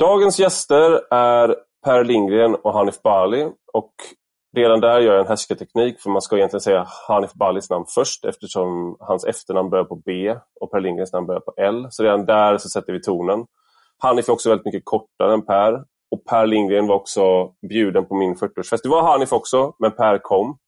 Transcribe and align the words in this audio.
Dagens 0.00 0.38
gäster 0.38 1.00
är 1.10 1.56
Per 1.84 2.04
Lindgren 2.04 2.54
och 2.54 2.72
Hanif 2.72 3.02
Bali. 3.02 3.50
Och 3.72 3.92
redan 4.56 4.80
där 4.80 5.00
gör 5.00 5.12
jag 5.12 5.20
en 5.20 5.26
härskarteknik 5.26 6.00
för 6.00 6.10
man 6.10 6.22
ska 6.22 6.36
egentligen 6.36 6.60
säga 6.60 6.86
Hanif 7.08 7.32
Balis 7.32 7.70
namn 7.70 7.84
först 7.94 8.24
eftersom 8.24 8.96
hans 9.00 9.24
efternamn 9.24 9.70
börjar 9.70 9.84
på 9.84 9.94
B 9.94 10.36
och 10.60 10.70
Per 10.70 10.80
Lindgrens 10.80 11.12
namn 11.12 11.26
börjar 11.26 11.40
på 11.40 11.52
L. 11.56 11.86
Så 11.90 12.02
redan 12.02 12.26
där 12.26 12.58
så 12.58 12.68
sätter 12.68 12.92
vi 12.92 13.02
tonen. 13.02 13.46
Hanif 13.98 14.28
är 14.28 14.32
också 14.32 14.48
väldigt 14.48 14.64
mycket 14.64 14.82
kortare 14.84 15.32
än 15.32 15.46
Per. 15.46 15.72
Och 16.10 16.24
Per 16.24 16.46
Lindgren 16.46 16.86
var 16.86 16.94
också 16.94 17.52
bjuden 17.68 18.06
på 18.06 18.14
min 18.14 18.34
40-årsfest. 18.34 18.80
Det 18.82 18.88
var 18.88 19.02
Hanif 19.02 19.32
också, 19.32 19.74
men 19.78 19.90
Per 19.90 20.18
kom. 20.18 20.58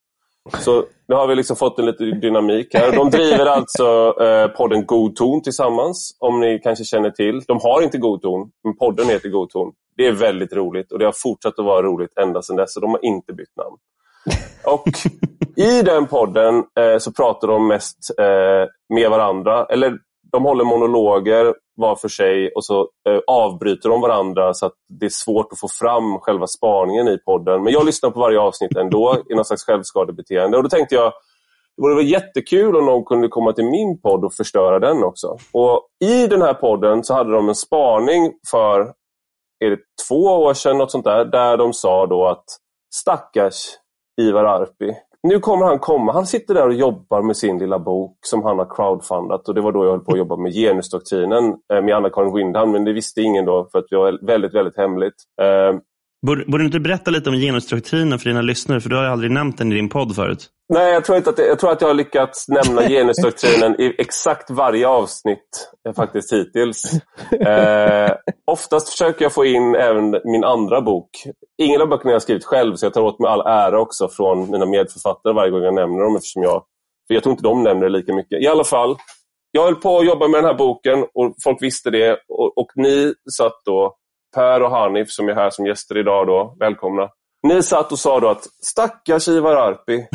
Så 0.58 0.84
nu 1.08 1.14
har 1.14 1.26
vi 1.26 1.34
liksom 1.34 1.56
fått 1.56 1.78
en 1.78 1.86
liten 1.86 2.20
dynamik 2.20 2.74
här. 2.74 2.92
De 2.92 3.10
driver 3.10 3.46
alltså 3.46 4.14
eh, 4.20 4.48
podden 4.48 4.86
God 4.86 5.16
ton 5.16 5.42
tillsammans, 5.42 6.16
om 6.18 6.40
ni 6.40 6.58
kanske 6.58 6.84
känner 6.84 7.10
till. 7.10 7.40
De 7.46 7.58
har 7.62 7.82
inte 7.82 7.98
God 7.98 8.22
ton, 8.22 8.50
men 8.64 8.76
podden 8.76 9.08
heter 9.08 9.28
God 9.28 9.50
ton. 9.50 9.72
Det 9.96 10.06
är 10.06 10.12
väldigt 10.12 10.52
roligt 10.52 10.92
och 10.92 10.98
det 10.98 11.04
har 11.04 11.12
fortsatt 11.12 11.58
att 11.58 11.64
vara 11.64 11.82
roligt 11.82 12.18
ända 12.18 12.42
sedan 12.42 12.56
dess, 12.56 12.74
så 12.74 12.80
de 12.80 12.90
har 12.90 13.04
inte 13.04 13.32
bytt 13.32 13.56
namn. 13.56 13.76
Och 14.64 14.88
i 15.56 15.82
den 15.82 16.06
podden 16.06 16.54
eh, 16.56 16.98
så 16.98 17.12
pratar 17.12 17.48
de 17.48 17.68
mest 17.68 17.98
eh, 18.18 18.94
med 18.94 19.10
varandra, 19.10 19.64
eller 19.64 19.98
de 20.32 20.44
håller 20.44 20.64
monologer 20.64 21.54
var 21.76 21.96
för 21.96 22.08
sig 22.08 22.52
och 22.52 22.64
så 22.64 22.80
eh, 22.80 23.20
avbryter 23.26 23.88
de 23.88 24.00
varandra 24.00 24.54
så 24.54 24.66
att 24.66 24.74
det 24.88 25.06
är 25.06 25.10
svårt 25.10 25.52
att 25.52 25.60
få 25.60 25.68
fram 25.68 26.18
själva 26.18 26.46
spaningen 26.46 27.08
i 27.08 27.18
podden. 27.18 27.62
Men 27.62 27.72
jag 27.72 27.86
lyssnar 27.86 28.10
på 28.10 28.20
varje 28.20 28.40
avsnitt 28.40 28.76
ändå 28.76 29.22
i 29.30 29.34
någon 29.34 29.44
slags 29.44 29.64
självskadebeteende. 29.64 30.56
Och 30.56 30.62
då 30.62 30.68
tänkte 30.68 30.94
jag, 30.94 31.12
det 31.76 31.82
vore 31.82 32.02
jättekul 32.02 32.76
om 32.76 32.86
någon 32.86 33.04
kunde 33.04 33.28
komma 33.28 33.52
till 33.52 33.64
min 33.64 34.00
podd 34.00 34.24
och 34.24 34.34
förstöra 34.34 34.78
den 34.78 35.04
också. 35.04 35.36
Och 35.52 35.88
I 36.04 36.26
den 36.26 36.42
här 36.42 36.54
podden 36.54 37.04
så 37.04 37.14
hade 37.14 37.32
de 37.32 37.48
en 37.48 37.54
spaning 37.54 38.32
för 38.50 38.80
är 39.64 39.70
det 39.70 39.78
två 40.08 40.24
år 40.24 40.54
sedan, 40.54 40.78
något 40.78 40.90
sånt 40.90 41.04
där, 41.04 41.24
där 41.24 41.56
de 41.56 41.72
sa 41.72 42.06
då 42.06 42.26
att 42.26 42.44
stackars 42.94 43.76
Ivar 44.20 44.44
Arpi, 44.44 44.94
nu 45.22 45.38
kommer 45.38 45.66
han 45.66 45.78
komma. 45.78 46.12
Han 46.12 46.26
sitter 46.26 46.54
där 46.54 46.66
och 46.66 46.74
jobbar 46.74 47.22
med 47.22 47.36
sin 47.36 47.58
lilla 47.58 47.78
bok 47.78 48.18
som 48.20 48.42
han 48.42 48.58
har 48.58 48.76
crowdfundat. 48.76 49.48
Och 49.48 49.54
Det 49.54 49.60
var 49.60 49.72
då 49.72 49.84
jag 49.84 49.90
höll 49.90 50.00
på 50.00 50.12
att 50.12 50.18
jobba 50.18 50.36
med 50.36 50.52
genusdoktrinen 50.52 51.44
eh, 51.72 51.82
med 51.82 51.96
Anna-Karin 51.96 52.34
Windham. 52.34 52.72
Men 52.72 52.84
det 52.84 52.92
visste 52.92 53.20
ingen 53.20 53.44
då 53.44 53.68
för 53.72 53.78
att 53.78 53.86
det 53.90 53.96
var 53.96 54.26
väldigt, 54.26 54.54
väldigt 54.54 54.76
hemligt. 54.76 55.14
Eh, 55.42 55.80
Borde, 56.26 56.44
borde 56.44 56.62
du 56.62 56.66
inte 56.66 56.80
berätta 56.80 57.10
lite 57.10 57.30
om 57.30 57.36
genusdoktrinen 57.36 58.18
för 58.18 58.28
dina 58.28 58.42
lyssnare? 58.42 58.80
För 58.80 58.90
du 58.90 58.96
har 58.96 59.04
aldrig 59.04 59.30
nämnt 59.30 59.58
den 59.58 59.72
i 59.72 59.74
din 59.74 59.88
podd 59.88 60.14
förut. 60.14 60.50
Nej, 60.74 60.92
jag 60.92 61.04
tror, 61.04 61.18
inte 61.18 61.30
att 61.30 61.36
det, 61.36 61.46
jag 61.46 61.58
tror 61.58 61.72
att 61.72 61.80
jag 61.80 61.88
har 61.88 61.94
lyckats 61.94 62.48
nämna 62.48 62.82
genusdoktrinen 62.88 63.80
i 63.80 63.94
exakt 63.98 64.50
varje 64.50 64.88
avsnitt 64.88 65.70
eh, 65.88 65.94
faktiskt 65.94 66.32
hittills. 66.32 66.82
Eh, 67.40 68.10
oftast 68.46 68.88
försöker 68.88 69.24
jag 69.24 69.32
få 69.32 69.44
in 69.44 69.74
även 69.74 70.10
min 70.10 70.44
andra 70.44 70.80
bok. 70.80 71.10
Ingen 71.62 71.82
av 71.82 71.88
böckerna 71.88 72.10
jag 72.10 72.14
har 72.14 72.20
skrivit 72.20 72.44
själv, 72.44 72.76
så 72.76 72.86
jag 72.86 72.94
tar 72.94 73.02
åt 73.02 73.18
mig 73.18 73.30
all 73.30 73.40
ära 73.40 73.80
också 73.80 74.08
från 74.08 74.50
mina 74.50 74.66
medförfattare 74.66 75.32
varje 75.32 75.50
gång 75.50 75.62
jag 75.62 75.74
nämner 75.74 76.04
dem. 76.04 76.16
Eftersom 76.16 76.42
jag, 76.42 76.64
för 77.06 77.14
jag 77.14 77.22
tror 77.22 77.30
inte 77.30 77.42
de 77.42 77.62
nämner 77.62 77.82
det 77.86 77.98
lika 77.98 78.14
mycket. 78.14 78.42
I 78.42 78.46
alla 78.46 78.64
fall, 78.64 78.96
jag 79.50 79.64
höll 79.64 79.74
på 79.74 79.98
att 79.98 80.06
jobba 80.06 80.28
med 80.28 80.38
den 80.38 80.50
här 80.50 80.58
boken 80.58 81.06
och 81.14 81.34
folk 81.44 81.62
visste 81.62 81.90
det. 81.90 82.18
Och, 82.28 82.58
och 82.58 82.70
ni 82.76 83.14
satt 83.38 83.60
då 83.64 83.96
Per 84.38 84.62
och 84.62 84.70
Hanif 84.70 85.10
som 85.10 85.28
är 85.28 85.34
här 85.34 85.50
som 85.50 85.66
gäster 85.66 85.98
idag. 85.98 86.26
Då. 86.26 86.56
Välkomna. 86.60 87.08
Ni 87.42 87.62
satt 87.62 87.92
och 87.92 87.98
sa 87.98 88.20
då 88.20 88.28
att 88.28 88.46
stackars 88.62 89.28
Ivar 89.28 89.56
Arpi, 89.56 90.06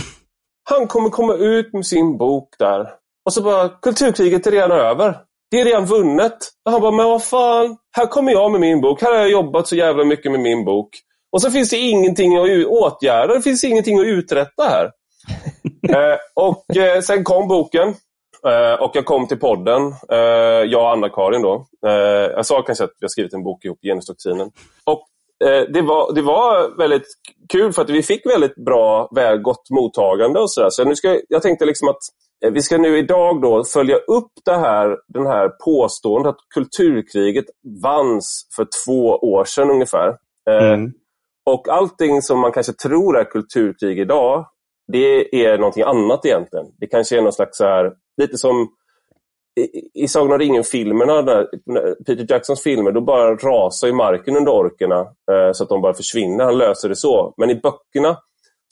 han 0.70 0.88
kommer 0.88 1.10
komma 1.10 1.34
ut 1.34 1.74
med 1.74 1.86
sin 1.86 2.18
bok 2.18 2.56
där. 2.60 2.88
Och 3.26 3.34
så 3.34 3.42
bara, 3.42 3.70
kulturkriget 3.70 4.48
är 4.48 4.52
redan 4.52 4.72
över. 4.72 5.18
Det 5.52 5.60
är 5.60 5.66
redan 5.66 5.86
vunnet. 5.86 6.38
Och 6.66 6.72
han 6.72 6.82
bara, 6.82 6.92
men 6.92 7.06
vad 7.06 7.24
fan, 7.24 7.78
här 7.98 8.06
kommer 8.06 8.32
jag 8.32 8.52
med 8.52 8.62
min 8.62 8.82
bok. 8.82 9.02
Här 9.02 9.12
har 9.12 9.20
jag 9.20 9.32
jobbat 9.32 9.68
så 9.68 9.76
jävla 9.76 10.04
mycket 10.04 10.32
med 10.32 10.42
min 10.42 10.66
bok. 10.66 10.90
Och 11.32 11.42
så 11.42 11.52
finns 11.52 11.70
det 11.70 11.78
ingenting 11.78 12.38
att 12.38 12.66
åtgärda, 12.66 13.34
det 13.34 13.42
finns 13.42 13.64
ingenting 13.64 14.00
att 14.00 14.06
uträtta 14.06 14.64
här. 14.64 14.92
eh, 15.90 16.18
och 16.36 16.78
eh, 16.78 17.02
sen 17.02 17.24
kom 17.24 17.47
boken. 17.47 17.96
Uh, 18.48 18.84
och 18.84 18.92
jag 18.94 19.06
kom 19.06 19.28
till 19.28 19.40
podden, 19.40 19.81
uh, 20.12 20.64
jag 20.66 20.81
och 20.81 20.92
Anna-Karin 20.92 21.42
då. 21.42 21.66
Uh, 21.88 21.92
jag 22.36 22.46
sa 22.46 22.62
kanske 22.62 22.84
att 22.84 22.94
vi 23.00 23.06
har 23.06 23.09
skrivit 23.09 23.34
en 23.34 23.44
bok 23.44 23.66
ihop, 23.66 23.80
Genusdoktrinen. 23.81 24.52
Och 24.84 25.08
det 25.74 25.81
var, 25.81 26.14
det 26.14 26.22
var 26.22 26.78
väldigt 26.78 27.08
kul 27.50 27.74
för 27.74 27.82
att 27.82 27.90
vi 27.90 28.03
fick 28.03 28.26
väldigt 28.26 28.56
bra, 28.56 29.09
väl, 29.16 29.38
gott 29.38 29.70
mottagande 29.70 30.40
och 30.40 30.52
sådär. 30.52 30.70
Så 30.70 30.84
nu 30.84 30.96
ska, 30.96 31.20
jag 31.30 31.42
tänkte 31.42 31.66
liksom 31.66 31.88
att 31.88 32.00
vi 32.52 32.62
ska 32.62 32.78
nu 32.78 32.98
idag 32.98 33.42
då 33.42 33.64
följa 33.64 33.96
upp 33.96 34.32
det 34.46 34.56
här, 34.56 34.98
den 35.08 35.26
här 35.26 35.50
påståendet 35.66 36.30
att 36.30 36.38
kulturkriget 36.53 37.46
vanns 37.84 38.48
för 38.56 38.68
två 38.86 39.09
år 39.09 39.46
sedan 39.46 39.70
ungefär. 39.70 40.18
Mm. 40.50 40.92
Och 41.46 41.70
allting 41.70 42.22
som 42.22 42.40
man 42.40 42.52
kanske 42.52 42.74
tror 42.74 43.18
är 43.18 43.24
kulturkrig 43.24 44.00
idag, 44.00 44.46
det 44.88 45.46
är 45.46 45.58
någonting 45.58 45.84
annat 45.84 46.26
egentligen. 46.26 46.66
Det 46.80 46.88
kanske 46.88 47.18
är 47.18 47.22
någon 47.22 47.34
slags 47.34 47.58
så 47.58 47.66
här, 47.66 47.92
lite 48.22 48.38
som 48.38 48.68
i, 49.60 50.04
i 50.04 50.08
Sagan 50.08 50.32
om 50.32 50.40
ringen-filmerna, 50.40 51.46
Peter 52.06 52.26
Jacksons 52.30 52.64
filmer, 52.64 52.92
då 52.92 53.02
bara 53.02 53.36
rasar 53.36 53.88
i 53.88 53.94
marken 53.94 54.38
under 54.38 54.52
orkerna 54.52 55.00
eh, 55.00 55.52
så 55.54 55.64
att 55.64 55.70
de 55.70 55.82
bara 55.82 55.94
försvinner. 55.94 56.44
Han 56.44 56.58
löser 56.58 56.90
det 56.90 56.96
så. 56.96 57.34
Men 57.38 57.50
i 57.50 57.56
böckerna 57.56 58.18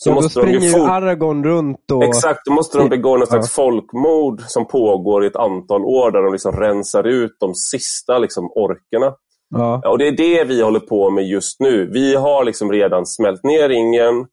så 0.03 0.09
ja, 0.09 0.13
måste 0.13 0.39
då 0.39 0.45
de 0.45 0.51
ju 0.51 0.59
springer 0.59 0.77
ju 0.77 0.91
Aragorn 0.91 1.43
runt 1.43 1.91
och... 1.91 2.03
Exakt, 2.03 2.39
då 2.45 2.53
måste 2.53 2.77
de 2.77 2.89
begå 2.89 3.17
något 3.17 3.29
slags 3.29 3.57
ja. 3.57 3.63
folkmord 3.63 4.41
som 4.41 4.67
pågår 4.67 5.23
i 5.23 5.27
ett 5.27 5.35
antal 5.35 5.81
år 5.81 6.11
där 6.11 6.23
de 6.23 6.31
liksom 6.33 6.51
rensar 6.51 7.07
ut 7.07 7.31
de 7.39 7.55
sista 7.55 8.17
liksom, 8.17 8.51
orkerna. 8.55 9.15
Ja. 9.49 9.89
Och 9.89 9.97
Det 9.97 10.07
är 10.07 10.11
det 10.11 10.43
vi 10.43 10.61
håller 10.61 10.79
på 10.79 11.09
med 11.09 11.27
just 11.27 11.59
nu. 11.59 11.89
Vi 11.93 12.15
har 12.15 12.43
liksom 12.43 12.71
redan 12.71 13.05
smält 13.05 13.43
ner 13.43 13.69
ringen 13.69 14.25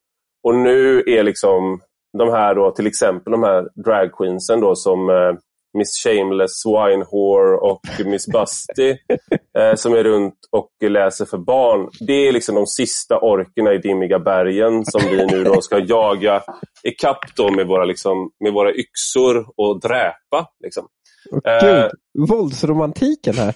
och 0.44 0.54
nu 0.54 1.03
är 1.06 1.22
liksom 1.22 1.81
de 2.19 2.28
här 2.28 2.54
då, 2.54 2.71
till 2.71 2.87
exempel 2.87 3.31
de 3.31 3.43
här 3.43 3.69
dragqueensen 3.84 4.60
då 4.60 4.75
som 4.75 5.10
eh, 5.10 5.38
Miss 5.78 6.03
Shameless, 6.04 6.50
Swinehore 6.62 7.56
och 7.56 7.81
Miss 8.06 8.26
Busty 8.26 8.91
eh, 9.59 9.75
som 9.75 9.94
är 9.94 10.04
runt 10.04 10.34
och 10.50 10.71
läser 10.91 11.25
för 11.25 11.38
barn. 11.38 11.91
Det 12.06 12.28
är 12.28 12.32
liksom 12.32 12.54
de 12.54 12.66
sista 12.66 13.19
orkerna 13.19 13.72
i 13.72 13.78
Dimmiga 13.78 14.19
bergen 14.19 14.84
som 14.84 15.00
vi 15.10 15.27
nu 15.27 15.44
då 15.44 15.60
ska 15.60 15.78
jaga 15.78 16.43
ikapp 16.82 17.37
då 17.37 17.50
med 17.50 17.66
våra, 17.66 17.84
liksom, 17.84 18.31
med 18.44 18.53
våra 18.53 18.71
yxor 18.71 19.47
och 19.56 19.81
dräpa. 19.81 20.47
Liksom. 20.65 20.87
Gud, 21.60 21.78
eh, 21.78 21.88
våldsromantiken 22.28 23.34
här. 23.34 23.54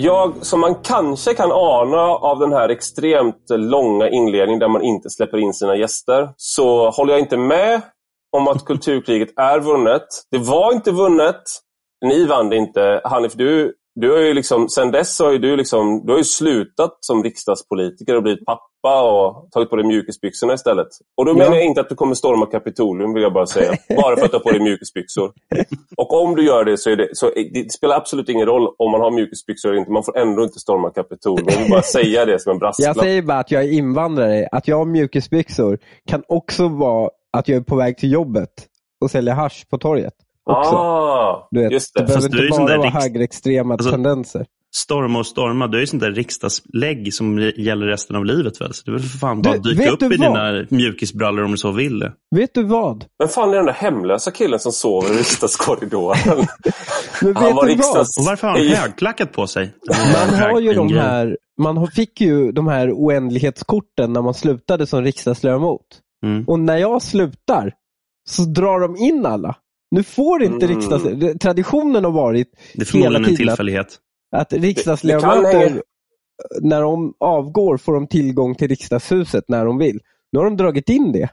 Jag, 0.00 0.46
som 0.46 0.60
man 0.60 0.74
kanske 0.74 1.34
kan 1.34 1.52
ana 1.52 2.02
av 2.02 2.38
den 2.38 2.52
här 2.52 2.68
extremt 2.68 3.44
långa 3.50 4.08
inledningen 4.08 4.60
där 4.60 4.68
man 4.68 4.82
inte 4.82 5.10
släpper 5.10 5.38
in 5.38 5.54
sina 5.54 5.76
gäster, 5.76 6.28
så 6.36 6.90
håller 6.90 7.12
jag 7.12 7.20
inte 7.20 7.36
med 7.36 7.80
om 8.36 8.48
att 8.48 8.64
kulturkriget 8.64 9.38
är 9.38 9.60
vunnet. 9.60 10.06
Det 10.30 10.38
var 10.38 10.72
inte 10.72 10.90
vunnet. 10.90 11.42
Ni 12.04 12.26
vann 12.26 12.48
det 12.48 12.56
inte. 12.56 13.00
Hanif, 13.04 13.32
du 13.34 13.74
du 14.00 14.10
har 14.10 14.18
ju 14.18 14.34
liksom, 14.34 14.68
sen 14.68 14.90
dess 14.90 15.18
har 15.18 15.32
du, 15.32 15.56
liksom, 15.56 16.06
du 16.06 16.12
har 16.12 16.18
ju 16.18 16.24
slutat 16.24 16.98
som 17.00 17.22
riksdagspolitiker 17.22 18.16
och 18.16 18.22
blivit 18.22 18.44
pappa 18.44 19.02
och 19.02 19.48
tagit 19.50 19.70
på 19.70 19.76
dig 19.76 19.86
mjukisbyxorna 19.86 20.54
istället. 20.54 20.86
Och 21.16 21.24
då 21.24 21.30
ja. 21.30 21.34
menar 21.34 21.54
jag 21.56 21.64
inte 21.64 21.80
att 21.80 21.88
du 21.88 21.94
kommer 21.94 22.14
storma 22.14 22.46
Kapitolium, 22.46 23.14
vill 23.14 23.22
jag 23.22 23.32
bara 23.32 23.46
säga. 23.46 23.72
Bara 23.96 24.16
för 24.16 24.24
att 24.24 24.30
du 24.30 24.36
har 24.36 24.44
på 24.44 24.50
dig 24.50 24.60
mjukisbyxor. 24.60 25.32
Och 25.96 26.22
om 26.22 26.36
du 26.36 26.46
gör 26.46 26.64
det 26.64 26.78
så, 26.78 26.94
det, 26.94 27.08
så 27.12 27.30
det 27.52 27.72
spelar 27.72 27.96
absolut 27.96 28.28
ingen 28.28 28.46
roll 28.46 28.68
om 28.78 28.90
man 28.90 29.00
har 29.00 29.10
mjukisbyxor 29.10 29.68
eller 29.68 29.78
inte. 29.78 29.92
Man 29.92 30.04
får 30.04 30.18
ändå 30.18 30.42
inte 30.42 30.58
storma 30.58 30.90
Kapitolium. 30.90 31.48
Jag 31.50 31.58
vill 31.58 31.70
bara 31.70 31.82
säga 31.82 32.24
det 32.24 32.42
som 32.42 32.52
en 32.52 32.58
brasklapp. 32.58 32.96
Jag 32.96 33.04
säger 33.04 33.22
bara 33.22 33.38
att 33.38 33.50
jag 33.50 33.64
är 33.64 33.72
invandrare. 33.72 34.48
Att 34.52 34.68
jag 34.68 34.76
har 34.76 34.84
mjukisbyxor 34.84 35.78
kan 36.06 36.22
också 36.28 36.68
vara 36.68 37.10
att 37.32 37.48
jag 37.48 37.56
är 37.56 37.62
på 37.62 37.76
väg 37.76 37.98
till 37.98 38.12
jobbet 38.12 38.50
och 39.00 39.10
säljer 39.10 39.34
hash 39.34 39.64
på 39.70 39.78
torget 39.78 40.14
också. 40.48 40.74
Ah, 40.76 41.48
du 41.50 41.60
vet, 41.62 41.72
just 41.72 41.94
det. 41.94 42.00
det 42.00 42.06
behöver 42.06 42.44
inte 42.44 42.58
bara 42.58 42.78
vara 42.78 42.90
högerextrema 42.90 43.74
alltså, 43.74 43.90
tendenser. 43.90 44.46
storma 44.76 45.18
och 45.18 45.26
storma, 45.26 45.66
du 45.66 45.76
är 45.76 45.80
ju 45.80 45.86
sånt 45.86 46.02
där 46.02 46.10
riksdagslägg 46.12 47.14
som 47.14 47.38
gäller 47.56 47.86
resten 47.86 48.16
av 48.16 48.24
livet 48.24 48.60
väl? 48.60 48.74
Så 48.74 48.82
det 48.84 48.90
är 48.90 48.92
väl 48.92 49.02
för 49.02 49.18
fan 49.18 49.42
bara 49.42 49.52
Du, 49.52 49.58
att 49.58 49.64
dyka 49.78 49.90
upp 49.90 50.00
du 50.00 50.06
i 50.14 50.16
vad? 50.16 50.18
dina 50.54 50.66
mjukisbrallor 50.70 51.44
om 51.44 51.50
du 51.50 51.56
så 51.56 51.70
vill. 51.70 52.10
Vet 52.36 52.54
du 52.54 52.62
vad? 52.64 53.04
Vem 53.18 53.28
fan 53.28 53.50
är 53.50 53.54
den 53.56 53.66
där 53.66 53.72
hemlösa 53.72 54.30
killen 54.30 54.58
som 54.58 54.72
sover 54.72 55.14
i 55.14 55.18
riksdagskorridoren? 55.18 56.18
Men 57.22 57.36
Han 57.36 57.44
vet 57.44 57.54
var 57.54 57.66
du 57.66 57.72
riksdags- 57.72 58.18
Och 58.20 58.24
varför 58.26 58.48
har 58.48 58.58
han 58.58 58.68
högklackat 58.68 59.32
på 59.32 59.46
sig? 59.46 59.74
Man 60.14 60.40
har 60.40 60.60
ju 60.60 60.72
de 60.74 60.92
här, 60.94 61.36
man 61.60 61.76
har- 61.76 61.86
fick 61.86 62.20
ju 62.20 62.52
de 62.52 62.66
här 62.66 62.92
oändlighetskorten 62.92 64.12
när 64.12 64.22
man 64.22 64.34
slutade 64.34 64.86
som 64.86 65.02
riksdagsledamot. 65.02 65.80
Mm. 66.26 66.44
Och 66.46 66.60
när 66.60 66.76
jag 66.76 67.02
slutar 67.02 67.72
så 68.30 68.42
drar 68.42 68.80
de 68.80 68.96
in 68.96 69.26
alla. 69.26 69.56
Nu 69.90 70.02
får 70.02 70.42
inte 70.42 70.66
Mm. 70.66 70.76
riksdags... 70.78 71.38
Traditionen 71.40 72.04
har 72.04 72.10
varit 72.12 72.48
Det 72.74 72.82
är 72.82 72.84
förmodligen 72.86 73.12
hela 73.14 73.18
en 73.18 73.36
tiden 73.36 73.48
att- 73.48 73.56
tillfällighet. 73.56 73.98
att 74.36 74.52
riksdagsledamöter, 74.52 75.82
när 76.62 76.82
de 76.82 77.14
avgår, 77.20 77.76
får 77.76 77.94
de 77.94 78.06
tillgång 78.06 78.54
till 78.54 78.68
riksdagshuset 78.68 79.44
när 79.48 79.64
de 79.64 79.78
vill. 79.78 80.00
Nu 80.32 80.38
har 80.38 80.44
de 80.44 80.56
dragit 80.56 80.88
in 80.88 81.12
det 81.12 81.28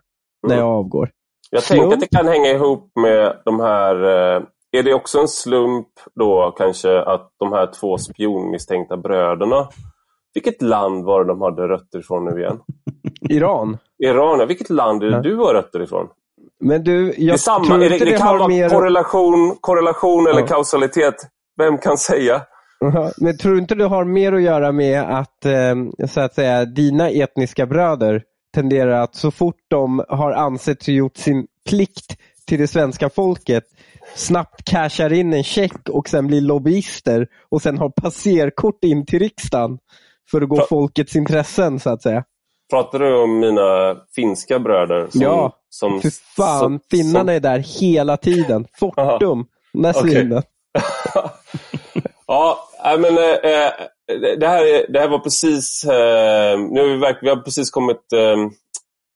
när 0.47 0.53
Mm. 0.55 0.65
jag 0.65 0.75
avgår. 0.75 1.09
Jag 1.49 1.63
Slump. 1.63 1.81
tänker 1.81 1.95
att 1.95 2.01
det 2.11 2.17
kan 2.17 2.27
hänga 2.27 2.49
ihop 2.51 2.91
med 2.95 3.41
de 3.45 3.59
här... 3.59 3.95
eh, 4.35 4.43
Är 4.71 4.83
det 4.83 4.93
också 4.93 5.19
en 5.19 5.27
slump 5.27 5.87
då 6.15 6.55
kanske 6.57 7.01
att 7.01 7.31
de 7.39 7.51
här 7.53 7.69
två 7.79 7.97
spionmisstänkta 7.97 8.97
bröderna 8.97 9.69
vilket 10.33 10.61
land 10.61 11.05
var 11.05 11.23
det 11.23 11.27
de 11.27 11.41
hade 11.41 11.67
rötter 11.67 11.99
ifrån 11.99 12.25
nu 12.25 12.39
igen? 12.41 12.59
Iran. 13.29 13.77
Iran, 14.03 14.39
ja. 14.39 14.45
Vilket 14.45 14.69
land 14.69 15.03
är 15.03 15.07
det 15.09 15.21
du 15.21 15.35
har 15.35 15.53
rötter 15.53 15.81
ifrån? 15.81 16.07
Men 16.67 16.83
du, 16.83 17.11
det, 17.11 17.21
jag 17.21 17.39
samma, 17.39 17.65
tror 17.65 17.77
det, 17.77 17.85
inte 17.85 18.05
det, 18.05 18.11
det, 18.11 18.17
kan 18.17 18.27
har 18.27 18.37
vara 18.37 18.47
mer... 18.47 18.69
korrelation, 18.69 19.57
korrelation 19.61 20.27
eller 20.27 20.39
Ja. 20.41 20.47
kausalitet. 20.47 21.15
Vem 21.57 21.77
kan 21.77 21.97
säga? 21.97 22.41
Men 23.17 23.37
tror 23.37 23.53
du 23.53 23.59
inte 23.59 23.75
det 23.75 23.85
har 23.85 24.05
mer 24.05 24.33
att 24.33 24.41
göra 24.41 24.71
med 24.71 25.01
att, 25.01 25.45
eh, 25.45 26.07
så 26.07 26.21
att 26.21 26.33
säga, 26.35 26.65
dina 26.65 27.09
etniska 27.09 27.65
bröder 27.65 28.21
tenderar 28.55 29.01
att 29.03 29.15
så 29.15 29.31
fort 29.31 29.55
de 29.67 30.03
har 30.09 30.31
ansett 30.31 30.83
sig 30.83 30.95
gjort 30.95 31.17
sin 31.17 31.47
plikt 31.69 32.17
till 32.47 32.59
det 32.59 32.67
svenska 32.67 33.09
folket 33.09 33.63
snabbt 34.15 34.65
cashar 34.71 35.13
in 35.13 35.33
en 35.33 35.43
check 35.43 35.89
och 35.89 36.09
sen 36.09 36.27
blir 36.27 36.41
lobbyister 36.41 37.27
och 37.49 37.61
sen 37.61 37.77
har 37.77 37.89
passerkort 37.89 38.83
in 38.83 39.05
till 39.05 39.19
riksdagen 39.19 39.77
för 40.31 40.41
att 40.41 40.49
gå 40.49 40.57
Ja. 40.57 40.65
folkets 40.69 41.15
intressen 41.15 41.79
så 41.79 41.89
att 41.89 42.01
säga. 42.01 42.23
Pratar 42.69 42.99
du 42.99 43.15
om 43.23 43.39
mina 43.39 43.95
finska 44.15 44.59
bröder? 44.59 45.07
Som, 45.09 45.21
Ja, 45.21 45.51
som, 45.69 46.01
För 46.01 46.09
fan, 46.35 46.59
som- 46.59 46.79
finnarna 46.91 47.33
är 47.33 47.39
där 47.39 47.59
hela 47.81 48.17
tiden. 48.17 48.67
Fortum, 48.79 49.45
Okej. 49.77 49.93
svinen. 50.11 50.43
Ja, 52.27 52.59
men 52.83 53.17
eh, 53.17 53.71
det, 54.39 54.47
här, 54.47 54.65
är- 54.65 54.91
det 54.91 54.99
här 54.99 55.07
var 55.09 55.19
precis... 55.19 55.83
Eh, 55.83 56.59
nu 56.59 56.81
har 56.81 56.87
vi, 56.87 56.97
verk, 56.97 57.17
vi 57.21 57.29
har 57.29 57.35
precis 57.35 57.71
kommit 57.71 58.13
eh, 58.13 58.37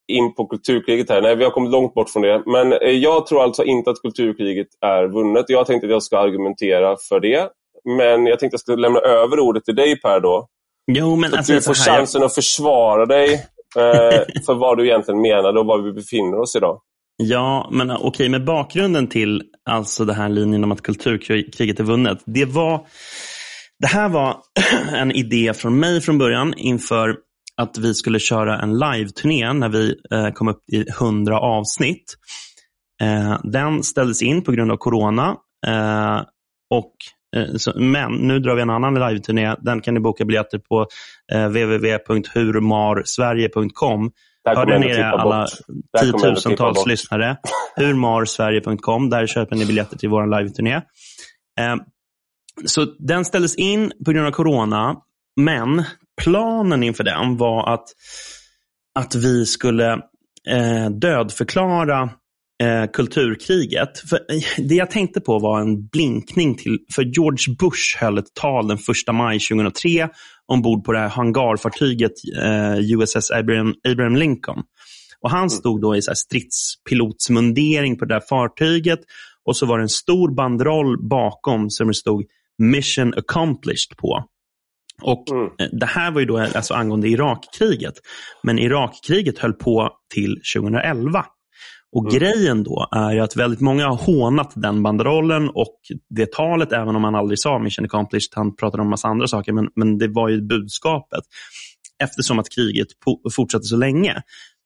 in 0.07 0.33
på 0.35 0.45
kulturkriget 0.47 1.09
här. 1.09 1.21
Nej, 1.21 1.35
vi 1.35 1.43
har 1.43 1.51
kommit 1.51 1.71
långt 1.71 1.93
bort 1.93 2.09
från 2.09 2.21
det. 2.21 2.43
Men 2.45 2.73
jag 3.01 3.27
tror 3.27 3.43
alltså 3.43 3.63
inte 3.63 3.89
att 3.89 4.01
kulturkriget 4.01 4.67
är 4.81 5.03
vunnet. 5.07 5.45
Jag 5.47 5.65
tänkte 5.67 5.87
att 5.87 5.91
jag 5.91 6.03
ska 6.03 6.19
argumentera 6.19 6.95
för 7.09 7.19
det. 7.19 7.49
Men 7.97 8.25
jag 8.25 8.39
tänkte 8.39 8.45
att 8.45 8.51
jag 8.53 8.59
skulle 8.59 8.81
lämna 8.81 8.99
över 8.99 9.39
ordet 9.39 9.65
till 9.65 9.75
dig 9.75 10.01
Per 10.01 10.19
då. 10.19 10.47
Jo, 10.91 11.15
men 11.15 11.31
Så 11.31 11.37
alltså, 11.37 11.53
du 11.53 11.61
får 11.61 11.73
här, 11.75 11.87
jag- 11.87 11.97
chansen 11.97 12.23
att 12.23 12.35
försvara 12.35 13.05
dig 13.05 13.33
eh, 13.77 14.43
för 14.45 14.53
vad 14.59 14.77
du 14.77 14.85
egentligen 14.87 15.21
menade 15.21 15.59
och 15.59 15.65
var 15.65 15.81
vi 15.81 15.91
befinner 15.93 16.39
oss 16.39 16.55
idag. 16.55 16.81
Ja, 17.17 17.69
men 17.71 17.91
okej, 17.91 18.29
med 18.29 18.45
bakgrunden 18.45 19.07
till 19.07 19.43
alltså 19.69 20.05
den 20.05 20.15
här 20.15 20.29
linjen 20.29 20.63
om 20.63 20.71
att 20.71 20.81
kulturkriget 20.81 21.79
är 21.79 21.83
vunnet. 21.83 22.19
Det, 22.25 22.45
var, 22.45 22.85
det 23.79 23.87
här 23.87 24.09
var 24.09 24.37
en 24.93 25.11
idé 25.11 25.53
från 25.53 25.79
mig 25.79 26.01
från 26.01 26.17
början 26.17 26.53
inför 26.57 27.15
att 27.57 27.77
vi 27.77 27.93
skulle 27.93 28.19
köra 28.19 28.59
en 28.61 28.73
live-turné 28.79 29.53
när 29.53 29.69
vi 29.69 29.95
eh, 30.13 30.29
kom 30.33 30.47
upp 30.47 30.61
i 30.71 30.85
100 30.89 31.39
avsnitt. 31.39 32.15
Eh, 33.01 33.39
den 33.43 33.83
ställdes 33.83 34.21
in 34.21 34.43
på 34.43 34.51
grund 34.51 34.71
av 34.71 34.77
corona. 34.77 35.35
Eh, 35.67 36.21
och, 36.71 36.85
eh, 36.85 37.18
men 37.75 38.11
nu 38.11 38.39
drar 38.39 38.55
vi 38.55 38.61
en 38.61 38.69
annan 38.69 38.93
live-turné. 38.93 39.55
Den 39.61 39.81
kan 39.81 39.93
ni 39.93 39.99
boka 39.99 40.25
biljetter 40.25 40.57
på 40.57 40.87
eh, 41.31 41.47
www.hurmarsverige.com. 41.47 44.11
Det 44.43 44.49
här 44.49 44.55
Hör 44.55 44.65
kommer 44.65 44.79
där 44.79 44.85
jag 44.85 44.85
ändå 44.85 44.87
nere 44.87 44.95
klippa 44.95 45.17
alla 45.17 45.41
bort. 45.41 45.49
Det 45.93 45.99
klippa 45.99 46.19
tiotusentals 46.19 46.85
lyssnare. 46.85 47.37
Hurmarsverige.com. 47.75 49.09
Där 49.09 49.27
köper 49.27 49.55
ni 49.55 49.65
biljetter 49.65 49.97
till 49.97 50.09
vår 50.09 50.39
live-turné. 50.39 50.75
Eh, 51.59 51.75
så 52.65 52.85
den 52.85 53.25
ställdes 53.25 53.55
in 53.55 53.91
på 54.05 54.11
grund 54.11 54.27
av 54.27 54.31
corona, 54.31 54.95
men 55.35 55.83
planen 56.21 56.83
inför 56.83 57.03
den 57.03 57.37
var 57.37 57.73
att, 57.73 57.85
att 58.99 59.15
vi 59.15 59.45
skulle 59.45 59.93
eh, 60.49 60.89
dödförklara 60.91 62.09
eh, 62.63 62.85
kulturkriget. 62.93 63.99
För, 64.09 64.15
eh, 64.15 64.65
det 64.67 64.75
jag 64.75 64.91
tänkte 64.91 65.21
på 65.21 65.39
var 65.39 65.61
en 65.61 65.87
blinkning 65.87 66.55
till, 66.55 66.77
för 66.95 67.03
George 67.03 67.55
Bush 67.59 67.97
höll 67.99 68.17
ett 68.17 68.33
tal 68.33 68.67
den 68.67 68.77
1 68.77 69.15
maj 69.15 69.39
2003 69.39 70.09
ombord 70.47 70.83
på 70.85 70.91
det 70.91 70.99
här 70.99 71.09
hangarfartyget 71.09 72.11
eh, 72.43 72.79
USS 72.79 73.31
Abraham, 73.31 73.73
Abraham 73.91 74.15
Lincoln. 74.15 74.63
Och 75.21 75.29
Han 75.29 75.49
stod 75.49 75.81
då 75.81 75.95
i 75.95 76.01
så 76.01 76.15
stridspilotsmundering 76.15 77.97
på 77.97 78.05
det 78.05 78.13
där 78.13 78.23
fartyget 78.29 78.99
och 79.45 79.55
så 79.55 79.65
var 79.65 79.77
det 79.77 79.83
en 79.83 79.89
stor 79.89 80.35
banderoll 80.35 81.07
bakom 81.09 81.69
som 81.69 81.87
det 81.87 81.93
stod 81.93 82.23
Mission 82.57 83.13
accomplished 83.13 83.97
på. 83.97 84.23
Och 85.01 85.29
Mm. 85.31 85.45
eh, 85.59 85.67
Det 85.71 85.85
här 85.85 86.11
var 86.11 86.19
ju 86.19 86.25
då 86.25 86.37
alltså 86.37 86.73
angående 86.73 87.07
Irakkriget. 87.07 87.93
Men 88.43 88.59
Irakkriget 88.59 89.39
höll 89.39 89.53
på 89.53 89.89
till 90.13 90.41
2011. 90.55 91.25
Och 91.91 92.05
Mm. 92.05 92.19
Grejen 92.19 92.63
då 92.63 92.87
är 92.91 93.19
att 93.19 93.35
väldigt 93.35 93.61
många 93.61 93.87
har 93.87 93.95
hånat 93.95 94.53
den 94.55 94.83
banderollen 94.83 95.49
och 95.49 95.79
det 96.09 96.31
talet, 96.31 96.71
även 96.71 96.95
om 96.95 97.03
han 97.03 97.15
aldrig 97.15 97.39
sa 97.39 97.59
Mission 97.59 97.85
accomplished, 97.85 98.29
han 98.35 98.55
pratade 98.55 98.83
om 98.83 98.89
massa 98.89 99.07
andra 99.07 99.27
saker, 99.27 99.53
men, 99.53 99.67
men 99.75 99.97
det 99.97 100.07
var 100.07 100.29
ju 100.29 100.41
budskapet. 100.41 101.23
Eftersom 102.03 102.39
att 102.39 102.49
kriget 102.49 102.87
fortsatte 103.35 103.63
så 103.63 103.75
länge. 103.75 104.21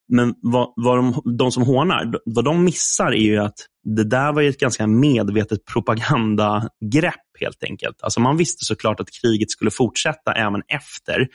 Men 0.07 0.33
vad, 0.41 0.73
vad 0.75 0.97
de, 0.97 1.37
de 1.37 1.51
som 1.51 1.63
hånar, 1.63 2.13
vad 2.25 2.45
de 2.45 2.63
missar 2.63 3.11
är 3.11 3.23
ju 3.23 3.37
att 3.37 3.55
det 3.83 4.03
där 4.03 4.33
var 4.33 4.41
ju 4.41 4.49
ett 4.49 4.59
ganska 4.59 4.87
medvetet 4.87 5.65
propagandagrepp 5.65 7.23
helt 7.39 7.63
enkelt. 7.63 8.01
Alltså 8.01 8.19
man 8.19 8.37
visste 8.37 8.65
såklart 8.65 8.99
att 8.99 9.07
kriget 9.21 9.51
skulle 9.51 9.71
fortsätta 9.71 10.33
även 10.33 10.61
efter. 10.67 11.27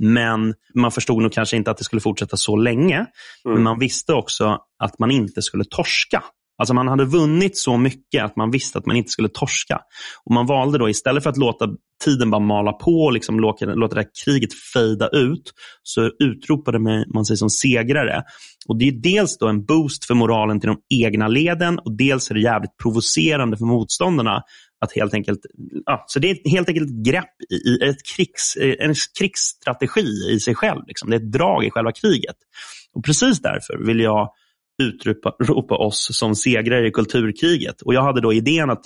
Men 0.00 0.54
man 0.74 0.90
förstod 0.90 1.22
nog 1.22 1.32
kanske 1.32 1.56
inte 1.56 1.70
att 1.70 1.78
det 1.78 1.84
skulle 1.84 2.00
fortsätta 2.00 2.36
så 2.36 2.56
länge. 2.56 2.96
Mm. 2.96 3.08
Men 3.54 3.62
man 3.62 3.78
visste 3.78 4.12
också 4.12 4.58
att 4.78 4.98
man 4.98 5.10
inte 5.10 5.42
skulle 5.42 5.64
torska. 5.64 6.22
Alltså 6.58 6.74
man 6.74 6.88
hade 6.88 7.04
vunnit 7.04 7.58
så 7.58 7.76
mycket 7.76 8.24
att 8.24 8.36
man 8.36 8.50
visste 8.50 8.78
att 8.78 8.86
man 8.86 8.96
inte 8.96 9.10
skulle 9.10 9.28
torska. 9.28 9.80
Och 10.24 10.34
Man 10.34 10.46
valde 10.46 10.78
då 10.78 10.88
istället 10.88 11.22
för 11.22 11.30
att 11.30 11.36
låta 11.36 11.68
tiden 12.04 12.30
bara 12.30 12.40
mala 12.40 12.72
på 12.72 12.90
och 12.90 13.12
liksom 13.12 13.40
låta, 13.40 13.64
låta 13.66 13.94
det 13.94 14.00
här 14.00 14.08
kriget 14.24 14.54
fejda 14.72 15.08
ut, 15.08 15.52
så 15.82 16.10
utropade 16.18 16.78
man- 16.78 17.24
sig 17.24 17.36
som 17.36 17.50
segrare. 17.50 18.22
Och 18.68 18.78
Det 18.78 18.88
är 18.88 18.92
dels 18.92 19.38
då 19.38 19.48
en 19.48 19.64
boost 19.64 20.04
för 20.04 20.14
moralen 20.14 20.60
till 20.60 20.68
de 20.68 21.04
egna 21.04 21.28
leden 21.28 21.78
och 21.78 21.96
dels 21.96 22.30
är 22.30 22.34
det 22.34 22.40
jävligt 22.40 22.76
provocerande 22.82 23.56
för 23.56 23.64
motståndarna. 23.64 24.42
Att 24.84 24.92
helt 24.92 25.14
enkelt, 25.14 25.40
ja, 25.86 26.04
så 26.06 26.18
det 26.18 26.30
är 26.30 26.50
helt 26.50 26.68
enkelt 26.68 26.90
ett 26.90 27.06
grepp 27.06 27.42
i, 27.50 27.84
ett 27.84 28.06
krigs, 28.16 28.56
en 28.78 28.94
krigsstrategi 29.18 30.06
i 30.30 30.40
sig 30.40 30.54
själv. 30.54 30.80
Liksom. 30.86 31.10
Det 31.10 31.16
är 31.16 31.20
ett 31.20 31.32
drag 31.32 31.64
i 31.64 31.70
själva 31.70 31.92
kriget. 31.92 32.36
Och 32.94 33.04
Precis 33.04 33.40
därför 33.40 33.86
vill 33.86 34.00
jag 34.00 34.30
utropa 34.82 35.30
ropa 35.44 35.76
oss 35.76 36.08
som 36.12 36.34
segrare 36.36 36.88
i 36.88 36.90
kulturkriget. 36.90 37.82
Och 37.82 37.94
Jag 37.94 38.02
hade 38.02 38.20
då 38.20 38.32
idén 38.32 38.70
att 38.70 38.84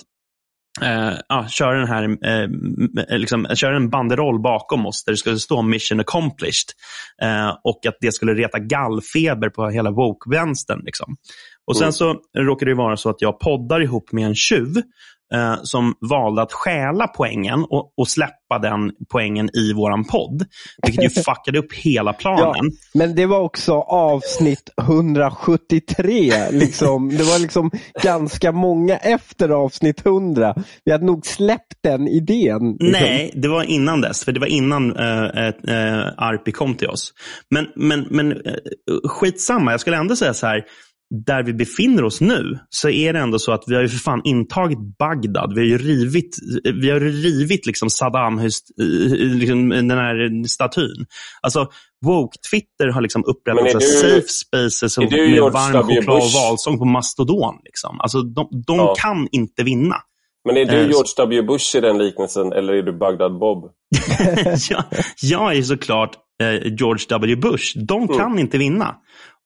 eh, 0.81 1.13
ja, 1.29 1.47
köra, 1.49 1.77
den 1.77 1.87
här, 1.87 2.03
eh, 2.03 3.17
liksom, 3.17 3.47
köra 3.55 3.75
en 3.75 3.89
banderoll 3.89 4.41
bakom 4.41 4.85
oss 4.85 5.03
där 5.03 5.13
det 5.13 5.17
skulle 5.17 5.39
stå 5.39 5.61
mission 5.61 5.99
accomplished. 5.99 6.69
Eh, 7.21 7.49
och 7.63 7.85
att 7.85 7.97
det 8.01 8.11
skulle 8.11 8.33
reta 8.33 8.59
gallfeber 8.59 9.49
på 9.49 9.69
hela 9.69 9.91
woke-vänstern. 9.91 10.81
Liksom. 10.85 11.15
Och 11.67 11.77
Sen 11.77 11.83
Mm. 11.85 11.91
så 11.93 12.15
råkar 12.37 12.65
det 12.65 12.75
vara 12.75 12.97
så 12.97 13.09
att 13.09 13.21
jag 13.21 13.39
poddar 13.39 13.81
ihop 13.81 14.11
med 14.11 14.25
en 14.25 14.35
tjuv 14.35 14.81
eh, 15.33 15.55
som 15.63 15.93
valde 16.09 16.41
att 16.41 16.53
stjäla 16.53 17.07
poängen 17.07 17.65
och, 17.69 17.93
och 17.97 18.07
släppa 18.07 18.59
den 18.61 18.91
poängen 19.11 19.49
i 19.53 19.73
våran 19.73 20.03
podd. 20.05 20.45
Vilket 20.85 21.03
ju 21.03 21.09
fuckade 21.23 21.59
upp 21.59 21.73
hela 21.73 22.13
planen. 22.13 22.71
Men 22.93 23.15
det 23.15 23.25
var 23.25 23.39
också 23.39 23.73
avsnitt 23.73 24.69
173. 24.81 26.33
Liksom. 26.51 27.09
Det 27.09 27.23
var 27.23 27.39
liksom 27.39 27.71
ganska 28.03 28.51
många 28.51 28.97
efter 28.97 29.49
avsnitt 29.49 30.05
100. 30.05 30.55
Vi 30.85 30.91
hade 30.91 31.05
nog 31.05 31.25
släppt 31.25 31.77
den 31.83 32.07
idén. 32.07 32.77
Liksom. 32.79 32.91
Nej, 32.91 33.31
det 33.35 33.47
var 33.47 33.63
innan 33.63 34.01
dess. 34.01 34.23
För 34.23 34.31
det 34.31 34.39
var 34.39 34.47
innan 34.47 34.95
äh, 34.95 35.47
äh, 35.47 36.13
Arpi 36.17 36.51
kom 36.51 36.75
till 36.75 36.87
oss. 36.87 37.13
Men, 37.49 37.67
men, 37.75 38.07
men 38.09 38.31
äh, 38.31 38.37
skitsamma, 39.03 39.71
jag 39.71 39.79
skulle 39.79 39.97
ändå 39.97 40.15
säga 40.15 40.33
så 40.33 40.47
här. 40.47 40.65
Där 41.25 41.43
vi 41.43 41.53
befinner 41.53 42.03
oss 42.03 42.21
nu 42.21 42.59
så 42.69 42.89
är 42.89 43.13
det 43.13 43.19
ändå 43.19 43.39
så 43.39 43.51
att 43.51 43.63
vi 43.67 43.75
har 43.75 43.81
ju 43.81 43.89
för 43.89 43.97
fan 43.97 44.21
intagit 44.23 44.97
Bagdad. 44.99 45.53
Vi 45.55 45.59
har 45.59 45.67
ju 45.67 45.77
rivit, 45.77 46.35
vi 46.81 46.89
har 46.89 46.99
rivit 46.99 47.65
liksom 47.65 47.89
Saddam, 47.89 48.41
liksom 49.17 49.69
den 49.69 49.91
här 49.91 50.47
statyn. 50.47 51.05
Alltså, 51.41 51.67
woke-Twitter 52.05 52.87
har 52.87 53.01
liksom 53.01 53.23
upprättat 53.25 53.79
du, 53.79 53.85
safe 53.85 54.27
spaces 54.27 54.97
med 54.97 55.41
varm 55.41 55.83
choklad 55.83 56.17
och 56.17 56.31
valsång 56.31 56.79
på 56.79 56.85
Mastodon. 56.85 57.55
Liksom. 57.63 57.99
Alltså, 57.99 58.21
de, 58.21 58.47
de 58.67 58.77
ja. 58.77 58.95
kan 58.97 59.27
inte 59.31 59.63
vinna. 59.63 59.95
Men 60.45 60.57
är 60.57 60.65
du 60.65 60.77
eh, 60.77 60.87
George 60.87 61.13
W. 61.17 61.41
Bush 61.41 61.75
i 61.75 61.81
den 61.81 61.97
liknelsen 61.97 62.53
eller 62.53 62.73
är 62.73 62.83
du 62.83 62.97
Bagdad 62.97 63.39
Bob? 63.39 63.71
jag, 64.69 64.83
jag 65.21 65.57
är 65.57 65.61
såklart 65.61 66.15
eh, 66.43 66.73
George 66.73 67.05
W. 67.09 67.35
Bush. 67.35 67.77
De 67.87 68.03
mm. 68.03 68.17
kan 68.17 68.27
mm. 68.27 68.39
inte 68.39 68.57
vinna. 68.57 68.95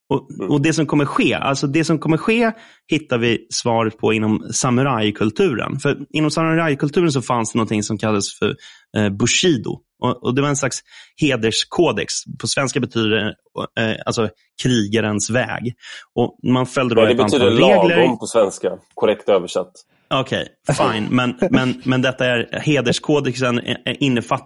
Och, 0.10 0.32
mm. 0.32 0.52
och, 0.52 0.62
Det 0.62 0.74
som 0.74 0.86
kommer 0.86 1.06
ske, 1.06 1.34
alltså 1.34 1.68
det 1.68 1.84
som 1.84 2.00
kommer 2.00 2.18
ske 2.18 2.52
hittar 2.88 3.18
vi 3.18 3.48
svaret 3.50 3.98
på 3.98 4.14
inom 4.14 4.48
samurajkulturen. 4.54 5.80
För 5.80 5.98
inom 6.10 6.32
samurajkulturen 6.32 7.12
så 7.12 7.22
fanns 7.22 7.54
det 7.54 7.60
något 7.60 7.86
som 7.86 7.98
kallades 7.98 8.40
för 8.40 8.56
eh, 8.98 9.10
bushido. 9.10 9.80
Och, 10.02 10.24
och, 10.24 10.36
Det 10.36 10.42
var 10.42 10.50
en 10.50 10.56
slags 10.56 10.80
hederskodex. 11.22 12.14
På 12.42 12.48
svenska 12.48 12.80
betyder 12.80 13.10
det 13.10 13.36
eh, 13.82 13.98
alltså 14.06 14.30
krigarens 14.64 15.30
väg. 15.30 15.74
Och 16.16 16.38
man 16.44 16.66
följde 16.66 16.96
då 16.96 17.02
ja, 17.02 17.08
det 17.08 17.16
betyder 17.16 17.52
lagom 17.52 18.20
på 18.20 18.26
svenska, 18.26 18.78
korrekt 18.94 19.30
översatt. 19.30 19.72
Okej, 20.10 20.48
okay, 20.70 20.94
fine. 20.94 21.08
Men, 21.16 21.36
men, 21.52 21.82
men 21.86 22.02
detta 22.02 22.26
är 22.26 22.60
hederskodexen 22.60 23.60
eh, 23.60 23.76
eh, 23.86 23.96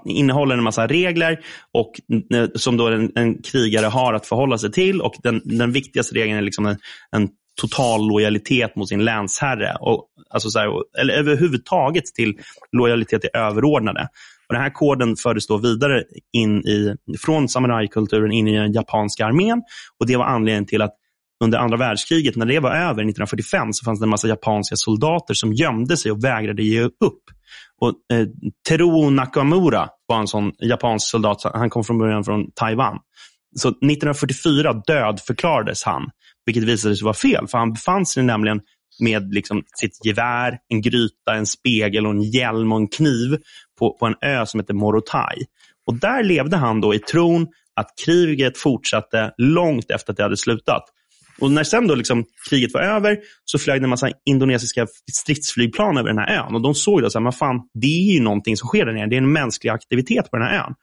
innehåller 0.05 0.57
en 0.57 0.63
massa 0.63 0.87
regler 0.87 1.39
och, 1.73 1.91
eh, 2.33 2.49
som 2.55 2.77
då 2.77 2.87
en, 2.87 3.11
en 3.15 3.41
krigare 3.41 3.85
har 3.85 4.13
att 4.13 4.25
förhålla 4.25 4.57
sig 4.57 4.71
till. 4.71 5.01
Och 5.01 5.13
Den, 5.23 5.41
den 5.45 5.71
viktigaste 5.71 6.15
regeln 6.15 6.37
är 6.37 6.41
liksom 6.41 6.65
en, 6.65 6.77
en 7.11 7.29
total 7.61 8.07
lojalitet 8.07 8.75
mot 8.75 8.89
sin 8.89 9.05
länsherre. 9.05 9.75
Och, 9.79 10.05
alltså 10.29 10.49
så 10.49 10.59
här, 10.59 10.67
eller 11.01 11.13
överhuvudtaget 11.13 12.05
till 12.05 12.33
lojalitet 12.71 13.21
till 13.21 13.29
överordnade. 13.33 14.07
Och 14.47 14.53
den 14.53 14.63
här 14.63 14.73
koden 14.73 15.15
fördes 15.15 15.47
då 15.47 15.57
vidare 15.57 16.03
in 16.33 16.57
i, 16.67 16.95
från 17.25 17.49
samurajkulturen 17.49 18.31
in 18.31 18.47
i 18.47 18.57
den 18.57 18.73
japanska 18.73 19.25
armén. 19.25 19.61
Och 19.99 20.07
Det 20.07 20.15
var 20.15 20.25
anledningen 20.25 20.65
till 20.65 20.81
att 20.81 20.95
under 21.43 21.57
andra 21.57 21.77
världskriget, 21.77 22.35
när 22.35 22.45
det 22.45 22.59
var 22.59 22.71
över 22.71 22.91
1945, 22.91 23.73
så 23.73 23.85
fanns 23.85 23.99
det 23.99 24.05
en 24.05 24.09
massa 24.09 24.27
japanska 24.27 24.75
soldater 24.75 25.33
som 25.33 25.53
gömde 25.53 25.97
sig 25.97 26.11
och 26.11 26.23
vägrade 26.23 26.63
ge 26.63 26.81
upp. 26.81 27.23
Och, 27.81 28.15
eh, 28.17 28.27
Teruo 28.69 29.09
Nakamura 29.09 29.89
var 30.07 30.19
en 30.19 30.27
sån 30.27 30.51
japansk 30.59 31.09
soldat. 31.09 31.41
Han 31.53 31.69
kom 31.69 31.83
från 31.83 31.97
början 31.97 32.23
från 32.23 32.51
Taiwan. 32.51 32.97
Så 33.55 33.69
1944 33.69 34.73
dödförklarades 34.87 35.83
han, 35.83 36.09
vilket 36.45 36.63
visade 36.63 36.95
sig 36.95 37.05
vara 37.05 37.13
fel. 37.13 37.47
För 37.47 37.57
han 37.57 37.73
befann 37.73 38.05
sig 38.05 38.23
nämligen 38.23 38.61
med 38.99 39.33
liksom 39.33 39.63
sitt 39.79 40.05
gevär, 40.05 40.57
en 40.69 40.81
gryta, 40.81 41.33
en 41.33 41.45
spegel, 41.45 42.05
och 42.05 42.11
en 42.11 42.21
hjälm 42.21 42.71
och 42.71 42.79
en 42.79 42.87
kniv 42.87 43.37
på, 43.79 43.97
på 43.99 44.05
en 44.05 44.15
ö 44.21 44.45
som 44.45 44.59
heter 44.59 44.73
Morotai. 44.73 45.45
Och 45.87 45.93
Där 45.93 46.23
levde 46.23 46.57
han 46.57 46.81
då 46.81 46.95
i 46.95 46.99
tron 46.99 47.47
att 47.75 47.87
kriget 48.05 48.57
fortsatte 48.57 49.33
långt 49.37 49.91
efter 49.91 50.13
att 50.13 50.17
det 50.17 50.23
hade 50.23 50.37
slutat. 50.37 50.83
Och 51.41 51.51
när 51.51 51.63
sen 51.63 51.87
då 51.87 51.95
liksom 51.95 52.25
kriget 52.49 52.73
var 52.73 52.81
över 52.81 53.17
så 53.45 53.59
flög 53.59 53.81
det 53.81 53.85
en 53.85 53.89
massa 53.89 54.09
indonesiska 54.25 54.87
stridsflygplan 55.13 55.97
över 55.97 56.09
den 56.09 56.17
här 56.17 56.37
ön. 56.37 56.55
Och 56.55 56.61
de 56.61 56.75
såg 56.75 57.01
då 57.01 57.07
att 57.27 57.37
fan, 57.37 57.61
det 57.73 58.09
är 58.09 58.13
ju 58.13 58.19
någonting 58.19 58.57
som 58.57 58.67
sker 58.67 58.85
där 58.85 58.93
nere. 58.93 59.07
Det 59.07 59.15
är 59.15 59.21
en 59.21 59.33
mänsklig 59.33 59.69
aktivitet 59.69 60.31
på 60.31 60.37
den 60.37 60.47
här 60.47 60.65
ön. 60.65 60.73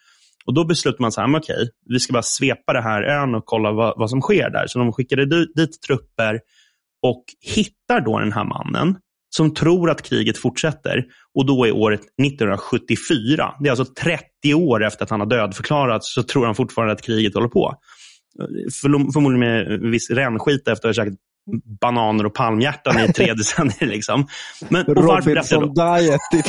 Och 0.47 0.55
Då 0.55 0.65
beslutade 0.65 1.03
man 1.03 1.35
att 1.35 1.43
okej, 1.43 1.71
vi 1.89 2.01
ska 2.01 2.13
bara 2.13 2.23
svepa 2.23 2.73
den 2.73 2.83
här 2.83 3.03
ön 3.03 3.35
och 3.35 3.43
kolla 3.45 3.73
vad, 3.73 3.95
vad 3.97 4.11
som 4.11 4.21
sker 4.21 4.51
där. 4.51 4.67
Så 4.67 4.79
de 4.79 4.93
skickade 4.93 5.27
dit, 5.27 5.57
dit 5.57 5.83
trupper 5.87 6.41
och 7.03 7.25
hittar 7.55 8.01
då 8.01 8.19
den 8.19 8.33
här 8.33 8.45
mannen 8.45 8.97
som 9.37 9.55
tror 9.55 9.91
att 9.91 10.03
kriget 10.03 10.39
fortsätter. 10.39 11.05
Och 11.35 11.47
då 11.47 11.65
är 11.65 11.73
året 11.73 12.01
1974. 12.01 13.55
Det 13.61 13.69
är 13.69 13.71
alltså 13.71 13.95
30 14.03 14.55
år 14.55 14.85
efter 14.85 15.05
att 15.05 15.11
han 15.11 15.21
har 15.21 15.27
dödförklarats 15.27 16.15
så 16.15 16.23
tror 16.23 16.47
han 16.47 16.55
fortfarande 16.55 16.93
att 16.93 17.03
kriget 17.03 17.35
håller 17.35 17.49
på 17.49 17.75
förmodligen 18.83 19.39
med 19.39 19.81
viss 19.81 20.11
rännskita 20.11 20.73
efter 20.73 20.89
att 20.89 20.97
ha 20.97 21.05
käkat 21.05 21.19
bananer 21.81 22.27
och 22.27 22.35
palmhjärtan 22.35 23.05
i 23.05 23.13
tre 23.13 23.33
decennier. 23.37 23.87
Liksom. 23.87 24.27
Men, 24.69 24.87
och 24.87 25.05
varför 25.05 25.31
Robinson 25.31 25.75
Diet 25.75 26.21
i 26.33 26.43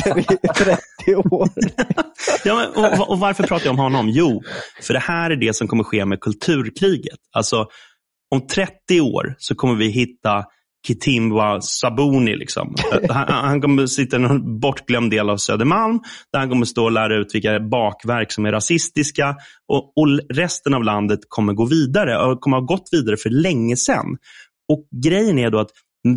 30 0.58 1.16
år. 1.16 1.50
ja, 2.44 2.56
men, 2.56 2.86
och, 2.86 3.10
och, 3.10 3.20
varför 3.20 3.44
pratar 3.44 3.66
jag 3.66 3.74
om 3.74 3.80
honom? 3.80 4.10
Jo, 4.10 4.44
för 4.82 4.94
det 4.94 5.00
här 5.00 5.32
är 5.32 5.36
det 5.36 5.56
som 5.56 5.68
kommer 5.68 5.84
ske 5.84 6.06
med 6.06 6.20
kulturkriget. 6.20 7.20
Alltså, 7.32 7.68
om 8.32 8.48
30 8.48 9.02
år 9.02 9.36
så 9.38 9.56
kommer 9.56 9.76
vi 9.76 9.88
hitta 9.88 10.46
Kitimwa 10.88 11.62
Sabuni. 11.62 12.36
Liksom. 12.36 12.76
Han, 13.10 13.28
han 13.28 13.62
kommer 13.62 13.86
sitta 13.86 14.18
i 14.18 14.24
en 14.24 14.60
bortglömd 14.60 15.12
del 15.12 15.30
av 15.30 15.38
Södermalm 15.38 16.00
där 16.34 16.40
han 16.40 16.50
kommer 16.50 16.66
stå 16.66 16.84
och 16.84 16.92
lära 16.92 17.16
ut 17.16 17.36
vilka 17.36 17.60
bakverk 17.60 18.32
som 18.32 18.46
är 18.46 18.52
rasistiska. 18.52 19.36
Och, 19.68 19.98
och 19.98 20.20
resten 20.34 20.74
av 20.74 20.84
landet 20.84 21.20
kommer 21.30 21.54
gå 21.54 21.66
vidare 21.66 22.26
och 22.26 22.42
kommer 22.42 22.58
ha 22.58 22.66
gått 22.66 22.90
vidare 22.92 23.18
för 23.18 23.30
länge 23.30 23.78
sedan. 23.78 24.18
Och 24.74 24.88
Grejen 25.04 25.40
är 25.40 25.50
då 25.50 25.60
att 25.60 25.70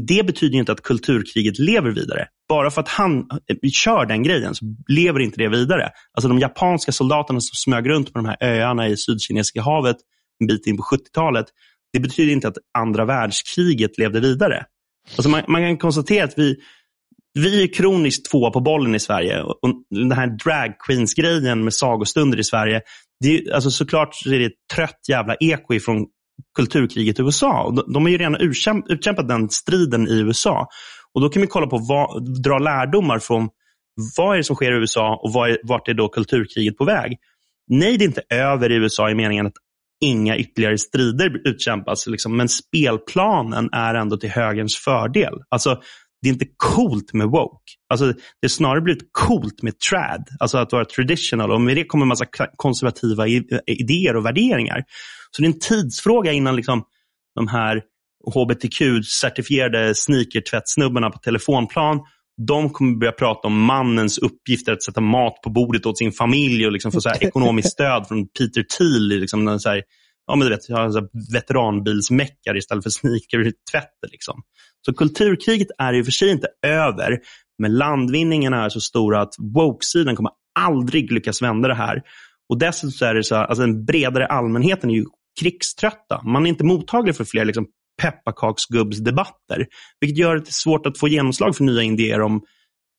det 0.08 0.26
betyder 0.26 0.58
inte 0.58 0.72
att 0.72 0.82
kulturkriget 0.82 1.58
lever 1.58 1.90
vidare. 1.90 2.26
Bara 2.48 2.70
för 2.70 2.80
att 2.80 2.88
han 2.88 3.18
eh, 3.18 3.70
kör 3.72 4.06
den 4.06 4.22
grejen 4.22 4.54
så 4.54 4.64
lever 4.88 5.20
inte 5.20 5.36
det 5.36 5.48
vidare. 5.48 5.90
Alltså 6.14 6.28
De 6.28 6.38
japanska 6.38 6.92
soldaterna 6.92 7.40
som 7.40 7.54
smög 7.54 7.88
runt 7.88 8.12
på 8.12 8.18
de 8.18 8.26
här 8.26 8.36
öarna 8.40 8.88
i 8.88 8.96
Sydkinesiska 8.96 9.62
havet 9.62 9.96
en 10.40 10.46
bit 10.46 10.66
in 10.66 10.76
på 10.76 10.82
70-talet 10.82 11.46
det 11.92 12.00
betyder 12.00 12.32
inte 12.32 12.48
att 12.48 12.58
andra 12.78 13.04
världskriget 13.04 13.98
levde 13.98 14.20
vidare. 14.20 14.64
Alltså 15.16 15.28
man, 15.28 15.42
man 15.48 15.62
kan 15.62 15.78
konstatera 15.78 16.24
att 16.24 16.38
vi, 16.38 16.56
vi 17.34 17.62
är 17.62 17.74
kroniskt 17.74 18.30
tvåa 18.30 18.50
på 18.50 18.60
bollen 18.60 18.94
i 18.94 19.00
Sverige. 19.00 19.42
Och 19.42 19.58
den 19.90 20.12
här 20.12 20.26
drag 20.26 20.74
queens-grejen 20.86 21.64
med 21.64 21.74
sagostunder 21.74 22.38
i 22.38 22.44
Sverige, 22.44 22.82
det 23.20 23.38
är, 23.38 23.54
alltså 23.54 23.70
såklart 23.70 24.14
så 24.14 24.30
är 24.30 24.38
det 24.38 24.44
ett 24.44 24.66
trött 24.74 25.00
jävla 25.08 25.34
eko 25.40 25.74
ifrån 25.74 26.06
kulturkriget 26.56 27.18
i 27.18 27.22
USA. 27.22 27.62
Och 27.62 27.74
de, 27.74 27.92
de 27.92 28.02
har 28.02 28.10
ju 28.10 28.18
redan 28.18 28.36
utkämpat 28.88 29.28
den 29.28 29.50
striden 29.50 30.08
i 30.08 30.20
USA. 30.20 30.66
Och 31.14 31.20
Då 31.20 31.28
kan 31.28 31.42
vi 31.42 31.48
kolla 31.48 31.66
på 31.66 31.78
vad, 31.78 32.42
dra 32.42 32.58
lärdomar 32.58 33.18
från 33.18 33.48
vad 34.16 34.34
är 34.34 34.36
det 34.36 34.44
som 34.44 34.56
sker 34.56 34.72
i 34.72 34.80
USA 34.80 35.20
och 35.22 35.32
vad 35.32 35.50
är, 35.50 35.58
vart 35.62 35.88
är 35.88 35.94
då 35.94 36.08
kulturkriget 36.08 36.76
på 36.76 36.84
väg? 36.84 37.16
Nej, 37.68 37.98
det 37.98 38.04
är 38.04 38.06
inte 38.06 38.22
över 38.30 38.72
i 38.72 38.74
USA 38.74 39.10
i 39.10 39.14
meningen 39.14 39.46
att 39.46 39.52
inga 40.00 40.36
ytterligare 40.36 40.78
strider 40.78 41.48
utkämpas. 41.48 42.06
Liksom. 42.06 42.36
Men 42.36 42.48
spelplanen 42.48 43.68
är 43.72 43.94
ändå 43.94 44.16
till 44.16 44.30
högerns 44.30 44.76
fördel. 44.76 45.34
Alltså, 45.48 45.80
det 46.22 46.28
är 46.28 46.32
inte 46.32 46.46
coolt 46.56 47.12
med 47.12 47.26
woke. 47.26 47.72
Alltså, 47.88 48.06
det 48.06 48.46
är 48.46 48.48
snarare 48.48 48.80
blivit 48.80 49.08
coolt 49.12 49.62
med 49.62 49.78
trad, 49.78 50.28
alltså 50.40 50.58
att 50.58 50.72
vara 50.72 50.84
traditional. 50.84 51.50
Och 51.50 51.60
med 51.60 51.76
det 51.76 51.84
kommer 51.84 52.04
en 52.04 52.08
massa 52.08 52.26
konservativa 52.56 53.26
idéer 53.66 54.16
och 54.16 54.26
värderingar. 54.26 54.84
Så 55.30 55.42
det 55.42 55.48
är 55.48 55.52
en 55.52 55.58
tidsfråga 55.58 56.32
innan 56.32 56.56
liksom, 56.56 56.82
de 57.34 57.48
här 57.48 57.82
hbtq-certifierade 58.34 59.94
sneakertvättsnubbarna 59.94 61.10
på 61.10 61.18
telefonplan 61.18 62.00
de 62.46 62.70
kommer 62.70 62.96
börja 62.96 63.12
prata 63.12 63.48
om 63.48 63.64
mannens 63.64 64.18
uppgift 64.18 64.68
att 64.68 64.82
sätta 64.82 65.00
mat 65.00 65.40
på 65.42 65.50
bordet 65.50 65.86
åt 65.86 65.98
sin 65.98 66.12
familj 66.12 66.66
och 66.66 66.72
liksom 66.72 66.92
få 66.92 67.00
så 67.00 67.10
ekonomiskt 67.20 67.72
stöd 67.72 68.08
från 68.08 68.28
Peter 68.28 68.62
Thiel. 68.78 69.08
Liksom 69.08 69.60
så 69.60 69.68
här, 69.68 69.82
ja, 70.26 70.36
men 70.36 70.48
du 70.48 70.54
vet, 70.54 70.64
så 70.64 71.08
veteranbilsmäckare 71.32 72.58
istället 72.58 72.84
för 72.84 72.90
sneakertvätter. 73.00 74.08
Liksom. 74.10 74.42
Så 74.86 74.94
kulturkriget 74.94 75.68
är 75.78 75.92
i 75.94 76.00
och 76.00 76.04
för 76.04 76.12
sig 76.12 76.30
inte 76.30 76.48
över, 76.66 77.18
men 77.58 77.76
landvinningarna 77.76 78.64
är 78.64 78.68
så 78.68 78.80
stora 78.80 79.20
att 79.20 79.34
woke-sidan 79.38 80.16
kommer 80.16 80.32
aldrig 80.58 81.12
lyckas 81.12 81.42
vända 81.42 81.68
det 81.68 81.74
här. 81.74 82.02
Och 82.48 82.58
dessutom 82.58 82.90
så 82.90 83.04
är 83.04 83.14
det 83.14 83.24
så 83.24 83.36
alltså 83.36 83.60
den 83.60 83.84
bredare 83.84 84.26
allmänheten 84.26 84.90
är 84.90 84.94
ju 84.94 85.04
krigströtta. 85.40 86.22
Man 86.24 86.46
är 86.46 86.50
inte 86.50 86.64
mottaglig 86.64 87.16
för 87.16 87.24
fler 87.24 87.44
liksom, 87.44 87.66
pepparkaksgubbsdebatter. 88.02 89.66
Vilket 90.00 90.18
gör 90.18 90.36
det 90.36 90.52
svårt 90.52 90.86
att 90.86 90.98
få 90.98 91.08
genomslag 91.08 91.56
för 91.56 91.64
nya 91.64 91.82
idéer 91.82 92.20
om 92.20 92.42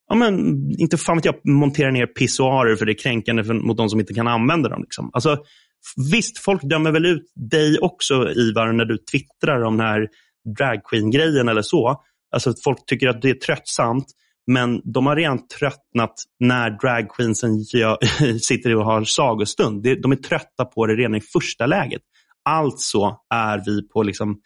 ja, 0.09 0.15
men, 0.15 0.35
inte 0.79 0.97
fan 0.97 1.15
vet 1.17 1.25
jag, 1.25 1.35
montera 1.43 1.91
ner 1.91 2.05
pissoarer 2.05 2.75
för 2.75 2.85
det 2.85 2.91
är 2.91 2.97
kränkande 2.97 3.43
för, 3.43 3.53
mot 3.53 3.77
de 3.77 3.89
som 3.89 3.99
inte 3.99 4.13
kan 4.13 4.27
använda 4.27 4.69
dem. 4.69 4.81
Liksom. 4.81 5.09
Alltså, 5.13 5.37
visst, 6.11 6.37
folk 6.37 6.61
dömer 6.63 6.91
väl 6.91 7.05
ut 7.05 7.31
dig 7.49 7.79
också, 7.79 8.29
Ivar, 8.29 8.71
när 8.71 8.85
du 8.85 8.97
twittrar 8.97 9.63
om 9.63 9.77
den 9.77 9.87
här 9.87 10.07
dragqueen-grejen 10.57 11.47
eller 11.47 11.61
så. 11.61 12.03
Alltså, 12.31 12.53
folk 12.63 12.85
tycker 12.85 13.07
att 13.07 13.21
det 13.21 13.29
är 13.29 13.33
tröttsamt, 13.33 14.05
men 14.47 14.81
de 14.93 15.05
har 15.05 15.15
redan 15.15 15.47
tröttnat 15.47 16.13
när 16.39 16.69
dragqueensen 16.69 17.59
sitter 18.39 18.75
och 18.75 18.85
har 18.85 19.03
sagostund. 19.03 19.83
De 19.83 20.11
är 20.11 20.15
trötta 20.15 20.65
på 20.65 20.85
det 20.85 20.95
redan 20.95 21.15
i 21.15 21.21
första 21.21 21.65
läget. 21.65 22.01
Alltså 22.49 23.17
är 23.33 23.63
vi 23.65 23.87
på 23.87 24.03
liksom 24.03 24.39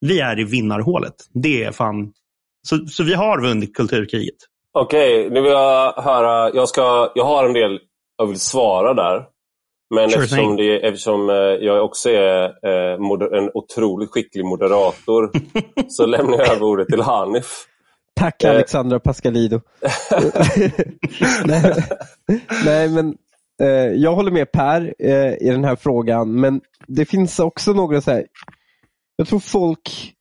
vi 0.00 0.20
är 0.20 0.40
i 0.40 0.44
vinnarhålet. 0.44 1.14
Det 1.32 1.64
är 1.64 1.72
fan... 1.72 2.12
Så, 2.62 2.86
så 2.86 3.04
vi 3.04 3.14
har 3.14 3.42
vunnit 3.42 3.74
kulturkriget. 3.74 4.36
Okej, 4.72 5.20
okay, 5.20 5.34
nu 5.34 5.40
vill 5.40 5.52
jag 5.52 5.92
höra. 5.92 6.50
Jag, 6.54 6.68
ska, 6.68 7.12
jag 7.14 7.24
har 7.24 7.44
en 7.44 7.52
del 7.52 7.80
jag 8.18 8.26
vill 8.26 8.40
svara 8.40 8.94
där. 8.94 9.24
Men 9.94 10.10
Sure 10.10 10.22
eftersom, 10.22 10.56
det, 10.56 10.86
eftersom 10.86 11.30
eh, 11.30 11.36
jag 11.36 11.84
också 11.84 12.10
är 12.10 12.44
eh, 12.44 12.98
moder, 12.98 13.36
en 13.36 13.50
otroligt 13.54 14.10
skicklig 14.10 14.44
moderator 14.44 15.30
så 15.88 16.06
lämnar 16.06 16.38
jag 16.38 16.48
över 16.48 16.62
ordet 16.62 16.88
till 16.88 17.02
Hanif. 17.02 17.66
Tack 18.16 18.44
Eh. 18.44 18.50
Alexandra 18.50 19.00
Pascalido. 19.00 19.60
nej, 21.44 21.74
nej, 22.64 22.88
men 22.88 23.14
eh, 23.60 23.92
jag 23.94 24.14
håller 24.14 24.30
med 24.30 24.52
Per 24.52 24.94
eh, 24.98 25.32
i 25.34 25.50
den 25.50 25.64
här 25.64 25.76
frågan, 25.76 26.40
men 26.40 26.60
det 26.86 27.04
finns 27.04 27.38
också 27.38 27.72
några 27.72 28.00
så 28.00 28.10
här, 28.10 28.24
jag 29.16 29.28
tror 29.28 29.40
folk, 29.40 30.14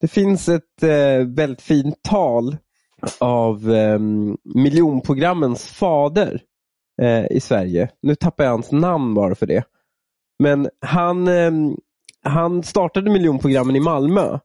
det 0.00 0.08
finns 0.08 0.48
ett 0.48 0.82
eh, 0.82 1.26
väldigt 1.26 1.62
fint 1.62 2.02
tal 2.02 2.56
av 3.20 3.72
eh, 3.72 3.98
miljonprogrammens 4.54 5.66
fader 5.66 6.40
eh, 7.02 7.24
i 7.30 7.40
Sverige. 7.40 7.90
Nu 8.02 8.14
tappar 8.14 8.44
jag 8.44 8.50
hans 8.50 8.72
namn 8.72 9.14
bara 9.14 9.34
för 9.34 9.46
det. 9.46 9.64
Men 10.38 10.68
han, 10.80 11.28
eh, 11.28 11.52
han 12.22 12.62
startade 12.62 13.10
miljonprogrammen 13.10 13.76
i 13.76 13.80
Malmö. 13.80 14.38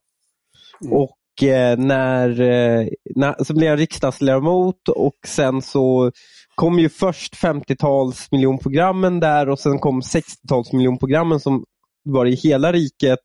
Och 0.90 1.44
eh, 1.44 1.78
när, 1.78 2.42
eh, 2.42 2.88
när, 3.16 3.44
så 3.44 3.54
blev 3.54 3.70
han 3.70 3.78
riksdagsledamot 3.78 4.90
och 4.90 5.18
sen 5.28 5.62
så 5.62 6.12
kom 6.56 6.80
ju 6.80 6.90
först 6.90 7.36
50-tals 7.36 8.32
miljonprogrammen 8.32 9.20
där 9.20 9.50
och 9.50 9.60
sen 9.60 9.80
kom 9.80 10.02
60-tals 10.02 10.74
miljonprogrammen 10.74 11.40
som 11.40 11.64
var 12.04 12.26
i 12.26 12.36
hela 12.36 12.72
riket. 12.72 13.20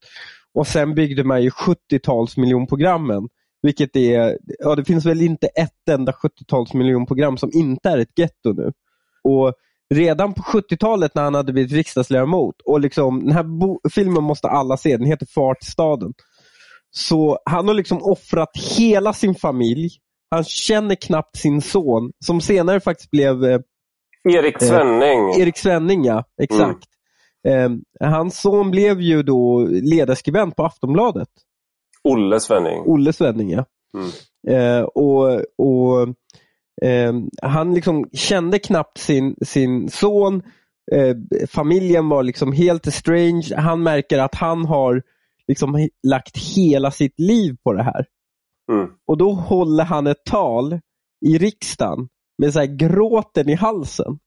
Och 0.54 0.66
sen 0.66 0.94
byggde 0.94 1.24
man 1.24 1.42
ju 1.42 1.50
70-tals 1.50 2.36
miljonprogrammen. 2.36 3.28
Vilket 3.62 3.96
är, 3.96 4.38
ja 4.58 4.74
det 4.74 4.84
finns 4.84 5.06
väl 5.06 5.22
inte 5.22 5.46
ett 5.46 5.88
enda 5.90 6.12
70-tals 6.12 6.74
miljonprogram 6.74 7.36
som 7.36 7.50
inte 7.52 7.88
är 7.88 7.98
ett 7.98 8.18
getto 8.18 8.52
nu. 8.52 8.72
Och 9.24 9.54
redan 9.94 10.34
på 10.34 10.42
70-talet 10.42 11.14
när 11.14 11.22
han 11.22 11.34
hade 11.34 11.52
blivit 11.52 11.72
riksdagsledamot 11.72 12.54
och 12.64 12.80
liksom, 12.80 13.24
den 13.24 13.32
här 13.32 13.44
filmen 13.90 14.22
måste 14.22 14.48
alla 14.48 14.76
se, 14.76 14.96
den 14.96 15.06
heter 15.06 15.26
Fart 15.34 15.60
till 15.60 15.72
staden. 15.72 16.12
Så 16.90 17.38
han 17.44 17.68
har 17.68 17.74
liksom 17.74 18.02
offrat 18.02 18.50
hela 18.78 19.12
sin 19.12 19.34
familj. 19.34 19.90
Han 20.30 20.44
känner 20.44 20.94
knappt 20.94 21.36
sin 21.36 21.62
son, 21.62 22.12
som 22.24 22.40
senare 22.40 22.80
faktiskt 22.80 23.10
blev 23.10 23.44
eh, 23.44 23.60
Erik 24.28 24.62
Svenning. 24.62 25.40
Erik 25.40 25.58
Svenning, 25.58 26.04
ja. 26.04 26.24
Exakt. 26.42 26.84
Eh, 27.48 27.70
hans 28.00 28.40
son 28.40 28.70
blev 28.70 29.00
ju 29.00 29.22
då 29.22 29.66
ledarskribent 29.70 30.56
på 30.56 30.64
Aftonbladet. 30.64 31.28
Olle 32.04 32.40
Svenning. 32.40 32.82
Olle 32.86 33.12
Svenning, 33.12 33.50
ja. 33.50 33.64
Mm. 33.96 34.10
Eh, 34.48 34.82
och, 34.82 35.42
och 35.58 36.08
eh, 36.82 37.14
Han 37.42 37.74
liksom 37.74 38.08
kände 38.12 38.58
knappt 38.58 38.98
sin, 38.98 39.36
sin 39.44 39.88
son. 39.88 40.42
Eh, 40.92 41.16
familjen 41.48 42.08
var 42.08 42.22
liksom 42.22 42.52
helt 42.52 42.94
strange. 42.94 43.56
Han 43.56 43.82
märker 43.82 44.18
att 44.18 44.34
han 44.34 44.64
har 44.64 45.02
liksom 45.48 45.88
lagt 46.02 46.36
hela 46.56 46.90
sitt 46.90 47.20
liv 47.20 47.56
på 47.64 47.72
det 47.72 47.82
här. 47.82 48.06
Mm. 48.72 48.88
Och 49.06 49.18
då 49.18 49.32
håller 49.32 49.84
han 49.84 50.06
ett 50.06 50.24
tal 50.24 50.80
i 51.26 51.38
riksdagen 51.38 52.08
med 52.38 52.52
så 52.52 52.58
här 52.58 52.66
gråten 52.66 53.48
i 53.48 53.54
halsen. 53.54 54.18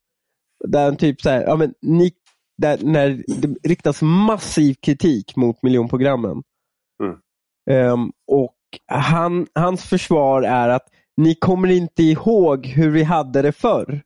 Där 0.68 0.86
han 0.86 0.96
typ 0.96 1.22
så 1.22 1.30
här, 1.30 1.42
ja 1.42 1.56
men 1.56 1.74
ni, 1.82 2.12
där, 2.58 2.78
när 2.84 3.24
det 3.28 3.70
riktas 3.70 4.02
massiv 4.02 4.76
kritik 4.82 5.36
mot 5.36 5.64
miljonprogrammen. 5.64 6.44
Mm. 7.04 7.18
Ehm, 7.70 8.12
och 8.28 8.56
han, 8.88 9.48
hans 9.56 9.84
försvar 9.84 10.42
är 10.42 10.70
att 10.70 10.88
ni 11.18 11.36
kommer 11.36 11.68
inte 11.72 12.04
ihåg 12.04 12.66
hur 12.66 12.90
vi 12.92 13.04
hade 13.04 13.42
det 13.42 13.52
förr. 13.52 14.02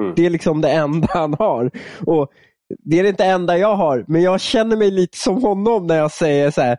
Mm. 0.00 0.12
Det 0.16 0.26
är 0.26 0.30
liksom 0.30 0.60
det 0.60 0.70
enda 0.72 1.08
han 1.10 1.34
har. 1.34 1.70
Och 2.06 2.32
Det 2.78 2.98
är 2.98 3.02
det 3.02 3.08
inte 3.08 3.24
enda 3.24 3.58
jag 3.58 3.76
har, 3.76 4.04
men 4.08 4.22
jag 4.22 4.40
känner 4.40 4.76
mig 4.76 4.90
lite 4.90 5.18
som 5.18 5.42
honom 5.42 5.86
när 5.86 5.96
jag 5.96 6.12
säger 6.12 6.50
så 6.50 6.60
här, 6.60 6.76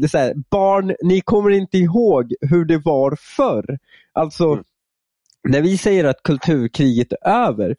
det 0.00 0.08
så 0.08 0.18
här 0.18 0.34
barn, 0.50 0.94
ni 1.02 1.20
kommer 1.20 1.50
inte 1.50 1.78
ihåg 1.78 2.34
hur 2.40 2.64
det 2.64 2.78
var 2.78 3.16
förr. 3.20 3.78
Alltså, 4.12 4.44
Mm. 4.52 4.64
när 5.48 5.62
vi 5.62 5.78
säger 5.78 6.04
att 6.04 6.22
kulturkriget 6.22 7.12
är 7.12 7.28
över, 7.28 7.76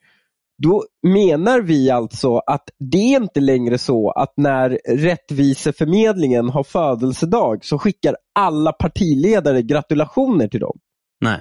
då 0.64 0.84
menar 1.08 1.62
vi 1.62 1.92
alltså 1.92 2.38
att 2.38 2.70
det 2.80 3.14
är 3.14 3.22
inte 3.22 3.40
längre 3.40 3.78
så 3.78 4.12
att 4.12 4.34
när 4.38 4.80
Rättviseförmedlingen 4.88 6.50
har 6.50 6.64
födelsedag 6.64 7.66
så 7.66 7.80
skickar 7.80 8.16
alla 8.40 8.72
partiledare 8.72 9.62
gratulationer 9.62 10.48
till 10.48 10.60
dem. 10.60 10.80
Nej. 11.22 11.40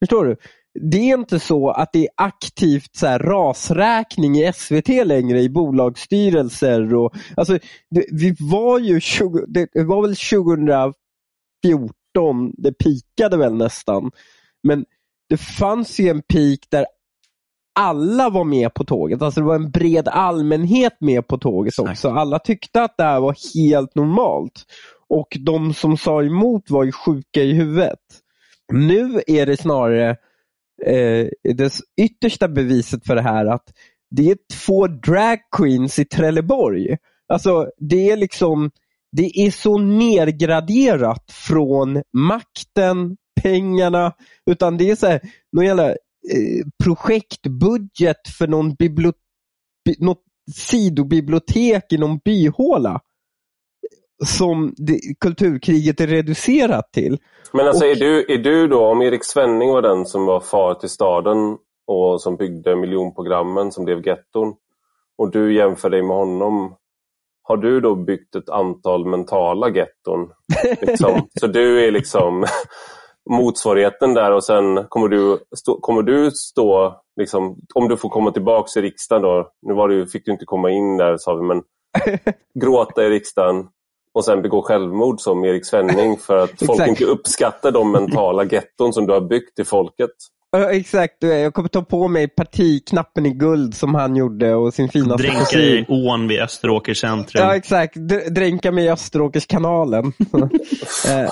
Förstår 0.00 0.24
du? 0.24 0.36
Det 0.80 1.10
är 1.10 1.18
inte 1.18 1.40
så 1.40 1.70
att 1.70 1.92
det 1.92 1.98
är 1.98 2.08
aktivt 2.16 2.96
så 2.96 3.06
här, 3.06 3.18
rasräkning 3.18 4.36
i 4.36 4.52
SVT 4.52 4.88
längre 4.88 5.40
i 5.40 5.48
bolagsstyrelser. 5.48 6.94
Och, 6.94 7.14
alltså, 7.36 7.58
det, 7.90 8.06
vi 8.12 8.36
var 8.40 8.78
ju 8.78 9.00
20, 9.00 9.46
det 9.46 9.84
var 9.84 10.02
väl 10.02 10.16
2014, 10.16 10.94
det 12.58 12.72
pikade 12.72 13.36
väl 13.36 13.54
nästan. 13.54 14.10
Men 14.62 14.84
det 15.28 15.36
fanns 15.36 16.00
ju 16.00 16.08
en 16.08 16.22
peak 16.22 16.58
där 16.70 16.86
alla 17.78 18.30
var 18.30 18.44
med 18.44 18.74
på 18.74 18.84
tåget. 18.84 19.22
Alltså 19.22 19.40
det 19.40 19.46
var 19.46 19.54
en 19.54 19.70
bred 19.70 20.08
allmänhet 20.08 20.96
med 21.00 21.26
på 21.28 21.38
tåget 21.38 21.78
också. 21.78 22.08
Alla 22.08 22.38
tyckte 22.38 22.82
att 22.82 22.96
det 22.96 23.04
här 23.04 23.20
var 23.20 23.36
helt 23.54 23.94
normalt. 23.94 24.64
Och 25.08 25.36
de 25.40 25.74
som 25.74 25.96
sa 25.96 26.22
emot 26.22 26.70
var 26.70 26.84
ju 26.84 26.92
sjuka 26.92 27.42
i 27.42 27.52
huvudet. 27.52 27.98
Nu 28.72 29.22
är 29.26 29.46
det 29.46 29.56
snarare 29.56 30.10
eh, 30.86 31.26
det 31.54 31.80
yttersta 32.00 32.48
beviset 32.48 33.06
för 33.06 33.14
det 33.14 33.22
här 33.22 33.46
att 33.46 33.64
det 34.10 34.30
är 34.30 34.36
två 34.66 34.86
drag 34.86 35.38
queens 35.56 35.98
i 35.98 36.04
Trelleborg. 36.04 36.96
Alltså 37.28 37.70
det 37.78 38.10
är 38.10 38.16
liksom 38.16 38.70
det 39.12 39.40
är 39.46 39.50
så 39.50 39.78
nergraderat 39.78 41.32
från 41.32 42.02
makten, 42.12 43.16
pengarna, 43.42 44.12
utan 44.50 44.76
det 44.76 44.90
är 44.90 44.96
så 44.96 45.06
här, 45.06 45.20
jävla 45.62 45.94
projektbudget 46.84 48.28
för 48.38 48.46
någon 48.46 48.76
något 49.98 50.22
sidobibliotek 50.56 51.92
i 51.92 51.98
någon 51.98 52.18
byhåla. 52.18 53.00
Som 54.26 54.74
det, 54.76 55.00
kulturkriget 55.20 56.00
är 56.00 56.06
reducerat 56.06 56.92
till. 56.92 57.18
Men 57.52 57.66
alltså 57.66 57.84
Och- 57.84 57.90
är, 57.90 57.96
du, 57.96 58.34
är 58.34 58.38
du 58.38 58.68
då, 58.68 58.86
om 58.86 59.02
Erik 59.02 59.24
Svenning 59.24 59.70
var 59.70 59.82
den 59.82 60.06
som 60.06 60.26
var 60.26 60.40
far 60.40 60.74
till 60.74 60.88
staden 60.88 61.56
och 61.86 62.20
som 62.20 62.36
byggde 62.36 62.76
miljonprogrammen 62.76 63.72
som 63.72 63.84
blev 63.84 64.06
getton 64.06 64.54
och 65.18 65.30
du 65.30 65.54
jämför 65.54 65.90
dig 65.90 66.02
med 66.02 66.16
honom. 66.16 66.74
Har 67.42 67.56
du 67.56 67.80
då 67.80 67.94
byggt 67.94 68.34
ett 68.34 68.48
antal 68.48 69.06
mentala 69.06 69.68
getton? 69.70 70.30
Liksom? 70.80 71.28
Så 71.40 71.46
du 71.46 71.86
är 71.86 71.90
liksom 71.90 72.44
motsvarigheten 73.28 74.14
där 74.14 74.32
och 74.32 74.44
sen 74.44 74.84
kommer 74.88 75.08
du 75.08 75.38
stå, 75.56 75.80
kommer 75.80 76.02
du 76.02 76.30
stå, 76.30 77.00
liksom, 77.20 77.56
om 77.74 77.88
du 77.88 77.96
får 77.96 78.08
komma 78.08 78.30
tillbaka 78.30 78.68
till 78.68 78.82
riksdagen 78.82 79.22
då, 79.22 79.50
nu 79.62 79.74
var 79.74 79.88
du, 79.88 80.06
fick 80.06 80.24
du 80.24 80.32
inte 80.32 80.44
komma 80.44 80.70
in 80.70 80.96
där 80.96 81.16
sa 81.16 81.34
vi, 81.34 81.42
men 81.42 81.62
gråta 82.60 83.04
i 83.04 83.10
riksdagen 83.10 83.66
och 84.14 84.24
sen 84.24 84.42
begå 84.42 84.62
självmord 84.62 85.20
som 85.20 85.44
Erik 85.44 85.66
Svenning 85.66 86.16
för 86.16 86.36
att 86.36 86.66
folk 86.66 86.88
inte 86.88 87.04
uppskattar 87.04 87.70
de 87.70 87.92
mentala 87.92 88.44
getton 88.44 88.92
som 88.92 89.06
du 89.06 89.12
har 89.12 89.20
byggt 89.20 89.56
till 89.56 89.66
folket. 89.66 90.10
Exakt, 90.70 91.14
jag 91.20 91.54
kommer 91.54 91.68
ta 91.68 91.82
på 91.82 92.08
mig 92.08 92.28
partiknappen 92.28 93.26
i 93.26 93.30
guld 93.30 93.74
som 93.74 93.94
han 93.94 94.16
gjorde 94.16 94.54
och 94.54 94.74
sin 94.74 94.88
fina 94.88 95.16
Dränka 95.16 95.58
i 95.58 95.84
ån 95.88 96.28
vid 96.28 96.40
Österåkers 96.40 97.00
centrum. 97.00 97.44
Ja 97.44 97.56
exakt, 97.56 97.94
D- 98.08 98.28
dränka 98.30 98.72
mig 98.72 98.84
i 98.84 98.88
Österåkerskanalen. 98.90 100.12
Eh, 101.08 101.30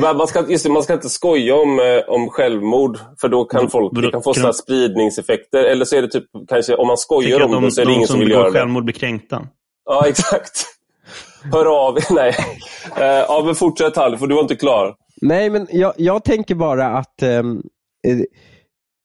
Man 0.16 0.26
ska, 0.28 0.44
just 0.48 0.64
det, 0.64 0.70
man 0.70 0.82
ska 0.82 0.92
inte 0.92 1.08
skoja 1.08 1.54
om, 1.54 1.80
eh, 1.80 2.14
om 2.14 2.28
självmord 2.28 2.98
för 3.20 3.28
då 3.28 3.44
kan 3.44 3.70
folk 3.70 3.94
det 3.94 4.10
kan 4.10 4.22
få 4.22 4.32
kan 4.32 4.40
såna 4.40 4.46
de- 4.52 4.54
spridningseffekter. 4.54 5.64
Eller 5.64 5.84
så 5.84 5.96
är 5.96 6.02
det 6.02 6.08
typ 6.08 6.24
kanske 6.48 6.74
om 6.76 6.86
man 6.86 6.96
skojar 6.98 7.40
om 7.42 7.50
de, 7.52 7.64
det 7.64 7.70
så 7.70 7.80
är 7.80 7.84
det 7.84 7.90
de 7.90 7.94
ingen 7.94 8.06
som 8.06 8.12
som 8.14 8.20
vill 8.20 8.28
begår 8.28 8.40
göra 8.42 8.52
det. 8.52 8.58
självmord 8.58 8.84
blir 8.84 8.94
kränkta. 8.94 9.46
Ja, 9.84 10.06
exakt. 10.06 10.64
Hör 11.52 11.86
av 11.88 11.96
er. 11.96 12.04
Nej. 12.14 12.34
Eh, 12.96 13.04
ja, 13.28 13.42
men 13.44 13.54
fortsätt 13.54 13.96
Halle, 13.96 14.18
för 14.18 14.26
du 14.26 14.34
var 14.34 14.42
inte 14.42 14.56
klar. 14.56 14.94
Nej, 15.22 15.50
men 15.50 15.66
jag, 15.70 15.92
jag 15.96 16.24
tänker 16.24 16.54
bara 16.54 16.86
att 16.86 17.22
eh, 17.22 17.42
Eh, 18.06 18.18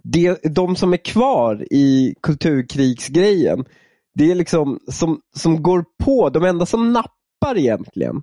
det, 0.03 0.39
de 0.43 0.75
som 0.75 0.93
är 0.93 0.97
kvar 0.97 1.67
i 1.71 2.15
kulturkrigsgrejen, 2.21 3.65
det 4.13 4.31
är 4.31 4.35
liksom 4.35 4.79
som, 4.91 5.21
som 5.35 5.63
går 5.63 5.85
på, 6.03 6.29
de 6.29 6.43
enda 6.43 6.65
som 6.65 6.93
nappar 6.93 7.57
egentligen 7.57 8.21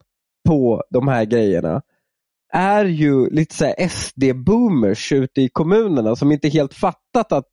på 0.49 0.83
de 0.91 1.09
här 1.09 1.25
grejerna 1.25 1.83
är 2.53 2.85
ju 2.85 3.31
lite 3.31 3.55
så 3.55 3.65
här 3.65 3.89
SD-boomers 3.89 5.13
ute 5.13 5.41
i 5.41 5.49
kommunerna 5.49 6.17
som 6.17 6.33
inte 6.33 6.49
helt 6.49 6.75
fattat 6.75 7.33
att 7.33 7.47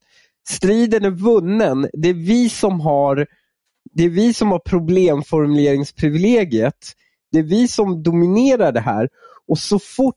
striden 0.49 1.05
är 1.05 1.09
vunnen. 1.09 1.89
Det 1.93 2.09
är 2.09 2.13
vi 2.13 2.49
som 2.49 2.79
har 2.79 3.27
det 3.93 4.03
är 4.03 4.09
vi 4.09 4.33
som 4.33 4.51
har 4.51 4.59
problemformuleringsprivilegiet. 4.59 6.93
Det 7.31 7.39
är 7.39 7.43
vi 7.43 7.67
som 7.67 8.03
dominerar 8.03 8.71
det 8.71 8.79
här. 8.79 9.09
Och 9.47 9.57
så 9.57 9.79
fort 9.79 10.15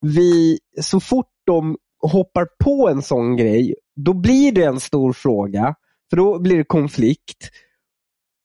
vi, 0.00 0.58
så 0.80 1.00
fort 1.00 1.32
de 1.46 1.76
hoppar 2.02 2.46
på 2.64 2.88
en 2.88 3.02
sån 3.02 3.36
grej, 3.36 3.74
då 3.96 4.12
blir 4.12 4.52
det 4.52 4.64
en 4.64 4.80
stor 4.80 5.12
fråga. 5.12 5.74
För 6.10 6.16
då 6.16 6.38
blir 6.38 6.56
det 6.56 6.64
konflikt. 6.64 7.50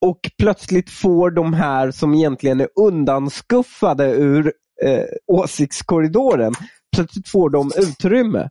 Och 0.02 0.20
plötsligt 0.38 0.89
får 0.89 1.32
de 1.32 1.54
här 1.54 1.92
som 1.92 2.13
egentligen 2.13 2.62
är 2.62 2.70
undanskuffade 2.76 4.12
ur 4.12 4.54
eh, 4.84 5.06
åsiktskorridoren, 5.28 6.54
plötsligt 6.96 7.30
får 7.30 7.50
de 7.50 7.72
utrymme. 7.78 8.50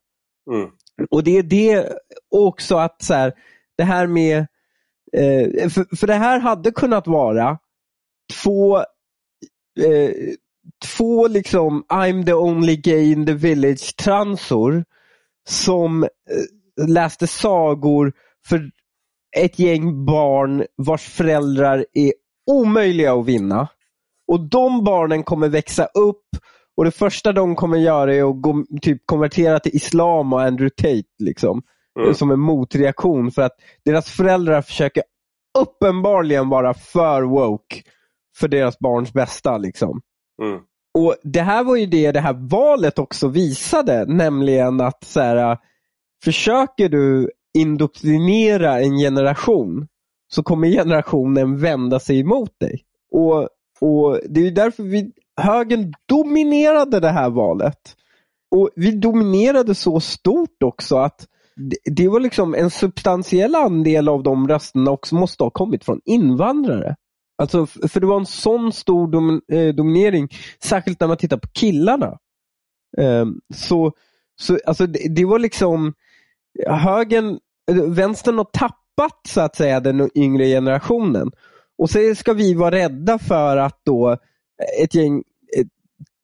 Mm. 0.50 0.70
Och 1.10 1.24
det 1.24 1.38
är 1.38 1.42
det 1.42 1.92
också 2.30 2.76
att 2.76 3.02
så 3.02 3.14
här, 3.14 3.32
det 3.76 3.84
här 3.84 4.06
med, 4.06 4.38
eh, 5.12 5.68
för, 5.68 5.96
för 5.96 6.06
det 6.06 6.14
här 6.14 6.38
hade 6.38 6.70
kunnat 6.70 7.06
vara 7.06 7.58
två, 8.42 8.78
eh, 9.80 10.10
två 10.96 11.28
liksom 11.28 11.84
I'm 11.88 12.24
the 12.24 12.34
only 12.34 12.76
gay 12.76 13.12
in 13.12 13.26
the 13.26 13.32
village 13.32 13.96
transor 13.96 14.84
som 15.48 16.02
eh, 16.02 16.88
läste 16.88 17.26
sagor 17.26 18.12
för 18.46 18.70
ett 19.36 19.58
gäng 19.58 20.04
barn 20.04 20.64
vars 20.76 21.02
föräldrar 21.02 21.86
är 21.92 22.12
omöjliga 22.50 23.14
att 23.14 23.26
vinna. 23.26 23.68
Och 24.28 24.40
de 24.40 24.84
barnen 24.84 25.22
kommer 25.22 25.48
växa 25.48 25.84
upp 25.84 26.28
och 26.76 26.84
det 26.84 26.90
första 26.90 27.32
de 27.32 27.54
kommer 27.54 27.78
göra 27.78 28.14
är 28.14 28.30
att 28.30 28.42
gå, 28.42 28.64
typ 28.82 29.02
konvertera 29.06 29.60
till 29.60 29.76
islam 29.76 30.32
och 30.32 30.42
Andrew 30.42 30.70
Tate. 30.70 31.08
Liksom, 31.18 31.62
Mm. 31.98 32.14
Som 32.14 32.30
en 32.30 32.40
motreaktion 32.40 33.30
för 33.30 33.42
att 33.42 33.56
deras 33.84 34.10
föräldrar 34.10 34.62
försöker 34.62 35.02
uppenbarligen 35.58 36.48
vara 36.48 36.74
för 36.74 37.22
woke 37.22 37.82
för 38.36 38.48
deras 38.48 38.78
barns 38.78 39.12
bästa. 39.12 39.58
Liksom. 39.58 40.00
Mm. 40.42 40.60
Och 40.98 41.16
Det 41.22 41.40
här 41.40 41.64
var 41.64 41.76
ju 41.76 41.86
det 41.86 42.12
det 42.12 42.20
här 42.20 42.36
valet 42.50 42.98
också 42.98 43.28
visade, 43.28 44.04
nämligen 44.06 44.80
att 44.80 45.04
så 45.04 45.20
här, 45.20 45.50
äh, 45.50 45.58
försöker 46.24 46.88
du 46.88 47.30
indoktrinera 47.58 48.80
en 48.80 48.96
generation 48.96 49.88
så 50.28 50.42
kommer 50.42 50.68
generationen 50.68 51.58
vända 51.58 52.00
sig 52.00 52.20
emot 52.20 52.60
dig. 52.60 52.82
Och, 53.12 53.48
och 53.80 54.20
Det 54.28 54.46
är 54.46 54.50
därför 54.50 54.82
vi, 54.82 55.12
högern 55.40 55.92
dominerade 56.08 57.00
det 57.00 57.10
här 57.10 57.30
valet. 57.30 57.96
Och 58.50 58.70
Vi 58.76 58.90
dominerade 58.90 59.74
så 59.74 60.00
stort 60.00 60.62
också 60.64 60.96
att 60.96 61.26
det, 61.56 61.76
det 61.84 62.08
var 62.08 62.20
liksom 62.20 62.54
en 62.54 62.70
substantiell 62.70 63.54
andel 63.54 64.08
av 64.08 64.22
de 64.22 64.48
rösterna 64.48 64.90
också 64.90 65.14
måste 65.14 65.44
ha 65.44 65.50
kommit 65.50 65.84
från 65.84 66.00
invandrare. 66.04 66.96
Alltså, 67.42 67.66
för 67.66 68.00
det 68.00 68.06
var 68.06 68.20
en 68.20 68.26
sån 68.26 68.72
stor 68.72 69.08
dom, 69.08 69.42
eh, 69.52 69.74
dominering, 69.74 70.28
särskilt 70.62 71.00
när 71.00 71.08
man 71.08 71.16
tittar 71.16 71.36
på 71.36 71.48
killarna. 71.52 72.18
Eh, 72.98 73.26
så, 73.54 73.92
så 74.40 74.58
alltså, 74.66 74.86
det, 74.86 75.14
det 75.14 75.24
var 75.24 75.38
liksom 75.38 75.94
högen, 76.66 77.38
eh, 77.70 77.82
vänstern 77.82 78.38
har 78.38 78.44
tappat 78.44 79.20
så 79.28 79.40
att 79.40 79.56
säga 79.56 79.80
den 79.80 80.10
yngre 80.14 80.46
generationen. 80.46 81.30
Och 81.78 81.90
så 81.90 82.14
ska 82.14 82.32
vi 82.32 82.54
vara 82.54 82.70
rädda 82.70 83.18
för 83.18 83.56
att 83.56 83.80
då 83.84 84.10
eh, 84.10 84.84
ett 84.84 84.94
gäng 84.94 85.18
ett, 85.58 85.68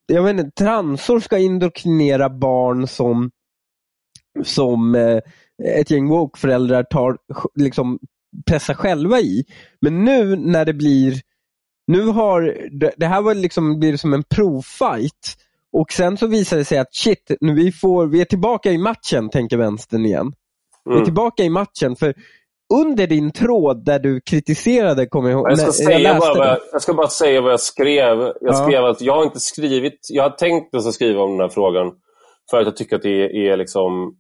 jag 0.07 0.23
vet 0.23 0.41
inte, 0.41 0.65
transor 0.65 1.21
ska 1.21 1.39
indoktrinera 1.39 2.31
barn 2.31 2.87
som, 2.87 3.31
som 4.43 4.95
eh, 4.95 5.21
ett 5.79 5.91
gäng 5.91 6.09
woke-föräldrar 6.09 6.83
tar, 6.83 7.19
liksom, 7.55 7.99
pressar 8.47 8.75
själva 8.75 9.21
i. 9.21 9.45
Men 9.81 10.05
nu 10.05 10.37
när 10.37 10.65
det 10.65 10.75
blir, 10.75 11.15
nu 11.87 12.03
har, 12.07 12.57
det, 12.97 13.07
här 13.07 13.23
var 13.23 13.35
liksom, 13.35 13.79
blir 13.81 13.97
som 13.97 14.13
en 14.15 14.23
provfight. 14.25 15.37
Och 15.73 15.93
sen 15.93 16.17
så 16.17 16.27
visar 16.27 16.57
det 16.57 16.65
sig 16.65 16.79
att 16.79 16.95
shit, 16.95 17.31
nu 17.41 17.55
vi, 17.55 17.73
får, 17.73 18.07
vi 18.07 18.21
är 18.21 18.25
tillbaka 18.25 18.71
i 18.73 18.79
matchen, 18.79 19.31
tänker 19.31 19.57
vänstern 19.57 20.07
igen. 20.07 20.33
Vi 20.85 20.91
är 20.91 20.95
Mm. 20.95 21.05
tillbaka 21.05 21.43
i 21.43 21.51
matchen. 21.51 21.97
För 21.97 22.15
under 22.75 23.07
din 23.07 23.31
tråd 23.31 23.85
där 23.85 23.99
du 23.99 24.21
kritiserade, 24.21 25.07
kommer 25.07 25.31
jag 25.31 25.39
ihåg. 25.39 25.51
Jag 25.51 25.59
ska, 25.59 25.73
säga 25.73 25.99
läste 25.99 26.19
bara, 26.19 26.35
vad 26.39 26.47
jag, 26.47 26.59
jag 26.73 26.83
ska 26.83 26.95
bara 26.95 27.09
säga 27.09 27.41
vad 27.41 27.53
jag 27.53 27.61
skrev. 27.61 28.19
Jag 28.19 28.35
Ja. 28.41 28.53
skrev 28.55 28.85
att 28.85 29.01
jag 29.01 29.17
har 29.17 29.25
inte 29.25 29.41
skrivit, 29.41 29.99
jag 30.09 30.23
har 30.23 30.31
tänkt 30.31 30.75
att 30.75 30.95
skriva 30.95 31.23
om 31.23 31.31
den 31.31 31.41
här 31.41 31.49
frågan 31.49 31.93
för 32.51 32.59
att 32.61 32.65
jag 32.67 32.77
tycker 32.77 32.97
att 32.97 33.03
det 33.03 33.25
är, 33.25 33.53
är 33.53 33.57
liksom 33.57 34.17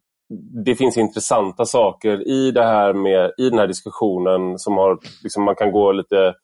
det 0.64 0.74
finns 0.74 0.96
intressanta 0.96 1.64
saker 1.64 2.28
i 2.28 2.50
det 2.50 2.64
här 2.64 2.92
med 2.92 3.32
i 3.38 3.50
den 3.50 3.58
här 3.58 3.66
diskussionen 3.66 4.58
som 4.58 4.76
har, 4.76 4.98
liksom, 5.22 5.44
man 5.44 5.54
kan 5.54 5.72
gå 5.72 5.92
lite, 5.92 6.34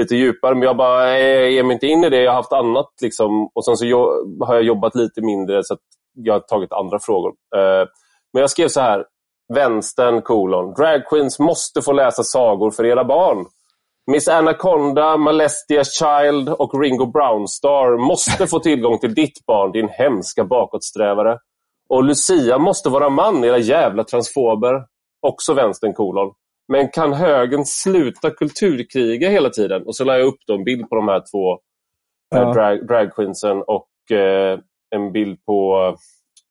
lite 0.00 0.16
djupare. 0.16 0.54
Men 0.54 0.62
jag 0.62 0.76
bara 0.76 1.18
eh, 1.18 1.48
ger 1.48 1.62
mig 1.62 1.74
inte 1.74 1.86
in 1.86 2.04
i 2.04 2.10
det. 2.10 2.22
Jag 2.22 2.30
har 2.30 2.36
haft 2.36 2.52
annat 2.52 2.90
liksom, 3.02 3.50
och 3.54 3.64
sen 3.64 3.76
så 3.76 3.86
jo, 3.86 4.08
har 4.40 4.54
jag 4.54 4.64
jobbat 4.64 4.94
lite 4.94 5.20
mindre 5.20 5.64
så 5.64 5.74
att 5.74 5.80
jag 6.14 6.34
har 6.34 6.40
tagit 6.40 6.72
andra 6.72 6.98
frågor. 6.98 7.32
Eh, 7.56 7.88
men 8.32 8.40
jag 8.40 8.50
skrev 8.50 8.68
så 8.68 8.80
här. 8.80 9.04
Vänstern, 9.54 10.22
kolon. 10.22 10.74
dragqueens 10.74 11.38
måste 11.38 11.82
få 11.82 11.92
läsa 11.92 12.22
sagor 12.22 12.70
för 12.70 12.84
era 12.84 13.04
barn. 13.04 13.46
Miss 14.10 14.28
Anaconda, 14.28 15.16
Malestia 15.16 15.84
Child 15.84 16.48
och 16.48 16.80
Ringo 16.80 17.06
Brownstar 17.06 18.06
måste 18.06 18.46
få 18.46 18.58
tillgång 18.58 18.98
till 18.98 19.14
ditt 19.14 19.46
barn, 19.46 19.72
din 19.72 19.88
hemska 19.88 20.44
bakåtsträvare. 20.44 21.38
Och 21.92 22.04
Lucia 22.04 22.58
måste 22.58 22.88
vara 22.88 23.08
man, 23.10 23.44
era 23.44 23.58
jävla 23.58 24.04
transfober. 24.04 24.84
Också 25.26 25.54
vänstern, 25.54 25.92
kolon. 25.94 26.32
Men 26.68 26.88
kan 26.88 27.12
högern 27.12 27.64
sluta 27.64 28.30
kulturkriga 28.30 29.28
hela 29.30 29.50
tiden? 29.50 29.82
Och 29.86 29.96
så 29.96 30.04
la 30.04 30.18
jag 30.18 30.26
upp 30.26 30.38
då 30.46 30.54
en 30.54 30.64
bild 30.64 30.88
på 30.88 30.96
de 30.96 31.08
här 31.08 31.22
två 31.32 31.58
Ja. 32.34 32.42
eh, 32.42 32.52
drag, 32.52 32.86
dragqueensen 32.86 33.62
och 33.66 34.16
eh, 34.16 34.58
en 34.94 35.12
bild 35.12 35.44
på, 35.44 35.72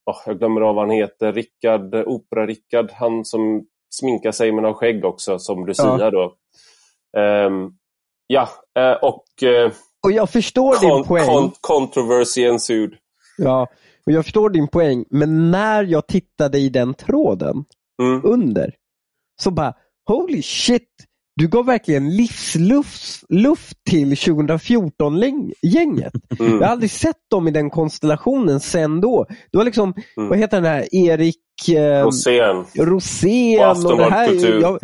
oh, 0.06 0.18
jag 0.26 0.40
glömmer 0.40 0.62
av 0.62 0.76
vad 0.76 0.84
han 0.88 0.96
heter, 0.96 1.34
Rickard, 1.34 1.96
Opera-Rickard, 1.96 2.92
han 2.92 3.26
som 3.26 3.66
sminkar 3.90 4.32
sig 4.32 4.52
men 4.52 4.64
har 4.64 4.74
skägg 4.74 5.06
också, 5.06 5.40
som 5.40 5.66
Lucia 5.68 5.98
Ja. 6.00 6.12
då. 6.12 6.36
Ehm, 7.22 7.70
ja, 8.28 8.50
eh, 8.80 8.92
och 9.02 9.44
eh, 9.44 9.72
Och 10.04 10.12
jag 10.12 10.30
förstår 10.30 10.80
din 10.82 10.90
con- 10.90 11.08
poäng. 11.08 11.26
con- 11.30 11.52
controversy 11.62 12.44
ensued. 12.44 12.92
Ja, 13.38 13.68
och 14.06 14.12
jag 14.12 14.24
förstår 14.26 14.50
din 14.50 14.68
poäng. 14.68 15.06
Men 15.10 15.52
när 15.52 15.84
jag 15.84 16.08
tittade 16.08 16.60
i 16.60 16.70
den 16.70 16.94
tråden 16.94 17.66
Mm. 18.02 18.22
under, 18.24 18.74
så 19.42 19.52
bara 19.52 19.74
holy 20.08 20.42
shit, 20.42 20.88
du 21.36 21.48
gav 21.48 21.66
verkligen 21.66 22.10
livsluft 22.16 23.24
luft 23.30 23.78
till 23.90 24.16
2014-gänget. 24.16 26.14
Mm. 26.40 26.52
Jag 26.54 26.60
har 26.62 26.72
aldrig 26.72 26.92
sett 26.92 27.30
dem 27.32 27.48
i 27.48 27.52
den 27.52 27.70
konstellationen 27.70 28.60
sen 28.60 29.02
då. 29.02 29.26
Det 29.52 29.58
var 29.58 29.66
liksom, 29.66 29.94
Mm. 30.18 30.30
vad 30.30 30.38
heter 30.38 30.58
den 30.62 30.72
här, 30.72 30.96
Erik 30.96 31.70
eh, 31.70 32.04
Rosén. 32.04 32.66
Rosén 32.78 33.70
Och 33.70 33.92
och 33.92 33.98
det 33.98 34.10
här. 34.10 34.62
Jag, 34.62 34.80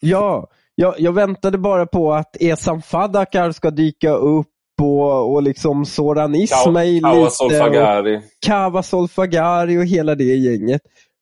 ja, 0.00 0.48
jag, 0.74 0.94
jag 1.00 1.12
väntade 1.12 1.58
bara 1.58 1.86
på 1.86 2.12
att 2.12 2.36
Esam 2.40 2.82
Fadakar 2.82 3.52
ska 3.52 3.70
dyka 3.70 4.10
upp 4.12 4.48
och, 4.82 5.32
och 5.32 5.42
liksom 5.42 5.86
Soran 5.86 6.34
Ismail 6.34 7.02
Kawa 7.02 7.30
Solfagari. 7.30 8.20
Kava 8.46 8.82
Solfagari 8.82 9.78
och 9.78 9.84
hela 9.86 10.14
det 10.14 10.24
gänget. 10.24 10.80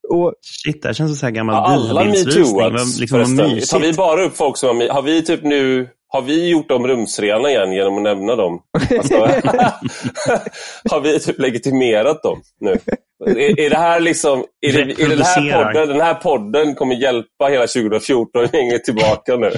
Och, 0.08 0.34
Shit, 0.64 0.82
det 0.82 0.88
här 0.88 0.94
känns 0.94 1.10
som 1.10 1.16
så 1.16 1.26
här 1.26 1.30
gammal 1.30 1.54
Ja, 1.54 1.64
alla 1.66 2.04
metooats 2.04 2.98
Liksom 2.98 3.36
förresten. 3.36 3.80
Tar 3.80 3.86
vi 3.86 3.92
bara 3.92 4.24
upp 4.24 4.36
folk 4.36 4.56
som 4.56 4.80
har, 4.80 4.88
har 4.88 5.02
vi 5.02 5.22
typ 5.22 5.42
nu 5.42 5.88
har 6.12 6.22
vi 6.22 6.48
gjort 6.50 6.68
dem 6.68 6.86
rumsrena 6.86 7.50
igen 7.50 7.72
genom 7.72 7.96
att 7.96 8.02
nämna 8.02 8.36
dem? 8.36 8.60
Alltså, 8.98 9.14
har 10.90 11.00
vi 11.00 11.20
typ 11.20 11.38
legitimerat 11.38 12.22
dem 12.22 12.40
nu? 12.60 12.78
Är, 13.26 13.60
är 13.60 13.70
det 13.70 13.76
här 13.76 14.00
liksom, 14.00 14.44
är, 14.66 14.72
det, 14.72 14.80
är 15.02 15.08
det 15.08 15.16
den, 15.16 15.24
här 15.24 15.64
podden, 15.64 15.88
den 15.88 16.00
här 16.00 16.14
podden 16.14 16.74
kommer 16.74 16.94
hjälpa 16.94 17.46
hela 17.46 17.66
2014-gänget 17.66 18.84
tillbaka 18.84 19.36
nu? 19.36 19.50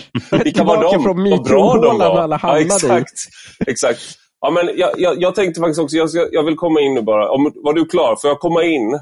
Vilka 0.44 0.64
var 0.64 0.76
Tillbaka 0.76 0.96
de? 0.96 1.02
från 1.02 1.30
Vad 1.30 1.44
bra 1.44 1.74
de 1.74 1.98
var. 1.98 2.38
Ja, 2.42 2.58
i. 2.58 2.62
exakt. 2.64 3.12
exakt. 3.66 4.00
Ja, 4.40 4.50
men 4.50 4.70
jag, 4.76 4.90
jag, 4.96 5.22
jag 5.22 5.34
tänkte 5.34 5.60
faktiskt 5.60 5.80
också, 5.80 5.96
jag, 5.96 6.10
ska, 6.10 6.28
jag 6.32 6.42
vill 6.44 6.56
komma 6.56 6.80
in 6.80 6.94
nu 6.94 7.02
bara. 7.02 7.30
Om, 7.30 7.52
var 7.54 7.72
du 7.72 7.84
klar? 7.86 8.16
Får 8.16 8.30
jag 8.30 8.40
komma 8.40 8.62
in? 8.64 9.00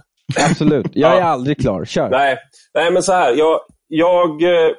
absolut, 0.51 0.87
jag 0.93 1.13
Ja. 1.13 1.17
är 1.19 1.23
aldrig 1.23 1.61
klar. 1.61 1.85
Kör. 1.85 2.11
Nej, 2.11 2.37
nej 2.75 2.91
men 2.91 3.03
så 3.03 3.13
här. 3.13 3.33
Jag, 3.35 3.61
jag, 3.89 4.43
eh, 4.43 4.71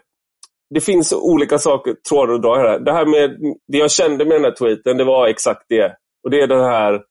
det 0.74 0.82
finns 0.82 1.14
olika 1.14 1.58
saker, 1.58 1.96
trådar 2.10 2.34
att 2.34 2.42
dra 2.42 2.56
här. 2.56 2.80
Det 2.80 2.92
här 2.92 3.06
med, 3.06 3.38
det 3.68 3.78
jag 3.78 3.92
kände 3.92 4.26
med 4.26 4.36
den 4.36 4.44
här 4.44 4.52
tweeten, 4.52 4.98
det 4.98 5.04
var 5.04 5.28
exakt 5.28 5.66
det. 5.70 5.96
Och 6.24 6.30
det 6.30 6.42
är 6.42 6.48
det 6.48 6.66
här. 6.66 7.02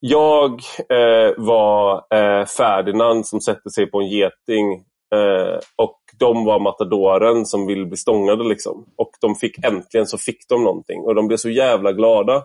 Jag 0.00 0.50
eh, 0.88 1.34
var 1.36 1.94
eh, 1.94 2.46
Ferdinand 2.46 3.26
som 3.26 3.40
sätter 3.40 3.70
sig 3.70 3.90
på 3.90 4.00
en 4.00 4.08
geting 4.08 4.72
eh, 5.14 5.58
och 5.76 5.98
de 6.18 6.44
var 6.44 6.60
matadoren 6.60 7.46
som 7.46 7.66
vill 7.66 7.86
bli 7.86 7.96
stångade. 7.96 8.44
Liksom. 8.44 8.84
Och 8.96 9.10
de 9.20 9.34
fick 9.34 9.64
äntligen 9.64 10.06
så 10.06 10.18
fick 10.18 10.48
de 10.48 10.64
någonting 10.64 11.00
och 11.00 11.14
de 11.14 11.26
blev 11.26 11.36
så 11.36 11.50
jävla 11.50 11.92
glada. 11.92 12.42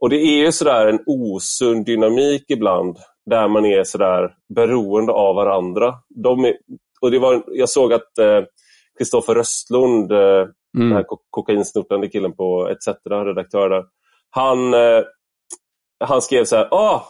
Och 0.00 0.10
det 0.10 0.16
är 0.16 0.44
ju 0.44 0.52
sådär 0.52 0.86
en 0.86 1.00
osund 1.06 1.86
dynamik 1.86 2.44
ibland 2.48 2.96
där 3.30 3.48
man 3.48 3.66
är 3.66 3.84
sådär 3.84 4.34
beroende 4.54 5.12
av 5.12 5.34
varandra. 5.34 5.94
De 6.08 6.44
är, 6.44 6.56
och 7.00 7.10
det 7.10 7.18
var, 7.18 7.42
jag 7.46 7.68
såg 7.68 7.92
att 7.92 8.18
eh, 8.18 8.42
Kristoffer 9.00 9.34
Röstlund, 9.34 10.12
eh, 10.12 10.18
den 10.72 10.92
här 10.92 11.02
ko- 11.02 11.22
kokainsnortande 11.30 12.08
killen 12.08 12.32
på 12.32 12.68
ETC, 12.70 12.88
redaktör 13.10 13.68
där, 13.70 13.84
han, 14.30 14.74
eh, 14.74 15.02
han 16.04 16.22
skrev 16.22 16.44
så 16.44 16.56
här, 16.56 16.68
ah, 16.70 17.04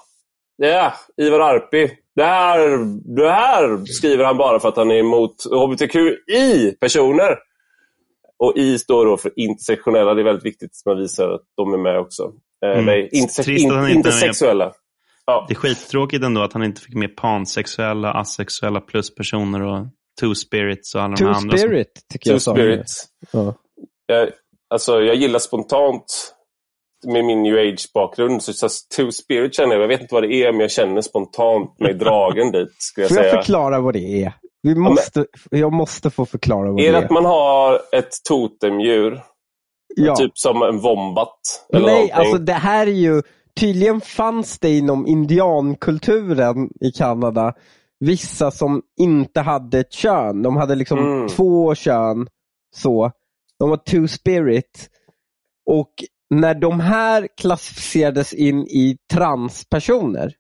Ja, 0.63 0.93
Ivar 1.17 1.41
Arpi. 1.41 1.91
Det 2.15 2.25
här, 2.25 2.79
det 3.17 3.31
här 3.31 3.85
skriver 3.85 4.25
han 4.25 4.37
bara 4.37 4.61
för 4.61 4.69
att 4.69 4.77
han 4.77 4.91
är 4.91 4.95
emot 4.99 5.35
hbtqi-personer. 5.51 7.39
Och 8.39 8.53
I 8.57 8.79
står 8.79 9.07
då 9.07 9.17
för 9.17 9.33
intersektionella. 9.37 10.15
Det 10.15 10.23
är 10.23 10.25
väldigt 10.25 10.45
viktigt 10.45 10.71
att 10.71 10.87
man 10.87 10.99
visar 11.03 11.29
att 11.29 11.41
de 11.57 11.75
är 11.75 11.79
med 11.79 11.99
också. 11.99 12.33
Eh, 12.65 12.71
Mm. 12.73 12.85
nej, 12.85 13.09
interse- 13.13 13.51
in, 13.91 13.97
intersexuella. 13.97 14.73
Ja. 15.27 15.45
Det 15.49 15.55
är 15.55 15.57
skittråkigt 15.57 16.25
ändå 16.25 16.43
att 16.43 16.53
han 16.53 16.63
inte 16.65 16.81
fick 16.81 16.95
med 16.95 17.17
pansexuella, 17.17 18.13
asexuella 18.13 18.81
pluspersoner 18.81 19.63
och 19.63 19.87
two 20.21 20.35
spirits 20.35 20.95
och 20.95 21.03
alla 21.03 21.11
de 21.17 21.17
Two 21.17 21.25
här 21.27 21.35
andra. 21.35 21.57
som- 21.59 21.69
Spirit 21.69 21.93
tycker 22.13 22.31
Two 22.31 22.35
jag 22.35 22.43
sa. 22.43 22.53
spirits. 22.55 23.05
Ja. 23.33 23.55
Jag, 24.07 24.31
alltså, 24.71 25.01
jag 25.01 25.17
gillar 25.17 25.39
spontant 25.39 26.35
med 27.07 27.25
min 27.25 27.43
new 27.43 27.55
age-bakgrund. 27.55 28.43
Så, 28.43 28.53
så 28.53 28.69
two 28.97 29.11
spirit 29.11 29.55
känner 29.55 29.75
jag. 29.75 29.83
Jag 29.83 29.89
vet 29.89 30.01
inte 30.01 30.15
vad 30.15 30.23
det 30.23 30.35
är, 30.35 30.53
men 30.53 30.61
jag 30.61 30.71
känner 30.71 31.01
spontant 31.01 31.81
mig 31.81 31.95
dragen 31.95 32.53
dit. 32.53 32.69
Skulle 32.79 33.05
jag 33.05 33.09
Får 33.09 33.17
jag 33.19 33.31
säga. 33.31 33.43
förklara 33.43 33.81
vad 33.81 33.95
det 33.95 34.23
är? 34.25 34.33
Vi 34.63 34.75
måste, 34.75 35.27
Jag 35.51 35.73
måste 35.73 36.11
få 36.11 36.27
förklara 36.27 36.71
vad 36.71 36.81
Är 36.81 36.93
det 36.93 36.99
det 37.01 37.05
att 37.05 37.11
man 37.11 37.25
har 37.25 37.75
ett 37.93 38.09
totemdjur? 38.29 39.21
Ja. 39.97 40.17
Typ 40.17 40.31
som 40.35 40.63
en 40.63 40.79
vombat? 40.79 41.39
Eller 41.73 41.87
Nej, 41.87 41.93
någonting? 41.95 42.13
alltså 42.17 42.39
det 42.39 42.53
här 42.53 42.87
är 42.87 42.91
ju, 42.91 43.23
tydligen 43.61 44.01
fanns 44.01 44.59
det 44.59 44.71
inom 44.79 45.07
indiankulturen 45.07 46.69
i 46.81 46.91
Kanada 46.93 47.55
vissa 48.01 48.51
som 48.51 48.83
inte 49.01 49.41
hade 49.41 49.79
ett 49.81 49.93
kön. 49.93 50.43
De 50.43 50.57
hade 50.57 50.75
liksom 50.75 50.99
Mm. 50.99 51.29
två 51.29 51.75
kön. 51.75 52.29
så. 52.77 53.13
De 53.59 53.71
var 53.71 53.77
two 53.77 54.07
spirit. 54.09 54.91
Och 55.67 55.91
när 56.35 56.55
de 56.55 56.81
här 56.81 57.29
klassificerades 57.41 58.33
in 58.35 58.59
i 58.67 58.97
transpersoner 59.13 60.33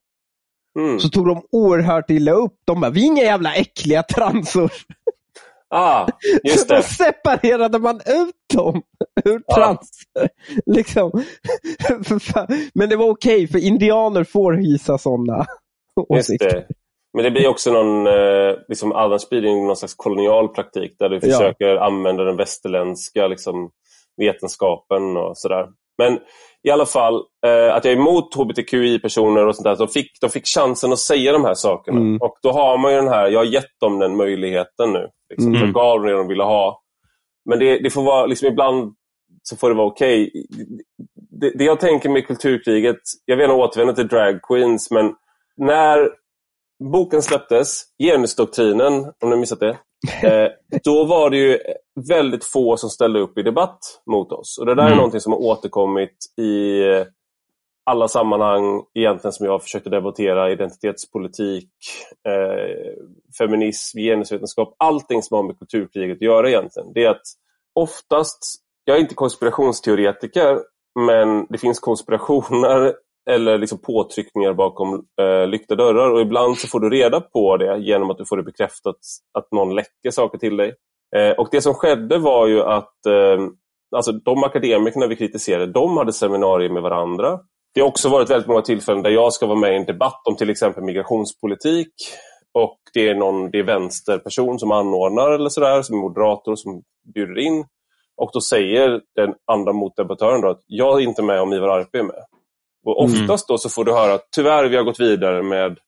Mm. 0.78 1.00
så 1.00 1.08
tog 1.08 1.26
de 1.26 1.42
oerhört 1.52 2.10
illa 2.10 2.32
upp. 2.32 2.54
De 2.64 2.80
bara, 2.80 2.90
vi 2.90 3.02
är 3.02 3.06
inga 3.06 3.22
jävla 3.22 3.54
äckliga 3.54 4.02
transor. 4.02 4.72
Ah, 5.70 6.06
just 6.44 6.58
Så 6.68 6.74
då 6.74 6.74
det. 6.74 6.82
separerade 6.82 7.78
man 7.78 7.96
ut 7.96 8.34
dem 8.54 8.82
ur 9.24 9.54
trans. 9.54 9.90
liksom. 10.66 11.10
Men 12.74 12.88
det 12.88 12.96
var 12.96 13.08
okej, 13.10 13.46
för 13.48 13.58
indianer 13.58 14.24
får 14.24 14.52
hysa 14.52 14.98
sådana 14.98 15.46
åsikter. 16.08 16.66
Men 17.14 17.24
det 17.24 17.30
blir 17.30 17.48
också 17.48 17.72
någon, 17.72 18.06
eh, 18.06 18.54
liksom, 18.68 19.18
blir 19.30 19.42
det 19.42 19.48
någon 19.48 19.76
slags 19.76 19.94
kolonial 19.94 20.48
praktik 20.48 20.96
där 20.98 21.08
du 21.08 21.14
Ja. 21.14 21.20
försöker 21.20 21.76
använda 21.76 22.24
den 22.24 22.36
västerländska 22.36 23.26
liksom, 23.26 23.70
vetenskapen 24.16 25.16
och 25.16 25.38
sådär. 25.38 25.66
Men 25.98 26.18
i 26.62 26.70
alla 26.70 26.86
fall, 26.86 27.14
eh, 27.46 27.74
att 27.74 27.84
jag 27.84 27.92
är 27.92 27.96
emot 27.98 28.34
hbtqi-personer 28.34 29.46
och 29.46 29.56
sånt 29.56 29.64
där, 29.64 29.76
de 29.76 29.88
fick, 29.88 30.20
de 30.20 30.30
fick 30.30 30.46
chansen 30.46 30.92
att 30.92 30.98
säga 30.98 31.32
de 31.32 31.44
här 31.44 31.54
sakerna. 31.54 32.00
Mm. 32.00 32.18
Och 32.20 32.34
då 32.42 32.52
har 32.52 32.78
man 32.78 32.92
ju 32.92 32.96
den 32.96 33.08
här, 33.08 33.28
jag 33.28 33.40
har 33.40 33.44
gett 33.44 33.80
dem 33.80 33.98
den 33.98 34.16
möjligheten 34.16 34.92
nu. 34.92 35.08
Liksom. 35.30 35.54
Mm. 35.54 35.60
Jag 35.60 35.72
gav 35.74 35.98
dem 35.98 36.06
det 36.06 36.12
de 36.12 36.28
ville 36.28 36.42
ha. 36.44 36.82
Men 37.44 37.58
det, 37.58 37.78
det 37.78 37.90
får 37.90 38.02
vara, 38.02 38.26
liksom 38.26 38.48
ibland 38.48 38.94
så 39.42 39.56
får 39.56 39.68
det 39.68 39.76
vara 39.76 39.86
okej. 39.86 40.32
Det, 41.40 41.50
det 41.50 41.64
jag 41.64 41.80
tänker 41.80 42.08
med 42.08 42.26
kulturkriget, 42.26 43.00
jag 43.24 43.36
vill 43.36 43.42
gärna 43.42 43.54
återvända 43.54 43.92
till 43.92 44.08
drag 44.08 44.42
queens, 44.42 44.90
men 44.90 45.14
när 45.56 46.10
boken 46.92 47.22
släpptes, 47.22 47.82
genusdoktrinen, 47.98 48.92
om 48.94 49.12
ni 49.22 49.30
har 49.30 49.36
missat 49.36 49.60
det, 49.60 49.78
eh, 50.22 50.50
då 50.84 51.04
var 51.04 51.30
det 51.30 51.36
ju 51.36 51.58
väldigt 52.08 52.44
få 52.44 52.76
som 52.76 52.90
ställde 52.90 53.20
upp 53.20 53.38
i 53.38 53.42
debatt 53.42 53.78
mot 54.10 54.32
oss. 54.32 54.58
Och 54.58 54.66
Det 54.66 54.74
där 54.74 54.82
är 54.82 54.86
Mm. 54.86 54.96
någonting 54.96 55.20
som 55.20 55.32
har 55.32 55.40
återkommit 55.40 56.16
i 56.40 56.80
eh, 56.88 57.06
alla 57.84 58.08
sammanhang 58.08 58.82
egentligen 58.94 59.32
som 59.32 59.46
jag 59.46 59.52
har 59.52 59.58
försökt 59.58 59.86
att 59.86 59.92
debattera, 59.92 60.50
identitetspolitik, 60.52 61.68
eh, 62.28 62.92
feminism, 63.38 63.98
genusvetenskap, 63.98 64.74
allting 64.78 65.22
som 65.22 65.36
har 65.36 65.42
med 65.42 65.58
kulturkriget 65.58 66.16
att 66.16 66.22
göra 66.22 66.48
egentligen. 66.48 66.92
Det 66.94 67.04
är 67.04 67.10
att 67.10 67.22
oftast, 67.74 68.38
jag 68.84 68.96
är 68.96 69.00
inte 69.00 69.14
konspirationsteoretiker, 69.14 70.58
men 71.06 71.46
det 71.50 71.58
finns 71.58 71.78
konspirationer 71.78 72.94
eller 73.34 73.58
liksom 73.58 73.78
påtryckningar 73.78 74.52
bakom 74.52 75.04
eh, 75.20 75.46
lyckta 75.46 75.74
dörrar 75.74 76.10
och 76.10 76.20
ibland 76.20 76.58
så 76.58 76.68
får 76.68 76.80
du 76.80 76.90
reda 76.90 77.20
på 77.20 77.56
det 77.56 77.78
genom 77.78 78.10
att 78.10 78.18
du 78.18 78.24
får 78.26 78.36
det 78.36 78.42
bekräftat 78.42 78.96
att 79.38 79.52
någon 79.52 79.74
läcker 79.74 80.10
saker 80.10 80.38
till 80.38 80.56
dig. 80.56 80.74
Eh, 81.16 81.30
och 81.30 81.48
det 81.50 81.60
som 81.60 81.74
skedde 81.74 82.18
var 82.18 82.46
ju 82.46 82.62
att 82.62 83.06
eh, 83.06 83.46
alltså 83.96 84.12
de 84.12 84.44
akademikerna 84.44 85.06
vi 85.06 85.16
kritiserade, 85.16 85.72
de 85.72 85.96
hade 85.96 86.12
seminarier 86.12 86.70
med 86.70 86.82
varandra. 86.82 87.38
Det 87.74 87.80
har 87.80 87.88
också 87.88 88.08
varit 88.08 88.30
väldigt 88.30 88.48
många 88.48 88.62
tillfällen 88.62 89.02
där 89.02 89.10
jag 89.10 89.32
ska 89.32 89.46
vara 89.46 89.58
med 89.58 89.72
i 89.72 89.76
en 89.76 89.86
debatt 89.86 90.22
om 90.24 90.36
till 90.36 90.50
exempel 90.50 90.84
migrationspolitik 90.84 91.92
och 92.52 92.78
det 92.94 93.08
är 93.08 93.14
någon 93.14 93.50
det 93.50 93.58
är 93.58 93.62
vänsterperson 93.62 94.58
som 94.58 94.70
anordnar 94.70 95.30
eller 95.30 95.48
sådär, 95.48 95.82
som 95.82 95.96
är 95.96 96.00
moderator 96.00 96.56
som 96.56 96.82
bjuder 97.14 97.38
in. 97.38 97.64
Och 98.16 98.30
då 98.32 98.40
säger 98.40 99.00
den 99.16 99.34
andra 99.52 99.72
motdebattören 99.72 100.40
då 100.40 100.48
att 100.48 100.62
jag 100.66 101.00
är 101.00 101.04
inte 101.04 101.22
med 101.22 101.40
om 101.40 101.52
Ivar 101.52 101.68
Arpi 101.68 101.98
är 101.98 102.02
med. 102.02 102.24
Och 102.86 103.04
Mm. 103.08 103.22
oftast 103.22 103.48
då 103.48 103.58
så 103.58 103.68
får 103.68 103.84
du 103.84 103.92
höra 103.92 104.14
att 104.14 104.28
tyvärr 104.36 104.68
vi 104.68 104.76
har 104.76 104.84
gått 104.84 105.00
vidare 105.00 105.42
med 105.42 105.78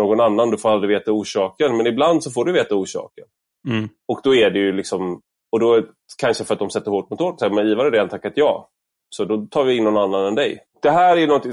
någon 0.00 0.20
annan, 0.20 0.50
du 0.50 0.58
får 0.58 0.68
aldrig 0.68 0.90
veta 0.98 1.12
orsaken. 1.12 1.76
Men 1.76 1.86
ibland 1.86 2.22
så 2.22 2.30
får 2.30 2.44
du 2.44 2.52
veta 2.52 2.74
orsaken. 2.74 3.24
Mm. 3.68 3.88
Och 4.08 4.20
då 4.24 4.34
är 4.34 4.50
det 4.50 4.58
ju 4.58 4.72
liksom, 4.72 5.20
och 5.52 5.60
då 5.60 5.82
kanske 6.20 6.44
för 6.44 6.54
att 6.54 6.58
de 6.58 6.70
sätter 6.70 6.90
hårt 6.90 7.10
mot 7.10 7.20
hårt, 7.20 7.40
men 7.40 7.66
Ivar 7.68 7.84
har 7.84 7.90
redan 7.90 8.08
tackat 8.08 8.32
ja. 8.36 8.68
Så 9.16 9.24
då 9.24 9.46
tar 9.50 9.64
vi 9.64 9.76
in 9.76 9.84
någon 9.84 9.96
annan 9.96 10.26
än 10.26 10.34
dig. 10.34 10.58
Det 10.82 10.90
här 10.90 11.16
är 11.16 11.26
något, 11.26 11.46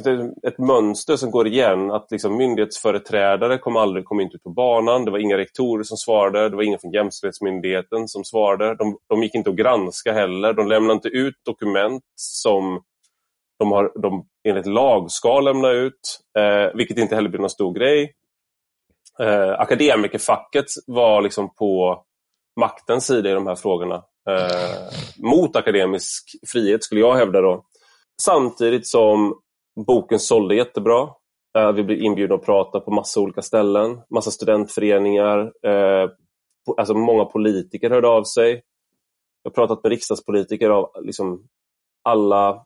ett 0.47 0.57
mönster 0.57 1.15
som 1.15 1.31
går 1.31 1.47
igen, 1.47 1.91
att 1.91 2.11
liksom 2.11 2.37
myndighetsföreträdare 2.37 3.57
kom 3.57 3.75
aldrig 3.75 4.05
kom 4.05 4.19
inte 4.19 4.35
ut 4.35 4.43
på 4.43 4.49
banan. 4.49 5.05
Det 5.05 5.11
var 5.11 5.19
inga 5.19 5.37
rektorer 5.37 5.83
som 5.83 5.97
svarade, 5.97 6.49
det 6.49 6.55
var 6.55 6.63
ingen 6.63 6.79
från 6.79 6.91
Jämställdhetsmyndigheten 6.91 8.07
som 8.07 8.23
svarade. 8.23 8.75
De, 8.75 8.97
de 9.09 9.23
gick 9.23 9.35
inte 9.35 9.49
att 9.49 9.55
granska 9.55 10.13
heller. 10.13 10.53
De 10.53 10.67
lämnade 10.67 10.93
inte 10.93 11.07
ut 11.07 11.35
dokument 11.45 12.03
som 12.15 12.81
de, 13.61 13.71
har, 13.71 13.91
de 14.01 14.25
enligt 14.47 14.65
lag 14.65 15.11
ska 15.11 15.39
lämna 15.39 15.69
ut, 15.71 16.19
eh, 16.37 16.75
vilket 16.75 16.97
inte 16.97 17.15
heller 17.15 17.29
blir 17.29 17.39
någon 17.39 17.49
stor 17.49 17.73
grej. 17.73 18.13
Eh, 19.19 19.59
akademikerfacket 19.59 20.65
var 20.87 21.21
liksom 21.21 21.55
på 21.55 22.03
maktens 22.59 23.05
sida 23.07 23.29
i 23.29 23.33
de 23.33 23.47
här 23.47 23.55
frågorna. 23.55 23.95
Eh, 24.29 24.93
mot 25.23 25.55
akademisk 25.55 26.23
frihet 26.51 26.83
skulle 26.83 27.01
jag 27.01 27.15
hävda 27.15 27.41
då. 27.41 27.65
Samtidigt 28.21 28.87
som 28.87 29.39
boken 29.87 30.19
sålde 30.19 30.55
jättebra. 30.55 31.09
Eh, 31.57 31.71
vi 31.71 31.83
blev 31.83 32.01
inbjudna 32.01 32.35
att 32.35 32.45
prata 32.45 32.79
på 32.79 32.91
massa 32.91 33.19
olika 33.19 33.41
ställen. 33.41 34.01
Massa 34.09 34.31
studentföreningar. 34.31 35.39
Eh, 35.39 36.09
po- 36.67 36.75
alltså 36.77 36.93
många 36.93 37.25
politiker 37.25 37.89
hörde 37.89 38.07
av 38.07 38.23
sig. 38.23 38.61
Jag 39.43 39.51
har 39.51 39.55
pratat 39.55 39.83
med 39.83 39.89
riksdagspolitiker 39.89 40.69
av 40.69 40.91
liksom 41.01 41.47
alla 42.03 42.65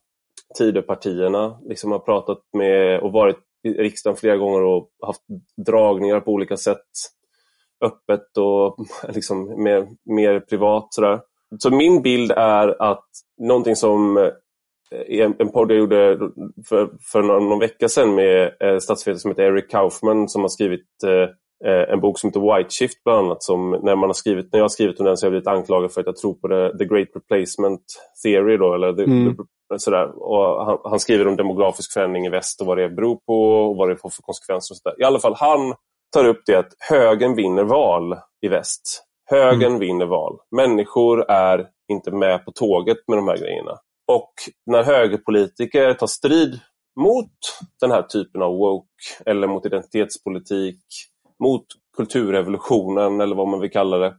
Tidöpartierna. 0.58 1.60
Liksom 1.66 1.92
har 1.92 2.00
pratat 2.00 2.40
med 2.58 3.00
och 3.00 3.12
varit 3.12 3.40
i 3.64 3.70
riksdagen 3.70 4.18
flera 4.18 4.38
gånger 4.38 4.62
och 4.62 4.90
haft 5.06 5.22
dragningar 5.66 6.20
på 6.20 6.32
olika 6.32 6.58
sätt. 6.58 6.86
Öppet 7.86 8.38
och 8.38 8.78
liksom 9.16 9.64
mer, 9.64 9.88
mer 10.06 10.40
privat. 10.40 10.88
Sådär. 10.94 11.20
Så 11.60 11.70
min 11.70 12.02
bild 12.02 12.32
är 12.32 12.82
att 12.82 13.08
någonting 13.42 13.76
som 13.76 14.18
eh, 14.18 14.32
en, 15.40 15.50
podd 15.50 15.72
jag 15.72 15.78
gjorde 15.78 16.20
för, 16.70 16.90
för 17.12 17.22
någon, 17.22 17.50
någon 17.50 17.60
vecka 17.60 17.90
sedan 17.90 18.16
med 18.16 18.52
eh, 18.60 18.78
statsvetare 18.78 19.20
som 19.20 19.32
heter 19.32 19.44
Eric 19.44 19.70
Kaufman 19.72 20.30
som 20.30 20.42
har 20.42 20.50
skrivit 20.50 21.04
eh, 21.04 21.30
en 21.94 22.00
bok 22.00 22.20
som 22.20 22.30
heter 22.30 22.58
White 22.58 22.70
Shift 22.70 23.04
bland 23.04 23.26
annat. 23.26 23.44
Som 23.44 23.80
när, 23.84 23.96
man 23.96 24.10
har 24.10 24.14
skrivit, 24.14 24.50
när 24.52 24.60
jag 24.60 24.64
har 24.64 24.70
skrivit 24.70 25.00
om 25.00 25.06
den 25.06 25.18
så 25.18 25.26
har 25.26 25.28
jag 25.28 25.32
blivit 25.32 25.48
anklagad 25.48 25.92
för 25.92 26.02
att 26.02 26.08
jag 26.08 26.18
tror 26.18 26.34
på 26.34 26.48
det, 26.48 26.78
the 26.78 26.86
Great 26.86 27.08
Replacement 27.16 27.82
Theory. 28.24 28.58
Då, 28.58 28.74
eller 28.74 28.94
the, 28.94 29.04
Mm. 29.04 29.36
the, 29.36 29.44
sådär. 29.78 30.23
Och 30.23 30.65
han, 30.65 30.78
han 30.84 30.99
skriver 30.99 31.28
om 31.28 31.36
demografisk 31.36 31.93
förändring 31.93 32.25
i 32.25 32.30
väst 32.30 32.62
och 32.62 32.67
vad 32.67 32.78
det 32.78 32.89
beror 32.89 33.15
på 33.15 33.34
och 33.69 33.75
vad 33.78 33.89
det 33.89 33.97
får 33.97 34.10
för 34.10 34.21
konsekvenser. 34.21 34.73
Och 34.73 34.78
sådär. 34.78 35.01
I 35.01 35.04
alla 35.04 35.19
fall, 35.19 35.36
han 35.36 35.73
tar 36.13 36.25
upp 36.25 36.41
det 36.45 36.56
att 36.56 36.73
högern 36.80 37.36
vinner 37.36 37.63
val 37.63 38.15
i 38.41 38.47
väst. 38.47 39.04
Högern 39.30 39.80
vinner 39.80 40.06
val. 40.06 40.38
Människor 40.56 41.32
är 41.32 41.67
inte 41.91 42.12
med 42.12 42.45
på 42.45 42.51
tåget 42.51 42.97
med 43.08 43.17
de 43.17 43.28
här 43.28 43.38
grejerna. 43.38 43.71
Och 44.12 44.34
när 44.65 44.84
högerpolitiker 44.84 45.93
tar 45.93 46.08
strid 46.08 46.60
mot 46.99 47.32
den 47.82 47.91
här 47.91 48.01
typen 48.01 48.41
av 48.41 48.51
woke 48.51 48.88
eller 49.25 49.47
mot 49.47 49.65
identitetspolitik, 49.65 50.82
mot 51.43 51.65
kulturrevolutionen 51.97 53.21
eller 53.21 53.36
vad 53.36 53.47
man 53.47 53.60
vill 53.60 53.71
kalla 53.71 53.97
det, 53.97 54.15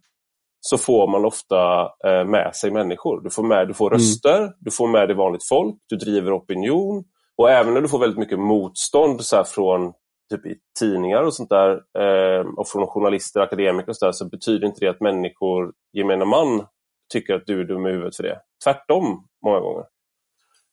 så 0.68 0.78
får 0.78 1.08
man 1.08 1.24
ofta 1.24 1.82
eh, 1.82 2.24
med 2.24 2.56
sig 2.56 2.70
människor. 2.70 3.20
Du 3.20 3.30
får, 3.30 3.42
med, 3.42 3.68
du 3.68 3.74
får 3.74 3.90
Mm. 3.90 3.98
röster, 3.98 4.52
du 4.58 4.70
får 4.70 4.88
med 4.88 5.08
dig 5.08 5.16
vanligt 5.16 5.48
folk, 5.48 5.76
du 5.88 5.96
driver 5.96 6.36
opinion 6.36 7.04
och 7.38 7.50
även 7.50 7.74
när 7.74 7.80
du 7.80 7.88
får 7.88 7.98
väldigt 7.98 8.18
mycket 8.18 8.38
motstånd 8.38 9.24
så 9.24 9.44
från 9.44 9.92
typ 10.30 10.46
i 10.46 10.54
tidningar 10.80 11.22
och 11.22 11.34
sånt 11.34 11.48
där 11.48 11.70
eh, 11.98 12.46
och 12.56 12.68
från 12.68 12.86
journalister, 12.86 13.40
akademiker 13.40 13.88
och 13.88 13.96
så 13.96 14.04
där, 14.04 14.12
så 14.12 14.28
betyder 14.28 14.66
inte 14.66 14.80
det 14.80 14.88
att 14.88 15.00
människor, 15.00 15.72
gemene 15.92 16.24
man, 16.24 16.66
tycker 17.12 17.34
att 17.34 17.46
du 17.46 17.60
är 17.60 17.64
dum 17.64 17.86
i 17.86 17.90
huvudet 17.90 18.16
för 18.16 18.22
det. 18.22 18.40
Tvärtom, 18.64 19.26
många 19.44 19.60
gånger. 19.60 19.84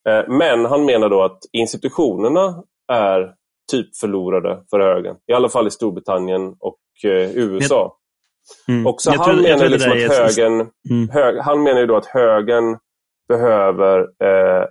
Eh, 0.09 0.23
men 0.27 0.65
han 0.65 0.85
menar 0.85 1.09
då 1.09 1.23
att 1.23 1.39
institutionerna 1.51 2.63
är 2.91 3.33
typ 3.71 3.95
förlorade 3.95 4.63
för 4.69 4.79
högern. 4.79 5.15
I 5.27 5.33
alla 5.33 5.49
fall 5.49 5.67
i 5.67 5.71
Storbritannien 5.71 6.55
och 6.59 6.79
USA. 7.33 7.97
Mm. 8.67 8.87
Och 8.87 9.01
så 9.01 9.11
han 9.11 9.25
tror, 9.25 9.41
menar 9.41 9.69
liksom 9.69 9.91
att 9.91 9.97
högern, 9.97 10.69
mm. 10.89 11.09
hög, 11.09 11.37
han 11.37 11.63
menar 11.63 11.79
ju 11.79 11.87
då 11.87 11.95
att 11.95 12.05
högern 12.05 12.77
behöver 13.27 13.99
eh, 13.99 14.65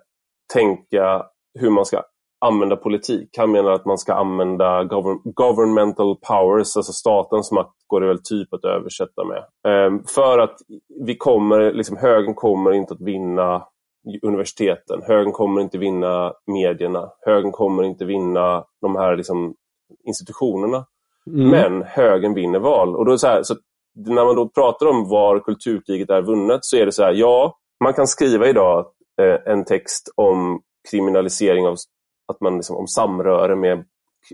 tänka 0.55 1.23
hur 1.59 1.71
man 1.71 1.85
ska 1.85 2.03
använda 2.45 2.77
politik. 2.77 3.29
Han 3.39 3.51
menar 3.51 3.71
att 3.71 3.85
man 3.85 3.99
ska 3.99 4.15
använda 4.15 4.85
govern 4.85 5.19
governmental 5.25 6.17
powers, 6.17 6.77
alltså 6.77 6.93
statens 6.93 7.53
makt 7.53 7.75
går 7.87 8.01
det 8.01 8.07
väl 8.07 8.23
typ 8.23 8.55
att 8.55 8.65
översätta 8.65 9.25
med. 9.25 9.45
Um, 9.87 10.05
för 10.15 10.39
att 10.39 10.57
vi 11.07 11.17
kommer, 11.17 11.73
liksom, 11.73 11.97
högern 11.97 12.35
kommer 12.35 12.73
inte 12.73 12.95
att 12.95 13.01
vinna 13.01 13.67
universiteten. 14.23 15.03
Högern 15.03 15.33
kommer 15.33 15.61
inte 15.61 15.79
vinna 15.79 16.33
medierna. 16.47 17.11
Högern 17.27 17.53
kommer 17.53 17.83
inte 17.83 18.05
vinna 18.05 18.65
de 18.81 18.97
här 18.97 19.17
liksom, 19.17 19.55
institutionerna. 20.07 20.87
Mm. 21.27 21.51
Men 21.51 21.83
högern 21.83 22.35
vinner 22.35 22.59
val. 22.59 22.97
Och 22.97 23.05
då 23.05 23.19
så, 23.19 23.27
här, 23.27 23.43
så 23.43 23.55
när 23.95 24.25
man 24.25 24.37
då 24.37 24.49
pratar 24.49 24.87
om 24.87 25.09
var 25.09 25.41
kulturkriget 25.41 26.11
är 26.11 26.23
vunnet 26.23 26.65
så 26.65 26.77
är 26.77 26.87
det 26.87 26.93
så 26.93 27.03
här, 27.03 27.13
ja, 27.13 27.59
man 27.85 27.95
kan 27.95 28.07
skriva 28.07 28.49
idag 28.49 28.87
eh, 29.23 29.53
en 29.53 29.65
text 29.65 30.13
om 30.17 30.61
kriminalisering 30.91 31.67
av 31.67 31.77
att 32.33 32.41
man 32.41 32.57
liksom, 32.57 32.77
om 32.77 32.87
samröre 32.87 33.57
med 33.57 33.79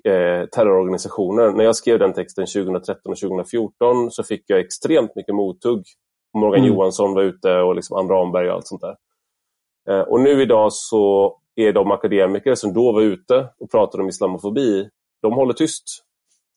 eh, 0.05 0.49
terrororganisationer. 0.49 1.53
När 1.53 1.65
jag 1.65 1.77
skrev 1.77 1.99
den 1.99 2.13
texten 2.13 2.47
2013 2.47 3.13
och 3.13 3.19
2014 3.19 4.11
så 4.11 4.23
fick 4.23 4.45
jag 4.47 4.61
extremt 4.61 5.17
mycket 5.17 5.35
mothugg. 5.35 5.83
Morgan 6.37 6.65
mm. 6.65 6.75
Johansson 6.75 7.15
var 7.15 7.23
ute 7.23 7.55
och 7.55 7.75
liksom 7.75 7.97
Ann 7.97 8.09
Ramberg 8.09 8.49
och 8.49 8.55
allt 8.55 8.67
sånt 8.67 8.81
där. 8.81 8.97
Eh, 9.91 10.01
och 10.01 10.21
nu 10.21 10.43
idag 10.43 10.73
så 10.73 11.37
är 11.57 11.73
de 11.73 11.91
akademiker 11.91 12.55
som 12.55 12.73
då 12.73 12.93
var 12.93 13.03
ute 13.03 13.49
och 13.59 13.71
pratade 13.71 14.03
om 14.03 14.09
islamofobi, 14.09 14.89
de 15.23 15.33
håller 15.33 15.53
tyst. 15.53 15.85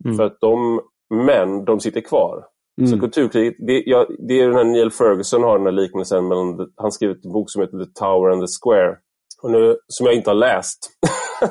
Mm. 0.06 0.18
För 0.18 0.24
att 0.24 0.38
de, 0.42 0.82
men 1.10 1.66
de 1.66 1.80
sitter 1.80 2.02
kvar. 2.02 2.46
Mm. 2.82 2.92
Så 2.92 3.00
kulturkriget, 3.00 3.56
det, 3.68 3.84
ja, 3.86 4.08
det 4.28 4.42
är 4.42 4.48
den 4.48 4.56
här 4.56 4.64
Neil 4.64 4.92
Ferguson 4.92 5.44
har 5.44 5.58
den 5.58 5.68
här 5.68 5.74
liknelsen, 5.74 6.28
mellan, 6.28 6.72
han 6.76 6.92
skrivit 6.92 7.26
en 7.26 7.32
bok 7.32 7.52
som 7.52 7.62
heter 7.62 7.86
The 7.86 7.92
Tower 7.92 8.32
and 8.32 8.42
the 8.42 8.48
Square. 8.62 8.98
Och 9.44 9.52
nu, 9.52 9.78
som 9.88 10.06
jag 10.06 10.16
inte 10.16 10.30
har 10.30 10.36
läst. 10.36 10.90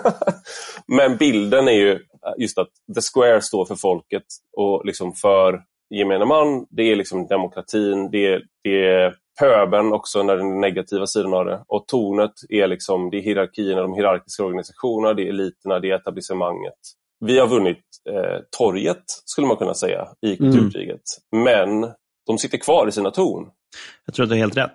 Men 0.87 1.17
bilden 1.17 1.69
är 1.69 1.73
ju 1.73 1.99
just 2.39 2.59
att 2.59 2.71
The 2.95 3.01
Square 3.15 3.41
står 3.41 3.65
för 3.65 3.75
folket 3.75 4.25
och 4.57 4.85
liksom 4.85 5.13
för 5.13 5.61
gemene 5.95 6.25
man. 6.25 6.67
Det 6.71 6.83
är 6.83 6.97
liksom 6.97 7.27
demokratin, 7.27 8.11
det 8.11 8.27
är, 8.27 8.43
det 8.63 8.87
är 8.87 9.15
pöbeln 9.41 9.93
också 9.93 10.23
när 10.23 10.37
den 10.37 10.61
negativa 10.61 11.07
sidan 11.07 11.35
av 11.35 11.45
det. 11.45 11.65
Och 11.69 11.89
tornet 11.89 12.33
är 12.49 12.67
liksom 12.67 13.11
det 13.11 13.17
är 13.17 13.23
hierarkierna, 13.23 13.83
de 13.83 13.95
hierarkiska 13.95 14.45
organisationerna, 14.45 15.15
det 15.15 15.23
är 15.23 15.29
eliterna, 15.29 15.79
det 15.81 15.91
är 15.91 15.95
etablissemanget. 15.95 16.79
Vi 17.27 17.39
har 17.39 17.47
vunnit 17.47 17.85
eh, 18.11 18.39
torget, 18.59 19.05
skulle 19.25 19.47
man 19.47 19.57
kunna 19.57 19.75
säga, 19.75 20.09
i 20.27 20.37
mm. 20.37 20.53
kulturkriget. 20.53 21.03
Mm. 21.37 21.45
Men 21.45 21.93
de 22.27 22.39
sitter 22.39 22.59
kvar 22.59 22.89
i 22.89 22.93
sina 22.93 23.11
torn. 23.11 23.51
Jag 24.07 24.15
tror 24.15 24.25
att 24.25 24.31
du 24.31 24.35
har 24.35 24.41
helt 24.41 24.57
rätt. 24.57 24.73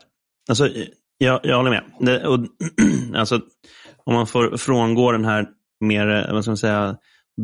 Alltså, 0.50 0.70
jag, 1.18 1.40
jag 1.44 1.58
håller 1.58 1.70
med. 1.70 1.84
Det, 2.00 2.28
och, 2.28 2.40
alltså, 3.16 3.42
om 4.06 4.14
man 4.14 4.28
får 4.28 4.58
frångå 4.58 5.12
den 5.12 5.26
här 5.26 5.48
mer 5.80 6.10
eh, 6.10 6.34
vad 6.34 6.44
ska 6.44 6.52
man 6.52 6.58
säga, 6.58 6.98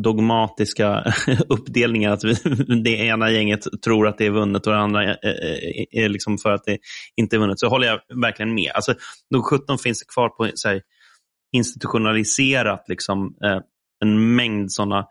dogmatiska 0.04 1.12
uppdelningen, 1.48 2.12
att 2.12 2.24
vi, 2.24 2.34
det 2.84 2.90
ena 2.90 3.30
gänget 3.30 3.60
tror 3.84 4.08
att 4.08 4.18
det 4.18 4.26
är 4.26 4.30
vunnet 4.30 4.66
och 4.66 4.72
det 4.72 4.78
andra 4.78 5.04
är, 5.04 5.18
är, 5.26 6.04
är 6.04 6.08
liksom 6.08 6.38
för 6.38 6.50
att 6.50 6.64
det 6.64 6.78
inte 7.16 7.36
är 7.36 7.40
vunnet, 7.40 7.60
så 7.60 7.68
håller 7.68 7.86
jag 7.86 8.00
verkligen 8.22 8.54
med. 8.54 8.72
Alltså, 8.74 8.94
de 9.30 9.42
17 9.42 9.78
finns 9.78 10.02
kvar 10.02 10.28
på 10.28 10.50
så 10.54 10.68
här, 10.68 10.82
institutionaliserat 11.52 12.84
liksom, 12.88 13.36
eh, 13.44 13.60
en 14.02 14.34
mängd 14.36 14.72
sådana 14.72 15.06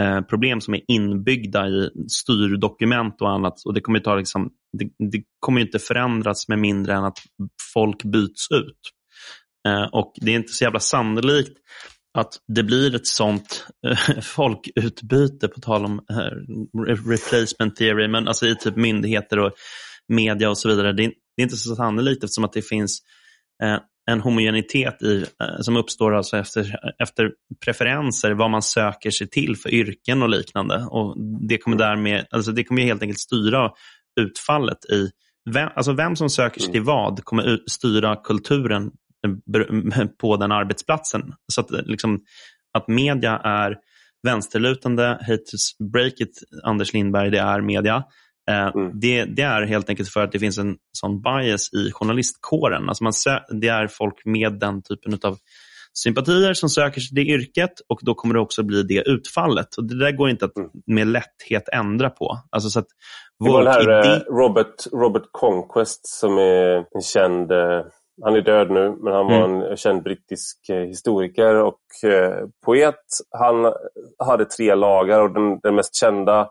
eh, 0.00 0.20
problem 0.20 0.60
som 0.60 0.74
är 0.74 0.80
inbyggda 0.88 1.68
i 1.68 1.90
styrdokument 2.08 3.22
och 3.22 3.30
annat. 3.30 3.54
Och 3.64 3.74
Det 3.74 3.80
kommer, 3.80 4.00
ta, 4.00 4.14
liksom, 4.14 4.50
det, 4.78 5.10
det 5.10 5.22
kommer 5.40 5.60
inte 5.60 5.78
förändras 5.78 6.48
med 6.48 6.58
mindre 6.58 6.94
än 6.94 7.04
att 7.04 7.18
folk 7.74 8.02
byts 8.02 8.50
ut. 8.50 8.80
Eh, 9.68 9.84
och 9.92 10.12
Det 10.20 10.30
är 10.30 10.36
inte 10.36 10.52
så 10.52 10.64
jävla 10.64 10.80
sannolikt 10.80 11.58
att 12.18 12.32
det 12.48 12.62
blir 12.62 12.94
ett 12.94 13.06
sånt 13.06 13.66
eh, 13.86 14.20
folkutbyte, 14.22 15.48
på 15.48 15.60
tal 15.60 15.84
om 15.84 16.00
eh, 16.10 16.86
replacement 17.08 17.76
theory, 17.76 18.08
men 18.08 18.28
alltså 18.28 18.46
i 18.46 18.56
typ 18.56 18.76
myndigheter 18.76 19.38
och 19.38 19.52
media 20.08 20.50
och 20.50 20.58
så 20.58 20.68
vidare. 20.68 20.92
Det 20.92 21.04
är, 21.04 21.12
inte 21.40 21.56
så 21.56 21.76
sannolikt 21.76 22.24
eftersom 22.24 22.44
att 22.44 22.52
det 22.52 22.62
finns 22.62 23.02
eh, 23.62 23.78
en 24.10 24.20
homogenitet 24.20 25.02
i, 25.02 25.26
eh, 25.40 25.60
som 25.60 25.76
uppstår 25.76 26.14
alltså 26.14 26.36
efter, 26.36 26.78
efter 27.02 27.30
preferenser, 27.64 28.32
vad 28.32 28.50
man 28.50 28.62
söker 28.62 29.10
sig 29.10 29.28
till 29.28 29.56
för 29.56 29.74
yrken 29.74 30.22
och 30.22 30.28
liknande. 30.28 30.86
Och 30.90 31.16
Det 31.48 31.58
kommer 31.58 31.76
därmed, 31.76 32.26
alltså 32.30 32.52
det 32.52 32.64
kommer 32.64 32.82
helt 32.82 33.02
enkelt 33.02 33.20
styra 33.20 33.70
utfallet 34.20 34.84
i 34.92 35.10
vem, 35.50 35.68
alltså 35.74 35.92
vem 35.92 36.16
som 36.16 36.30
söker 36.30 36.60
sig 36.60 36.72
till 36.72 36.82
vad 36.82 37.24
kommer 37.24 37.58
styra 37.70 38.16
kulturen 38.16 38.90
på 40.20 40.36
den 40.36 40.52
arbetsplatsen. 40.52 41.34
Så 41.52 41.60
att, 41.60 41.70
liksom, 41.70 42.20
att 42.78 42.88
media 42.88 43.38
är 43.44 43.76
vänsterlutande, 44.22 45.02
hate 45.02 45.42
break 45.92 46.20
it, 46.20 46.42
Anders 46.64 46.92
Lindberg, 46.92 47.30
det 47.30 47.38
är 47.38 47.60
media. 47.60 48.04
Eh, 48.50 48.66
mm. 48.66 49.00
det, 49.00 49.24
det, 49.24 49.42
är 49.42 49.62
helt 49.62 49.90
enkelt 49.90 50.08
för 50.08 50.20
att 50.20 50.32
det 50.32 50.38
finns 50.38 50.58
en 50.58 50.76
sån 50.92 51.22
bias 51.22 51.72
i 51.72 51.92
journalistkåren. 51.92 52.88
Alltså 52.88 53.04
man, 53.04 53.12
det 53.60 53.68
är 53.68 53.86
folk 53.86 54.24
med 54.24 54.52
den 54.52 54.82
typen 54.82 55.18
av 55.22 55.38
sympatier 55.98 56.54
som 56.54 56.68
söker 56.68 57.00
sig 57.00 57.14
till 57.14 57.34
yrket 57.34 57.72
och 57.88 57.98
då 58.02 58.14
kommer 58.14 58.34
det 58.34 58.40
också 58.40 58.62
bli 58.62 58.82
det 58.82 59.02
utfallet. 59.08 59.76
Och 59.76 59.84
Det 59.84 59.98
där 59.98 60.12
går 60.12 60.30
inte 60.30 60.44
att 60.44 60.56
mm. 60.56 60.70
med 60.86 61.06
lätthet 61.06 61.68
ändra 61.72 62.10
på. 62.10 62.38
Alltså 62.50 62.70
så 62.70 62.78
att 62.78 62.88
det 63.44 63.50
var 63.50 63.64
den 63.64 63.72
här 63.72 63.82
idé... 63.82 64.14
Eh, 64.14 64.34
Robert, 64.34 64.86
Robert 64.92 65.28
Conquest 65.32 66.06
som 66.06 66.38
är 66.38 66.76
en 66.76 67.02
känd 67.02 67.52
eh, 67.52 67.82
han 68.22 68.36
är 68.36 68.40
död 68.40 68.70
nu, 68.70 68.96
men 69.00 69.12
han 69.12 69.26
var 69.26 69.44
mm. 69.44 69.62
en 69.62 69.76
känd 69.76 70.02
brittisk 70.02 70.58
historiker 70.68 71.54
och 71.54 71.80
poet. 72.64 73.04
Han 73.30 73.72
hade 74.18 74.44
tre 74.44 74.74
lagar 74.74 75.20
och 75.20 75.34
den, 75.34 75.60
den 75.62 75.74
mest 75.74 75.96
kända 75.96 76.50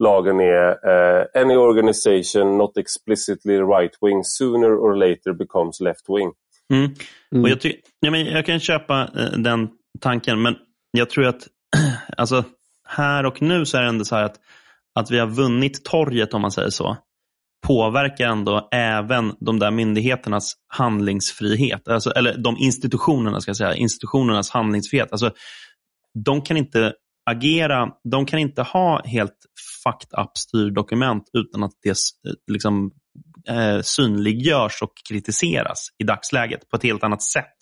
lagen 0.00 0.40
är 0.40 0.70
uh, 0.70 1.42
Any 1.42 1.56
organization 1.56 2.58
not 2.58 2.76
explicitly 2.76 3.54
right-wing 3.54 4.22
sooner 4.24 4.68
or 4.68 4.94
later 4.94 5.32
becomes 5.32 5.80
left-wing. 5.80 6.32
Mm. 6.72 6.94
Mm. 7.34 7.50
jag, 7.50 7.74
ja, 8.00 8.16
jag 8.16 8.46
kan 8.46 8.60
köpa 8.60 9.02
uh, 9.02 9.38
den 9.38 9.68
tanken, 10.00 10.42
men 10.42 10.56
jag 10.90 11.10
tror 11.10 11.26
att 11.26 11.46
alltså, 12.16 12.44
här 12.88 13.26
och 13.26 13.42
nu 13.42 13.66
så 13.66 13.76
är 13.76 13.82
det 13.82 13.88
ändå 13.88 14.04
så 14.04 14.16
att, 14.16 14.36
att 14.94 15.10
vi 15.10 15.18
har 15.18 15.26
vunnit 15.26 15.84
torget, 15.84 16.34
om 16.34 16.42
man 16.42 16.50
säger 16.50 16.70
så 16.70 16.96
påverkar 17.66 18.28
ändå 18.28 18.68
även 18.72 19.32
de 19.40 19.58
där 19.58 19.70
myndigheternas 19.70 20.54
handlingsfrihet. 20.68 21.88
Alltså, 21.88 22.10
eller 22.10 22.38
de 22.38 22.56
institutionerna, 22.58 23.40
ska 23.40 23.48
jag 23.48 23.56
säga, 23.56 23.74
institutionernas 23.74 24.50
handlingsfrihet. 24.50 25.12
Alltså, 25.12 25.30
de 26.24 26.42
kan 26.42 26.56
inte 26.56 26.92
agera, 27.30 27.88
de 28.10 28.26
kan 28.26 28.38
inte 28.38 28.62
ha 28.62 29.02
helt 29.04 29.36
fucked 29.84 30.18
up 30.18 30.38
styrdokument 30.38 31.24
utan 31.32 31.62
att 31.62 31.72
det 31.82 31.90
eh, 31.90 32.32
liksom, 32.52 32.90
eh, 33.48 33.80
synliggörs 33.82 34.82
och 34.82 34.92
kritiseras 35.08 35.88
i 35.98 36.04
dagsläget 36.04 36.68
på 36.68 36.76
ett 36.76 36.82
helt 36.82 37.04
annat 37.04 37.22
sätt 37.22 37.56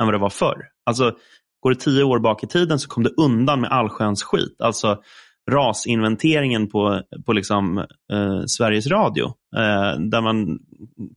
än 0.00 0.06
vad 0.06 0.14
det 0.14 0.18
var 0.18 0.30
förr. 0.30 0.64
Alltså, 0.86 1.12
går 1.60 1.70
det 1.70 1.80
tio 1.80 2.04
år 2.04 2.18
bak 2.18 2.44
i 2.44 2.46
tiden 2.46 2.78
så 2.78 2.88
kom 2.88 3.02
det 3.02 3.10
undan 3.16 3.60
med 3.60 3.70
allsköns 3.70 4.22
skit. 4.22 4.56
Alltså, 4.58 5.02
rasinventeringen 5.50 6.68
på, 6.68 7.02
på 7.26 7.32
liksom, 7.32 7.78
eh, 8.12 8.42
Sveriges 8.46 8.86
Radio. 8.86 9.24
Eh, 9.56 10.00
där 10.00 10.20
man 10.20 10.58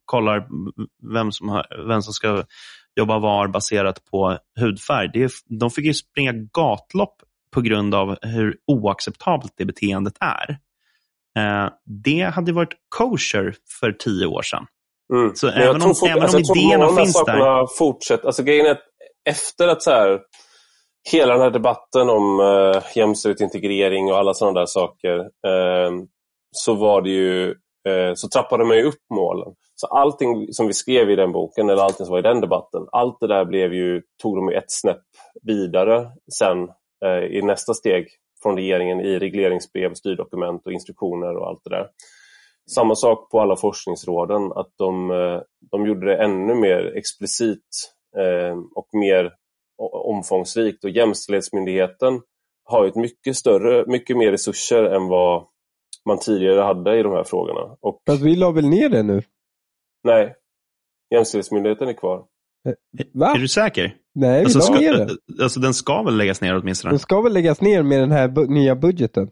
kollar 0.05 0.47
vem 1.13 1.31
som, 1.31 1.49
har, 1.49 1.87
vem 1.87 2.01
som 2.01 2.13
ska 2.13 2.43
jobba 2.95 3.19
var 3.19 3.47
baserat 3.47 4.05
på 4.11 4.37
hudfärg. 4.59 5.09
Det, 5.13 5.31
de 5.59 5.69
fick 5.69 5.85
ju 5.85 5.93
springa 5.93 6.31
gatlopp 6.31 7.15
på 7.53 7.61
grund 7.61 7.95
av 7.95 8.17
hur 8.21 8.57
oacceptabelt 8.67 9.53
det 9.57 9.65
beteendet 9.65 10.13
är. 10.19 10.57
Eh, 11.37 11.69
det 12.03 12.21
hade 12.21 12.51
varit 12.51 12.73
kosher 12.89 13.55
för 13.79 13.91
tio 13.91 14.25
år 14.25 14.41
sedan. 14.41 14.65
Mm. 15.13 15.35
Så 15.35 15.49
även 15.49 15.81
om, 15.81 15.95
fort, 15.95 16.09
även 16.09 16.23
alltså, 16.23 16.37
om 16.37 16.43
idéerna 16.43 16.95
finns 16.95 17.23
där. 17.25 17.77
Fortsätt. 17.77 18.25
Alltså, 18.25 18.43
grejen 18.43 18.65
är 18.65 18.77
efter 19.29 19.67
att 19.67 19.83
så 19.83 19.91
här, 19.91 20.19
hela 21.11 21.33
den 21.33 21.41
här 21.41 21.49
debatten 21.49 22.09
om 22.09 22.39
eh, 22.39 22.83
jämställdhet, 22.95 23.41
integrering 23.41 24.11
och 24.11 24.17
alla 24.17 24.33
sådana 24.33 24.59
där 24.59 24.65
saker 24.65 25.19
eh, 25.19 25.91
så 26.51 26.73
var 26.73 27.01
det 27.01 27.09
ju 27.09 27.49
eh, 27.89 28.13
så 28.15 28.27
trappade 28.27 28.65
man 28.65 28.77
ju 28.77 28.83
upp 28.83 29.01
målen. 29.13 29.53
Så 29.75 29.87
allting 29.87 30.53
som 30.53 30.67
vi 30.67 30.73
skrev 30.73 31.09
i 31.09 31.15
den 31.15 31.31
boken, 31.31 31.69
eller 31.69 31.83
allting 31.83 32.05
som 32.05 32.11
var 32.11 32.19
i 32.19 32.29
den 32.33 32.41
debatten, 32.41 32.81
allt 32.91 33.17
det 33.19 33.27
där 33.27 33.45
blev 33.45 33.73
ju, 33.73 34.01
tog 34.21 34.35
de 34.35 34.49
ett 34.49 34.63
snäpp 34.67 35.03
vidare 35.41 36.07
sen 36.39 36.57
i 37.31 37.41
nästa 37.41 37.73
steg 37.73 38.07
från 38.43 38.55
regeringen 38.55 38.99
i 38.99 39.19
regleringsbrev, 39.19 39.93
styrdokument 39.93 40.65
och 40.65 40.71
instruktioner 40.71 41.35
och 41.37 41.47
allt 41.47 41.61
det 41.63 41.69
där. 41.69 41.87
Samma 42.75 42.95
sak 42.95 43.29
på 43.31 43.39
alla 43.39 43.55
forskningsråden, 43.55 44.51
att 44.51 44.71
de, 44.77 45.11
eh, 45.11 45.41
de 45.71 45.85
gjorde 45.87 46.05
det 46.05 46.23
ännu 46.23 46.55
mer 46.55 46.97
explicit 46.97 47.65
eh, 48.17 48.57
och 48.75 48.87
mer 48.93 49.33
omfångsrikt 49.91 50.83
och 50.83 50.89
Jämställdhetsmyndigheten 50.89 52.21
har 52.63 52.85
ett 52.85 52.95
mycket 52.95 53.35
större, 53.35 53.85
mycket 53.87 54.17
mer 54.17 54.31
resurser 54.31 54.83
än 54.83 55.07
vad 55.07 55.47
man 56.05 56.19
tidigare 56.19 56.61
hade 56.61 56.99
i 56.99 57.03
de 57.03 57.11
här 57.11 57.23
frågorna. 57.23 57.77
Och, 57.81 58.01
Fast 58.07 58.21
vi 58.21 58.35
la 58.35 58.51
väl 58.51 58.67
ner 58.67 58.89
det 58.89 59.03
nu? 59.03 59.21
nej, 60.03 60.35
Jämställdhetsmyndigheten 61.13 61.87
är 61.87 61.93
kvar. 61.93 62.25
Va? 63.13 63.33
Är 63.35 63.39
du 63.39 63.47
säker? 63.47 63.95
Nej, 64.15 64.43
Alltså, 64.43 64.61
ska, 64.61 64.73
ner 64.73 64.93
den. 64.97 65.09
alltså 65.41 65.59
den 65.59 65.73
ska 65.73 66.03
väl 66.03 66.17
läggas 66.17 66.41
ner 66.41 66.55
åtminstone? 66.57 66.91
Den 66.91 66.99
ska 66.99 67.21
väl 67.21 67.33
läggas 67.33 67.61
ner 67.61 67.83
med 67.83 67.99
den 67.99 68.11
här 68.11 68.27
bu- 68.27 68.47
nya 68.47 68.75
budgeten? 68.75 69.29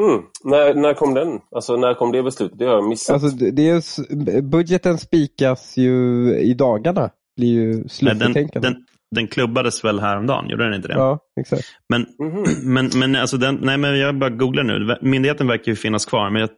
Mm. 0.00 0.22
När, 0.44 0.74
när 0.74 0.94
kom 0.94 1.14
den? 1.14 1.40
Alltså 1.50 1.76
när 1.76 1.94
kom 1.94 2.12
det 2.12 2.22
beslutet? 2.22 2.58
Det 2.58 2.64
har 2.64 2.72
jag 2.74 2.88
missat. 2.88 3.14
Alltså, 3.22 3.28
det 3.38 3.50
det 3.50 3.68
är, 3.68 4.42
budgeten 4.42 4.98
spikas 4.98 5.76
ju 5.76 5.94
i 6.38 6.54
dagarna. 6.54 7.10
Blir 7.36 7.48
ju 7.48 7.84
Nej, 8.02 8.14
den, 8.14 8.32
den, 8.62 8.74
den 9.14 9.26
klubbades 9.28 9.84
väl 9.84 10.00
häromdagen, 10.00 10.48
gjorde 10.48 10.64
den 10.64 10.74
inte 10.74 10.88
det? 10.88 10.94
Ja, 10.94 11.18
exakt. 11.40 11.62
Men, 11.88 12.06
Mhm. 12.18 12.44
men, 12.74 12.90
men, 12.94 13.16
alltså 13.16 13.36
den, 13.36 13.58
nej, 13.62 13.78
men 13.78 13.98
jag 13.98 14.18
bara 14.18 14.30
googlar 14.30 14.62
nu. 14.62 14.96
Myndigheten 15.02 15.46
verkar 15.46 15.72
ju 15.72 15.76
finnas 15.76 16.04
kvar, 16.06 16.30
men 16.30 16.40
jag 16.40 16.50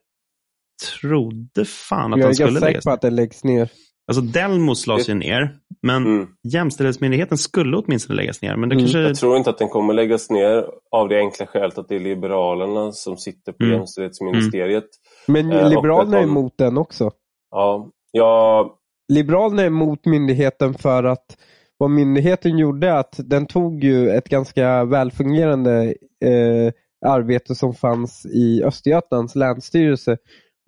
trodde 1.01 1.65
fan 1.65 2.13
att 2.13 2.19
Jag 2.19 2.25
den 2.27 2.31
är 2.31 2.35
skulle 2.35 2.47
ganska 2.51 2.61
säker 2.61 2.67
läggas 2.73 2.85
på 2.85 2.91
ner. 2.91 2.95
att 2.95 3.01
den 3.01 3.17
läggs 3.17 3.45
ner. 3.45 3.71
Alltså 4.09 4.21
Delmos 4.23 4.87
lades 4.87 5.09
ju 5.09 5.15
ner, 5.15 5.57
men 5.83 6.07
Mm. 6.07 6.29
Jämställdhetsmyndigheten 6.53 7.39
skulle 7.39 7.77
åtminstone 7.77 8.17
läggas 8.17 8.43
ner. 8.43 8.57
Men 8.57 8.69
det 8.69 8.75
Mm. 8.75 8.85
kanske... 8.85 8.99
Jag 9.01 9.17
tror 9.17 9.37
inte 9.37 9.51
att 9.51 9.59
den 9.59 9.69
kommer 9.69 9.95
läggas 9.95 10.31
ner 10.31 10.65
av 10.91 11.09
det 11.09 11.19
enkla 11.19 11.47
skälet 11.47 11.79
att 11.79 11.89
det 11.89 11.95
är 11.97 12.01
Liberalerna 12.01 12.93
som 12.93 13.17
sitter 13.17 13.53
på 13.53 13.65
Mm. 13.65 13.77
Jämställdhetsministeriet. 13.77 14.85
Men 15.27 15.53
Eh, 15.53 15.69
Liberalerna 15.71 16.19
är 16.19 16.23
emot 16.23 16.53
den 16.59 16.79
också. 16.79 17.11
Ja, 17.51 17.91
jag, 18.13 18.71
Liberalerna 19.13 19.63
är 19.63 19.67
emot 19.67 20.07
myndigheten 20.07 20.75
för 20.75 21.05
att 21.05 21.37
vad 21.79 21.91
myndigheten 21.91 22.59
gjorde 22.59 22.99
att 22.99 23.15
den 23.19 23.47
tog 23.47 23.85
ju 23.85 24.11
ett 24.11 24.29
ganska 24.29 24.85
välfungerande 24.85 25.95
eh, 26.25 26.73
arbete 27.07 27.55
som 27.55 27.75
fanns 27.75 28.27
i 28.27 28.63
Östergötlands 28.65 29.35
länsstyrelse 29.35 30.17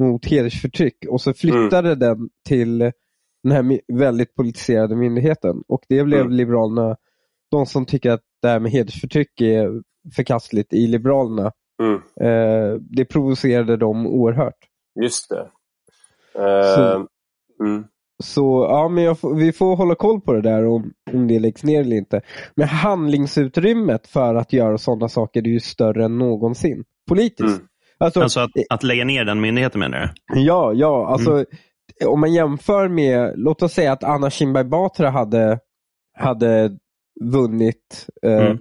mot 0.02 0.26
hedersförtryck 0.26 0.96
och 1.08 1.20
så 1.20 1.32
flyttade 1.34 1.94
den 1.94 2.28
till 2.48 2.92
den 3.42 3.52
här 3.52 3.80
väldigt 3.98 4.34
politiserade 4.34 4.96
myndigheten. 4.96 5.62
Och 5.68 5.80
det 5.88 6.04
blev 6.04 6.20
Mm. 6.20 6.32
Liberalerna, 6.32 6.96
de 7.50 7.66
som 7.66 7.86
tycker 7.86 8.10
att 8.10 8.20
det 8.42 8.48
här 8.48 8.60
med 8.60 8.72
hedersförtryck 8.72 9.40
är 9.40 9.82
förkastligt 10.16 10.72
i 10.72 10.86
Liberalerna, 10.86 11.52
mm, 11.82 11.94
eh, 12.20 12.74
det 12.80 13.04
provocerade 13.04 13.76
dem 13.76 14.06
oerhört. 14.06 14.54
just 15.02 15.28
det. 15.30 15.40
Eh, 16.34 16.74
Så- 16.74 17.06
mm. 17.64 17.84
Så 18.22 18.66
ja, 18.70 18.88
men 18.88 19.04
jag 19.04 19.18
får, 19.18 19.34
vi 19.34 19.52
får 19.52 19.76
hålla 19.76 19.94
koll 19.94 20.20
på 20.20 20.32
det 20.32 20.40
där 20.42 20.66
om, 20.66 20.92
om 21.12 21.28
det 21.28 21.38
läggs 21.38 21.64
ner 21.64 21.80
eller 21.80 21.96
inte. 21.96 22.20
Men 22.54 22.68
handlingsutrymmet 22.68 24.06
för 24.06 24.34
att 24.34 24.52
göra 24.52 24.78
sådana 24.78 25.08
saker 25.08 25.40
är 25.42 25.46
ju 25.48 25.60
större 25.60 26.04
än 26.04 26.18
någonsin. 26.18 26.84
Politiskt. 27.08 27.40
Mm. 27.40 27.66
Alltså, 27.98 28.20
Alltså 28.20 28.40
att, 28.40 28.50
att 28.70 28.82
lägga 28.82 29.04
ner 29.04 29.24
den 29.24 29.40
myndigheten 29.40 29.78
menar 29.80 30.12
du? 30.34 30.40
Ja, 30.40 30.72
ja. 30.72 31.06
Alltså, 31.08 31.44
Om 32.06 32.20
man 32.20 32.32
jämför 32.32 32.88
med, 32.88 33.32
låt 33.36 33.62
oss 33.62 33.72
säga 33.72 33.92
att 33.92 34.04
Anna 34.04 34.30
Kinberg 34.30 34.64
Batra 34.64 35.10
hade, 35.10 35.58
hade 36.18 36.78
vunnit. 37.20 38.06
Eh, 38.26 38.32
Mm. 38.46 38.58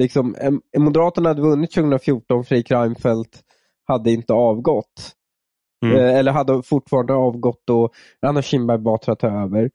liksom, 0.00 0.36
Moderaterna 0.78 1.28
hade 1.28 1.42
vunnit 1.42 1.72
2014, 1.72 2.44
Fredrik 2.44 2.70
Reinfeldt 2.70 3.40
hade 3.84 4.10
inte 4.12 4.32
avgått. 4.32 5.12
Mm. 5.84 5.96
Eh, 5.96 6.18
eller 6.18 6.32
hade 6.32 6.62
fortfarande 6.62 7.14
avgått 7.14 7.70
och 7.70 7.92
Anna 8.26 8.42
Kinberg 8.42 8.78
Batra 8.78 9.16
tar 9.16 9.42
över. 9.42 9.70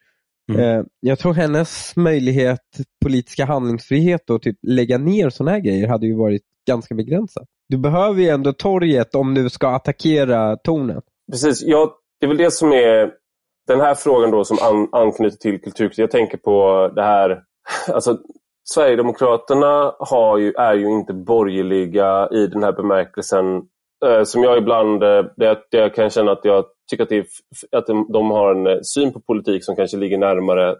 Mm. 0.51 0.61
Eh, 0.61 0.85
jag 0.99 1.19
tror 1.19 1.33
hennes 1.33 1.95
möjlighet, 1.95 2.59
politiska 3.03 3.45
handlingsfrihet 3.45 4.29
och 4.29 4.41
typ 4.41 4.57
lägga 4.67 4.97
ner 4.97 5.29
sådana 5.29 5.51
här 5.51 5.59
grejer 5.59 5.87
hade 5.87 6.07
ju 6.07 6.15
varit 6.15 6.41
ganska 6.67 6.95
begränsad. 6.95 7.45
Du 7.69 7.77
behöver 7.77 8.21
ju 8.21 8.29
ändå 8.29 8.53
torget 8.53 9.15
om 9.15 9.33
du 9.33 9.49
ska 9.49 9.67
attackera 9.69 10.55
tornen. 10.57 11.01
Precis, 11.31 11.61
jag, 11.63 11.89
det 12.19 12.25
är 12.25 12.27
väl 12.27 12.37
det 12.37 12.51
som 12.51 12.73
är 12.73 13.11
den 13.67 13.81
här 13.81 13.95
frågan 13.95 14.31
då 14.31 14.43
som 14.43 14.57
an, 14.61 14.89
anknyter 14.91 15.37
till 15.37 15.61
kultur. 15.61 15.91
Jag 15.97 16.11
tänker 16.11 16.37
på 16.37 16.87
det 16.95 17.03
här, 17.03 17.43
alltså 17.87 18.17
Sverigedemokraterna 18.73 19.95
har 19.99 20.37
ju, 20.37 20.53
är 20.53 20.73
ju 20.73 20.87
inte 20.87 21.13
borgerliga 21.13 22.29
i 22.31 22.47
den 22.47 22.63
här 22.63 22.71
bemärkelsen 22.71 23.61
eh, 24.05 24.23
som 24.23 24.43
jag 24.43 24.57
ibland, 24.57 25.03
eh, 25.03 25.25
det, 25.37 25.57
det 25.71 25.77
jag 25.77 25.95
kan 25.95 26.09
känna 26.09 26.31
att 26.31 26.45
jag 26.45 26.65
tycker 26.89 27.03
att, 27.03 27.09
det 27.09 27.17
är, 27.17 27.25
att 27.71 27.87
de, 27.87 28.11
de 28.11 28.31
har 28.31 28.55
en 28.55 28.67
eh, 28.67 28.79
syn 28.81 29.13
på 29.13 29.19
politik 29.19 29.65
som 29.65 29.75
kanske 29.75 29.97
ligger 29.97 30.17
närmare 30.17 30.75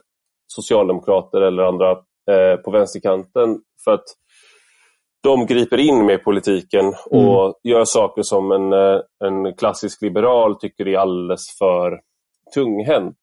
socialdemokrater 0.48 1.42
eller 1.42 1.64
andra 1.64 1.92
eh, 2.32 2.56
på 2.66 2.72
vänsterkanten. 2.72 3.60
För 3.84 3.92
att 3.92 4.06
de 5.28 5.46
griper 5.46 5.78
in 5.78 6.06
med 6.06 6.24
politiken 6.24 6.94
och 7.06 7.60
gör 7.64 7.84
saker 7.86 8.22
som 8.22 8.52
en, 8.52 8.74
eh, 8.74 9.00
en 9.26 9.56
klassisk 9.56 10.02
liberal 10.02 10.56
tycker 10.60 10.88
är 10.88 10.98
alldeles 10.98 11.58
för 11.58 12.00
tunghänt. 12.54 13.16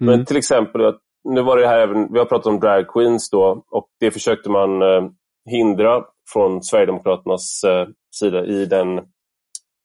Mm. 0.00 0.16
Men 0.16 0.24
till 0.26 0.36
exempel, 0.36 0.86
att- 0.86 1.00
nu 1.24 1.42
var 1.42 1.56
det 1.56 1.66
här 1.68 1.78
även, 1.78 2.12
vi 2.12 2.18
har 2.18 2.26
pratat 2.26 2.46
om 2.46 2.60
drag 2.60 2.88
queens 2.88 3.30
då 3.30 3.64
och 3.70 3.88
det 4.00 4.10
försökte 4.10 4.50
man 4.50 4.82
eh, 4.82 5.02
hindra 5.50 6.04
från 6.32 6.62
Sverigedemokraternas 6.62 7.64
eh, 7.64 7.86
sida 8.14 8.44
i 8.44 8.64
den, 8.66 9.00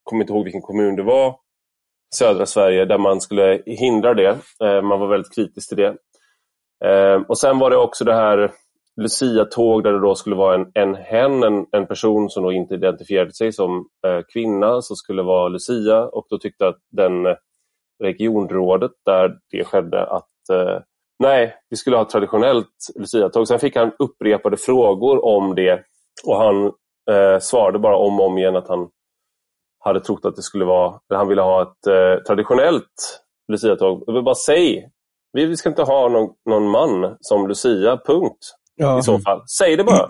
kommer 0.04 0.22
inte 0.22 0.32
ihåg 0.32 0.44
vilken 0.44 0.62
kommun 0.62 0.96
det 0.96 1.02
var, 1.02 1.36
södra 2.14 2.46
Sverige, 2.46 2.84
där 2.84 2.98
man 2.98 3.20
skulle 3.20 3.62
hindra 3.66 4.14
det. 4.14 4.38
Man 4.60 5.00
var 5.00 5.06
väldigt 5.06 5.34
kritisk 5.34 5.68
till 5.68 5.78
det. 5.78 5.96
Och 7.28 7.38
sen 7.38 7.58
var 7.58 7.70
det 7.70 7.76
också 7.76 8.04
det 8.04 8.14
här 8.14 8.50
Lucia-tåg 8.96 9.84
där 9.84 9.92
det 9.92 10.00
då 10.00 10.14
skulle 10.14 10.36
vara 10.36 10.54
en, 10.54 10.70
en 10.74 10.94
hen, 10.94 11.42
en, 11.42 11.66
en 11.72 11.86
person 11.86 12.30
som 12.30 12.42
då 12.42 12.52
inte 12.52 12.74
identifierade 12.74 13.32
sig 13.32 13.52
som 13.52 13.88
eh, 14.06 14.20
kvinna, 14.32 14.82
som 14.82 14.96
skulle 14.96 15.22
vara 15.22 15.48
Lucia 15.48 16.04
och 16.04 16.26
då 16.30 16.38
tyckte 16.38 16.68
att 16.68 16.78
den 16.90 17.26
eh, 17.26 17.34
regionrådet 18.02 18.90
där 19.04 19.38
det 19.50 19.64
skedde 19.64 20.06
att 20.06 20.48
eh, 20.52 20.78
nej, 21.18 21.54
vi 21.70 21.76
skulle 21.76 21.96
ha 21.96 22.02
ett 22.02 22.08
traditionellt 22.10 22.76
Lucia-tåg. 22.94 23.48
Sen 23.48 23.58
fick 23.58 23.76
han 23.76 23.92
upprepade 23.98 24.56
frågor 24.56 25.24
om 25.24 25.54
det 25.54 25.82
och 26.26 26.36
han 26.36 26.66
eh, 27.10 27.38
svarade 27.40 27.78
bara 27.78 27.96
om 27.96 28.20
och 28.20 28.26
om 28.26 28.38
igen 28.38 28.56
att 28.56 28.68
han 28.68 28.88
hade 29.78 30.00
trott 30.00 30.24
att 30.24 30.36
det 30.36 30.42
skulle 30.42 30.64
vara, 30.64 31.00
eller 31.10 31.18
han 31.18 31.28
ville 31.28 31.42
ha 31.42 31.62
ett 31.62 31.86
eh, 31.86 32.22
traditionellt 32.22 33.20
Lucia-tåg. 33.52 34.04
Jag 34.06 34.14
vill 34.14 34.22
bara 34.22 34.34
säg, 34.34 34.90
vi, 35.32 35.46
vi 35.46 35.56
ska 35.56 35.68
inte 35.68 35.82
ha 35.82 36.08
någon, 36.08 36.30
någon 36.50 36.70
man 36.70 37.16
som 37.20 37.48
Lucia, 37.48 38.00
punkt 38.06 38.54
Ja. 38.76 38.98
i 38.98 39.02
så 39.02 39.18
fall. 39.18 39.42
Säg 39.58 39.76
det 39.76 39.84
bara. 39.84 40.06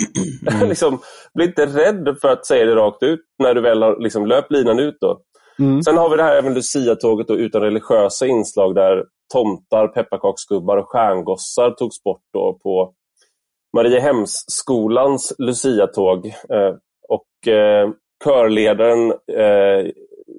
liksom, 0.69 0.99
bli 1.35 1.45
inte 1.45 1.67
rädd 1.67 2.17
för 2.21 2.29
att 2.29 2.47
säga 2.47 2.67
det 2.67 2.75
rakt 2.75 3.03
ut 3.03 3.21
när 3.43 3.55
du 3.55 3.61
väl 3.61 3.83
har 3.83 4.01
liksom, 4.01 4.27
löpt 4.27 4.53
linan 4.53 4.79
ut. 4.79 4.97
Då. 5.01 5.21
Mm. 5.59 5.83
Sen 5.83 5.97
har 5.97 6.11
vi 6.11 6.17
det 6.17 6.23
här 6.23 6.37
även 6.37 6.55
Lucia-tåget 6.55 7.29
då, 7.29 7.37
utan 7.37 7.63
religiösa 7.63 8.27
inslag 8.27 8.75
där 8.75 9.05
tomtar, 9.33 9.89
pepparkaksgubbar 9.89 10.77
och 10.77 10.89
stjärngossar 10.89 11.71
togs 11.71 12.03
bort 12.03 12.23
då 12.33 12.59
på 12.63 12.95
Mariehemsskolans 13.77 15.33
Lucia-tåg. 15.39 16.27
Eh, 16.27 16.75
och 17.09 17.53
eh, 17.53 17.91
körledaren 18.25 19.11
eh, 19.11 19.93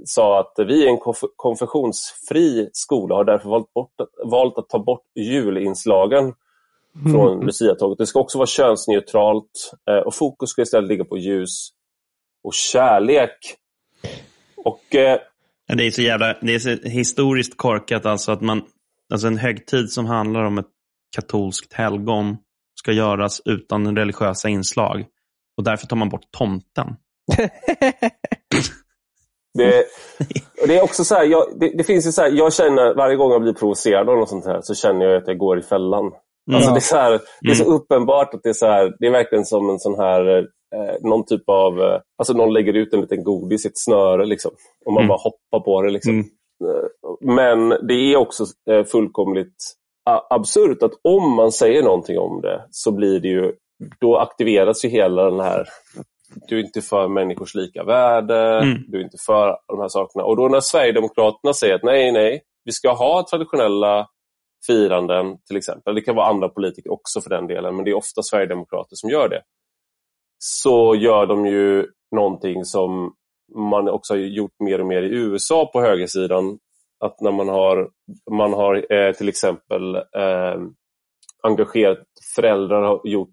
sa 0.05 0.39
att 0.39 0.53
vi 0.67 0.85
är 0.85 0.89
en 0.89 0.99
konf- 0.99 1.31
konfessionsfri 1.35 2.69
skola 2.73 3.15
och 3.15 3.17
har 3.17 3.25
därför 3.25 3.49
valt, 3.49 3.73
bort, 3.73 3.93
valt 4.25 4.57
att 4.57 4.69
ta 4.69 4.79
bort 4.79 5.05
julinslagen 5.15 6.33
från 7.03 7.33
Mm. 7.33 7.45
Lucia-tåget. 7.45 7.97
Det 7.97 8.07
ska 8.07 8.19
också 8.19 8.37
vara 8.37 8.47
könsneutralt 8.47 9.71
eh, 9.89 9.97
och 9.97 10.15
fokus 10.15 10.49
ska 10.49 10.61
istället 10.61 10.89
ligga 10.89 11.05
på 11.05 11.17
ljus 11.17 11.69
och 12.43 12.53
kärlek. 12.53 13.55
Och 14.57 14.95
eh, 14.95 15.19
Det 15.67 15.83
är 15.87 15.91
så 15.91 16.01
jävla 16.01 16.37
det 16.41 16.55
är 16.55 16.59
så 16.59 16.69
historiskt 16.69 17.57
korkat 17.57 18.05
alltså 18.05 18.31
att 18.31 18.41
man, 18.41 18.61
alltså 19.13 19.27
en 19.27 19.37
högtid 19.37 19.91
som 19.91 20.05
handlar 20.05 20.43
om 20.43 20.57
ett 20.57 20.69
katolskt 21.15 21.73
helgon 21.73 22.37
ska 22.79 22.91
göras 22.91 23.41
utan 23.45 23.97
religiösa 23.97 24.49
inslag. 24.49 25.05
Och 25.57 25.63
därför 25.63 25.87
tar 25.87 25.95
man 25.95 26.09
bort 26.09 26.31
tomten. 26.31 26.95
det, 29.53 29.85
och 30.61 30.67
det 30.67 30.77
är 30.77 30.83
också 30.83 31.03
så 31.03 31.15
här, 31.15 31.25
jag, 31.25 31.59
det, 31.59 31.77
det 31.77 31.83
finns 31.83 32.07
ju 32.07 32.11
så 32.11 32.21
här, 32.21 32.31
jag 32.31 32.53
känner 32.53 32.95
varje 32.95 33.15
gång 33.15 33.31
jag 33.31 33.41
blir 33.41 33.53
provocerad 33.53 34.09
av 34.09 34.17
något 34.17 34.29
sånt 34.29 34.45
här 34.45 34.61
så 34.61 34.75
känner 34.75 35.05
jag 35.05 35.21
att 35.21 35.27
jag 35.27 35.37
går 35.37 35.59
i 35.59 35.61
fällan. 35.61 36.11
Alltså 36.53 36.71
det, 36.71 36.77
är 36.77 36.79
så 36.79 36.95
här, 36.95 37.19
det 37.41 37.51
är 37.51 37.55
så 37.55 37.63
uppenbart 37.73 38.33
att 38.33 38.43
det 38.43 38.49
är 38.49 38.53
så 38.53 38.65
här, 38.67 38.93
det 38.99 39.07
är 39.07 39.11
verkligen 39.11 39.45
som 39.45 39.69
en 39.69 39.79
sån 39.79 39.99
här, 39.99 40.37
eh, 40.37 40.95
någon 41.01 41.25
typ 41.25 41.49
av, 41.49 41.81
eh, 41.81 41.99
alltså 42.17 42.33
någon 42.33 42.53
lägger 42.53 42.73
ut 42.73 42.93
en 42.93 43.01
liten 43.01 43.23
godis 43.23 43.65
i 43.65 43.67
ett 43.67 43.77
snöre 43.77 44.25
liksom. 44.25 44.51
Och 44.85 44.93
man 44.93 45.03
Mm. 45.03 45.07
bara 45.07 45.17
hoppar 45.17 45.59
på 45.65 45.81
det 45.81 45.91
liksom. 45.91 46.13
Mm. 46.13 46.25
Eh, 46.63 47.35
Men 47.35 47.69
det 47.87 47.93
är 47.93 48.15
också 48.17 48.45
fullkomligt 48.91 49.55
absurt 50.29 50.83
att 50.83 50.93
om 51.03 51.35
man 51.35 51.51
säger 51.51 51.83
någonting 51.83 52.19
om 52.19 52.41
det 52.41 52.65
så 52.71 52.91
blir 52.91 53.19
det 53.19 53.27
ju, 53.27 53.53
då 54.01 54.17
aktiveras 54.17 54.85
ju 54.85 54.89
hela 54.89 55.23
den 55.29 55.39
här 55.39 55.67
du 56.47 56.59
är 56.59 56.63
inte 56.63 56.81
för 56.81 57.07
människors 57.07 57.55
lika 57.55 57.83
värde, 57.83 58.59
Mm. 58.59 58.77
du 58.87 58.99
är 58.99 59.03
inte 59.03 59.17
för 59.25 59.57
de 59.67 59.79
här 59.81 59.87
sakerna. 59.87 60.23
Och 60.25 60.37
då 60.37 60.47
när 60.47 60.59
Sverigedemokraterna 60.59 61.53
säger 61.53 61.75
att 61.75 61.83
nej, 61.83 62.11
nej, 62.11 62.41
vi 62.65 62.71
ska 62.71 62.93
ha 62.93 63.25
traditionella 63.29 64.07
firanden 64.67 65.37
till 65.47 65.57
exempel, 65.57 65.95
det 65.95 66.01
kan 66.01 66.15
vara 66.15 66.27
andra 66.27 66.49
politiker 66.49 66.91
också 66.91 67.21
för 67.21 67.29
den 67.29 67.47
delen, 67.47 67.75
men 67.75 67.85
det 67.85 67.91
är 67.91 67.95
ofta 67.95 68.21
Sverigedemokrater 68.23 68.95
som 68.95 69.09
gör 69.09 69.29
det, 69.29 69.41
så 70.37 70.95
gör 70.95 71.25
de 71.25 71.45
ju 71.45 71.87
någonting 72.15 72.65
som 72.65 73.13
man 73.55 73.89
också 73.89 74.13
har 74.13 74.17
gjort 74.19 74.59
mer 74.59 74.81
och 74.81 74.87
mer 74.87 75.01
i 75.01 75.15
USA 75.15 75.69
på 75.73 75.81
högersidan. 75.81 76.59
Att 76.99 77.21
när 77.21 77.31
man 77.31 77.49
har, 77.49 77.89
man 78.31 78.53
har 78.53 78.93
eh, 78.93 79.13
till 79.13 79.29
exempel 79.29 79.95
eh, 79.95 80.61
engagerat 81.43 82.03
föräldrar 82.35 82.81
har 82.81 83.01
gjort, 83.03 83.29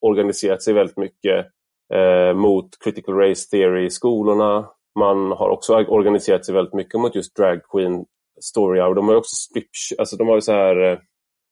organiserat 0.00 0.62
sig 0.62 0.74
väldigt 0.74 0.96
mycket 0.96 1.46
eh, 1.94 2.34
mot 2.34 2.68
critical 2.84 3.14
race 3.14 3.50
theory 3.50 3.86
i 3.86 3.90
skolorna. 3.90 4.68
Man 4.98 5.32
har 5.32 5.48
också 5.48 5.74
organiserat 5.74 6.46
sig 6.46 6.54
väldigt 6.54 6.74
mycket 6.74 7.00
mot 7.00 7.14
just 7.14 7.36
drag 7.36 7.60
queen 7.72 8.04
story 8.40 8.80
hour. 8.80 8.94
De 8.94 9.08
har 9.08 9.14
också 9.14 9.34
strip, 9.34 9.66
alltså 9.98 10.16
de 10.16 10.28
har 10.28 10.40
så 10.40 10.52
här 10.52 10.92
eh, 10.92 10.98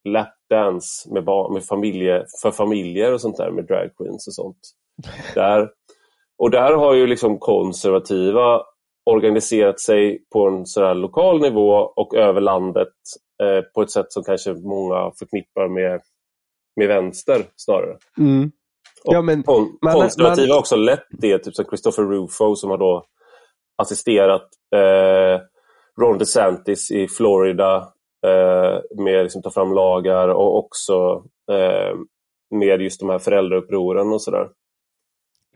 lapdance 0.09 1.15
med, 1.15 1.25
med 1.53 1.65
familje, 1.65 2.25
för 2.43 2.51
familjer 2.51 3.13
och 3.13 3.21
sånt 3.21 3.37
där 3.37 3.51
med 3.51 3.67
drag 3.67 3.91
queens 3.97 4.27
och 4.27 4.35
sånt. 4.35 4.59
Där. 5.35 5.71
Och 6.39 6.51
där 6.51 6.73
har 6.73 6.95
ju 6.95 7.07
liksom 7.07 7.39
konservativa 7.39 8.63
organiserat 9.11 9.81
sig 9.81 10.25
på 10.33 10.49
en 10.49 10.67
sådär 10.67 10.95
lokal 10.95 11.41
nivå 11.41 11.73
och 11.73 12.15
över 12.15 12.41
landet 12.41 12.93
eh, 13.43 13.65
på 13.75 13.83
ett 13.83 13.91
sätt 13.91 14.13
som 14.13 14.25
kanske 14.25 14.55
många 14.55 15.13
förknippar 15.19 15.69
med, 15.69 16.01
med 16.77 16.89
vänster 16.89 17.47
snarare. 17.57 17.97
Mm. 18.19 18.51
Ja, 19.05 19.23
men, 19.23 19.43
kon 19.43 19.79
konservativa 19.83 20.55
har 20.55 20.59
också 20.59 20.77
lett 20.77 21.07
det, 21.11 21.39
typ 21.39 21.55
som 21.55 21.65
Christopher 21.65 22.05
Rufo 22.05 22.57
som 22.57 22.71
har 22.71 22.79
då 22.79 23.05
assisterat 23.83 24.49
eh, 24.75 25.41
Ron 26.01 26.19
DeSantis 26.19 26.91
i 26.91 27.09
Florida 27.09 27.77
eh, 28.27 29.03
med 29.05 29.19
att 29.19 29.25
liksom, 29.25 29.43
ta 29.43 29.51
fram 29.51 29.73
lagar 29.73 30.29
och 30.29 30.59
också 30.59 31.25
eh, 31.51 31.99
med 32.51 32.83
just 32.83 33.01
de 33.01 33.09
här 33.09 33.19
föräldraupproren 33.19 34.13
och 34.13 34.23
sådär. 34.23 34.49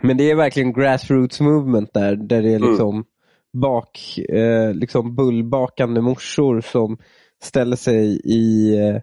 Men 0.02 0.16
det 0.16 0.30
är 0.30 0.36
verkligen 0.36 0.72
grassroots 0.72 1.40
movement 1.40 1.94
där, 1.94 2.16
där 2.16 2.42
det 2.42 2.52
är 2.52 2.56
mm. 2.56 2.70
liksom, 2.70 2.94
mm. 2.94 3.04
bak, 3.52 4.18
eh, 4.28 4.74
liksom 4.74 5.14
bullbakande 5.14 6.00
morsor 6.00 6.60
som 6.60 6.98
ställer 7.42 7.76
sig 7.76 8.20
i 8.24 8.76
eh, 8.78 9.00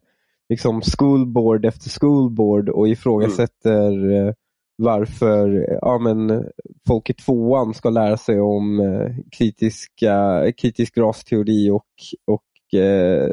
liksom 0.49 0.81
schoolboard 0.81 1.65
efter 1.65 1.89
schoolboard 1.89 2.69
och 2.69 2.87
ifrågasätter 2.87 3.91
mm. 3.91 4.33
Varför 4.77 5.67
ja, 5.81 5.97
men, 5.97 6.45
folk 6.87 7.09
i 7.09 7.13
tvåan 7.13 7.73
ska 7.73 7.89
lära 7.89 8.17
sig 8.17 8.41
om 8.41 8.79
eh, 8.79 9.11
kritiska, 9.37 10.43
kritisk 10.57 10.97
rasteori 10.97 11.69
och, 11.69 11.85
och 12.27 12.79
eh, 12.79 13.31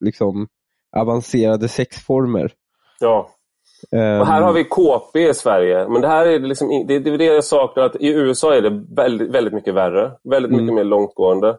liksom 0.00 0.48
avancerade 0.96 1.68
sexformer. 1.68 2.52
Ja, 3.00 3.28
och 4.20 4.26
här 4.26 4.42
har 4.42 4.52
vi 4.52 4.64
KP 4.64 5.28
i 5.28 5.34
Sverige, 5.34 5.88
men 5.88 6.02
det 6.02 6.08
här 6.08 6.26
är 6.26 6.38
liksom, 6.38 6.84
det, 6.88 6.98
det 6.98 7.16
det 7.16 7.24
jag 7.24 7.44
saknar. 7.44 7.84
att 7.84 7.96
I 7.96 8.08
USA 8.08 8.54
är 8.54 8.62
det 8.62 8.84
väldigt, 8.96 9.30
väldigt 9.30 9.54
mycket 9.54 9.74
värre, 9.74 10.12
väldigt 10.30 10.52
mycket 10.52 10.62
mm. 10.62 10.74
mer 10.74 10.84
långtgående. 10.84 11.56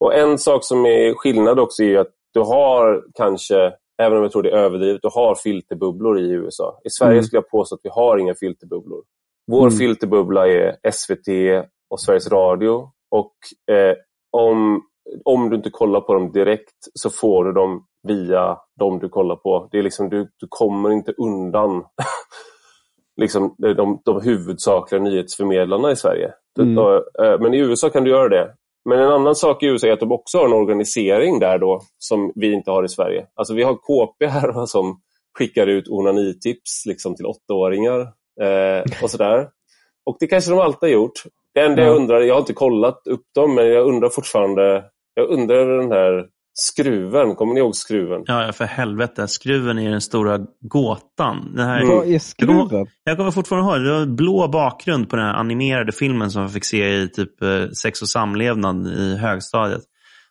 Och 0.00 0.14
En 0.14 0.38
sak 0.38 0.64
som 0.64 0.86
är 0.86 1.14
skillnad 1.14 1.58
också 1.58 1.82
är 1.82 1.98
att 1.98 2.10
du 2.34 2.40
har 2.40 3.04
kanske, 3.14 3.72
även 4.02 4.18
om 4.18 4.22
jag 4.22 4.32
tror 4.32 4.42
det 4.42 4.50
är 4.50 4.56
överdrivet, 4.56 5.02
du 5.02 5.08
har 5.14 5.34
filterbubblor 5.34 6.18
i 6.20 6.30
USA. 6.30 6.80
I 6.84 6.90
Sverige 6.90 7.12
mm. 7.12 7.24
skulle 7.24 7.38
jag 7.38 7.50
påstå 7.50 7.74
att 7.74 7.80
vi 7.82 7.90
har 7.92 8.18
inga 8.18 8.34
filterbubblor. 8.34 9.02
Vår 9.46 9.66
mm. 9.66 9.78
filterbubbla 9.78 10.48
är 10.48 10.90
SVT 10.92 11.28
och 11.90 12.00
Sveriges 12.00 12.30
Radio. 12.30 12.90
Och 13.10 13.34
eh, 13.74 13.96
om, 14.30 14.82
om 15.24 15.50
du 15.50 15.56
inte 15.56 15.70
kollar 15.70 16.00
på 16.00 16.14
dem 16.14 16.32
direkt 16.32 16.76
så 16.94 17.10
får 17.10 17.44
du 17.44 17.52
dem 17.52 17.86
via 18.08 18.58
de 18.78 18.98
du 18.98 19.08
kollar 19.08 19.36
på. 19.36 19.68
Det 19.72 19.78
är 19.78 19.82
liksom, 19.82 20.08
du, 20.08 20.28
du 20.36 20.46
kommer 20.48 20.90
inte 20.90 21.12
undan 21.12 21.84
liksom, 23.20 23.54
de, 23.58 24.00
de 24.04 24.20
huvudsakliga 24.22 25.02
nyhetsförmedlarna 25.02 25.90
i 25.90 25.96
Sverige. 25.96 26.32
Mm. 26.58 26.78
Eh, 26.78 27.40
men 27.40 27.54
i 27.54 27.58
USA 27.58 27.90
kan 27.90 28.04
du 28.04 28.10
göra 28.10 28.28
det. 28.28 28.54
Men 28.84 28.98
en 28.98 29.08
annan 29.08 29.34
sak 29.34 29.62
i 29.62 29.66
USA 29.66 29.86
är 29.86 29.92
att 29.92 30.00
de 30.00 30.12
också 30.12 30.38
har 30.38 30.46
en 30.46 30.52
organisering 30.52 31.38
där 31.38 31.58
då 31.58 31.80
som 31.98 32.32
vi 32.34 32.52
inte 32.52 32.70
har 32.70 32.84
i 32.84 32.88
Sverige. 32.88 33.26
Alltså 33.34 33.54
vi 33.54 33.62
har 33.62 33.74
KP 33.74 34.26
här 34.26 34.66
som 34.66 35.00
skickar 35.38 35.66
ut 35.66 35.88
onanitips 35.88 36.86
liksom, 36.86 37.16
till 37.16 37.26
åttaåringar 37.26 38.00
eh, 38.40 39.02
och 39.02 39.10
sådär. 39.10 39.48
Och 40.04 40.16
det 40.20 40.26
kanske 40.26 40.50
de 40.50 40.60
alltid 40.60 40.88
har 40.88 40.94
gjort. 40.94 41.22
Det 41.54 41.60
enda 41.60 41.82
jag 41.82 41.96
undrar, 41.96 42.20
jag 42.20 42.34
har 42.34 42.40
inte 42.40 42.52
kollat 42.52 43.06
upp 43.06 43.24
dem, 43.34 43.54
men 43.54 43.66
jag 43.66 43.86
undrar 43.86 44.08
fortfarande, 44.08 44.84
jag 45.14 45.28
undrar 45.28 45.78
den 45.78 45.92
här 45.92 46.26
Skruven, 46.54 47.34
kommer 47.34 47.54
ni 47.54 47.60
ihåg 47.60 47.76
skruven? 47.76 48.22
Ja, 48.26 48.52
för 48.52 48.64
helvete. 48.64 49.28
Skruven 49.28 49.78
är 49.78 49.90
den 49.90 50.00
stora 50.00 50.38
gåtan. 50.60 51.52
Den 51.56 51.66
här, 51.66 51.84
Vad 51.84 52.08
är 52.08 52.18
skruven? 52.18 52.56
Jag 52.56 52.68
kommer, 52.68 52.86
jag 53.04 53.16
kommer 53.16 53.30
fortfarande 53.30 53.70
ihåg, 53.70 53.84
det 53.84 53.98
var 53.98 54.06
blå 54.06 54.48
bakgrund 54.48 55.10
på 55.10 55.16
den 55.16 55.24
här 55.24 55.34
animerade 55.34 55.92
filmen 55.92 56.30
som 56.30 56.42
jag 56.42 56.52
fick 56.52 56.64
se 56.64 56.94
i 56.94 57.08
typ 57.08 57.42
eh, 57.42 57.68
sex 57.82 58.02
och 58.02 58.08
samlevnad 58.08 58.86
i 58.86 59.16
högstadiet. 59.16 59.82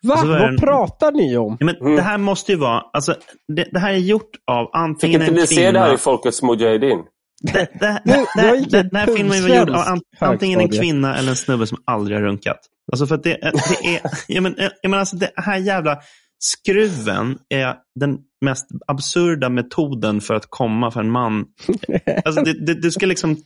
Va? 0.02 0.14
Alltså, 0.14 0.28
Vad 0.28 0.48
en... 0.48 0.56
pratar 0.56 1.12
ni 1.12 1.36
om? 1.36 1.56
Ja, 1.60 1.66
men 1.66 1.76
mm. 1.76 1.96
Det 1.96 2.02
här 2.02 2.18
måste 2.18 2.52
ju 2.52 2.58
vara, 2.58 2.82
alltså, 2.92 3.14
det, 3.56 3.68
det, 3.72 3.78
här 3.78 3.92
är 3.92 3.98
gjort 3.98 4.30
av 4.46 4.70
antingen 4.72 5.20
Fick 5.20 5.28
inte 5.28 5.40
ni 5.40 5.46
se 5.46 5.70
det 5.70 5.78
här 5.78 5.94
i 5.94 5.98
Folkets 5.98 6.42
Mujahedin? 6.42 6.98
Det, 7.42 7.68
det, 7.80 8.02
det, 8.04 8.26
det, 8.70 8.82
den 8.82 8.96
här 8.96 9.06
filmen 9.06 9.42
var 9.42 9.48
gjord 9.48 9.70
av 9.70 9.98
antingen 10.20 10.60
en 10.60 10.68
kvinna 10.68 11.16
eller 11.16 11.30
en 11.30 11.36
snubbe 11.36 11.66
som 11.66 11.78
aldrig 11.84 12.18
har 12.18 12.24
runkat. 12.24 12.58
Alltså 12.92 13.06
för 13.06 13.14
att 13.14 13.22
det, 13.22 13.38
det 13.80 13.96
är, 13.96 14.00
jag 14.28 14.42
men, 14.42 14.54
jag 14.58 14.90
men 14.90 15.00
alltså 15.00 15.16
det 15.16 15.30
här 15.36 15.56
jävla 15.56 15.98
skruven 16.44 17.38
är 17.48 17.76
den 18.00 18.18
mest 18.44 18.66
absurda 18.86 19.48
metoden 19.48 20.20
för 20.20 20.34
att 20.34 20.46
komma 20.48 20.90
för 20.90 21.00
en 21.00 21.10
man. 21.10 21.46
Alltså 22.24 22.42
det, 22.42 22.66
det, 22.66 22.74
du 22.74 22.90
ska 22.90 23.06
liksom 23.06 23.36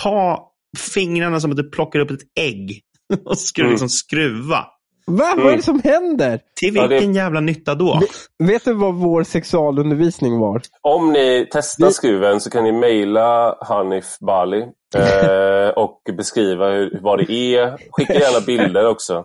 ta 0.00 0.52
fingrarna 0.94 1.40
som 1.40 1.50
att 1.50 1.56
du 1.56 1.70
plockar 1.70 2.00
upp 2.00 2.10
ett 2.10 2.22
ägg 2.40 2.80
och 3.24 3.38
ska 3.38 3.60
mm. 3.60 3.70
liksom 3.70 3.88
skruva. 3.88 4.66
Va? 5.08 5.32
Mm. 5.32 5.44
Vad 5.44 5.52
är 5.52 5.56
det 5.56 5.62
som 5.62 5.80
händer? 5.84 6.40
Till 6.60 6.72
vilken 6.72 6.90
ja, 6.90 7.06
det... 7.06 7.12
jävla 7.12 7.40
nytta 7.40 7.74
då? 7.74 8.00
Vet 8.38 8.64
du 8.64 8.74
vad 8.74 8.94
vår 8.94 9.22
sexualundervisning 9.22 10.38
var? 10.38 10.62
Om 10.82 11.12
ni 11.12 11.48
testar 11.50 11.90
skruven 11.90 12.40
så 12.40 12.50
kan 12.50 12.64
ni 12.64 12.72
mejla 12.72 13.56
Hanif 13.60 14.18
Bali 14.20 14.60
eh, 14.96 15.68
och 15.76 16.00
beskriva 16.16 16.70
hur, 16.70 16.98
vad 17.02 17.18
det 17.18 17.32
är. 17.32 17.76
Skicka 17.90 18.14
gärna 18.14 18.46
bilder 18.46 18.86
också. 18.86 19.24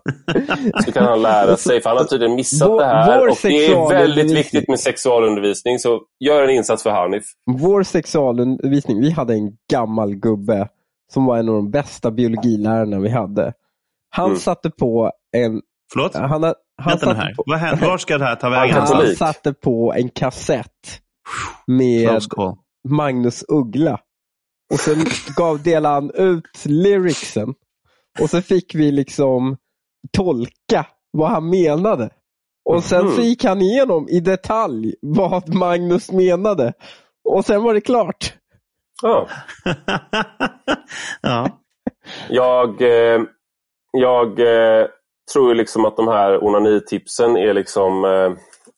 Så 0.85 0.91
kan 0.91 1.03
han 1.03 1.21
lära 1.21 1.57
sig, 1.57 1.81
för 1.81 1.89
han 1.89 1.97
har 1.97 2.05
tydligen 2.05 2.35
missat 2.35 2.69
vår, 2.69 2.79
det 2.79 2.85
här. 2.85 3.27
Och 3.27 3.37
det 3.41 3.65
är 3.65 3.89
väldigt 3.89 4.31
viktigt 4.31 4.67
med 4.67 4.79
sexualundervisning, 4.79 5.79
så 5.79 6.01
gör 6.19 6.43
en 6.43 6.49
insats 6.49 6.83
för 6.83 6.89
Hanif. 6.89 7.23
Vår 7.45 7.83
sexualundervisning, 7.83 9.01
vi 9.01 9.11
hade 9.11 9.33
en 9.33 9.51
gammal 9.71 10.15
gubbe 10.15 10.67
som 11.13 11.25
var 11.25 11.37
en 11.37 11.49
av 11.49 11.55
de 11.55 11.71
bästa 11.71 12.11
biologilärarna 12.11 12.99
vi 12.99 13.09
hade. 13.09 13.53
Han 14.09 14.25
mm. 14.25 14.37
satte 14.37 14.69
på 14.69 15.11
en 15.37 15.61
Förlåt? 15.91 16.13
Han, 16.13 16.43
han 16.43 16.53
Vänta 16.85 17.13
nu 17.13 17.19
här. 17.19 17.33
På, 17.35 17.87
Var 17.87 17.97
ska 17.97 18.17
det 18.17 18.25
här 18.25 18.35
ta 18.35 18.49
vägen? 18.49 18.75
Han 18.75 19.15
satte 19.15 19.53
på 19.53 19.93
en 19.93 20.09
kassett 20.09 21.01
med 21.67 22.21
Magnus 22.89 23.45
Uggla. 23.47 23.99
Och 24.73 24.79
sen 24.79 25.05
gav, 25.35 25.63
delade 25.63 25.95
han 25.95 26.11
ut 26.11 26.65
lyricsen. 26.65 27.53
Och 28.19 28.29
så 28.29 28.41
fick 28.41 28.75
vi 28.75 28.91
liksom 28.91 29.57
tolka 30.11 30.87
vad 31.11 31.29
han 31.29 31.49
menade. 31.49 32.09
Och 32.69 32.83
sen 32.83 33.09
så 33.09 33.17
mhm. 33.17 33.23
gick 33.23 33.43
han 33.43 33.61
igenom 33.61 34.09
i 34.09 34.19
detalj 34.19 34.95
vad 35.01 35.55
Magnus 35.55 36.11
menade. 36.11 36.73
Och 37.29 37.45
sen 37.45 37.63
var 37.63 37.73
det 37.73 37.81
klart. 37.81 38.33
Ja. 39.01 39.27
ja. 41.21 41.59
Jag, 42.29 42.81
eh, 42.81 43.21
jag 43.91 44.39
tror 45.33 45.55
liksom 45.55 45.85
att 45.85 45.97
de 45.97 46.07
här 46.07 46.43
onanitipsen 46.43 47.37
är 47.37 47.53
liksom 47.53 48.05
eh, 48.05 48.33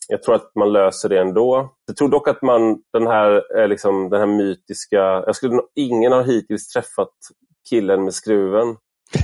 jag 0.08 0.24
tror 0.24 0.36
att 0.36 0.52
man 0.56 0.74
löser 0.74 1.10
det 1.10 1.20
ändå. 1.20 1.74
Jag 1.86 1.98
tror 1.98 2.10
dock 2.10 2.28
att 2.28 2.42
man, 2.42 2.78
den 2.94 3.08
här, 3.08 3.68
liksom, 3.68 4.10
den 4.10 4.20
här 4.20 4.28
mytiska... 4.28 4.98
Jag 4.98 5.36
skulle, 5.36 5.62
ingen 5.76 6.12
har 6.12 6.24
hittills 6.24 6.68
träffat 6.68 7.14
killen 7.70 8.04
med 8.04 8.14
skruven. 8.14 8.76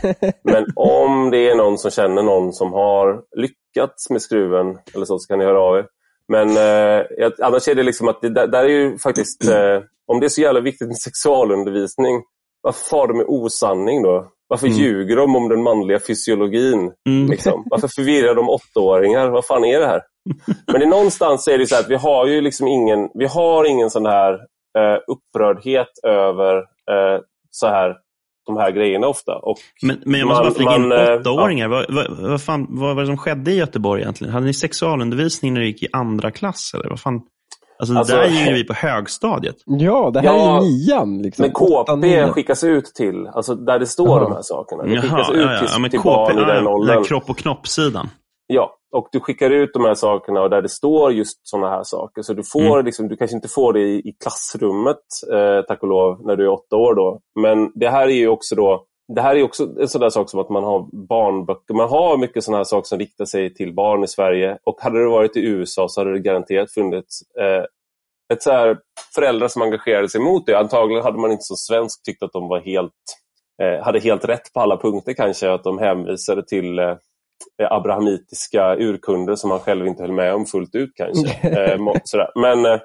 Men 0.43 0.65
om 0.75 1.31
det 1.31 1.49
är 1.49 1.55
någon 1.55 1.77
som 1.77 1.91
känner 1.91 2.23
någon 2.23 2.53
som 2.53 2.73
har 2.73 3.23
lyckats 3.35 4.09
med 4.09 4.21
skruven 4.21 4.77
eller 4.93 5.05
så, 5.05 5.19
så 5.19 5.27
kan 5.27 5.39
ni 5.39 5.45
höra 5.45 5.61
av 5.61 5.77
er. 5.77 5.85
Men 6.27 6.49
eh, 6.49 7.31
annars 7.41 7.67
är 7.67 7.75
det 7.75 7.83
liksom 7.83 8.07
att 8.07 8.21
det 8.21 8.29
där, 8.29 8.47
där 8.47 8.63
är 8.63 8.69
ju 8.69 8.97
faktiskt, 8.97 9.49
eh, 9.49 9.81
om 10.07 10.19
det 10.19 10.27
är 10.27 10.29
så 10.29 10.41
jävla 10.41 10.59
viktigt 10.59 10.87
med 10.87 10.97
sexualundervisning, 10.97 12.23
varför 12.61 12.89
far 12.89 13.07
de 13.07 13.17
med 13.17 13.25
osanning 13.29 14.03
då? 14.03 14.27
Varför 14.51 14.67
mm. 14.67 14.79
ljuger 14.79 15.15
de 15.15 15.35
om 15.35 15.49
den 15.49 15.63
manliga 15.63 15.99
fysiologin? 15.99 16.91
Mm. 17.09 17.29
Liksom? 17.29 17.63
Varför 17.69 17.87
förvirrar 17.87 18.35
de 18.35 18.49
åttaåringar? 18.49 19.29
Vad 19.29 19.45
fan 19.45 19.65
är 19.65 19.79
det 19.79 19.85
här? 19.85 20.01
Men 20.71 20.79
det, 20.79 20.85
någonstans 20.85 21.47
är 21.47 21.57
det 21.57 21.67
så 21.67 21.75
att 21.75 21.89
vi 21.89 21.95
har 21.95 22.27
ju 22.27 22.41
liksom 22.41 22.67
ingen, 22.67 23.09
vi 23.13 23.25
har 23.25 23.65
ingen 23.65 23.89
sån 23.89 24.05
här 24.05 24.33
eh, 24.77 24.99
upprördhet 25.07 25.87
över 26.07 26.57
eh, 26.57 27.21
så 27.51 27.67
här 27.67 27.95
de 28.45 28.57
här 28.57 28.71
grejerna 28.71 29.07
ofta. 29.07 29.35
Och 29.35 29.57
Men, 29.81 30.01
men 30.05 30.19
jag 30.19 30.27
måste 30.27 30.43
man- 30.43 30.53
bara 30.53 30.55
flika 30.55 30.75
in, 30.75 30.87
man, 30.87 30.91
eh, 30.91 31.19
åttaåringar, 31.19 31.67
vad, 31.67 31.85
vad, 31.89 32.17
vad, 32.29 32.41
fan, 32.41 32.67
vad 32.69 32.95
var 32.95 33.01
det 33.01 33.07
som 33.07 33.17
skedde 33.17 33.51
i 33.51 33.57
Göteborg 33.57 34.01
egentligen? 34.01 34.33
Hade 34.33 34.45
ni 34.45 34.53
sexualundervisning 34.53 35.53
när 35.53 35.61
du 35.61 35.67
gick 35.67 35.83
i 35.83 35.87
andra 35.93 36.31
klass? 36.31 36.71
Eller 36.73 36.89
vad 36.89 36.99
fan? 36.99 37.21
Alltså, 37.81 37.95
Alltså- 37.97 38.15
där 38.15 38.27
gick 38.27 38.49
vi 38.55 38.63
på 38.63 38.73
högstadiet. 38.73 39.55
Ja, 39.65 40.11
det 40.13 40.19
här 40.19 40.27
Ja, 40.27 40.57
är 40.57 40.61
ju 40.65 40.69
nian. 40.87 41.21
Liksom. 41.21 41.43
Men 41.43 41.51
KP 41.51 42.27
skickas 42.31 42.63
ut 42.63 42.85
till, 42.85 43.27
alltså 43.27 43.55
där 43.55 43.79
det 43.79 43.85
står 43.87 44.07
Jaha. 44.07 44.19
de 44.19 44.31
här 44.31 44.41
sakerna. 44.41 44.83
Det 44.83 44.89
Jaha, 44.93 45.01
skickas 45.01 45.29
ut 45.29 45.41
ja, 45.41 45.53
ja. 45.53 45.59
till, 45.59 45.67
ja, 45.71 45.79
men 45.79 45.89
till 45.89 45.99
KP, 45.99 46.09
barn 46.09 46.37
i 46.37 46.39
den 46.45 46.47
den 46.55 46.67
åldern. 46.67 46.97
här 46.97 47.03
kropp 47.03 47.29
och 47.29 47.37
knopp-sidan. 47.37 48.09
Ja, 48.47 48.71
och 48.95 49.07
du 49.11 49.19
skickar 49.19 49.49
ut 49.49 49.69
de 49.73 49.85
här 49.85 49.93
sakerna 49.93 50.41
och 50.41 50.49
där 50.49 50.61
det 50.61 50.69
står 50.69 51.11
just 51.11 51.47
sådana 51.47 51.69
här 51.69 51.83
saker. 51.83 52.21
Så 52.21 52.33
du 52.33 52.43
får 52.43 52.61
Mm. 52.73 52.85
liksom, 52.85 53.07
du 53.07 53.15
kanske 53.17 53.35
inte 53.35 53.47
får 53.47 53.73
det 53.73 53.79
i, 53.79 53.95
i 53.99 54.13
klassrummet, 54.23 54.97
eh, 55.33 55.65
tack 55.67 55.81
och 55.83 55.89
lov, 55.89 56.21
när 56.25 56.35
du 56.35 56.43
är 56.45 56.49
åtta 56.49 56.75
år 56.75 56.95
då. 56.95 57.19
Men 57.41 57.71
det 57.75 57.89
här 57.89 58.03
är 58.07 58.11
ju 58.15 58.27
också 58.27 58.55
då 58.55 58.85
det 59.15 59.21
här 59.21 59.35
är 59.35 59.43
också 59.43 59.79
en 59.79 59.87
sån 59.87 60.01
där 60.01 60.09
sak 60.09 60.29
som 60.29 60.39
att 60.39 60.49
man 60.49 60.63
har 60.63 60.87
barnböcker. 61.07 61.73
Man 61.73 61.89
har 61.89 62.17
mycket 62.17 62.43
sådana 62.43 62.57
här 62.57 62.63
saker 62.63 62.87
som 62.87 62.99
riktar 62.99 63.25
sig 63.25 63.53
till 63.53 63.73
barn 63.73 64.03
i 64.03 64.07
Sverige. 64.07 64.57
Och 64.63 64.81
hade 64.81 64.99
det 64.99 65.09
varit 65.09 65.37
i 65.37 65.39
USA 65.39 65.89
så 65.89 66.01
hade 66.01 66.13
det 66.13 66.19
garanterat 66.19 66.71
funnits 66.71 67.21
eh, 67.39 67.65
ett 68.33 68.43
så 68.43 68.51
här 68.51 68.77
föräldrar 69.15 69.47
som 69.47 69.61
engagerade 69.61 70.09
sig 70.09 70.21
mot 70.21 70.45
det. 70.45 70.57
Antagligen 70.57 71.03
hade 71.03 71.17
man 71.17 71.31
inte 71.31 71.43
som 71.43 71.57
svensk 71.57 72.03
tyckt 72.03 72.23
att 72.23 72.33
de 72.33 72.47
var 72.47 72.59
helt, 72.59 72.93
eh, 73.61 73.83
hade 73.83 73.99
helt 73.99 74.25
rätt 74.25 74.53
på 74.53 74.59
alla 74.59 74.77
punkter 74.77 75.13
kanske. 75.13 75.51
Att 75.51 75.63
de 75.63 75.79
hänvisade 75.79 76.45
till 76.45 76.79
eh, 76.79 76.95
abrahamitiska 77.57 78.75
urkunder 78.75 79.35
som 79.35 79.49
man 79.49 79.59
själv 79.59 79.87
inte 79.87 80.03
höll 80.03 80.11
med 80.11 80.33
om 80.33 80.45
fullt 80.45 80.75
ut 80.75 80.91
kanske. 80.95 81.37
Eh. 81.47 81.79
Men 82.35 82.65
eh, 82.65 82.79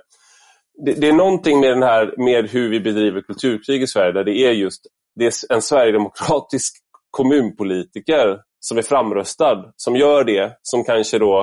det, 0.84 0.92
det 0.92 1.08
är 1.08 1.12
någonting 1.12 1.60
med, 1.60 1.70
den 1.70 1.82
här, 1.82 2.14
med 2.16 2.50
hur 2.50 2.70
vi 2.70 2.80
bedriver 2.80 3.20
kulturkrig 3.20 3.82
i 3.82 3.86
Sverige 3.86 4.12
där 4.12 4.24
det 4.24 4.38
är 4.38 4.52
just 4.52 4.86
det 5.16 5.26
är 5.26 5.54
en 5.54 5.62
sverigedemokratisk 5.62 6.76
kommunpolitiker 7.10 8.40
som 8.60 8.78
är 8.78 8.82
framröstad 8.82 9.72
som 9.76 9.96
gör 9.96 10.24
det 10.24 10.58
som 10.62 10.84
kanske 10.84 11.18
då 11.18 11.38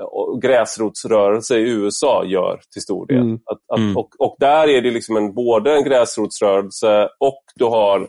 eh, 0.00 0.38
gräsrotsrörelse 0.42 1.56
i 1.58 1.70
USA 1.70 2.24
gör 2.24 2.60
till 2.72 2.82
stor 2.82 3.06
del. 3.06 3.16
Mm. 3.16 3.34
Att, 3.34 3.58
att, 3.72 3.78
Mm. 3.78 3.96
och, 3.96 4.08
och 4.18 4.36
där 4.38 4.68
är 4.68 4.82
det 4.82 4.90
liksom 4.90 5.16
en, 5.16 5.34
både 5.34 5.74
en 5.76 5.84
gräsrotsrörelse 5.84 7.08
och 7.20 7.42
du 7.54 7.64
har 7.64 8.08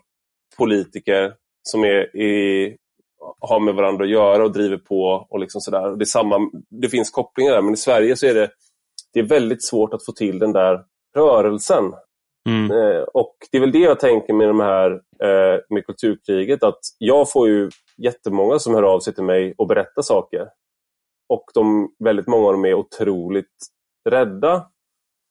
politiker 0.57 1.33
som 1.63 1.83
är 1.83 2.15
i, 2.17 2.77
har 3.39 3.59
med 3.59 3.75
varandra 3.75 4.03
att 4.03 4.11
göra 4.11 4.43
och 4.43 4.51
driver 4.51 4.77
på. 4.77 5.27
och 5.29 5.39
liksom 5.39 5.61
sådär. 5.61 5.91
Och 5.91 5.97
Det, 5.97 6.03
är 6.03 6.05
samma, 6.05 6.49
det 6.81 6.89
finns 6.89 7.11
kopplingar 7.11 7.51
där, 7.51 7.61
men 7.61 7.73
i 7.73 7.77
Sverige 7.77 8.15
så 8.15 8.25
är 8.25 8.33
det, 8.33 8.49
det 9.13 9.19
är 9.19 9.23
väldigt 9.23 9.63
svårt 9.63 9.93
att 9.93 10.05
få 10.05 10.11
till 10.11 10.39
den 10.39 10.51
där 10.51 10.83
rörelsen. 11.15 11.93
Mm. 12.49 12.71
Eh, 12.71 13.01
och 13.01 13.35
Det 13.51 13.57
är 13.57 13.61
väl 13.61 13.71
det 13.71 13.79
jag 13.79 13.99
tänker 13.99 14.33
med 14.33 14.47
de 14.47 14.59
här 14.59 14.91
eh, 15.23 15.59
med 15.69 15.85
kulturkriget, 15.85 16.63
att 16.63 16.79
jag 16.97 17.31
får 17.31 17.47
ju 17.49 17.69
jättemånga 17.97 18.59
som 18.59 18.73
hör 18.75 18.83
av 18.83 18.99
sig 18.99 19.13
till 19.15 19.23
mig 19.23 19.53
och 19.57 19.67
berättar 19.67 20.01
saker. 20.01 20.47
Och 21.29 21.45
de, 21.53 21.89
väldigt 22.03 22.27
många 22.27 22.47
av 22.47 22.53
dem 22.53 22.65
är 22.65 22.73
otroligt 22.73 23.55
rädda. 24.09 24.67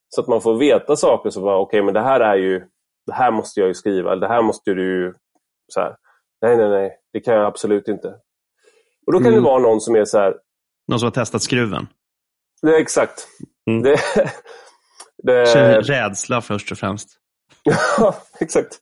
Så 0.09 0.21
att 0.21 0.29
man 0.29 0.41
får 0.41 0.55
veta 0.59 0.97
saker 0.97 1.31
som 1.31 1.43
bara, 1.43 1.59
okej 1.59 1.83
men 1.83 1.95
det 1.95 2.01
här 2.01 2.21
är 2.21 2.37
ju, 2.37 2.59
det 3.07 3.13
här 3.13 3.31
måste 3.31 3.61
jag 3.61 3.67
ju 3.69 3.75
skriva, 3.75 4.17
det 4.17 4.29
här 4.29 4.43
måste 4.43 4.75
du 4.75 5.15
så 5.73 5.81
här, 5.81 5.97
nej 6.43 6.57
nej 6.57 6.69
nej, 6.69 6.99
det 7.13 7.21
kan 7.21 7.35
jag 7.35 7.47
absolut 7.47 7.89
inte. 7.89 8.09
Och 9.07 9.13
då 9.13 9.19
kan 9.19 9.27
Mm. 9.27 9.35
det 9.43 9.49
vara 9.49 9.59
någon 9.63 9.81
som 9.81 9.97
är 9.97 10.05
så 10.05 10.19
här, 10.19 10.35
De 10.91 10.99
som 10.99 11.07
har 11.07 11.11
testat 11.11 11.43
skruven. 11.43 11.87
det 12.63 12.77
exakt. 12.77 13.27
Mm. 13.71 13.83
Det, 13.83 13.97
det, 15.23 15.45
Rädsla 15.81 16.41
först 16.41 16.73
och 16.73 16.79
främst. 16.79 17.09
Ja, 17.63 18.15
exakt. 18.41 18.79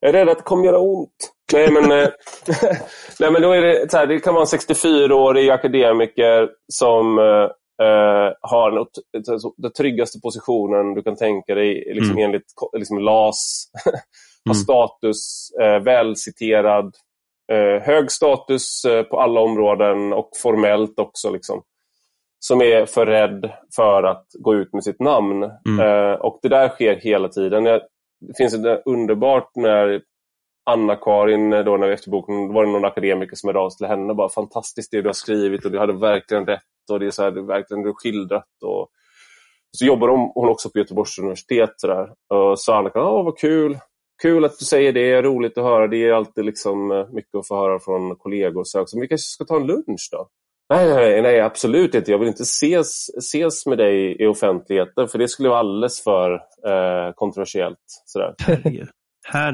Jag 0.00 0.08
är 0.08 0.12
rädd 0.12 0.28
att 0.28 0.38
det 0.38 0.44
kommer 0.44 0.64
göra 0.64 0.78
ont. 0.78 1.32
Nej, 1.52 1.70
men, 1.72 1.92
eh, 1.92 2.08
nej, 3.20 3.30
men 3.32 3.42
då 3.42 3.52
är 3.52 3.62
det, 3.62 3.90
så 3.90 3.96
här, 3.96 4.06
det 4.06 4.20
kan 4.20 4.34
vara 4.34 4.42
en 4.52 4.58
64-årig 4.58 5.50
akademiker 5.50 6.48
som 6.72 7.18
eh, 7.18 7.24
eh, 7.86 8.32
har 8.40 8.70
något, 8.70 8.90
alltså, 9.28 9.52
den 9.56 9.72
tryggaste 9.72 10.20
positionen 10.20 10.94
du 10.94 11.02
kan 11.02 11.16
tänka 11.16 11.54
dig 11.54 11.92
liksom, 11.94 12.16
Mm. 12.16 12.24
enligt 12.24 12.46
liksom, 12.72 12.98
LAS. 12.98 13.64
har 14.44 14.50
Mm. 14.54 14.54
status, 14.54 15.50
eh, 15.60 15.78
välciterad, 15.82 16.94
eh, 17.52 17.82
hög 17.82 18.10
status 18.12 18.84
eh, 18.84 19.02
på 19.02 19.20
alla 19.20 19.40
områden 19.40 20.12
och 20.12 20.30
formellt 20.42 20.98
också. 20.98 21.30
Liksom 21.30 21.62
som 22.46 22.60
är 22.60 22.86
för 22.86 23.06
rädd 23.06 23.52
för 23.76 24.02
att 24.02 24.26
gå 24.38 24.54
ut 24.54 24.72
med 24.72 24.84
sitt 24.84 25.00
namn. 25.00 25.42
Mm. 25.42 25.80
Eh, 25.80 26.12
och 26.12 26.38
Det 26.42 26.48
där 26.48 26.68
sker 26.68 26.96
hela 26.96 27.28
tiden. 27.28 27.64
Det 27.64 28.36
finns 28.36 28.54
ett 28.54 28.82
underbart 28.84 29.50
när 29.54 30.02
Anna-Karin, 30.70 31.52
eh, 31.52 31.64
då 31.64 31.76
när 31.76 31.86
vi 31.86 31.94
efter 31.94 32.10
boken, 32.10 32.52
var 32.52 32.64
det 32.64 32.72
någon 32.72 32.84
akademiker 32.84 33.36
som 33.36 33.48
hörde 33.48 33.58
av 33.58 33.70
sig 33.70 33.78
till 33.78 33.86
henne 33.86 34.10
och 34.10 34.16
bara 34.16 34.28
fantastiskt 34.28 34.90
det 34.90 35.02
du 35.02 35.08
har 35.08 35.12
skrivit 35.12 35.64
och 35.64 35.70
du 35.70 35.78
hade 35.78 35.92
verkligen 35.92 36.46
rätt 36.46 36.90
och 36.90 37.00
det 37.00 37.06
är 37.06 37.10
så 37.10 37.22
här, 37.22 37.38
är 37.38 37.42
verkligen 37.42 37.82
du 37.82 37.92
skildrat. 37.94 38.62
Och, 38.64 38.88
så 39.78 39.84
jobbar 39.84 40.08
hon, 40.08 40.32
hon 40.34 40.48
också 40.48 40.70
på 40.70 40.78
Göteborgs 40.78 41.18
universitet. 41.18 41.74
Så 41.76 41.86
där. 41.86 42.12
Och 42.34 42.58
så 42.58 42.72
Anna-Karin, 42.72 43.06
åh 43.06 43.24
vad 43.24 43.38
kul. 43.38 43.78
Kul 44.22 44.44
att 44.44 44.58
du 44.58 44.64
säger 44.64 44.92
det, 44.92 45.22
roligt 45.22 45.58
att 45.58 45.64
höra. 45.64 45.86
Det 45.86 45.96
är 45.96 46.12
alltid 46.12 46.44
liksom 46.44 46.90
eh, 46.90 47.08
mycket 47.12 47.34
att 47.34 47.48
få 47.48 47.56
höra 47.56 47.78
från 47.78 48.16
kollegor. 48.16 48.64
Så 48.64 48.84
men 48.92 49.00
vi 49.00 49.08
kanske 49.08 49.26
ska 49.26 49.44
ta 49.44 49.56
en 49.56 49.66
lunch 49.66 50.08
då? 50.12 50.28
Nej, 50.72 50.94
nej, 50.94 51.22
nej, 51.22 51.40
absolut 51.40 51.94
inte. 51.94 52.10
Jag 52.10 52.18
vill 52.18 52.28
inte 52.28 52.42
ses, 52.42 53.08
ses 53.18 53.66
med 53.66 53.78
dig 53.78 54.22
i 54.22 54.26
offentligheten 54.26 55.08
för 55.08 55.18
det 55.18 55.28
skulle 55.28 55.48
vara 55.48 55.58
alldeles 55.58 56.04
för 56.04 56.32
eh, 56.66 57.12
kontroversiellt. 57.14 57.78
Sådär. 58.04 58.34
Herregud. 58.46 58.88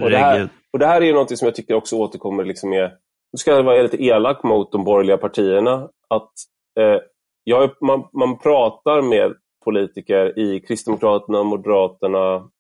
Och 0.03 0.11
det, 0.11 0.19
här, 0.19 0.31
Herregud. 0.31 0.49
och 0.73 0.79
det 0.79 0.87
här 0.87 1.03
är 1.03 1.13
något 1.13 1.39
som 1.39 1.47
jag 1.47 1.55
tycker 1.55 1.75
också 1.75 1.97
återkommer 1.97 2.45
liksom 2.45 2.71
med, 2.71 2.91
nu 3.33 3.37
ska 3.37 3.51
jag 3.51 3.63
vara 3.63 3.83
lite 3.83 4.05
elak 4.05 4.43
mot 4.43 4.73
de 4.73 4.85
borgerliga 4.85 5.17
partierna, 5.17 5.89
att 6.09 6.33
eh, 6.81 7.01
jag, 7.45 7.71
man, 7.81 8.09
man 8.13 8.39
pratar 8.39 9.03
med 9.03 9.35
politiker 9.65 10.39
i 10.39 10.61
Kristdemokraterna, 10.61 11.43
Moderaterna, 11.43 12.51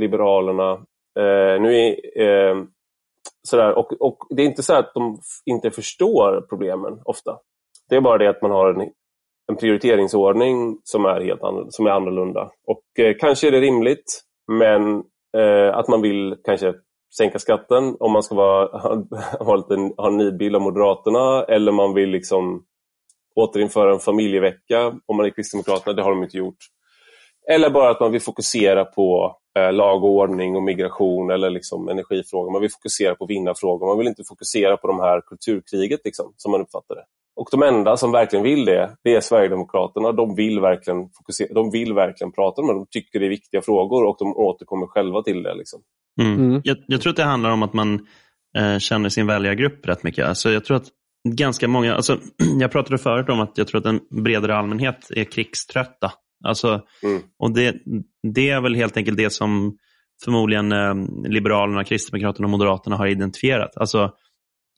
Liberalerna, 0.00 0.72
eh, 1.18 1.60
nu 1.60 1.76
är, 1.76 2.20
eh, 2.22 2.56
sådär, 3.48 3.78
och, 3.78 3.92
och 4.00 4.18
det 4.30 4.42
är 4.42 4.46
inte 4.46 4.62
så 4.62 4.74
att 4.74 4.94
de 4.94 5.18
inte 5.44 5.70
förstår 5.70 6.46
problemen 6.48 7.00
ofta. 7.04 7.38
Det 7.92 7.96
är 7.96 8.00
bara 8.00 8.18
det 8.18 8.30
att 8.30 8.42
man 8.42 8.50
har 8.50 8.74
en, 8.74 8.90
en 9.48 9.56
prioriteringsordning 9.56 10.78
som 10.84 11.04
är, 11.04 11.20
helt 11.20 11.42
annorlunda, 11.42 11.70
som 11.70 11.86
är 11.86 11.90
annorlunda. 11.90 12.50
Och 12.66 13.04
eh, 13.04 13.16
kanske 13.20 13.46
är 13.46 13.50
det 13.50 13.60
rimligt, 13.60 14.22
men 14.48 15.02
eh, 15.36 15.76
att 15.76 15.88
man 15.88 16.02
vill 16.02 16.36
kanske 16.44 16.74
sänka 17.16 17.38
skatten 17.38 17.96
om 18.00 18.12
man 18.12 18.22
ska 18.22 18.34
vara, 18.34 18.78
ha, 18.78 19.04
ha, 19.40 19.56
lite, 19.56 19.74
ha 19.96 20.08
en 20.08 20.16
nidbild 20.16 20.56
av 20.56 20.62
Moderaterna 20.62 21.44
eller 21.44 21.72
man 21.72 21.94
vill 21.94 22.10
liksom 22.10 22.64
återinföra 23.36 23.92
en 23.92 23.98
familjevecka 23.98 24.86
om 25.06 25.16
man 25.16 25.26
är 25.26 25.30
Kristdemokraterna, 25.30 25.92
det 25.92 26.02
har 26.02 26.10
de 26.10 26.22
inte 26.22 26.36
gjort. 26.36 26.58
Eller 27.50 27.70
bara 27.70 27.90
att 27.90 28.00
man 28.00 28.12
vill 28.12 28.20
fokusera 28.20 28.84
på 28.84 29.36
eh, 29.58 29.72
lag 29.72 30.04
och 30.04 30.10
ordning 30.10 30.56
och 30.56 30.62
migration 30.62 31.30
eller 31.30 31.50
liksom 31.50 31.88
energifrågor. 31.88 32.52
Man 32.52 32.60
vill 32.60 32.70
fokusera 32.70 33.14
på 33.14 33.26
vinnarfrågor. 33.26 33.86
Man 33.86 33.98
vill 33.98 34.08
inte 34.08 34.24
fokusera 34.28 34.76
på 34.76 34.86
de 34.86 35.00
här 35.00 35.20
kulturkriget 35.20 36.00
liksom, 36.04 36.32
som 36.36 36.52
man 36.52 36.60
uppfattar 36.60 36.94
det. 36.94 37.04
Och 37.36 37.48
de 37.50 37.62
enda 37.62 37.96
som 37.96 38.12
verkligen 38.12 38.42
vill 38.42 38.64
det, 38.64 38.96
det 39.04 39.14
är 39.14 39.20
Sverigedemokraterna. 39.20 40.12
De 40.12 40.34
vill 40.34 40.60
verkligen, 40.60 41.08
fokusera, 41.18 41.54
de 41.54 41.70
vill 41.70 41.92
verkligen 41.92 42.32
prata 42.32 42.60
om 42.60 42.66
det. 42.66 42.74
De 42.74 42.86
tycker 42.90 43.20
det 43.20 43.26
är 43.26 43.30
viktiga 43.30 43.62
frågor 43.62 44.04
och 44.04 44.16
de 44.18 44.36
återkommer 44.36 44.86
själva 44.86 45.22
till 45.22 45.42
det. 45.42 45.54
Liksom. 45.54 45.80
Mm. 46.20 46.34
Mm. 46.34 46.60
Jag, 46.64 46.76
jag 46.86 47.00
tror 47.00 47.10
att 47.10 47.16
det 47.16 47.22
handlar 47.24 47.50
om 47.50 47.62
att 47.62 47.72
man 47.72 48.06
eh, 48.58 48.78
känner 48.78 49.08
sin 49.08 49.26
väljargrupp 49.26 49.88
rätt 49.88 50.02
mycket. 50.02 50.26
Alltså, 50.26 50.50
jag 50.50 50.64
tror 50.64 50.76
att 50.76 50.88
ganska 51.28 51.68
många, 51.68 51.94
alltså, 51.94 52.18
jag 52.60 52.72
pratade 52.72 52.98
förut 52.98 53.28
om 53.28 53.40
att 53.40 53.58
jag 53.58 53.68
tror 53.68 53.80
att 53.80 53.86
en 53.86 54.00
bredare 54.22 54.56
allmänhet 54.56 55.10
är 55.10 55.24
krigströtta. 55.24 56.12
Alltså, 56.44 56.80
Mm. 57.02 57.22
och 57.38 57.54
det, 57.54 57.76
det 58.34 58.50
är 58.50 58.60
väl 58.60 58.74
helt 58.74 58.96
enkelt 58.96 59.16
det 59.16 59.30
som 59.30 59.76
förmodligen 60.24 60.72
eh, 60.72 60.94
Liberalerna, 61.28 61.84
Kristdemokraterna 61.84 62.46
och 62.46 62.50
Moderaterna 62.50 62.96
har 62.96 63.06
identifierat. 63.06 63.76
Alltså, 63.76 64.10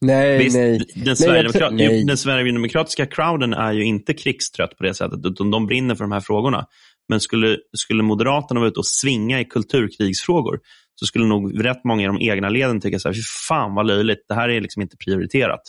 Nej, 0.06 0.38
visst, 0.38 0.56
nej. 0.56 0.78
Den, 0.94 1.04
jag 1.04 1.16
sverigedemokra- 1.16 1.52
tror- 1.58 1.70
nej. 1.70 2.04
den 2.04 2.16
sverigedemokratiska 2.16 3.06
crowden 3.06 3.52
är 3.54 3.72
ju 3.72 3.84
inte 3.84 4.14
krigstrött 4.14 4.76
på 4.76 4.84
det 4.84 4.94
sättet, 4.94 5.20
utan 5.24 5.50
de 5.50 5.66
brinner 5.66 5.94
för 5.94 6.04
de 6.04 6.12
här 6.12 6.20
frågorna. 6.20 6.66
Men 7.08 7.20
skulle, 7.20 7.58
skulle 7.76 8.02
Moderaterna 8.02 8.60
vara 8.60 8.68
ute 8.68 8.78
och 8.80 8.86
svinga 8.86 9.40
i 9.40 9.44
kulturkrigsfrågor 9.44 10.60
så 10.94 11.06
skulle 11.06 11.26
nog 11.26 11.64
rätt 11.64 11.84
många 11.84 12.02
i 12.02 12.06
de 12.06 12.18
egna 12.20 12.48
leden 12.48 12.80
tycka 12.80 12.98
så 12.98 13.08
här, 13.08 13.14
fy 13.14 13.20
fan 13.48 13.74
vad 13.74 13.86
löjligt, 13.86 14.24
det 14.28 14.34
här 14.34 14.48
är 14.48 14.60
liksom 14.60 14.82
inte 14.82 14.96
prioriterat. 14.96 15.60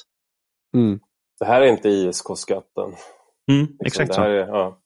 Mm. 0.75 0.99
Det 1.39 1.45
här 1.45 1.61
är 1.61 1.65
inte 1.67 1.89
ISK-skatten. 1.89 2.83
Mm, 3.51 3.61
Liksom, 3.61 3.77
exakt 3.85 4.07
det 4.07 4.13
så. 4.13 4.21
här 4.21 4.29
är, 4.29 4.47
ja. 4.47 4.81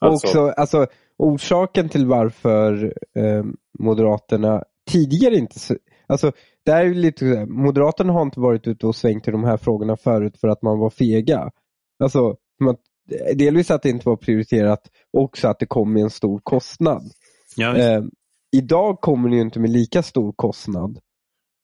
Och 0.00 0.06
Alltså- 0.06 0.26
också, 0.26 0.40
alltså, 0.60 0.86
orsaken 1.18 1.88
till 1.88 2.06
varför 2.06 2.84
eh, 3.16 3.44
Moderaterna 3.78 4.62
tidigare 4.90 5.34
inte... 5.36 5.54
Alltså, 6.10 6.32
det 6.64 6.72
är 6.72 6.84
ju 6.84 6.94
lite, 6.94 7.18
så 7.18 7.38
här, 7.38 7.46
Moderaterna 7.46 8.12
har 8.12 8.22
inte 8.22 8.40
varit 8.40 8.66
ute 8.66 8.86
och 8.86 8.96
svängt 8.96 9.28
i 9.28 9.30
de 9.30 9.44
här 9.44 9.56
frågorna 9.56 9.96
förut 9.96 10.36
för 10.40 10.48
att 10.48 10.62
man 10.62 10.78
var 10.78 10.90
fega. 10.90 11.50
Alltså, 12.02 12.36
man, 12.60 12.76
delvis 13.34 13.70
att 13.70 13.82
det 13.82 13.90
inte 13.90 14.08
var 14.08 14.16
prioriterat 14.16 14.90
och 15.12 15.22
också 15.22 15.48
att 15.48 15.58
det 15.58 15.66
kom 15.66 15.92
med 15.92 16.02
en 16.02 16.10
stor 16.10 16.40
kostnad. 16.42 17.02
Ja. 17.56 17.76
Eh, 17.76 18.02
idag 18.56 19.00
kommer 19.00 19.28
det 19.28 19.36
ju 19.36 19.42
inte 19.42 19.60
med 19.60 19.70
lika 19.70 20.02
stor 20.02 20.32
kostnad. 20.32 20.98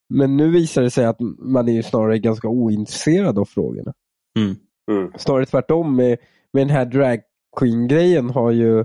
Men 0.08 0.36
nu 0.36 0.50
visar 0.50 0.82
det 0.82 0.90
sig 0.90 1.04
att 1.04 1.20
man 1.38 1.68
är 1.68 1.72
ju 1.72 1.82
snarare 1.82 2.18
ganska 2.18 2.48
ointresserad 2.48 3.38
av 3.38 3.44
frågorna. 3.44 3.92
Mm. 4.38 4.56
Mm. 4.90 5.12
Snarare 5.18 5.46
tvärtom 5.46 5.96
med, 5.96 6.18
med 6.52 6.60
den 6.66 6.70
här 6.70 6.84
drag 6.84 7.20
queen-grejen 7.56 8.30
har 8.30 8.50
ju 8.50 8.84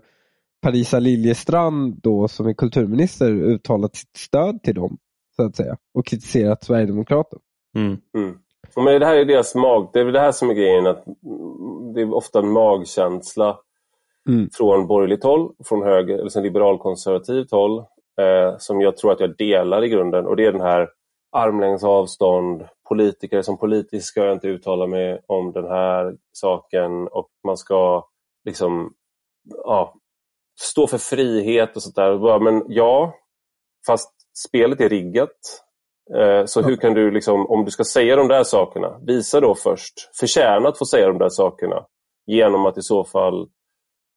Parisa 0.62 1.00
Liljestrand 1.00 2.02
då 2.02 2.28
som 2.28 2.48
är 2.48 2.54
kulturminister 2.54 3.32
uttalat 3.32 3.96
sitt 3.96 4.18
stöd 4.18 4.64
till 4.64 4.76
dem 4.76 4.98
så 5.36 5.46
att 5.46 5.56
säga 5.56 5.78
och 5.94 6.06
kritiserat 6.06 6.64
Sverigedemokraterna. 6.64 7.42
Mm. 7.76 7.98
Mm. 8.18 8.38
Men 8.76 9.00
det 9.00 9.06
här 9.06 9.16
är 9.16 9.26
deras 9.26 9.56
mag. 9.56 9.90
Det 9.94 10.00
är 10.00 10.04
väl 10.04 10.14
det 10.14 10.20
här 10.20 10.32
som 10.32 10.50
är 10.50 10.54
grejen. 10.54 10.88
Att 10.88 11.04
det 11.94 12.02
är 12.02 12.14
ofta 12.14 12.40
en 12.40 12.52
magkänsla 12.52 13.58
Mm. 14.30 14.50
från 14.54 14.88
borgerligt 14.88 15.24
håll, 15.24 15.52
från 15.66 15.84
höger, 15.84 16.18
eller 16.18 16.30
sen 16.30 16.44
liberalkonservativt 16.44 17.52
håll, 17.52 17.80
eh, 18.22 18.58
som 18.58 18.82
jag 18.82 18.98
tror 18.98 19.12
att 19.12 19.20
jag 19.20 19.38
delar 19.38 19.84
i 19.84 19.90
grunden. 19.90 20.28
Och 20.28 20.36
det 20.36 20.46
är 20.46 20.52
den 20.52 20.62
här 20.62 20.90
armlängds 21.32 21.84
avstånd, 21.84 22.64
politiker 22.90 23.42
som 23.42 23.58
politiskt 23.58 24.08
ska 24.08 24.24
jag 24.24 24.34
inte 24.34 24.48
uttala 24.48 24.88
mig 24.88 25.22
om 25.28 25.52
den 25.52 25.66
här 25.66 26.16
saken 26.32 27.08
och 27.08 27.30
man 27.44 27.58
ska 27.58 28.06
liksom 28.46 28.94
ja, 29.64 29.94
stå 30.60 30.88
för 30.88 30.98
frihet 30.98 31.76
och 31.76 31.84
sånt 31.84 31.96
där. 31.96 32.40
Men 32.40 32.64
ja, 32.68 33.14
fast 33.88 34.14
spelet 34.34 34.82
är 34.82 34.90
riggat. 34.90 35.64
Eh, 36.20 36.46
Så 36.46 36.62
hur 36.62 36.76
kan 36.76 36.94
du, 36.94 37.12
liksom, 37.12 37.48
om 37.48 37.66
du 37.66 37.72
ska 37.72 37.84
säga 37.84 38.16
de 38.16 38.28
där 38.28 38.44
sakerna, 38.44 39.00
visa 39.08 39.40
då 39.40 39.56
först, 39.56 39.94
förtjäna 40.20 40.70
att 40.70 40.78
få 40.78 40.86
säga 40.86 41.08
de 41.08 41.18
där 41.18 41.30
sakerna 41.30 41.86
genom 42.26 42.66
att 42.66 42.78
i 42.78 42.82
så 42.82 43.04
fall 43.04 43.48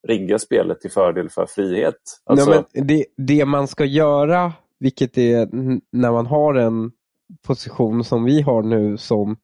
rigga 0.08 0.38
spelet 0.38 0.80
till 0.80 0.90
fördel 0.90 1.30
för 1.30 1.46
frihet. 1.46 1.94
Alltså, 2.24 2.50
Ja, 2.54 2.64
men 2.74 2.86
det, 2.86 3.04
det 3.16 3.44
man 3.44 3.68
ska 3.68 3.84
göra, 3.84 4.52
vilket 4.78 5.18
är 5.18 5.48
när 5.92 6.12
man 6.12 6.26
har 6.26 6.54
en 6.54 6.92
position 7.46 8.04
som 8.04 8.24
vi 8.24 8.40
har 8.42 8.62
nu 8.62 8.96
som 8.98 9.36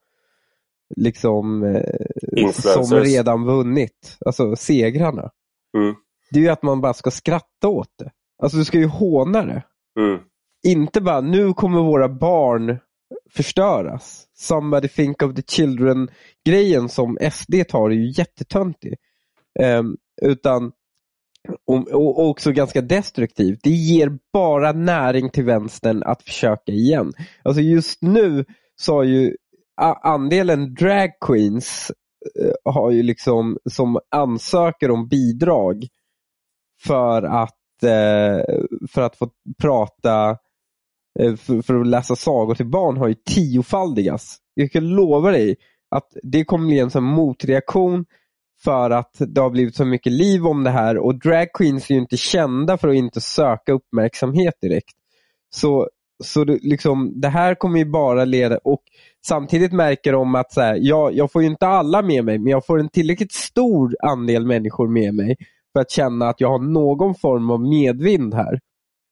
liksom 0.97 1.62
eh, 1.64 2.51
som 2.53 3.01
redan 3.01 3.45
vunnit, 3.45 4.16
alltså 4.27 4.57
segrarna. 4.57 5.31
Mm. 5.77 5.95
Det 6.31 6.39
är 6.39 6.43
ju 6.43 6.49
att 6.49 6.62
man 6.62 6.81
bara 6.81 6.95
ska 6.95 7.11
skratta 7.11 7.68
åt 7.68 7.93
det. 7.99 8.11
Alltså 8.43 8.59
du 8.59 8.64
ska 8.64 8.79
ju 8.79 8.87
håna 8.87 9.43
det. 9.45 9.62
mm, 10.01 10.21
inte 10.66 11.00
bara, 11.00 11.20
nu 11.20 11.52
kommer 11.52 11.82
våra 11.82 12.08
barn 12.08 12.78
förstöras. 13.30 14.26
Somebody 14.34 14.88
think 14.88 15.22
of 15.22 15.34
the 15.34 15.42
children-grejen 15.42 16.88
som 16.88 17.18
SD 17.32 17.54
tar 17.68 17.90
är 17.90 17.94
ju 17.94 18.12
jättetöntig. 18.16 18.94
Um, 19.61 19.96
utan 20.22 20.72
och, 21.66 21.88
och 21.88 22.28
också 22.28 22.52
ganska 22.52 22.80
destruktivt. 22.80 23.61
Det 23.62 23.70
ger 23.70 24.18
bara 24.32 24.72
näring 24.72 25.30
till 25.30 25.44
vänstern 25.44 26.02
att 26.02 26.22
försöka 26.22 26.72
igen. 26.72 27.12
Alltså 27.42 27.62
just 27.62 28.02
nu 28.02 28.44
så 28.76 28.94
har 28.94 29.04
ju 29.04 29.36
andelen 30.02 30.74
drag 30.74 31.11
queens 31.26 31.92
uh, 32.40 32.72
har 32.72 32.90
ju 32.90 33.02
liksom 33.02 33.58
som 33.70 33.98
ansöker 34.11 34.90
om 34.90 35.08
bidrag 35.08 35.86
för 36.82 37.22
att, 37.22 37.58
uh, 37.84 38.64
för 38.90 39.02
att 39.02 39.16
få 39.16 39.30
prata, 39.62 40.36
Eh, 41.21 41.37
för, 41.37 41.62
för 41.62 41.81
att 41.81 41.87
läsa 41.87 42.16
sagor 42.16 42.55
till 42.55 42.66
barn 42.66 42.97
har 42.97 43.09
ju 43.09 43.14
tiofaldigats. 43.14 44.39
Jag 44.55 44.73
kan 44.73 44.89
lova 44.89 45.31
dig 45.31 45.57
att 45.91 46.16
det 46.23 46.45
kommer 46.45 46.66
bli 46.66 46.79
en 46.79 46.91
sån 46.91 47.05
motreaktion 47.05 48.05
för 48.62 48.91
att 48.91 49.16
det 49.18 49.41
har 49.41 49.51
blivit 49.51 49.77
så 49.77 49.85
mycket 49.85 50.12
liv 50.12 50.47
om 50.47 50.64
det 50.64 50.71
här 50.71 50.99
och 50.99 51.18
drag 51.18 51.53
queens 51.53 51.91
är 51.91 51.95
ju 51.95 52.01
inte 52.01 52.16
kända 52.16 52.79
för 52.79 52.89
att 52.89 52.95
inte 52.95 53.21
söka 53.21 53.73
uppmärksamhet 53.73 54.55
direkt. 54.61 54.95
Så, 55.55 55.89
så 56.25 56.45
det, 56.45 56.59
liksom, 56.62 57.21
det 57.21 57.29
här 57.29 57.55
kommer 57.55 57.79
ju 57.79 57.85
bara 57.85 58.25
leda 58.25 58.59
och 58.64 58.83
samtidigt 59.27 59.73
märker 59.73 60.12
de 60.12 60.35
att 60.35 60.53
så 60.53 60.61
här, 60.61 60.79
jag, 60.81 61.14
jag 61.14 61.33
får 61.33 61.43
ju 61.43 61.49
inte 61.49 61.66
alla 61.66 62.03
med 62.03 62.25
mig 62.25 62.39
men 62.39 62.51
jag 62.51 62.66
får 62.66 62.81
en 62.81 62.89
tillräckligt 62.89 63.33
stor 63.33 63.97
andel 64.03 64.47
människor 64.47 64.89
med 64.89 65.14
mig 65.14 65.37
för 65.73 65.81
att 65.81 65.91
känna 65.91 66.29
att 66.29 66.41
jag 66.41 66.49
har 66.49 66.59
någon 66.59 67.14
form 67.14 67.51
av 67.51 67.61
medvind 67.61 68.35
här. 68.35 68.61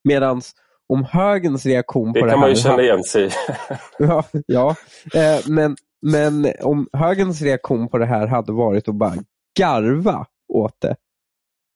Medans 0.05 0.55
om 0.89 1.05
högens 1.05 1.67
reaktion 1.67 2.13
det 2.13 2.21
på 2.21 2.27
det 2.27 2.33
kan 2.33 2.39
här 2.39 2.47
man 2.47 2.51
ju 2.51 2.57
känna 2.57 2.83
igen 2.83 3.05
sig 3.05 3.27
i. 3.27 3.31
Ja, 3.99 4.25
ja. 4.47 4.75
Eh, 5.15 5.41
men, 5.49 5.77
men 6.07 6.53
om 6.63 6.89
högerns 6.93 7.43
reaktion 7.43 7.89
på 7.89 7.99
det 7.99 8.07
här 8.07 8.27
hade 8.27 8.53
varit 8.53 8.89
att 8.89 8.95
bara 8.95 9.15
garva 9.59 10.27
åt 10.53 10.81
det. 10.81 10.97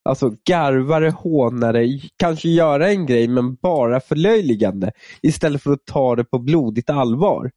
Alltså 0.08 0.30
garva 0.48 1.00
det, 1.00 1.10
håna 1.10 1.72
det, 1.72 2.00
kanske 2.16 2.48
göra 2.48 2.88
en 2.88 3.06
grej 3.06 3.28
men 3.28 3.54
bara 3.54 4.00
förlöjligande. 4.00 4.92
Istället 5.22 5.62
för 5.62 5.72
att 5.72 5.86
ta 5.86 6.16
det 6.16 6.24
på 6.24 6.38
blodigt 6.38 6.90
allvar. 6.90 7.50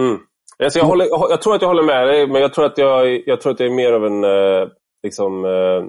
Mm. 0.00 0.18
Alltså 0.62 0.78
jag, 0.78 0.86
håller, 0.86 1.06
jag 1.10 1.42
tror 1.42 1.54
att 1.54 1.62
jag 1.62 1.68
håller 1.68 1.82
med 1.82 2.06
dig, 2.06 2.26
men 2.26 2.42
jag 2.42 2.54
tror 2.54 2.64
att 2.64 2.78
jag, 2.78 3.28
jag, 3.28 3.40
tror 3.40 3.52
att 3.52 3.60
jag 3.60 3.68
är 3.68 3.74
mer 3.74 3.92
av 3.92 4.06
en 4.06 4.24
eh, 4.24 4.68
liksom, 5.02 5.44
eh, 5.44 5.84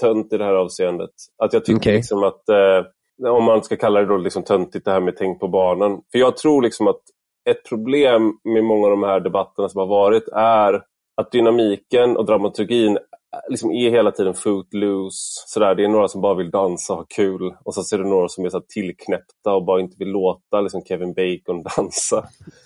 tönt 0.00 0.32
i 0.32 0.38
det 0.38 0.44
här 0.44 0.54
avseendet. 0.54 1.10
Att 1.42 1.52
jag 1.52 1.64
tycker 1.64 1.80
Okej. 1.80 1.96
liksom 1.96 2.22
att, 2.22 2.48
eh, 2.48 2.84
om 3.26 3.44
man 3.44 3.62
ska 3.62 3.76
kalla 3.76 4.00
det 4.00 4.06
då 4.06 4.16
liksom 4.16 4.42
töntigt, 4.42 4.84
det 4.84 4.90
här 4.90 5.00
med 5.00 5.16
tänk 5.16 5.40
på 5.40 5.48
barnen. 5.48 6.00
För 6.12 6.18
jag 6.18 6.36
tror 6.36 6.62
liksom 6.62 6.88
att 6.88 7.00
ett 7.50 7.68
problem 7.68 8.32
med 8.44 8.64
många 8.64 8.84
av 8.84 8.90
de 8.90 9.02
här 9.02 9.20
debatterna 9.20 9.68
som 9.68 9.78
har 9.78 9.86
varit 9.86 10.28
är 10.32 10.82
att 11.20 11.32
dynamiken 11.32 12.16
och 12.16 12.26
dramaturgin 12.26 12.96
eh, 12.96 13.02
liksom 13.50 13.70
är 13.70 13.90
hela 13.90 14.10
tiden 14.10 14.34
footloose. 14.34 15.44
Sådär. 15.46 15.74
Det 15.74 15.84
är 15.84 15.88
några 15.88 16.08
som 16.08 16.20
bara 16.20 16.34
vill 16.34 16.50
dansa 16.50 16.92
och 16.92 16.98
ha 16.98 17.06
kul 17.16 17.54
och 17.64 17.74
så 17.74 17.96
är 17.96 17.98
det 17.98 18.08
några 18.08 18.28
som 18.28 18.44
är 18.44 18.48
så 18.48 18.60
tillknäppta 18.60 19.54
och 19.54 19.64
bara 19.64 19.80
inte 19.80 19.96
vill 19.98 20.08
låta 20.08 20.60
liksom 20.60 20.82
Kevin 20.82 21.14
Bacon 21.14 21.62
dansa. 21.76 22.24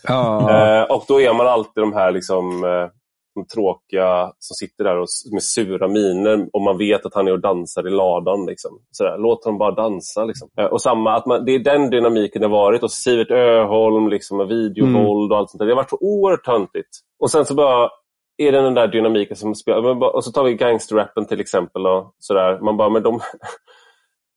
Ja. 0.09 0.51
Eh, 0.51 0.83
och 0.83 1.05
då 1.09 1.21
är 1.21 1.35
man 1.35 1.49
alltid 1.49 1.83
de 1.83 1.93
här 1.93 2.13
liksom, 2.13 2.65
eh, 2.65 2.89
de 3.35 3.47
tråkiga 3.47 4.33
som 4.39 4.55
sitter 4.55 4.85
där 4.85 4.99
och, 4.99 5.07
med 5.33 5.43
sura 5.43 5.89
miner 5.89 6.49
och 6.53 6.62
man 6.62 6.78
vet 6.78 7.07
att 7.07 7.14
han 7.14 7.28
är 7.28 7.33
och 7.33 7.41
dansar 7.41 7.87
i 7.87 7.91
ladan. 7.91 8.47
Liksom. 8.47 8.78
Sådär, 8.91 9.18
låt 9.18 9.45
honom 9.45 9.59
bara 9.59 9.74
dansa. 9.74 10.24
Liksom. 10.24 10.49
Eh, 10.59 10.64
och 10.64 10.83
samma, 10.83 11.16
att 11.16 11.26
man, 11.26 11.45
det 11.45 11.53
är 11.53 11.59
den 11.59 11.91
dynamiken 11.91 12.41
det 12.41 12.49
har 12.49 12.57
varit. 12.57 12.83
Och 12.83 12.91
Sivert 12.91 13.30
Öholm 13.30 14.09
liksom, 14.09 14.37
med 14.37 14.49
videovåld 14.49 15.33
och 15.33 15.39
allt 15.39 15.51
sånt 15.51 15.59
där. 15.59 15.66
Det 15.66 15.72
har 15.72 15.76
varit 15.76 15.91
så 15.91 15.99
oerhört 16.01 16.45
töntigt. 16.45 16.91
Och 17.20 17.30
sen 17.30 17.45
så 17.45 17.55
bara 17.55 17.91
är 18.37 18.53
det 18.53 18.61
den 18.62 18.74
där 18.74 18.89
dynamiken 18.89 19.37
som 19.37 19.55
spelar. 19.55 20.14
Och 20.16 20.24
så 20.24 20.33
tar 20.33 20.45
vi 20.45 20.55
gangsterrappen 20.55 21.26
till 21.26 21.41
exempel. 21.41 21.87
Och 21.87 22.14
sådär. 22.18 22.61
Man 22.61 22.76
bara, 22.76 22.89
men 22.89 23.03
de... 23.03 23.20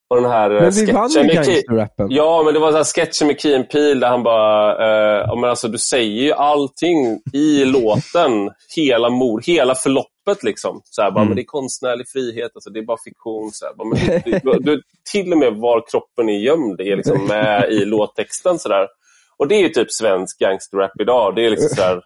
och 0.09 0.21
den 0.21 0.31
här 0.31 0.51
eh, 0.51 0.61
men 0.61 0.71
vi 0.71 0.91
vann 0.91 1.09
ju 1.09 1.23
gangsterrappen. 1.23 2.07
Ja, 2.09 2.41
men 2.45 2.53
det 2.53 2.59
var 2.59 2.71
så 2.71 2.77
här 2.77 2.83
sketchen 2.83 3.27
med 3.27 3.39
Key 3.39 3.55
and 3.55 3.69
Peele 3.69 3.99
där 3.99 4.07
han 4.07 4.23
bara, 4.23 4.71
eh, 4.71 5.35
men 5.35 5.49
alltså, 5.49 5.67
du 5.67 5.77
säger 5.77 6.21
ju 6.23 6.33
allting 6.33 7.19
i 7.33 7.65
låten, 7.75 8.51
hela 8.75 9.09
mord, 9.09 9.43
hela 9.45 9.75
förloppet 9.75 10.43
liksom. 10.43 10.81
Så 10.83 11.01
här, 11.01 11.11
bara, 11.11 11.21
Mm. 11.21 11.27
men 11.29 11.35
det 11.35 11.41
är 11.41 11.45
konstnärlig 11.45 12.05
frihet, 12.09 12.51
alltså, 12.55 12.69
det 12.69 12.79
är 12.79 12.83
bara 12.85 12.97
fiktion. 13.05 13.51
Så 13.53 13.65
här, 13.65 13.73
bara, 13.73 13.87
men 13.87 13.97
du, 14.25 14.39
du, 14.51 14.59
du, 14.59 14.81
till 15.11 15.31
och 15.31 15.37
med 15.37 15.53
var 15.53 15.83
kroppen 15.91 16.29
är 16.29 16.39
gömd 16.39 16.81
är 16.81 16.95
liksom 16.95 17.25
med 17.27 17.69
i 17.71 17.85
låttexten. 17.85 18.59
Så 18.59 18.69
där. 18.69 18.87
Och 19.37 19.47
det 19.47 19.55
är 19.55 19.59
ju 19.61 19.69
typ 19.69 19.91
svensk 19.91 20.39
gangsterrap 20.39 20.91
idag. 21.01 21.35
Det 21.35 21.45
är 21.45 21.49
liksom 21.49 21.69
så 21.69 21.81
här, 21.81 22.01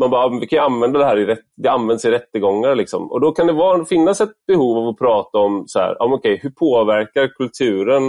man 0.00 0.10
bara, 0.10 0.38
vi 0.40 0.46
kan 0.46 0.56
ju 0.56 0.62
använda 0.64 0.98
det 0.98 1.04
här 1.04 1.18
i 1.18 1.26
rätt, 1.26 1.44
det 1.62 1.68
används 1.70 2.04
i 2.04 2.10
rättegångar. 2.10 2.74
Liksom. 2.74 3.12
Och 3.12 3.20
då 3.20 3.32
kan 3.32 3.46
det 3.46 3.52
vara, 3.52 3.84
finnas 3.84 4.20
ett 4.20 4.32
behov 4.46 4.78
av 4.78 4.88
att 4.88 4.98
prata 4.98 5.38
om 5.38 5.64
så 5.66 5.78
här, 5.78 5.96
ja, 5.98 6.06
men 6.06 6.14
okej, 6.14 6.40
hur 6.42 6.50
påverkar 6.50 7.28
kulturen 7.28 8.02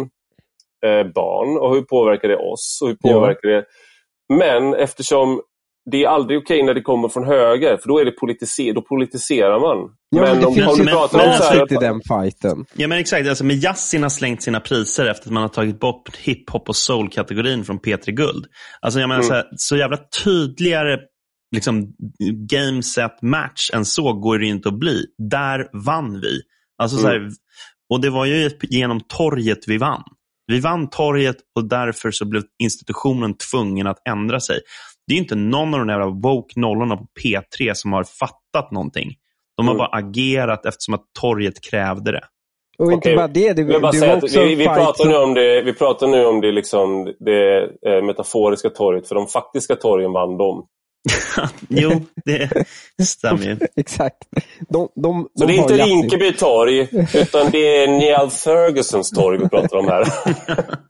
eh, 0.85 1.07
barn 1.15 1.57
och 1.57 1.75
hur 1.75 1.81
påverkar 1.81 2.27
det 2.27 2.37
oss? 2.37 2.79
Och 2.81 2.87
hur 2.87 2.97
Ja. 3.01 3.13
påverkar 3.13 3.49
det... 3.49 3.65
Men 4.33 4.73
eftersom 4.73 5.41
det 5.91 6.03
är 6.03 6.07
aldrig 6.07 6.39
okej 6.39 6.63
när 6.63 6.73
det 6.73 6.81
kommer 6.81 7.07
från 7.09 7.25
höger, 7.25 7.77
för 7.77 7.87
då, 7.87 7.99
är 7.99 8.05
det 8.05 8.11
politiser 8.11 8.73
då 8.73 8.81
politiserar 8.81 9.59
man. 9.59 9.89
Ja, 10.09 10.21
men, 10.21 10.39
det 10.39 10.45
om, 10.47 10.53
finns 10.53 10.67
om 10.67 10.85
du 10.85 10.91
pratar 10.91 11.27
om 11.27 11.33
så 11.33 11.43
här, 11.43 11.73
i 11.73 11.75
den 11.75 12.01
fighten. 12.07 12.65
Ja 12.75 12.87
men 12.87 12.97
exakt, 12.99 13.29
alltså 13.29 13.43
med 13.43 13.55
jazzin 13.55 14.03
har 14.03 14.09
slängt 14.09 14.43
sina 14.43 14.59
priser 14.59 15.05
efter 15.05 15.27
att 15.27 15.33
man 15.33 15.41
har 15.43 15.49
tagit 15.49 15.79
bort 15.79 16.17
hiphop 16.17 16.69
och 16.69 16.75
soul-kategorin 16.75 17.63
från 17.63 17.79
P3 17.79 18.11
Guld. 18.11 18.45
Alltså 18.81 18.99
jag 18.99 19.07
menar 19.09 19.21
Mm. 19.21 19.27
så, 19.27 19.33
här, 19.33 19.45
så 19.55 19.77
jävla 19.77 19.97
tydligare 20.23 20.97
liksom, 21.51 21.93
game 22.49 22.83
set 22.83 23.21
match 23.21 23.69
än 23.73 23.85
så 23.85 24.13
går 24.13 24.39
det 24.39 24.45
inte 24.45 24.69
att 24.69 24.79
bli. 24.79 25.05
Där 25.17 25.69
vann 25.85 26.21
vi. 26.21 26.41
Alltså, 26.77 26.97
så 26.97 27.07
här, 27.07 27.29
och 27.89 28.01
det 28.01 28.09
var 28.09 28.25
ju 28.25 28.49
genom 28.69 28.99
torget 28.99 29.67
vi 29.67 29.77
vann. 29.77 30.03
Vi 30.47 30.59
vann 30.59 30.89
torget 30.89 31.35
och 31.55 31.69
därför 31.69 32.11
så 32.11 32.25
blev 32.25 32.43
institutionen 32.63 33.33
tvungen 33.51 33.87
att 33.87 34.07
ändra 34.07 34.39
sig. 34.39 34.59
Det 35.07 35.13
är 35.13 35.17
inte 35.17 35.35
någon 35.35 35.73
av 35.73 35.79
de 35.79 35.87
där 35.87 36.21
woke 36.21 36.59
nollorna 36.59 36.97
på 36.97 37.05
P3 37.23 37.73
som 37.73 37.93
har 37.93 38.03
fattat 38.03 38.71
någonting. 38.71 39.15
De 39.57 39.67
har 39.67 39.75
Mm. 39.75 39.77
bara 39.77 39.97
agerat 39.97 40.65
eftersom 40.65 40.93
att 40.93 41.03
torget 41.21 41.61
krävde 41.69 42.11
det. 42.11 42.23
Och 42.77 42.91
inte 42.91 43.09
Okej, 43.09 43.15
bara 43.15 43.27
det, 43.27 43.53
det, 43.53 43.63
det 43.63 43.79
var 43.79 44.15
också 44.15 44.43
vi, 44.43 44.55
vi, 44.55 44.65
pratar 44.65 45.05
nu 45.05 45.15
om 45.15 45.33
det, 45.33 45.61
vi 45.61 45.73
pratar 45.73 46.07
nu 46.07 46.25
om 46.25 46.41
det, 46.41 46.51
liksom, 46.51 47.13
det 47.19 47.63
eh, 47.87 48.03
metaforiska 48.03 48.69
torget, 48.69 49.07
för 49.07 49.15
de 49.15 49.27
faktiska 49.27 49.75
torgen 49.75 50.11
vann 50.11 50.37
de. 50.37 50.67
jo, 51.67 51.91
det 52.25 52.65
stämmer 53.03 53.43
ju. 53.45 53.57
Exakt. 53.75 54.17
De, 54.69 54.89
de, 54.95 55.27
Så 55.35 55.45
de 55.45 55.53
det 55.53 55.53
är 55.53 55.61
inte. 55.61 55.77
Rinkeby 55.77 56.33
torg, 56.33 56.81
utan 57.13 57.51
det 57.51 57.83
är 57.83 57.87
Neil 57.87 58.29
Fergusons 58.29 59.09
torg 59.09 59.37
vi 59.37 59.49
pratar 59.49 59.77
om 59.77 59.87
här. 59.87 60.07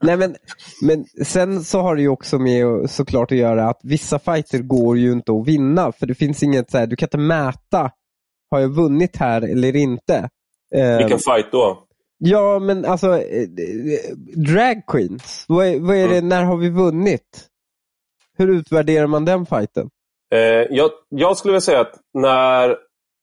Nej, 0.00 0.16
men, 0.16 0.36
men 0.82 1.04
sen 1.24 1.64
så 1.64 1.80
har 1.80 1.96
det 1.96 2.02
ju 2.02 2.08
också 2.08 2.38
med 2.38 2.90
såklart 2.90 3.32
att 3.32 3.38
göra 3.38 3.68
att 3.68 3.80
vissa 3.82 4.18
fighter 4.18 4.58
går 4.58 4.98
ju 4.98 5.12
inte 5.12 5.32
att 5.32 5.46
vinna. 5.48 5.92
För 5.92 6.06
det 6.06 6.14
finns 6.14 6.42
inget 6.42 6.70
så 6.70 6.78
här, 6.78 6.86
du 6.86 6.96
kan 6.96 7.06
inte 7.06 7.18
mäta, 7.18 7.90
har 8.50 8.60
jag 8.60 8.68
vunnit 8.68 9.16
här 9.16 9.42
eller 9.42 9.76
inte? 9.76 10.28
Eh, 10.74 10.96
Vilken 10.98 11.18
fight 11.18 11.52
då? 11.52 11.78
Ja, 12.18 12.58
men 12.58 12.84
alltså 12.84 13.18
eh, 13.18 13.48
drag 14.36 14.86
queens, 14.86 15.44
vad 15.48 15.66
är, 15.66 15.80
vad 15.80 15.96
är 15.96 16.08
det, 16.08 16.20
när 16.20 16.44
har 16.44 16.56
vi 16.56 16.68
vunnit? 16.70 17.48
Hur 18.38 18.48
utvärderar 18.48 19.06
man 19.06 19.24
den 19.24 19.46
fighten? 19.46 19.90
Eh, 20.32 20.66
jag, 20.70 20.90
jag 21.08 21.36
skulle 21.36 21.52
vilja 21.52 21.60
säga 21.60 21.80
att 21.80 21.94
när 22.14 22.76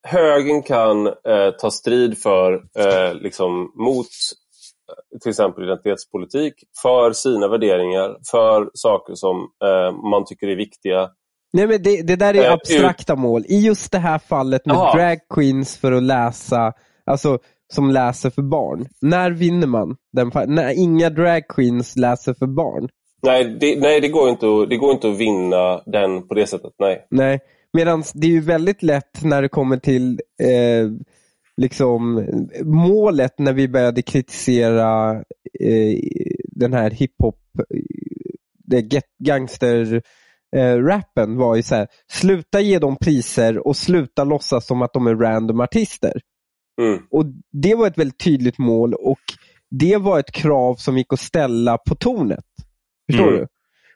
högern 0.07 0.63
kan 0.63 1.07
eh, 1.07 1.51
ta 1.59 1.71
strid 1.71 2.17
för, 2.17 2.53
eh, 2.53 3.13
liksom, 3.13 3.71
mot 3.75 4.05
eh, 4.05 5.19
till 5.21 5.29
exempel 5.29 5.63
identitetspolitik, 5.63 6.53
för 6.81 7.11
sina 7.11 7.47
värderingar, 7.47 8.17
för 8.31 8.69
saker 8.73 9.13
som 9.15 9.37
eh, 9.63 10.09
man 10.11 10.25
tycker 10.25 10.47
är 10.47 10.55
viktiga. 10.55 11.09
Nej 11.53 11.67
men 11.67 11.83
det, 11.83 12.01
det 12.01 12.15
där 12.15 12.33
är 12.33 12.45
Eh, 12.45 12.53
abstrakta 12.53 13.15
mål. 13.15 13.43
I 13.47 13.59
just 13.65 13.91
det 13.91 13.99
här 13.99 14.19
fallet 14.19 14.65
med 14.65 14.75
Jaha. 14.75 14.95
drag 14.95 15.19
queens 15.29 15.77
för 15.77 15.91
att 15.91 16.03
läsa, 16.03 16.73
alltså 17.05 17.39
som 17.73 17.89
läser 17.89 18.29
för 18.29 18.41
barn. 18.41 18.87
När 19.01 19.31
vinner 19.31 19.67
man 19.67 19.95
den 20.13 20.31
När 20.47 20.79
inga 20.79 21.09
drag 21.09 21.47
queens 21.47 21.95
läser 21.95 22.33
för 22.33 22.47
barn. 22.47 22.89
Nej, 23.21 23.57
det, 23.59 23.79
nej 23.79 24.01
det, 24.01 24.07
går 24.07 24.29
inte 24.29 24.45
att, 24.47 24.69
det 24.69 24.77
går 24.77 24.91
inte 24.91 25.09
att 25.09 25.17
vinna 25.17 25.81
den 25.85 26.27
på 26.27 26.33
det 26.33 26.47
sättet. 26.47 26.73
Nej. 26.79 27.07
Nej, 27.09 27.39
medan 27.73 28.03
det 28.13 28.27
är 28.27 28.31
ju 28.31 28.41
väldigt 28.41 28.83
lätt 28.83 29.23
när 29.23 29.41
det 29.41 29.49
kommer 29.49 29.77
till 29.77 30.19
eh, 30.43 30.89
liksom 31.57 32.27
målet 32.63 33.39
när 33.39 33.53
vi 33.53 33.67
började 33.67 34.01
kritisera 34.01 35.11
eh, 35.59 35.99
den 36.43 36.73
här 36.73 36.91
hiphop, 36.91 37.39
eh, 38.73 38.83
gangster 39.23 40.01
eh, 40.55 40.75
rappen 40.75 41.37
var 41.37 41.55
ju 41.55 41.63
så 41.63 41.75
här, 41.75 41.87
sluta 42.11 42.61
ge 42.61 42.79
dem 42.79 42.97
priser 43.01 43.67
och 43.67 43.77
sluta 43.77 44.23
låtsas 44.23 44.67
som 44.67 44.81
att 44.81 44.93
de 44.93 45.07
är 45.07 45.15
random 45.15 45.59
artister. 45.59 46.21
Mm. 46.81 46.99
Och 47.11 47.25
Det 47.51 47.75
var 47.75 47.87
ett 47.87 47.97
väldigt 47.97 48.19
tydligt 48.19 48.57
mål 48.57 48.93
och 48.93 49.19
det 49.71 49.97
var 49.97 50.19
ett 50.19 50.31
krav 50.31 50.75
som 50.75 50.97
gick 50.97 51.13
att 51.13 51.19
ställa 51.19 51.77
på 51.77 51.95
tornet. 51.95 52.45
Förstår 53.09 53.27
Mm. 53.27 53.39
du? 53.39 53.47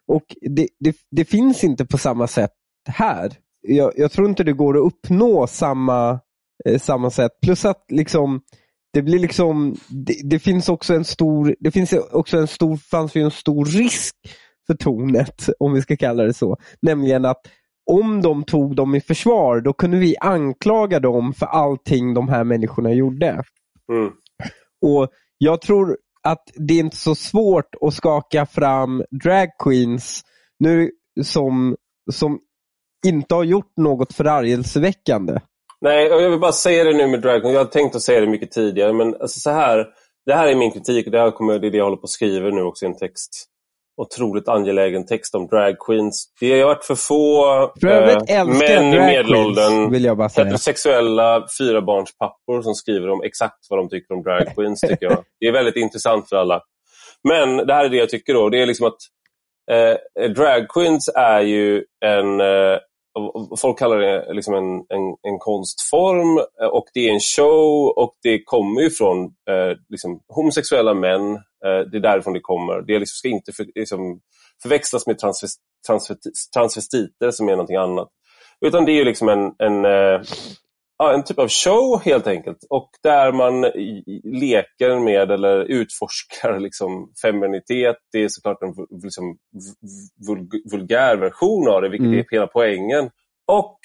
Och 0.08 0.24
det, 0.42 0.68
det, 0.80 0.96
det 1.12 1.26
finns 1.26 1.64
inte 1.64 1.86
på 1.86 1.98
samma 1.98 2.28
sätt 2.28 2.52
här. 2.90 3.32
Jag, 3.62 3.94
jag 3.96 4.12
tror 4.12 4.30
inte 4.30 4.44
det 4.44 4.54
går 4.54 4.78
att 4.78 4.94
uppnå 4.94 5.48
samma, 5.48 6.20
eh, 6.66 6.80
samma 6.80 7.10
sätt. 7.10 7.32
Plus 7.42 7.66
att 7.66 7.86
liksom 7.90 8.42
det 8.94 9.02
blir 9.02 9.20
liksom, 9.20 9.76
det, 9.90 10.16
det 10.24 10.40
finns 10.40 10.70
också 10.70 10.94
en 10.94 11.06
stor, 11.06 11.56
det 11.60 11.72
finns 11.72 11.94
också 11.94 12.38
en 12.38 12.48
stor, 12.48 12.78
fanns 12.78 13.16
ju 13.16 13.22
en 13.22 13.32
stor 13.32 13.66
risk 13.66 14.16
för 14.68 14.74
tornet, 14.74 15.50
om 15.60 15.74
vi 15.74 15.82
ska 15.82 15.98
kalla 15.98 16.24
det 16.24 16.34
så. 16.34 16.58
Nämligen 16.82 17.26
att 17.26 17.42
om 17.92 18.22
de 18.22 18.44
tog 18.44 18.76
dem 18.76 18.96
i 18.96 19.02
försvar, 19.02 19.62
då 19.62 19.74
kunde 19.74 19.98
vi 19.98 20.16
anklaga 20.22 21.00
dem 21.00 21.34
för 21.34 21.46
allting 21.46 22.14
de 22.14 22.30
här 22.30 22.44
människorna 22.44 22.94
gjorde. 22.94 23.44
Mm. 23.92 24.12
Och 24.82 25.08
Jag 25.38 25.62
tror 25.62 25.98
att 26.24 26.44
det 26.56 26.74
är 26.74 26.80
inte 26.80 26.98
så 26.98 27.16
svårt 27.16 27.76
att 27.82 27.94
skaka 27.94 28.46
fram 28.46 29.04
drag 29.24 29.50
queens 29.64 30.22
nu 30.60 30.92
som, 31.24 31.76
som 32.12 32.40
inte 33.06 33.36
har 33.36 33.44
gjort 33.44 33.78
något 33.78 34.14
förargelseväckande. 34.14 35.40
Nej, 35.82 36.12
och 36.12 36.22
jag 36.22 36.30
vill 36.30 36.40
bara 36.40 36.52
säga 36.52 36.84
det 36.84 36.94
nu 36.94 37.08
med 37.08 37.22
Dragon. 37.22 37.52
Jag 37.54 37.60
har 37.60 37.66
tänkt 37.66 37.96
att 37.96 38.02
säga 38.02 38.22
det 38.22 38.28
mycket 38.28 38.52
tidigare, 38.52 38.94
men 38.94 39.08
alltså 39.08 39.40
så 39.40 39.50
här, 39.50 39.88
det 40.26 40.34
här 40.34 40.48
är 40.48 40.56
min 40.56 40.72
kritik 40.72 41.06
och 41.06 41.12
det, 41.12 41.20
här 41.20 41.32
kommer, 41.32 41.60
det 41.60 41.68
är 41.68 41.72
det 41.72 41.78
jag 41.78 41.86
håller 41.86 41.98
på 41.98 42.04
att 42.04 42.10
skriva 42.10 42.50
nu 42.50 42.62
också 42.62 42.86
i 42.86 42.88
en 42.88 42.98
text. 42.98 43.46
Otroligt 44.02 44.48
angelägen 44.48 45.06
text 45.06 45.36
om 45.36 45.48
drag 45.48 45.76
queens. 45.80 46.26
Det 46.40 46.62
har 46.62 46.68
varit 46.68 46.86
för 46.86 46.96
få 46.96 47.72
För 47.82 48.32
eh, 48.32 48.46
män 48.46 48.94
i 48.94 49.00
medelåldern, 49.00 49.92
vill 49.92 50.04
jag 50.04 50.18
bara 50.18 50.30
säga. 50.30 50.46
heterosexuella 50.46 51.46
fyrabarnspappor 51.60 52.62
som 52.62 52.74
skriver 52.76 53.10
om 53.10 53.24
exakt 53.24 53.68
vad 53.70 53.80
de 53.80 53.90
tycker 53.90 54.14
om 54.14 54.24
drag 54.24 54.56
queens. 54.56 54.82
tycker 54.82 55.06
jag. 55.06 55.24
Det 55.40 55.48
är 55.48 55.52
väldigt 55.52 55.76
intressant 55.76 56.30
för 56.30 56.36
alla. 56.36 56.62
Men 57.24 57.58
det 57.58 57.74
här 57.74 57.86
är 57.86 57.90
det 57.90 57.98
jag 57.98 58.10
tycker 58.10 58.34
då. 58.34 58.50
Det 58.50 58.62
är 58.62 58.66
liksom 58.66 58.88
att 58.88 58.98
eh, 59.72 60.30
drag 60.30 60.70
queens 60.70 61.10
är 61.16 61.42
ju 61.42 61.84
en 62.06 62.42
eh, 62.42 62.78
Folk 63.58 63.80
kallar 63.80 63.98
det 63.98 64.34
liksom 64.34 64.54
en, 64.54 64.74
en, 64.74 65.16
en 65.22 65.40
konstform 65.40 66.38
eh, 66.62 66.68
och 66.68 66.86
det 66.94 67.10
är 67.10 67.14
en 67.14 67.20
show 67.20 67.94
och 67.98 68.14
det 68.24 68.44
kommer 68.44 68.82
ju 68.82 68.90
från 68.90 69.24
eh, 69.26 69.78
liksom, 69.90 70.20
homosexuella 70.28 70.94
män. 70.94 71.40
Eh, 71.66 71.90
det 71.92 71.98
är 71.98 72.02
därifrån 72.02 72.34
det 72.34 72.40
kommer. 72.40 72.82
Det 72.82 73.00
liksom, 73.00 73.16
ska 73.16 73.28
inte 73.28 73.52
för, 73.52 73.66
liksom, 73.76 74.20
förväxlas 74.62 75.08
med 75.08 75.20
transvest, 75.20 75.60
transvesti, 75.88 76.30
transvestiter 76.56 77.32
som 77.32 77.48
är 77.48 77.52
någonting 77.52 77.76
annat. 77.76 78.10
Utan 78.66 78.86
det 78.86 78.92
är 78.92 79.06
liksom 79.06 79.30
en, 79.30 79.52
en, 79.58 79.86
eh, 79.86 80.22
en 81.14 81.24
typ 81.24 81.40
av 81.40 81.48
show 81.50 82.02
helt 82.06 82.28
enkelt. 82.28 82.58
Och 82.70 82.90
där 83.04 83.32
man 83.32 83.62
leker 84.24 85.00
med 85.00 85.32
eller 85.32 85.60
utforskar 85.60 86.60
liksom 86.60 87.12
feminitet. 87.22 87.96
Det 88.12 88.24
är 88.24 88.28
såklart 88.28 88.62
en 88.62 88.74
liksom, 89.04 89.38
vul, 90.28 90.48
vulgär 90.72 91.18
version 91.18 91.68
av 91.70 91.82
det, 91.82 91.90
vilket 91.90 92.08
Mm. 92.08 92.20
är 92.20 92.26
hela 92.32 92.48
poängen. 92.48 93.10
Och 93.48 93.80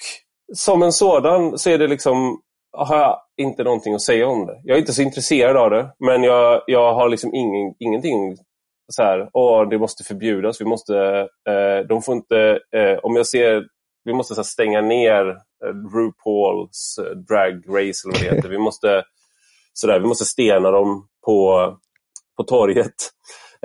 som 0.55 0.83
en 0.83 0.91
sådan 0.91 1.57
så 1.57 1.69
är 1.69 1.77
det 1.77 1.87
liksom 1.87 2.41
har 2.77 2.97
jag 2.97 3.17
inte 3.39 3.63
någonting 3.63 3.95
att 3.95 4.01
säga 4.01 4.27
om 4.27 4.45
det. 4.45 4.61
Jag 4.63 4.75
är 4.75 4.79
inte 4.79 4.93
så 4.93 5.01
intresserad 5.01 5.57
av 5.57 5.69
det, 5.69 5.89
men 5.99 6.23
jag, 6.23 6.61
jag 6.67 6.93
har 6.93 7.09
liksom 7.09 7.35
ingen, 7.35 7.73
ingenting 7.79 8.37
så 8.91 9.03
här, 9.03 9.29
åh, 9.33 9.69
det 9.69 9.77
måste 9.77 10.03
förbjudas. 10.03 10.61
Vi 10.61 10.65
måste, 10.65 10.95
eh, 11.49 11.87
de 11.89 12.01
får 12.01 12.15
inte, 12.15 12.59
eh, 12.75 12.97
om 13.03 13.15
jag 13.15 13.27
ser, 13.27 13.63
vi 14.03 14.13
måste 14.13 14.35
så 14.35 14.41
här, 14.41 14.45
stänga 14.45 14.81
ner 14.81 15.29
eh, 15.65 15.97
RuPauls 15.97 16.99
eh, 16.99 17.15
drag 17.17 17.53
race 17.67 18.07
eller 18.07 18.13
vad 18.13 18.21
det 18.21 18.35
heter. 18.35 18.49
Vi 18.49 18.57
måste, 18.57 19.03
så 19.73 19.87
där, 19.87 19.99
vi 19.99 20.07
måste 20.07 20.25
stena 20.25 20.71
dem 20.71 21.07
på, 21.25 21.73
på 22.37 22.43
torget. 22.43 22.95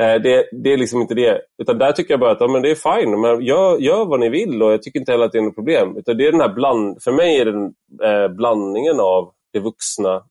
Eh, 0.00 0.22
det, 0.22 0.48
det 0.52 0.72
är 0.72 0.76
liksom 0.76 1.00
inte 1.00 1.14
det. 1.14 1.40
Utan 1.62 1.78
där 1.78 1.92
tycker 1.92 2.12
jag 2.12 2.20
bara 2.20 2.30
att 2.30 2.40
ja, 2.40 2.48
men 2.48 2.62
det 2.62 2.70
är 2.70 3.00
fine. 3.00 3.20
Men 3.20 3.40
gör, 3.40 3.78
gör 3.78 4.04
vad 4.04 4.20
ni 4.20 4.28
vill 4.28 4.62
och 4.62 4.72
jag 4.72 4.82
tycker 4.82 5.00
inte 5.00 5.12
heller 5.12 5.24
att 5.24 5.32
det 5.32 5.38
är 5.38 5.42
något 5.42 5.54
problem. 5.54 5.96
Utan 5.96 6.16
det 6.16 6.26
är 6.26 6.32
den 6.32 6.40
här 6.40 6.54
bland, 6.54 7.02
för 7.02 7.12
mig 7.12 7.40
är 7.40 7.44
det 7.44 7.52
den, 7.52 7.74
eh, 8.04 8.28
blandningen 8.28 9.00
av 9.00 9.33
det 9.54 9.60
vuxna 9.60 10.24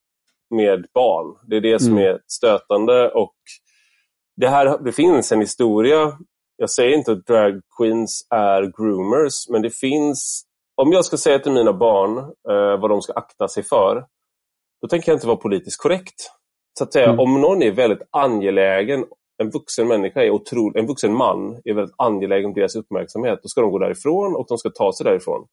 med 0.55 0.85
barn. 0.93 1.37
Det 1.49 1.55
är 1.57 1.61
det 1.61 1.79
som 1.79 1.91
Mm. 1.97 2.03
är 2.03 2.19
stötande. 2.27 3.11
och 3.11 3.33
det, 4.35 4.47
här, 4.47 4.77
det 4.83 4.91
finns 4.91 5.31
en 5.31 5.39
historia. 5.41 6.17
Jag 6.57 6.69
säger 6.69 6.97
inte 6.97 7.11
att 7.11 7.25
drag 7.25 7.61
queens 7.77 8.27
är 8.29 8.61
groomers, 8.77 9.49
men 9.49 9.61
det 9.61 9.69
finns... 9.69 10.43
Om 10.81 10.91
jag 10.91 11.05
ska 11.05 11.17
säga 11.17 11.39
till 11.39 11.51
mina 11.51 11.73
barn 11.73 12.17
eh, 12.49 12.79
vad 12.81 12.89
de 12.89 13.01
ska 13.01 13.13
akta 13.13 13.47
sig 13.47 13.63
för, 13.63 14.05
då 14.81 14.87
tänker 14.87 15.11
jag 15.11 15.15
inte 15.15 15.27
vara 15.27 15.37
politiskt 15.37 15.81
korrekt. 15.81 16.31
Så 16.77 16.83
att 16.83 16.93
säga, 16.93 17.05
Mm. 17.07 17.19
om 17.19 17.41
någon 17.41 17.63
är 17.63 17.71
väldigt 17.71 18.07
angelägen, 18.11 19.05
en 19.41 19.49
vuxen 19.49 19.87
människa 19.87 20.23
är 20.23 20.29
otrolig, 20.29 20.79
en 20.79 20.87
vuxen 20.87 21.13
man 21.13 21.61
är 21.65 21.73
väldigt 21.73 21.95
angelägen 21.97 22.45
om 22.45 22.53
deras 22.53 22.75
uppmärksamhet, 22.75 23.39
då 23.43 23.49
ska 23.49 23.61
de 23.61 23.71
gå 23.71 23.79
därifrån 23.79 24.35
och 24.35 24.45
de 24.49 24.57
ska 24.57 24.69
ta 24.69 24.93
sig 24.93 25.03
därifrån. 25.03 25.47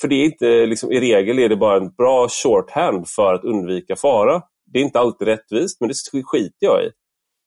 För 0.00 0.08
det 0.08 0.14
är 0.14 0.24
inte, 0.24 0.66
liksom, 0.66 0.92
i 0.92 1.00
regel 1.00 1.38
är 1.38 1.48
det 1.48 1.56
bara 1.56 1.76
en 1.76 1.90
bra 1.94 2.28
shorthand 2.28 3.08
för 3.08 3.34
att 3.34 3.44
undvika 3.44 3.96
fara. 3.96 4.42
Det 4.72 4.78
är 4.78 4.82
inte 4.82 5.00
alltid 5.00 5.28
rättvist, 5.28 5.80
men 5.80 5.88
det 5.88 6.22
skiter 6.24 6.66
jag 6.66 6.84
i. 6.84 6.86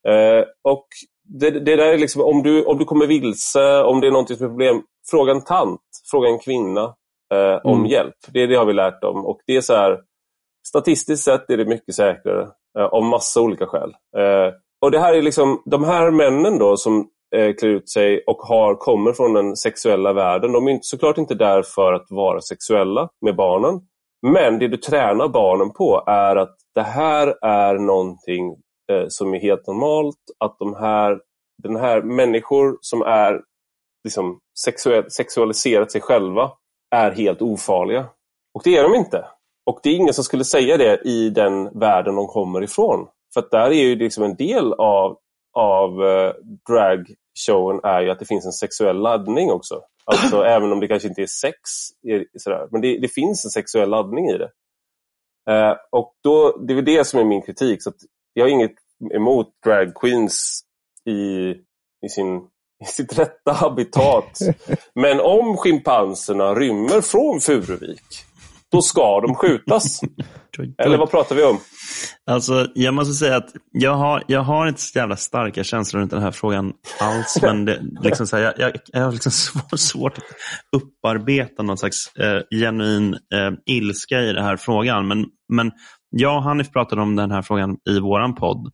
Eh, 0.08 0.44
och 0.64 0.88
det, 1.24 1.50
det 1.50 1.76
där 1.76 1.94
är 1.94 1.98
liksom, 1.98 2.22
om 2.22 2.44
du, 2.44 2.66
om 2.66 2.78
du 2.78 2.86
kommer 2.86 3.08
vilse, 3.08 3.84
om 3.84 4.02
det 4.02 4.08
är 4.08 4.12
något 4.12 4.28
som 4.28 4.46
är 4.46 4.50
problem, 4.50 4.82
fråga 5.12 5.32
en 5.32 5.44
tant, 5.44 5.82
fråga 6.12 6.30
en 6.30 6.40
kvinna 6.40 6.84
eh, 7.34 7.60
om 7.64 7.80
Mm. 7.80 7.92
hjälp. 7.92 8.16
Det, 8.34 8.48
det 8.48 8.56
har 8.56 8.66
vi 8.66 8.74
lärt 8.74 9.02
dem. 9.02 9.26
Och 9.26 9.40
det 9.46 9.56
är 9.56 9.62
så 9.62 9.74
här, 9.74 10.02
statistiskt 10.68 11.24
sett 11.24 11.50
är 11.50 11.58
det 11.58 11.66
mycket 11.66 11.96
säkrare 11.96 12.48
eh, 12.80 12.86
av 12.86 13.04
massa 13.04 13.42
olika 13.42 13.66
skäl. 13.68 13.94
Eh, 14.18 14.54
och 14.86 14.92
det 14.92 15.00
här 15.00 15.14
är 15.14 15.22
liksom, 15.22 15.62
de 15.66 15.84
här 15.84 16.12
männen 16.12 16.60
då 16.60 16.78
som 16.78 17.08
eh, 17.36 17.56
klär 17.56 17.70
ut 17.70 17.90
sig 17.90 18.24
och 18.28 18.38
har, 18.38 18.76
kommer 18.76 19.14
från 19.14 19.34
den 19.34 19.56
sexuella 19.56 20.14
världen, 20.14 20.52
de 20.52 20.68
är 20.68 20.72
inte, 20.72 20.86
såklart 20.86 21.18
inte 21.18 21.36
där 21.36 21.64
för 21.64 21.94
att 21.94 22.06
vara 22.10 22.42
sexuella 22.42 23.10
med 23.22 23.36
barnen. 23.36 23.82
Men 24.28 24.60
det 24.60 24.68
du 24.68 24.78
tränar 24.78 25.28
barnen 25.28 25.74
på 25.74 26.04
är 26.08 26.36
att 26.36 26.56
det 26.76 26.82
här 26.82 27.36
är 27.42 27.78
någonting 27.78 28.56
eh, 28.92 29.06
som 29.08 29.34
är 29.34 29.40
helt 29.40 29.68
normalt. 29.68 30.18
Att 30.40 30.60
de 30.60 30.76
här, 30.76 31.20
den 31.64 31.76
här 31.76 32.02
människor 32.02 32.78
som 32.82 33.02
är 33.02 33.42
liksom 34.04 34.40
sexuell, 34.66 35.12
sexualiserat 35.12 35.92
sig 35.92 36.02
själva 36.02 36.52
är 36.96 37.12
helt 37.12 37.42
ofarliga. 37.42 38.06
Och 38.54 38.62
det 38.64 38.78
är 38.78 38.84
de 38.84 38.96
inte. 38.96 39.26
Och 39.66 39.80
det 39.84 39.90
är 39.90 39.96
ingen 39.96 40.14
som 40.14 40.24
skulle 40.24 40.44
säga 40.44 40.78
det 40.78 41.02
i 41.06 41.30
den 41.30 41.80
världen 41.80 42.16
de 42.16 42.28
kommer 42.28 42.64
ifrån. 42.64 43.08
För 43.36 43.40
att 43.40 43.52
där 43.52 43.66
är 43.66 43.84
ju 43.84 43.96
liksom 43.96 44.24
en 44.24 44.36
del 44.36 44.74
av, 44.74 45.18
av 45.54 46.06
eh, 46.06 46.34
drag 46.68 47.14
showen 47.48 47.80
är 47.84 48.02
ju 48.02 48.10
att 48.10 48.20
det 48.20 48.26
finns 48.26 48.46
en 48.46 48.52
sexuell 48.52 48.98
laddning 48.98 49.52
också. 49.52 49.82
Alltså 50.06 50.44
även 50.46 50.72
om 50.72 50.80
det 50.80 50.88
kanske 50.88 51.08
inte 51.08 51.22
är 51.22 51.28
sex, 51.28 51.60
sådär, 52.38 52.68
men 52.72 52.82
det, 52.82 52.98
det 52.98 53.08
finns 53.08 53.46
en 53.46 53.52
sexuell 53.52 53.90
laddning 53.90 54.30
i 54.30 54.38
det. 54.38 54.52
Eh, 55.50 55.76
och 55.92 56.14
då, 56.24 56.58
Det 56.68 56.74
är 56.74 56.82
det 56.82 57.08
som 57.08 57.20
är 57.20 57.24
min 57.24 57.42
kritik. 57.42 57.84
Så 57.84 57.92
jag 58.34 58.46
har 58.46 58.50
inget 58.50 58.76
emot 59.14 59.48
drag 59.66 59.96
queens 59.96 60.62
i, 61.06 61.50
i, 62.06 62.10
sin, 62.10 62.38
i 62.84 62.86
sitt 62.86 63.20
rätta 63.20 63.52
habitat. 63.52 64.40
Men 64.96 65.20
om 65.20 65.58
schimpanserna 65.58 66.56
rymmer 66.56 67.02
från 67.02 67.42
Furuvik, 67.42 68.26
då 68.76 68.82
ska 68.82 69.22
de 69.22 69.36
skjutas. 69.36 70.02
Eller 70.78 70.98
vad 70.98 71.12
pratar 71.12 71.36
vi 71.36 71.44
om? 71.44 71.60
Alltså, 72.32 72.68
jag 72.76 72.94
måste 72.94 73.14
säga 73.14 73.38
att 73.38 73.50
jag 73.72 73.94
har, 73.94 74.24
jag 74.28 74.42
har 74.42 74.68
inte 74.68 74.82
så 74.82 75.00
jävla 75.00 75.16
starka 75.16 75.64
känslor 75.64 76.02
runt 76.02 76.12
den 76.12 76.22
här 76.22 76.32
frågan 76.32 76.74
alls. 77.00 77.38
men 77.42 77.66
det, 77.66 77.82
liksom 78.02 78.28
så 78.28 78.38
här, 78.38 78.44
jag, 78.44 78.54
jag, 78.60 78.72
jag 78.86 79.02
har 79.02 79.12
liksom 79.12 79.32
svårt 79.78 80.18
att 80.18 80.24
upparbeta 80.76 81.64
någon 81.64 81.78
slags 81.78 82.16
eh, 82.16 82.42
genuin 82.60 83.14
eh, 83.14 83.76
ilska 83.76 84.22
i 84.22 84.34
den 84.34 84.44
här 84.44 84.58
frågan. 84.58 85.08
Men, 85.08 85.26
men 85.54 85.72
jag 86.10 86.38
och 86.38 86.44
Hanif 86.44 86.72
pratade 86.72 87.02
om 87.02 87.16
den 87.16 87.32
här 87.32 87.42
frågan 87.42 87.78
i 87.90 88.00
vår 88.00 88.36
podd. 88.36 88.72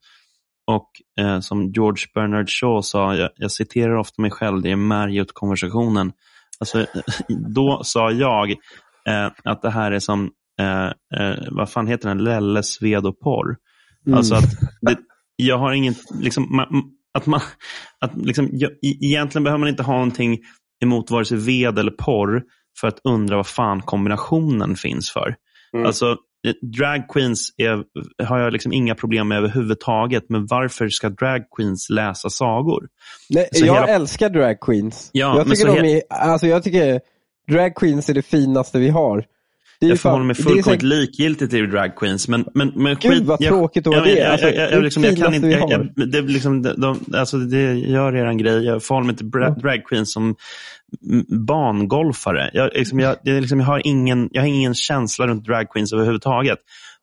Och 0.68 0.90
eh, 1.20 1.40
som 1.40 1.72
George 1.72 2.06
Bernard 2.14 2.50
Shaw 2.50 2.82
sa, 2.82 3.16
jag, 3.16 3.30
jag 3.36 3.52
citerar 3.52 3.96
ofta 3.96 4.22
mig 4.22 4.32
själv, 4.32 4.62
det 4.62 4.72
är 4.72 4.76
Marriott-konversationen. 4.76 6.12
Alltså, 6.60 6.86
då 7.56 7.82
sa 7.84 8.12
jag 8.12 8.56
eh, 9.08 9.32
att 9.44 9.62
det 9.62 9.70
här 9.70 9.92
är 9.92 10.00
som, 10.00 10.32
eh, 10.60 10.86
eh 10.86 11.38
vad 11.52 11.70
fan 11.70 11.88
heter 11.88 12.10
den, 12.10 12.24
Lelles 12.24 12.82
vedoporr. 12.82 13.58
Mm. 14.08 14.18
Alltså 14.18 14.36
att 14.36 14.50
det, 14.82 14.98
jag 15.36 15.58
har 15.58 15.74
ingen, 15.74 15.96
liksom, 16.20 16.56
man, 16.56 16.84
att 17.14 17.26
man, 17.26 17.42
att 18.00 18.18
liksom, 18.18 18.50
jag, 18.52 18.72
egentligen 18.82 19.44
behöver 19.44 19.60
man 19.60 19.70
inte 19.70 19.84
ha 19.84 19.94
någonting 19.94 20.40
emot 20.84 21.12
vare 21.12 21.26
sig 21.26 21.38
ved 21.38 21.80
eller 21.80 21.92
porr 21.92 22.44
för 22.80 22.88
att 22.88 23.00
undra 23.04 23.36
vad 23.36 23.48
fan 23.48 23.82
kombinationen 23.82 24.76
finns 24.76 25.12
för. 25.12 25.36
Mm. 25.74 25.86
Alltså, 25.86 26.18
drag 26.78 27.08
queens 27.10 27.54
är, 27.58 27.84
har 28.24 28.40
jag 28.40 28.54
liksom 28.54 28.74
inga 28.74 28.96
problem 28.96 29.28
med 29.28 29.38
överhuvudtaget. 29.38 30.24
Men 30.30 30.46
varför 30.46 30.90
ska 30.90 31.10
drag 31.10 31.42
queens 31.58 31.90
läsa 31.90 32.30
sagor? 32.30 32.88
Nej, 33.30 33.48
jag 33.52 33.74
hela... 33.74 33.88
älskar 33.88 34.30
drag 34.30 34.60
queens. 34.60 35.10
Ja, 35.14 35.38
jag, 35.38 35.50
tycker 35.50 35.82
de 35.82 35.96
är, 35.96 36.02
alltså 36.10 36.48
jag 36.48 36.64
tycker 36.64 37.02
drag 37.52 37.76
queens 37.76 38.10
är 38.10 38.14
det 38.14 38.22
finaste 38.22 38.80
vi 38.80 38.90
har. 38.90 39.26
jag 39.80 40.00
förhåller 40.00 40.26
mig 40.26 40.36
fullkomligt 40.36 40.84
likgiltigt 40.84 41.52
till 41.52 41.70
drag 41.70 41.96
queens. 41.96 42.28
Men, 42.28 42.46
men, 42.54 42.72
men 42.76 42.98
Gud 43.02 43.12
skit, 43.14 43.24
vad 43.24 43.40
tråkigt 43.40 43.88
att 43.88 43.94
vara 43.94 44.06
det. 44.06 44.24
Alltså, 44.24 44.48
jag, 44.48 44.56
jag, 44.56 44.72
jag, 44.72 44.84
liksom, 44.84 45.04
jag 45.04 45.18
kan 45.18 45.34
inte, 45.34 45.48
jag, 45.48 45.72
jag, 45.72 46.12
det, 46.12 46.22
liksom, 46.22 46.62
de, 46.62 46.74
de, 46.82 47.00
alltså, 47.14 47.38
det 47.38 47.74
gör 47.74 48.16
er 48.16 48.34
grej. 48.34 48.66
Jag 48.66 48.84
förhåller 48.84 49.08
mig 49.08 49.16
till 49.16 49.30
drag 49.30 49.86
queens 49.86 50.14
som 50.14 50.36
bangolfare. 51.48 52.50
Jag, 52.54 52.70
liksom, 52.74 53.00
jag, 53.00 53.18
liksom, 53.24 53.60
jag, 53.60 53.68
har 53.68 53.88
ingen, 53.88 54.30
jag 54.32 54.42
har 54.42 54.48
ingen 54.48 54.74
känsla 54.74 55.28
runt 55.28 55.46
drag 55.46 55.70
queens 55.70 55.94
överhuvudtaget. 55.94 56.60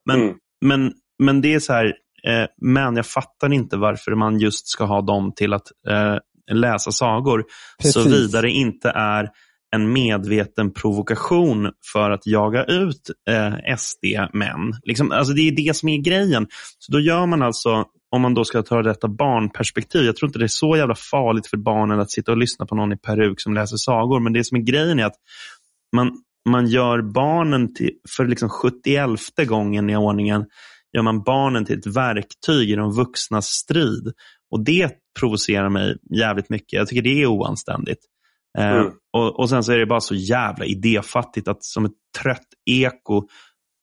Men, 0.07 0.21
mm. 0.21 0.35
men, 0.61 0.93
men 1.19 1.41
det 1.41 1.55
är 1.55 1.61
så 1.61 1.73
här, 1.73 1.87
eh, 2.27 2.47
men 2.61 2.97
jag 2.97 3.07
fattar 3.07 3.53
inte 3.53 3.77
varför 3.77 4.15
man 4.15 4.39
just 4.39 4.69
ska 4.69 4.85
ha 4.85 5.03
dem 5.03 5.33
till 5.37 5.53
att 5.53 5.67
eh, 5.89 6.17
läsa 6.57 6.91
sagor. 6.91 7.45
Såvida 7.83 8.43
det 8.43 8.51
inte 8.51 8.91
är 8.91 9.29
en 9.77 9.93
medveten 9.93 10.73
provokation 10.73 11.71
för 11.93 12.11
att 12.11 12.27
jaga 12.27 12.65
ut 12.65 13.11
eh, 13.31 13.77
SD-män. 13.77 14.73
Liksom, 14.83 15.13
alltså 15.13 15.33
det 15.33 15.49
är 15.49 15.53
det 15.53 15.77
som 15.77 15.89
är 15.89 15.99
grejen. 15.99 16.47
Så 16.79 16.93
Då 16.93 17.01
gör 17.01 17.27
man 17.27 17.43
alltså 17.43 17.85
om 18.11 18.23
man 18.23 18.35
då 18.35 18.45
ska 18.45 18.63
ta 18.63 18.83
detta 18.83 19.09
barnperspektiv. 19.09 20.05
Jag 20.05 20.17
tror 20.17 20.29
inte 20.29 20.39
det 20.39 20.45
är 20.45 20.49
så 20.49 20.77
jävla 20.77 20.95
farligt 20.95 21.47
för 21.47 21.57
barnen 21.57 22.01
att 22.01 22.11
sitta 22.11 22.33
och 22.33 22.39
lyssna 22.39 22.67
på 22.67 22.75
någon 22.75 22.93
i 22.93 22.97
peruk 22.97 23.41
som 23.41 23.55
läser 23.55 23.77
sagor. 23.77 24.21
Men 24.21 24.33
det 24.33 24.45
som 24.45 24.57
är 24.57 24.63
grejen 24.63 24.99
är 24.99 25.05
att 25.05 25.17
man, 25.97 26.13
man 26.49 26.67
gör 26.67 27.03
barnen 27.03 27.75
till, 27.75 27.91
för 28.17 28.27
liksom 28.27 28.49
71 28.49 29.11
gången 29.47 29.91
i 29.91 29.97
ordningen, 29.97 30.47
gör 30.93 31.03
man 31.03 31.23
barnen 31.23 31.65
till 31.65 31.79
ett 31.79 31.87
verktyg 31.87 32.71
i 32.71 32.75
de 32.75 32.93
vuxnas 32.93 33.47
strid. 33.47 34.13
Och 34.51 34.65
det 34.65 34.93
provocerar 35.21 35.69
mig 35.69 35.97
jävligt 36.11 36.51
mycket. 36.51 36.73
Jag 36.73 36.89
tycker 36.89 37.03
det 37.03 37.23
är 37.23 37.27
oanständigt. 37.27 38.01
Eh, 38.59 38.77
mm. 38.77 38.93
och, 39.13 39.41
och 39.41 39.51
Sen 39.51 39.65
så 39.65 39.73
är 39.73 39.79
det 39.79 39.87
bara 39.87 40.01
så 40.01 40.15
jävla 40.15 40.65
idéfattigt 40.65 41.49
att 41.49 41.65
som 41.65 41.85
ett 41.85 41.93
trött 42.23 42.47
eko 42.71 43.23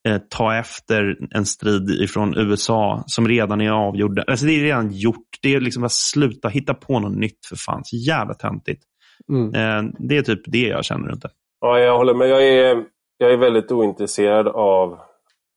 eh, 0.07 0.17
ta 0.29 0.55
efter 0.55 1.17
en 1.31 1.45
strid 1.45 2.09
från 2.09 2.37
USA 2.37 3.03
som 3.07 3.27
redan 3.27 3.61
är 3.61 3.69
avgjord. 3.69 4.19
Alltså 4.27 4.45
det 4.45 4.51
är 4.51 4.63
redan 4.63 4.91
gjort. 4.91 5.29
Det 5.41 5.55
är 5.55 5.59
liksom 5.59 5.83
att 5.83 5.91
sluta 5.91 6.47
hitta 6.47 6.73
på 6.73 6.99
något 6.99 7.17
nytt 7.17 7.45
för 7.49 7.55
fan. 7.55 7.81
Så 7.83 7.95
jävla 7.95 8.33
töntigt. 8.33 8.83
Mm. 9.29 9.55
Eh, 9.55 9.91
det 9.99 10.17
är 10.17 10.21
typ 10.21 10.41
det 10.45 10.67
jag 10.67 10.85
känner 10.85 11.07
runt 11.07 11.21
det. 11.21 11.29
Ja, 11.61 11.79
jag 11.79 11.97
håller 11.97 12.13
med. 12.13 12.29
Jag 12.29 12.47
är, 12.47 12.83
jag 13.17 13.33
är 13.33 13.37
väldigt 13.37 13.71
ointresserad 13.71 14.47
av 14.47 14.91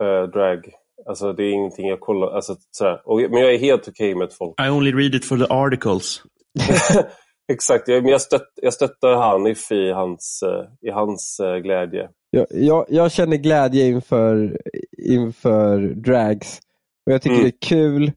eh, 0.02 0.30
drag. 0.32 0.70
Alltså 1.06 1.32
det 1.32 1.42
är 1.42 1.52
ingenting 1.52 1.88
jag 1.88 2.00
kollar. 2.00 2.28
Alltså, 2.28 2.56
sådär. 2.70 3.00
Och, 3.04 3.20
men 3.20 3.40
jag 3.40 3.54
är 3.54 3.58
helt 3.58 3.88
okej 3.88 4.12
okay 4.12 4.14
med 4.14 4.32
folk. 4.32 4.60
I 4.60 4.68
only 4.68 4.92
read 4.92 5.14
it 5.14 5.24
for 5.24 5.36
the 5.36 5.54
articles. 5.54 6.22
Exakt, 7.52 7.88
jag, 7.88 8.02
men 8.02 8.12
jag, 8.12 8.20
stött, 8.20 8.52
jag 8.62 8.74
stöttar 8.74 9.16
Hanif 9.16 9.72
i 9.72 9.90
hans, 9.90 10.42
eh, 10.42 10.88
i 10.88 10.90
hans 10.90 11.40
uh, 11.42 11.56
glädje. 11.56 12.08
Jag, 12.30 12.46
jag, 12.50 12.86
jag, 12.88 13.12
känner 13.12 13.36
glädje 13.36 13.86
inför, 13.86 14.60
inför 14.98 15.78
drags. 15.78 16.60
Och 17.06 17.12
Jag 17.12 17.22
tycker 17.22 17.36
mm. 17.36 17.44
det 17.44 17.66
är 17.66 17.68
kul. 17.68 18.12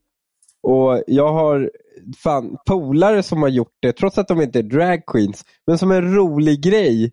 Och 0.63 1.03
Jag 1.07 1.33
har 1.33 1.71
fan 2.23 2.57
polare 2.67 3.23
som 3.23 3.41
har 3.41 3.49
gjort 3.49 3.75
det, 3.81 3.93
trots 3.93 4.17
att 4.17 4.27
de 4.27 4.41
inte 4.41 4.59
är 4.59 4.63
drag 4.63 5.05
queens. 5.05 5.45
Men 5.67 5.77
som 5.77 5.91
en 5.91 6.15
rolig 6.15 6.63
grej. 6.63 7.11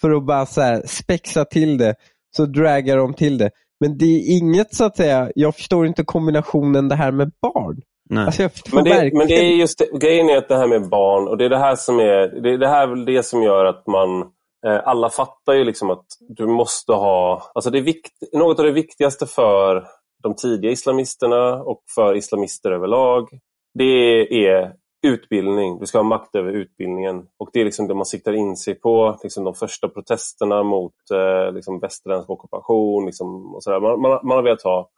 För 0.00 0.10
att 0.10 0.26
bara 0.26 0.46
så 0.46 0.60
här, 0.60 0.82
spexa 0.86 1.44
till 1.44 1.78
det, 1.78 1.94
så 2.36 2.46
dragar 2.46 2.96
de 2.96 3.14
till 3.14 3.38
det. 3.38 3.50
Men 3.80 3.98
det 3.98 4.04
är 4.04 4.38
inget 4.38 4.74
så 4.74 4.84
att 4.84 4.96
säga, 4.96 5.32
jag 5.34 5.54
förstår 5.54 5.86
inte 5.86 6.04
kombinationen 6.04 6.88
det 6.88 6.94
här 6.94 7.12
med 7.12 7.32
barn. 7.42 7.82
Alltså 8.18 8.48
men, 8.72 8.84
det, 8.84 9.10
men 9.14 9.26
det 9.26 9.34
är 9.34 9.56
just 9.56 9.78
det, 9.78 9.98
grejen 9.98 10.28
är 10.28 10.36
att 10.36 10.48
det 10.48 10.56
här 10.56 10.66
med 10.66 10.88
barn 10.88 11.28
och 11.28 11.38
det 11.38 11.44
är 11.44 11.48
det 11.48 11.58
här 11.58 11.76
som 11.76 11.98
är 11.98 12.42
det, 12.42 12.56
det 12.56 12.68
här 12.68 12.88
är 12.88 13.06
det 13.06 13.22
som 13.22 13.42
gör 13.42 13.64
att 13.64 13.86
man 13.86 14.20
eh, 14.66 14.80
alla 14.84 15.10
fattar 15.10 15.52
ju 15.52 15.64
liksom 15.64 15.90
att 15.90 16.06
du 16.28 16.46
måste 16.46 16.92
ha, 16.92 17.50
alltså 17.54 17.70
det 17.70 17.78
är 17.78 17.82
vikt, 17.82 18.12
något 18.32 18.58
av 18.58 18.64
det 18.64 18.72
viktigaste 18.72 19.26
för 19.26 19.84
de 20.22 20.34
tidiga 20.34 20.70
islamisterna 20.70 21.62
och 21.62 21.82
för 21.94 22.16
islamister 22.16 22.70
överlag, 22.70 23.28
det 23.74 24.46
är 24.46 24.72
utbildning. 25.02 25.78
Du 25.78 25.86
ska 25.86 25.98
ha 25.98 26.02
makt 26.02 26.34
över 26.34 26.52
utbildningen. 26.52 27.26
Och 27.38 27.50
Det 27.52 27.60
är 27.60 27.64
liksom 27.64 27.88
det 27.88 27.94
man 27.94 28.06
siktar 28.06 28.32
in 28.32 28.56
sig 28.56 28.74
på. 28.74 29.18
Liksom 29.22 29.44
de 29.44 29.54
första 29.54 29.88
protesterna 29.88 30.62
mot 30.62 30.94
eh, 31.12 31.52
liksom 31.52 31.78
västerländsk 31.80 32.30
ockupation. 32.30 33.06
Liksom, 33.06 33.54
och 33.54 33.62
så 33.62 33.80
man, 33.80 34.00
man, 34.00 34.20
man, 34.22 34.36
har 34.36 34.42
velat 34.42 34.62
ha 34.62 34.88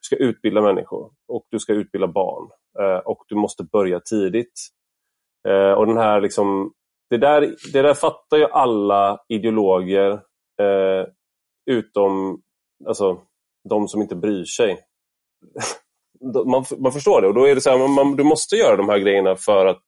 du 0.00 0.06
ska 0.06 0.16
utbilda 0.16 0.60
människor 0.62 1.12
och 1.28 1.46
du 1.50 1.58
ska 1.58 1.72
utbilda 1.72 2.06
barn. 2.06 2.50
Eh, 2.80 2.98
och 2.98 3.24
du 3.28 3.34
måste 3.34 3.64
börja 3.64 4.00
tidigt. 4.00 4.52
Eh, 5.48 5.72
och 5.72 5.86
den 5.86 5.96
här 5.96 6.20
liksom, 6.20 6.72
det, 7.10 7.18
där, 7.18 7.54
det 7.72 7.82
där 7.82 7.94
fattar 7.94 8.36
ju 8.36 8.44
alla 8.44 9.18
ideologer 9.28 10.10
eh, 10.62 11.06
utom 11.70 12.42
alltså, 12.86 13.20
de 13.68 13.88
som 13.88 14.02
inte 14.02 14.16
bryr 14.16 14.44
sig. 14.44 14.78
man, 16.46 16.64
man 16.78 16.92
förstår 16.92 17.20
det 17.20 17.28
och 17.28 17.34
då 17.34 17.44
är 17.44 17.54
det 17.54 17.60
så 17.60 17.70
här, 17.70 17.88
man, 17.88 18.16
du 18.16 18.24
måste 18.24 18.56
göra 18.56 18.76
de 18.76 18.88
här 18.88 18.98
grejerna 18.98 19.36
för 19.36 19.66
att 19.66 19.84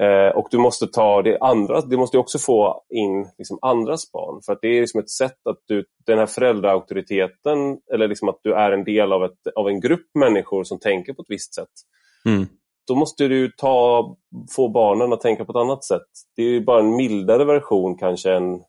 Eh, 0.00 0.36
och 0.36 0.48
du 0.50 0.58
måste 0.58 0.86
ta 0.86 1.22
det 1.22 1.38
andra, 1.38 1.80
du 1.80 1.96
måste 1.96 2.18
också 2.18 2.38
få 2.38 2.84
in 2.90 3.26
liksom 3.38 3.58
andras 3.62 4.12
barn. 4.12 4.42
För 4.46 4.52
att 4.52 4.58
det 4.62 4.68
är 4.68 4.80
liksom 4.80 5.00
ett 5.00 5.10
sätt 5.10 5.46
att 5.50 5.58
du, 5.66 5.84
den 6.06 6.18
här 6.18 6.26
föräldraauktoriteten, 6.26 7.78
eller 7.94 8.08
liksom 8.08 8.28
att 8.28 8.40
du 8.42 8.54
är 8.54 8.72
en 8.72 8.84
del 8.84 9.12
av, 9.12 9.24
ett, 9.24 9.46
av 9.56 9.68
en 9.68 9.80
grupp 9.80 10.06
människor 10.18 10.64
som 10.64 10.78
tänker 10.78 11.12
på 11.12 11.22
ett 11.22 11.30
visst 11.30 11.54
sätt. 11.54 11.72
Mm. 12.24 12.46
Då 12.86 12.94
måste 12.94 13.28
du 13.28 13.50
ta, 13.50 14.16
få 14.56 14.68
barnen 14.68 15.12
att 15.12 15.20
tänka 15.20 15.44
på 15.44 15.52
ett 15.52 15.56
annat 15.56 15.84
sätt. 15.84 16.06
Det 16.36 16.42
är 16.42 16.60
bara 16.60 16.80
en 16.80 16.96
mildare 16.96 17.44
version 17.44 17.98
kanske 17.98 18.32
än 18.32 18.60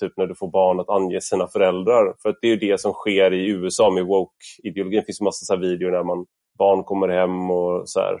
typ 0.00 0.12
när 0.16 0.26
du 0.26 0.34
får 0.34 0.50
barn 0.50 0.80
att 0.80 0.90
ange 0.90 1.20
sina 1.20 1.46
föräldrar. 1.46 2.14
För 2.22 2.36
det 2.40 2.48
är 2.48 2.56
det 2.56 2.80
som 2.80 2.92
sker 2.92 3.32
i 3.32 3.48
USA 3.48 3.90
med 3.90 4.04
woke-ideologin. 4.04 5.00
Det 5.00 5.06
finns 5.06 5.20
en 5.20 5.24
massa 5.24 5.44
så 5.44 5.56
videor 5.56 5.90
när 5.90 6.02
man, 6.02 6.26
barn 6.58 6.84
kommer 6.84 7.08
hem 7.08 7.50
och 7.50 7.88
så 7.88 8.00
här, 8.00 8.20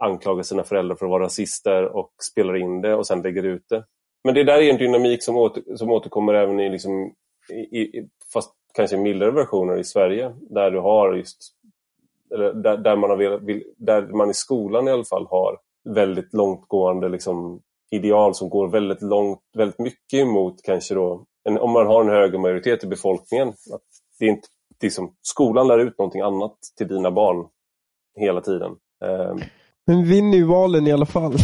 anklagar 0.00 0.42
sina 0.42 0.64
föräldrar 0.64 0.96
för 0.96 1.06
att 1.06 1.10
vara 1.10 1.24
rasister 1.24 1.84
och 1.84 2.10
spelar 2.30 2.56
in 2.56 2.80
det 2.80 2.94
och 2.94 3.06
sen 3.06 3.22
lägger 3.22 3.42
ut 3.42 3.68
det. 3.68 3.84
Men 4.24 4.34
det 4.34 4.44
där 4.44 4.58
är 4.58 4.70
en 4.70 4.78
dynamik 4.78 5.22
som, 5.22 5.36
åter, 5.36 5.76
som 5.76 5.90
återkommer 5.90 6.34
även 6.34 6.60
i, 6.60 6.70
liksom, 6.70 7.14
i, 7.52 7.78
i, 7.78 8.08
fast 8.32 8.52
kanske 8.74 8.96
mildare 8.96 9.30
versioner 9.30 9.78
i 9.78 9.84
Sverige. 9.84 10.32
Där 10.50 10.70
du 10.70 10.78
har 10.78 11.14
just 11.14 11.38
eller 12.34 12.52
där, 12.52 12.76
där, 12.76 12.96
man 12.96 13.10
har, 13.10 13.40
där 13.84 14.02
man 14.02 14.30
i 14.30 14.34
skolan 14.34 14.88
i 14.88 14.90
alla 14.90 15.04
fall 15.04 15.26
har 15.26 15.58
väldigt 15.84 16.34
långtgående 16.34 17.08
liksom, 17.08 17.60
ideal 17.90 18.34
som 18.34 18.48
går 18.48 18.68
väldigt 18.68 19.02
långt, 19.02 19.40
väldigt 19.56 19.78
mycket 19.78 20.20
emot 20.20 20.62
kanske 20.62 20.94
då, 20.94 21.24
en, 21.44 21.58
om 21.58 21.70
man 21.70 21.86
har 21.86 22.00
en 22.00 22.08
högre 22.08 22.38
majoritet 22.38 22.84
i 22.84 22.86
befolkningen. 22.86 23.48
Att 23.48 23.82
det 24.18 24.24
är 24.24 24.28
inte, 24.28 24.48
liksom, 24.82 25.14
skolan 25.22 25.68
lär 25.68 25.78
ut 25.78 25.98
någonting 25.98 26.20
annat 26.20 26.56
till 26.76 26.88
dina 26.88 27.10
barn 27.10 27.46
hela 28.16 28.40
tiden. 28.40 28.76
Ehm, 29.04 29.38
men 29.88 30.02
vi 30.04 30.08
vinner 30.14 30.38
ju 30.38 30.44
valen 30.44 30.86
i 30.86 30.92
alla 30.92 31.06
fall. 31.06 31.32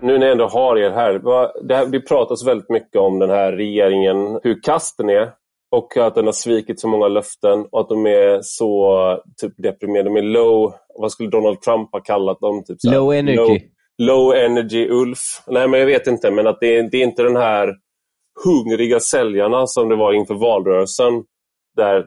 Nu 0.00 0.18
när 0.18 0.26
jag 0.26 0.32
ändå 0.32 0.46
har 0.48 0.78
er 0.78 0.90
här, 0.90 1.12
det, 1.68 1.74
här, 1.76 1.86
det 1.86 2.00
pratas 2.00 2.46
väldigt 2.46 2.70
mycket 2.70 2.96
om 3.00 3.18
den 3.18 3.30
här 3.30 3.52
regeringen, 3.52 4.40
hur 4.42 4.62
kast 4.62 4.98
den 4.98 5.10
är 5.10 5.30
och 5.76 5.96
att 5.96 6.14
den 6.14 6.24
har 6.24 6.32
svikit 6.32 6.80
så 6.80 6.88
många 6.88 7.08
löften 7.08 7.66
och 7.72 7.80
att 7.80 7.88
de 7.88 8.06
är 8.06 8.38
så 8.42 8.92
typ 9.40 9.52
deprimerade. 9.56 10.08
De 10.10 10.16
är 10.16 10.22
low, 10.22 10.72
vad 10.98 11.12
skulle 11.12 11.30
Donald 11.30 11.60
Trump 11.60 11.88
ha 11.92 12.00
kallat 12.00 12.40
dem? 12.40 12.64
Typ 12.64 12.76
så 12.80 12.90
här, 12.90 12.96
Low 12.98 13.12
energy. 13.14 13.60
Low, 13.98 14.16
low 14.28 14.34
energy 14.34 14.88
Ulf. 14.90 15.18
Nej, 15.46 15.68
men 15.68 15.80
jag 15.80 15.86
vet 15.86 16.06
inte, 16.06 16.30
men 16.30 16.46
att 16.46 16.60
det, 16.60 16.76
är- 16.76 16.90
det 16.90 16.96
är 16.96 17.04
inte 17.04 17.22
den 17.22 17.36
här 17.36 17.74
hungriga 18.44 19.00
säljarna 19.00 19.66
som 19.66 19.88
det 19.88 19.96
var 19.96 20.12
inför 20.12 20.34
valrörelsen. 20.34 21.24
Där 21.76 22.04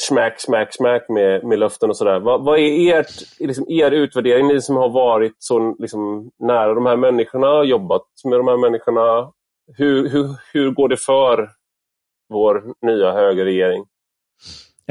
smack, 0.00 0.40
smack, 0.40 0.74
smack 0.74 1.08
med, 1.08 1.44
med 1.44 1.58
löften 1.58 1.90
och 1.90 1.96
sådär. 1.96 2.20
Vad, 2.20 2.44
vad 2.44 2.58
är 2.58 3.00
ert, 3.00 3.40
liksom, 3.40 3.64
er 3.68 3.90
utvärdering, 3.90 4.46
ni 4.46 4.60
som 4.60 4.76
har 4.76 4.88
varit 4.88 5.36
så 5.38 5.76
liksom, 5.78 6.30
nära 6.38 6.74
de 6.74 6.86
här 6.86 6.96
människorna, 6.96 7.64
jobbat 7.64 8.02
med 8.24 8.38
de 8.38 8.48
här 8.48 8.56
människorna. 8.56 9.32
Hur, 9.76 10.08
hur, 10.08 10.36
hur 10.52 10.70
går 10.70 10.88
det 10.88 10.96
för 10.96 11.48
vår 12.28 12.62
nya 12.86 13.12
högerregering? 13.12 13.84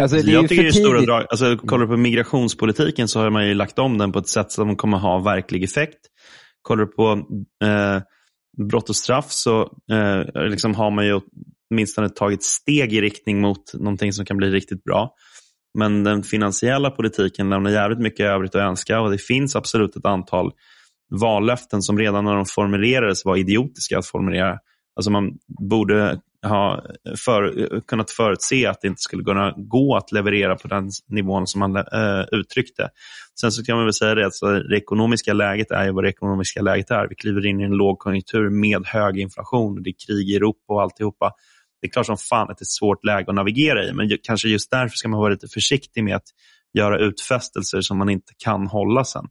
Alltså, 0.02 0.18
det 0.18 0.24
är 0.24 0.26
ju 0.26 0.34
Jag 0.34 0.50
tycker 0.50 0.66
är 0.66 0.72
stora 0.72 1.02
drag. 1.02 1.26
Alltså, 1.30 1.58
kollar 1.58 1.86
du 1.86 1.92
på 1.92 1.98
migrationspolitiken 1.98 3.08
så 3.08 3.20
har 3.20 3.30
man 3.30 3.48
ju 3.48 3.54
lagt 3.54 3.80
om 3.80 3.98
den 3.98 4.12
på 4.12 4.20
ett 4.20 4.28
sätt 4.28 4.52
som 4.52 4.76
kommer 4.76 4.98
ha 4.98 5.20
verklig 5.20 5.64
effekt. 5.64 6.00
Kollar 6.62 6.86
du 6.86 6.92
på 6.92 7.12
eh, 7.64 8.02
brott 8.70 8.90
och 8.90 8.96
straff 8.96 9.26
så 9.30 9.62
eh, 9.92 10.44
liksom 10.50 10.76
har 10.76 10.92
man 10.92 11.06
ju 11.06 11.22
åtminstone 11.72 12.10
tagit 12.10 12.44
steg 12.44 12.94
i 12.94 13.02
riktning 13.02 13.42
mot 13.42 13.74
någonting 13.74 14.14
som 14.14 14.26
kan 14.26 14.38
bli 14.38 14.50
riktigt 14.50 14.84
bra. 14.84 15.14
Men 15.78 16.04
den 16.04 16.24
finansiella 16.24 16.92
politiken 16.92 17.50
lämnar 17.50 17.72
jävligt 17.72 18.00
mycket 18.00 18.26
övrigt 18.26 18.56
att 18.56 18.62
önska 18.62 19.02
och 19.02 19.12
det 19.12 19.18
finns 19.18 19.56
absolut 19.56 19.96
ett 19.96 20.06
antal 20.06 20.52
vallöften 21.22 21.82
som 21.82 22.00
redan 22.00 22.26
när 22.26 22.36
de 22.36 22.46
formulerades 22.46 23.26
var 23.26 23.38
idiotiska 23.38 23.98
att 23.98 24.08
formulera. 24.08 24.58
Alltså 24.96 25.12
man 25.12 25.32
borde 25.70 26.20
ha 26.48 26.84
för, 27.26 27.70
kunnat 27.88 28.12
förutse 28.12 28.66
att 28.66 28.82
det 28.82 28.88
inte 28.88 29.02
skulle 29.02 29.24
kunna 29.24 29.54
gå 29.58 29.96
att 29.96 30.12
leverera 30.12 30.56
på 30.56 30.68
den 30.68 30.90
nivån 31.08 31.48
som 31.48 31.60
man 31.60 31.76
äh, 31.76 32.26
uttryckte. 32.32 32.90
Sen 33.42 33.52
så 33.52 33.64
kan 33.64 33.76
man 33.76 33.86
väl 33.86 33.94
säga 33.94 34.16
det 34.16 34.22
att 34.22 34.26
alltså, 34.26 34.60
det 34.60 34.78
ekonomiska 34.78 35.34
läget 35.34 35.72
är 35.72 35.86
ju 35.86 35.92
vad 35.92 36.04
det 36.04 36.10
ekonomiska 36.10 36.62
läget 36.62 36.92
är. 36.92 37.08
Vi 37.08 37.16
kliver 37.16 37.46
in 37.46 37.62
i 37.62 37.64
en 37.64 37.72
lågkonjunktur 37.72 38.50
med 38.50 38.86
hög 38.86 39.20
inflation, 39.20 39.84
det 39.84 39.90
är 39.90 39.96
krig 40.08 40.30
i 40.30 40.36
Europa 40.36 40.74
och 40.74 40.82
alltihopa. 40.82 41.32
Det 41.82 41.88
är 41.88 41.92
klart 41.92 42.06
som 42.06 42.18
fan 42.18 42.50
att 42.52 42.58
det 42.58 42.62
är 42.62 42.66
ett 42.66 42.68
svårt 42.68 43.06
läge 43.06 43.26
att 43.28 43.36
navigera 43.36 43.84
i, 43.84 43.94
men 43.94 44.08
ju- 44.10 44.18
kanske 44.24 44.48
just 44.48 44.72
därför 44.72 44.96
ska 44.98 45.10
man 45.10 45.20
vara 45.20 45.30
lite 45.30 45.48
försiktig 45.48 46.04
med 46.04 46.16
att 46.16 46.28
göra 46.74 47.00
utfästelser 47.00 47.82
som 47.82 47.98
man 47.98 48.10
inte 48.10 48.34
kan 48.38 48.68
hålla 48.68 49.04
sen. 49.04 49.26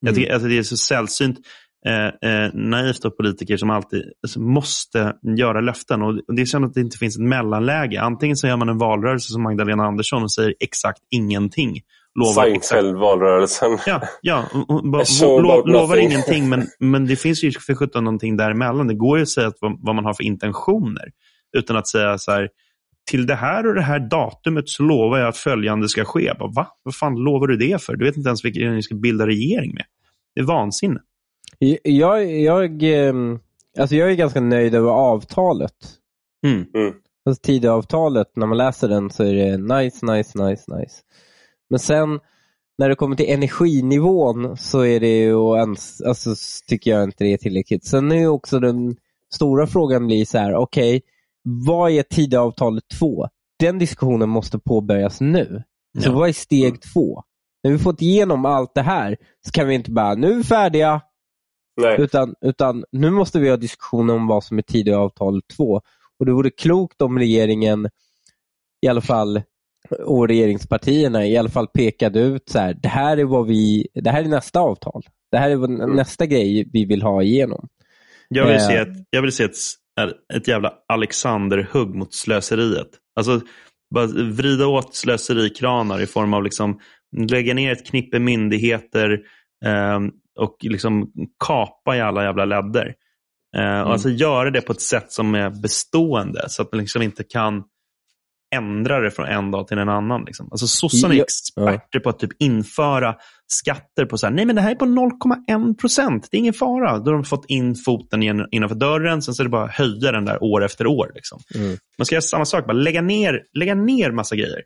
Jag 0.00 0.14
tycker, 0.14 0.32
alltså 0.32 0.48
det 0.48 0.58
är 0.58 0.62
så 0.62 0.76
sällsynt 0.76 1.38
eh, 1.86 2.30
eh, 2.30 2.50
naivt 2.54 3.04
av 3.04 3.10
politiker 3.10 3.56
som 3.56 3.70
alltid 3.70 4.12
alltså, 4.22 4.40
måste 4.40 5.16
göra 5.38 5.60
löften. 5.60 6.02
Och, 6.02 6.08
och 6.28 6.34
Det 6.34 6.46
känns 6.46 6.64
att 6.64 6.74
det 6.74 6.80
inte 6.80 6.98
finns 6.98 7.16
ett 7.16 7.22
mellanläge. 7.22 8.00
Antingen 8.00 8.36
så 8.36 8.46
gör 8.46 8.56
man 8.56 8.68
en 8.68 8.78
valrörelse 8.78 9.32
som 9.32 9.42
Magdalena 9.42 9.84
Andersson 9.84 10.22
och 10.22 10.32
säger 10.32 10.54
exakt 10.60 10.98
ingenting. 11.10 11.80
Lovar 12.18 12.46
exakt, 12.46 12.64
Seinfeld-valrörelsen. 12.64 13.78
ja, 13.86 14.02
ja, 14.22 14.44
lo, 14.52 15.50
about 15.50 15.68
lovar 15.68 15.96
ingenting, 15.96 16.48
men, 16.48 16.66
men 16.78 17.06
det 17.06 17.16
finns 17.16 17.42
ju 17.44 17.52
för 17.52 17.74
sjutton 17.74 18.04
någonting 18.04 18.36
däremellan. 18.36 18.86
Det 18.88 18.94
går 18.94 19.18
ju 19.18 19.22
att 19.22 19.28
säga 19.28 19.46
att, 19.48 19.56
vad, 19.60 19.78
vad 19.82 19.94
man 19.94 20.04
har 20.04 20.14
för 20.14 20.24
intentioner 20.24 21.04
utan 21.54 21.76
att 21.76 21.88
säga 21.88 22.18
så 22.18 22.32
här, 22.32 22.48
till 23.10 23.26
det 23.26 23.34
här 23.34 23.66
och 23.66 23.74
det 23.74 23.82
här 23.82 23.98
datumet 23.98 24.68
så 24.68 24.82
lovar 24.82 25.18
jag 25.18 25.28
att 25.28 25.36
följande 25.36 25.88
ska 25.88 26.04
ske. 26.04 26.22
Jag 26.22 26.38
Bara, 26.38 26.50
Va? 26.50 26.66
Vad 26.82 26.94
fan 26.94 27.14
lovar 27.14 27.46
du 27.46 27.56
det 27.56 27.82
för? 27.82 27.96
Du 27.96 28.04
vet 28.04 28.16
inte 28.16 28.28
ens 28.28 28.44
vilken 28.44 28.74
ni 28.74 28.82
ska 28.82 28.94
bilda 28.94 29.26
regering 29.26 29.74
med. 29.74 29.84
Det 30.34 30.40
är 30.40 30.44
vansinne. 30.44 31.00
Jag, 31.82 32.40
jag, 32.40 32.82
ehm, 32.82 33.38
alltså 33.78 33.96
jag 33.96 34.10
är 34.10 34.14
ganska 34.14 34.40
nöjd 34.40 34.74
över 34.74 34.90
avtalet. 34.90 35.74
Mm. 36.46 36.94
Alltså 37.26 37.42
Tidöavtalet, 37.42 38.36
när 38.36 38.46
man 38.46 38.58
läser 38.58 38.88
den 38.88 39.10
så 39.10 39.24
är 39.24 39.34
det 39.34 39.56
nice, 39.56 40.06
nice, 40.06 40.44
nice, 40.44 40.76
nice. 40.76 41.02
Men 41.70 41.78
sen 41.78 42.20
när 42.78 42.88
det 42.88 42.94
kommer 42.94 43.16
till 43.16 43.30
energinivån 43.30 44.56
så 44.56 44.84
är 44.84 45.00
det 45.00 45.18
ju, 45.18 45.56
ens, 45.56 46.00
alltså, 46.00 46.34
tycker 46.68 46.90
jag 46.90 47.04
inte 47.04 47.24
det 47.24 47.32
är 47.32 47.36
tillräckligt. 47.36 47.84
Sen 47.84 48.12
är 48.12 48.16
ju 48.16 48.28
också 48.28 48.60
den 48.60 48.96
stora 49.34 49.66
frågan 49.66 50.06
blir 50.06 50.24
så 50.24 50.38
här, 50.38 50.54
okej, 50.54 51.02
vad 51.44 51.90
är 51.90 52.02
Tidöavtalet 52.02 52.84
2? 52.98 53.28
Den 53.58 53.78
diskussionen 53.78 54.28
måste 54.28 54.58
påbörjas 54.58 55.20
nu. 55.20 55.62
Så 56.02 56.08
Ja. 56.08 56.12
vad 56.12 56.28
är 56.28 56.32
steg 56.32 56.82
två? 56.82 57.22
När 57.62 57.70
vi 57.70 57.78
fått 57.78 58.02
igenom 58.02 58.44
allt 58.46 58.74
det 58.74 58.82
här 58.82 59.16
så 59.46 59.50
kan 59.52 59.68
vi 59.68 59.74
inte 59.74 59.90
bara, 59.90 60.14
nu 60.14 60.30
är 60.32 60.34
vi 60.36 60.44
färdiga, 60.44 61.00
Nej. 61.82 62.00
utan, 62.00 62.34
utan 62.40 62.84
nu 62.92 63.10
måste 63.10 63.38
vi 63.38 63.50
ha 63.50 63.56
diskussion 63.56 64.10
om 64.10 64.26
vad 64.26 64.44
som 64.44 64.58
är 64.58 64.62
Tidöavtalet 64.62 65.44
2. 65.56 65.80
Och 66.18 66.26
det 66.26 66.32
vore 66.32 66.50
klokt 66.50 67.02
om 67.02 67.18
regeringen, 67.18 67.88
i 68.82 68.88
alla 68.88 69.00
fall, 69.00 69.42
och 70.06 70.28
regeringspartierna 70.28 71.26
i 71.26 71.36
alla 71.36 71.48
fall 71.48 71.66
pekade 71.66 72.20
ut 72.20 72.48
så 72.48 72.58
här, 72.58 72.74
det 72.82 72.88
här 72.88 73.16
är 73.16 73.24
vad 73.24 73.46
vi, 73.46 73.88
det 73.94 74.10
här 74.10 74.22
är 74.24 74.28
nästa 74.28 74.60
avtal. 74.60 75.02
Det 75.30 75.38
här 75.38 75.50
är 75.50 75.56
vad, 75.56 75.70
nästa 75.70 76.26
grej 76.26 76.70
vi 76.72 76.84
vill 76.84 77.02
ha 77.02 77.22
igenom. 77.22 77.68
Jag 78.28 78.46
vill 78.46 78.54
Eh. 78.56 78.66
se 78.68 78.76
ett, 78.76 78.88
jag 79.10 79.22
vill 79.22 79.32
se 79.32 79.44
ett, 79.44 79.56
ett 80.34 80.48
jävla 80.48 80.72
Alexander-hugg 80.88 81.94
mot 81.94 82.14
slöseriet. 82.14 82.88
Alltså, 83.16 83.40
bara 83.94 84.06
vrida 84.06 84.66
åt 84.66 84.94
slöserikranar 84.94 86.00
i 86.00 86.06
form 86.06 86.34
av 86.34 86.42
liksom 86.42 86.80
lägga 87.16 87.54
ner 87.54 87.72
ett 87.72 87.86
knippe 87.86 88.18
myndigheter 88.18 89.20
eh, 89.64 90.00
och 90.40 90.56
liksom 90.60 91.12
kapa 91.46 91.96
i 91.96 92.00
alla 92.00 92.24
jävla 92.24 92.44
ledder. 92.44 92.94
Eh, 93.56 93.80
och 93.80 93.92
alltså 93.92 94.08
göra 94.08 94.50
det 94.50 94.60
på 94.60 94.72
ett 94.72 94.80
sätt 94.80 95.12
som 95.12 95.34
är 95.34 95.50
bestående 95.62 96.44
så 96.48 96.62
att 96.62 96.72
man 96.72 96.80
liksom 96.80 97.02
inte 97.02 97.24
kan 97.24 97.64
ändra 98.54 99.00
det 99.00 99.10
från 99.10 99.26
en 99.26 99.50
dag 99.50 99.68
till 99.68 99.78
en 99.78 99.88
annan. 99.88 100.24
Liksom. 100.24 100.48
Alltså 100.50 100.66
sossarna 100.66 101.14
är 101.14 101.22
experter 101.22 102.00
på 102.00 102.08
att 102.08 102.18
typ 102.18 102.30
införa 102.38 103.14
skatter 103.46 104.04
på 104.04 104.18
så 104.18 104.26
här, 104.26 104.34
nej 104.34 104.44
men 104.44 104.56
det 104.56 104.62
här 104.62 104.70
är 104.70 104.74
på 104.74 104.84
0,1 104.84 105.76
procent, 105.76 106.28
det 106.30 106.36
är 106.36 106.38
ingen 106.38 106.54
fara. 106.54 106.98
Då 106.98 107.04
har 107.04 107.12
de 107.12 107.24
fått 107.24 107.44
in 107.48 107.74
foten 107.74 108.22
igen- 108.22 108.48
innanför 108.50 108.76
dörren, 108.76 109.22
sen 109.22 109.34
så 109.34 109.42
är 109.42 109.44
det 109.44 109.50
bara 109.50 109.64
att 109.64 109.74
höja 109.74 110.12
den 110.12 110.24
där 110.24 110.42
år 110.42 110.64
efter 110.64 110.86
år. 110.86 111.12
Liksom. 111.14 111.40
Mm. 111.54 111.76
Man 111.98 112.06
ska 112.06 112.14
göra 112.14 112.22
samma 112.22 112.44
sak, 112.44 112.66
bara 112.66 112.72
lägga 112.72 113.02
ner, 113.02 113.42
lägga 113.58 113.74
ner 113.74 114.10
massa 114.10 114.36
grejer. 114.36 114.62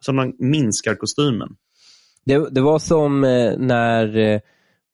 Så 0.00 0.12
man 0.12 0.32
minskar 0.38 0.94
kostymen. 0.94 1.48
Det, 2.24 2.54
det 2.54 2.60
var 2.60 2.78
som 2.78 3.24
eh, 3.24 3.58
när, 3.58 4.16
eh, 4.16 4.40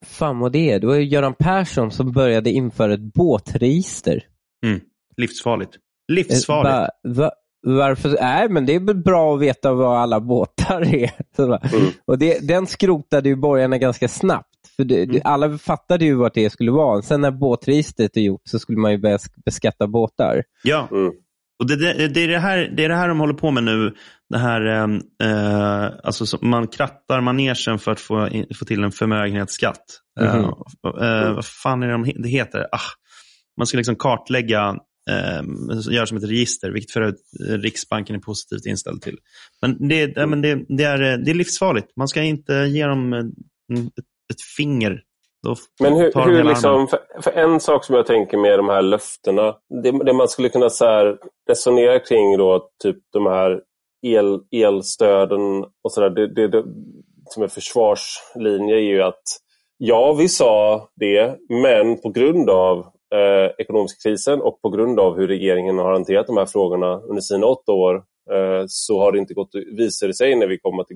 fan 0.05 0.39
vad 0.39 0.51
det 0.51 0.71
är, 0.71 0.79
det 0.79 0.87
var 0.87 0.95
Göran 0.95 1.33
Persson 1.39 1.91
som 1.91 2.11
började 2.11 2.49
införa 2.51 2.93
ett 2.93 3.13
båtregister. 3.13 4.23
Mm. 4.65 4.79
Livsfarligt. 5.17 5.75
Eh, 5.75 6.15
Livsfarligt. 6.15 6.73
va, 6.73 6.89
va, 7.03 7.31
varför? 7.67 8.17
Nej, 8.21 8.49
men 8.49 8.65
det 8.65 8.75
är 8.75 8.93
bra 8.93 9.35
att 9.35 9.41
veta 9.41 9.73
vad 9.73 9.97
alla 9.97 10.19
båtar 10.19 10.81
är. 10.95 11.11
Mm. 11.39 11.87
och 12.07 12.17
det, 12.19 12.47
den 12.47 12.67
skrotade 12.67 13.29
ju 13.29 13.35
borgarna 13.35 13.77
ganska 13.77 14.07
snabbt. 14.07 14.49
För 14.75 14.83
det, 14.83 15.05
det, 15.05 15.21
alla 15.23 15.57
fattade 15.57 16.05
ju 16.05 16.15
vart 16.15 16.33
det 16.33 16.49
skulle 16.49 16.71
vara. 16.71 17.01
Sen 17.01 17.21
när 17.21 17.31
båtregistret 17.31 18.17
är 18.17 18.21
gjort 18.21 18.41
så 18.43 18.59
skulle 18.59 18.77
man 18.77 18.91
ju 18.91 18.97
börja 18.97 19.17
sk- 19.17 19.41
beskatta 19.45 19.87
båtar. 19.87 20.43
Ja, 20.63 20.87
Mm. 20.91 21.11
och 21.59 21.67
det, 21.67 21.75
det, 21.75 22.07
det, 22.07 22.23
är 22.23 22.27
det, 22.27 22.39
här, 22.39 22.73
det 22.77 22.85
är 22.85 22.89
det 22.89 22.95
här 22.95 23.07
de 23.07 23.19
håller 23.19 23.33
på 23.33 23.51
med 23.51 23.63
nu. 23.63 23.93
Det 24.29 24.37
här, 24.37 24.65
eh, 24.65 24.83
eh, 25.31 25.91
alltså, 26.03 26.25
så 26.25 26.37
man 26.41 26.67
krattar 26.67 27.21
manegen 27.21 27.79
för 27.79 27.91
att 27.91 27.99
få, 27.99 28.29
få 28.59 28.65
till 28.65 28.83
en 28.83 28.91
förmögenhetsskatt. 28.91 29.83
Eh, 30.21 30.35
Mhm. 30.35 30.45
eh, 31.01 31.33
vad 31.35 31.45
fan 31.45 31.83
är 31.83 31.87
det 31.87 31.93
de, 31.93 32.11
det 32.23 32.29
heter? 32.29 32.67
Ah, 32.71 32.79
man 33.57 33.67
ska 33.67 33.77
liksom 33.77 33.95
kartlägga, 33.95 34.75
eh, 35.09 35.93
göra 35.93 36.05
som 36.05 36.17
ett 36.17 36.29
register, 36.29 36.71
vilket 36.71 36.91
för 36.91 37.15
Riksbanken 37.57 38.15
är 38.15 38.19
positivt 38.19 38.65
inställd 38.65 39.01
till. 39.01 39.17
Men 39.61 39.87
det, 39.87 40.13
ja, 40.15 40.25
men 40.25 40.41
det, 40.41 40.65
det, 40.67 40.83
är, 40.83 41.17
det 41.17 41.31
är 41.31 41.35
livsfarligt. 41.35 41.87
Man 41.95 42.07
ska 42.07 42.21
inte 42.21 42.53
ge 42.53 42.85
dem 42.85 43.13
eh, 43.13 43.19
ett, 43.79 44.05
ett 44.33 44.41
finger. 44.57 45.01
Men 45.79 45.93
hur, 45.93 46.25
hur 46.25 46.43
liksom, 46.43 46.87
för, 46.87 46.99
för 47.21 47.31
en 47.31 47.59
sak 47.59 47.85
som 47.85 47.95
jag 47.95 48.05
tänker 48.05 48.37
med 48.37 48.59
de 48.59 48.69
här 48.69 48.81
löftena, 48.81 49.55
det, 49.83 49.91
det 50.05 50.13
man 50.13 50.27
skulle 50.27 50.49
kunna 50.49 50.69
så 50.69 51.17
resonera 51.49 51.99
kring 51.99 52.37
då, 52.37 52.69
typ 52.83 52.97
de 53.13 53.25
här 53.25 53.61
el, 54.01 54.39
elstöden 54.51 55.63
och 55.83 55.91
sådär, 55.91 56.09
det, 56.09 56.33
det, 56.33 56.47
det, 56.47 56.63
som 57.29 57.43
en 57.43 57.49
försvarslinje 57.49 58.75
är 58.75 58.79
ju 58.79 59.01
att 59.01 59.23
ja, 59.77 60.13
vi 60.13 60.29
sa 60.29 60.87
det, 60.95 61.37
men 61.49 62.01
på 62.01 62.09
grund 62.09 62.49
av 62.49 62.85
eh, 63.15 63.51
ekonomiska 63.57 64.09
krisen 64.09 64.41
och 64.41 64.61
på 64.61 64.69
grund 64.69 64.99
av 64.99 65.15
hur 65.17 65.27
regeringen 65.27 65.77
har 65.77 65.93
hanterat 65.93 66.27
de 66.27 66.37
här 66.37 66.45
frågorna 66.45 66.99
under 66.99 67.21
sina 67.21 67.45
åtta 67.47 67.71
år 67.71 67.95
eh, 68.31 68.63
så 68.67 68.99
har 68.99 69.11
det 69.11 69.19
inte 69.19 69.33
gått, 69.33 69.49
visade 69.77 70.13
sig 70.13 70.35
när 70.35 70.47
vi 70.47 70.57
kom 70.57 70.79
att 70.79 70.87
det, 70.87 70.95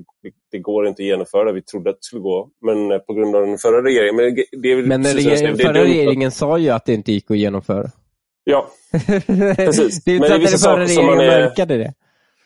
det 0.52 0.60
går 0.60 0.88
inte 0.88 1.02
att 1.02 1.06
genomföra 1.06 1.44
det 1.44 1.54
vi 1.54 1.62
trodde 1.62 1.90
att 1.90 1.96
det 1.96 2.04
skulle 2.04 2.22
gå. 2.22 2.50
Men 2.66 2.92
eh, 2.92 2.98
på 2.98 3.14
grund 3.14 3.36
av 3.36 3.46
den 3.48 3.58
förra 3.58 3.84
regeringen. 3.84 4.16
Men 4.16 4.36
det, 4.62 4.72
är 4.72 4.76
Men 4.84 5.04
den 5.04 5.14
förra 5.58 5.74
dumt 5.74 5.82
att- 5.82 5.88
regeringen 5.88 6.32
sa 6.32 6.58
ju 6.58 6.70
att 6.70 6.86
det 6.86 6.94
inte 6.94 7.12
gick 7.12 7.32
att 7.32 7.38
genomföra. 7.38 7.88
Ja, 8.44 8.68
Precis. 9.56 10.04
det 10.04 10.12
är 10.16 10.20
Men 10.20 10.24
inte 10.24 10.28
så 10.28 10.34
att 10.36 10.42
vissa 10.42 10.76
den 10.76 10.78
förra 10.78 10.88
saker 10.88 10.94
som 10.96 11.06
man 11.06 11.18
regeringen 11.18 11.42
är- 11.42 11.46
mörkade 11.50 11.78
det. 11.78 11.94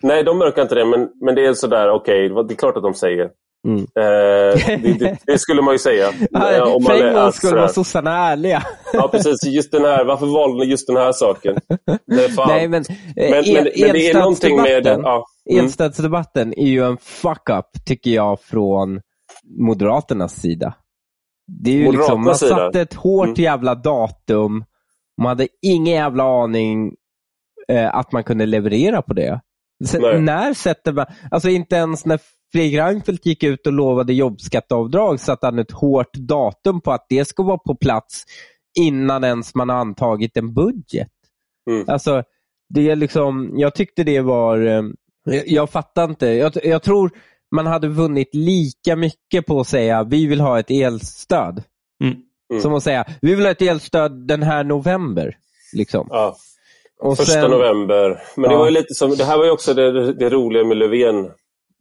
Nej, 0.02 0.24
de 0.24 0.38
mörkar 0.38 0.62
inte 0.62 0.76
det, 0.76 0.86
men, 0.86 1.10
men 1.22 1.36
det 1.36 1.46
är 1.46 1.54
sådär, 1.54 1.90
okej, 1.90 2.32
okay, 2.32 2.44
det 2.48 2.54
är 2.54 2.56
klart 2.56 2.78
att 2.78 2.84
de 2.84 2.94
säger. 2.94 3.30
Mm. 3.68 3.80
Eh, 3.80 4.78
det, 4.82 5.00
det, 5.00 5.18
det, 5.26 5.40
skulle 5.40 5.62
man 5.62 5.74
ju 5.74 5.78
säga. 5.78 6.12
Ja, 6.32 6.76
om 6.76 6.84
för 6.84 7.04
en 7.04 7.14
gång 7.14 7.32
skulle 7.32 7.56
vara 7.56 7.68
sossarna 7.68 8.18
ärliga. 8.18 8.64
ja, 8.94 9.08
precis. 9.12 9.44
Just 9.44 9.72
den 9.72 9.82
här, 9.82 10.06
varför 10.06 10.26
valde 10.26 10.66
ni 10.66 10.72
just 10.72 10.88
den 10.88 10.98
här 10.98 11.12
saken? 11.12 11.56
Nej, 12.48 12.68
men, 12.68 12.70
men, 12.70 12.84
men, 13.32 13.44
men 13.54 13.64
det 13.74 14.10
är 14.10 14.20
någonting 14.20 14.62
med... 14.62 14.86
Ja. 14.86 15.26
Mm. 15.52 15.66
Elstadsdebatten 15.66 16.54
är 16.58 16.68
ju 16.68 16.86
en 16.86 16.98
fuck-up, 16.98 17.66
tycker 17.86 18.12
jag, 18.12 18.42
från 18.42 19.02
Moderaternas 19.60 20.42
sida. 20.42 20.76
Det 21.48 21.72
är 21.72 21.76
ju 21.76 21.92
liksom, 21.92 22.24
man 22.24 22.36
sida. 22.36 22.56
satte 22.56 22.82
ett 22.82 22.94
hårt 22.94 23.28
mm. 23.28 23.44
jävla 23.44 23.76
datum. 23.76 24.66
Man 25.22 25.28
hade 25.28 25.48
ingen 25.62 25.94
jävla 25.94 26.24
aning 26.24 26.94
eh, 27.68 27.96
att 27.96 28.12
man 28.12 28.24
kunde 28.24 28.46
leverera 28.46 29.02
på 29.02 29.14
det. 29.14 29.42
Sen, 29.86 30.26
när 30.26 30.54
sätter 30.54 30.94
man, 30.94 31.06
alltså 31.32 31.50
inte 31.50 31.76
ens 31.76 32.06
när 32.06 32.20
Fredrik 32.54 32.80
Reinfeldt 32.80 33.26
gick 33.26 33.44
ut 33.44 33.68
och 33.68 33.74
lovade 33.74 34.14
jobbskatteavdrag 34.14 35.20
satte 35.20 35.46
han 35.48 35.60
ett 35.60 35.72
hårt 35.72 36.14
datum 36.14 36.82
på 36.82 36.92
att 36.92 37.06
det 37.10 37.26
ska 37.26 37.44
vara 37.44 37.58
på 37.58 37.76
plats 37.76 38.24
innan 38.80 39.24
ens 39.24 39.56
man 39.56 39.70
har 39.70 39.78
antagit 39.78 40.38
en 40.38 40.54
budget. 40.54 41.10
Mm. 41.70 41.86
Alltså, 41.88 42.24
det 42.70 42.90
är 42.90 42.96
liksom, 42.96 43.54
jag 43.56 43.76
tyckte 43.76 44.04
det 44.04 44.22
var, 44.22 44.66
eh, 44.66 44.84
jag 45.46 45.70
fattar 45.70 46.04
inte. 46.04 46.28
Jag, 46.28 46.52
jag 46.64 46.84
tror 46.84 47.12
man 47.56 47.68
hade 47.68 47.88
vunnit 47.88 48.36
lika 48.36 48.96
mycket 48.96 49.46
på 49.46 49.60
att 49.60 49.68
säga 49.68 50.04
vi 50.04 50.28
vill 50.28 50.42
ha 50.42 50.60
ett 50.60 50.72
elstöd. 50.72 51.64
Mm. 52.04 52.16
Mm. 52.52 52.62
Som 52.62 52.74
att 52.74 52.84
säga 52.84 53.06
vi 53.22 53.36
vill 53.36 53.46
ha 53.46 53.52
ett 53.52 53.62
elstöd 53.62 54.28
den 54.28 54.44
här 54.44 54.64
november. 54.64 55.38
Liksom. 55.74 56.08
Ja. 56.10 56.36
Och 57.00 57.18
Första 57.18 57.34
sen, 57.34 57.52
november. 57.52 58.22
Men 58.36 58.44
ja. 58.44 58.50
det 58.52 58.58
var 58.58 58.72
lite 58.72 58.94
som, 58.94 59.16
det 59.16 59.26
här 59.26 59.38
var 59.38 59.46
ju 59.46 59.52
också 59.52 59.74
det, 59.74 60.14
det 60.14 60.30
roliga 60.30 60.64
med 60.64 60.78
Löfven 60.78 61.32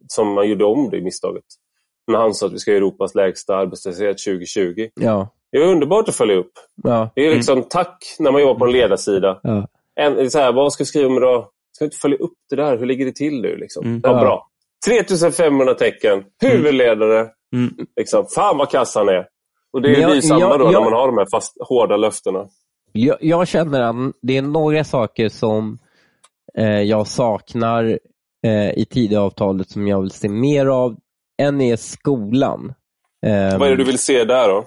som 0.07 0.35
man 0.35 0.49
gjorde 0.49 0.65
om 0.65 0.91
det 0.91 1.01
misstaget. 1.01 1.45
När 2.07 2.19
han 2.19 2.35
sa 2.35 2.47
att 2.47 2.53
vi 2.53 2.59
ska 2.59 2.71
ha 2.71 2.77
Europas 2.77 3.15
lägsta 3.15 3.57
arbetslöshet 3.57 4.17
2020. 4.19 4.89
Ja. 4.95 5.29
Det 5.53 5.59
är 5.59 5.67
underbart 5.67 6.09
att 6.09 6.15
följa 6.15 6.37
upp. 6.37 6.53
Ja. 6.83 7.11
Det 7.15 7.27
är 7.27 7.35
liksom 7.35 7.59
mm. 7.59 7.69
tack 7.71 8.17
när 8.19 8.33
man 8.33 8.41
jobbar 8.41 8.59
på 8.59 8.65
en 8.65 8.73
ledarsida. 8.73 9.41
Ja. 9.43 9.69
En, 10.01 10.31
så 10.31 10.39
här, 10.39 10.53
vad 10.53 10.73
ska 10.73 10.81
jag 10.81 10.89
skriva 10.89 11.09
om 11.09 11.17
idag? 11.17 11.47
Ska 11.73 11.85
jag 11.85 11.87
inte 11.87 11.97
följa 11.97 12.19
upp 12.19 12.37
det 12.51 12.57
där? 12.57 12.79
Hur 12.79 12.87
ligger 12.87 13.05
det 13.05 13.15
till 13.15 13.41
nu? 13.43 13.57
Liksom? 13.57 13.85
Mm. 13.85 14.01
Ja, 14.05 14.21
bra. 14.21 14.49
3500 14.87 15.75
tecken, 15.75 16.25
huvudledare. 16.43 17.29
Mm. 17.55 17.75
Liksom, 17.97 18.27
fan 18.35 18.59
vad 18.59 18.71
kass 18.71 18.95
han 18.95 19.09
är. 19.09 19.27
Och 19.73 19.83
det 19.83 19.89
är 19.89 20.01
jag, 20.01 20.25
samma 20.25 20.41
jag, 20.41 20.61
då 20.61 20.65
jag, 20.65 20.73
när 20.73 20.81
man 20.81 20.93
har 20.93 21.07
de 21.07 21.19
här 21.19 21.27
fast, 21.33 21.57
hårda 21.61 21.97
löftena. 21.97 22.47
Jag, 22.93 23.17
jag 23.21 23.49
känner 23.49 23.81
att 23.81 24.13
det 24.23 24.37
är 24.37 24.43
några 24.43 24.85
saker 24.85 25.29
som 25.29 25.79
eh, 26.59 26.81
jag 26.81 27.07
saknar 27.07 27.99
eh, 28.47 28.71
i 28.79 28.85
Tidöavtalet 28.91 29.71
som 29.71 29.89
jag 29.89 30.01
vill 30.01 30.11
se 30.11 30.29
mer 30.29 30.67
av. 30.67 30.97
En 31.37 31.61
är 31.61 31.77
skolan. 31.77 32.75
Eh, 33.27 33.59
vad 33.59 33.69
är 33.69 33.71
det 33.71 33.77
du 33.77 33.85
vill 33.85 33.99
se 33.99 34.25
där 34.25 34.49
då? 34.49 34.65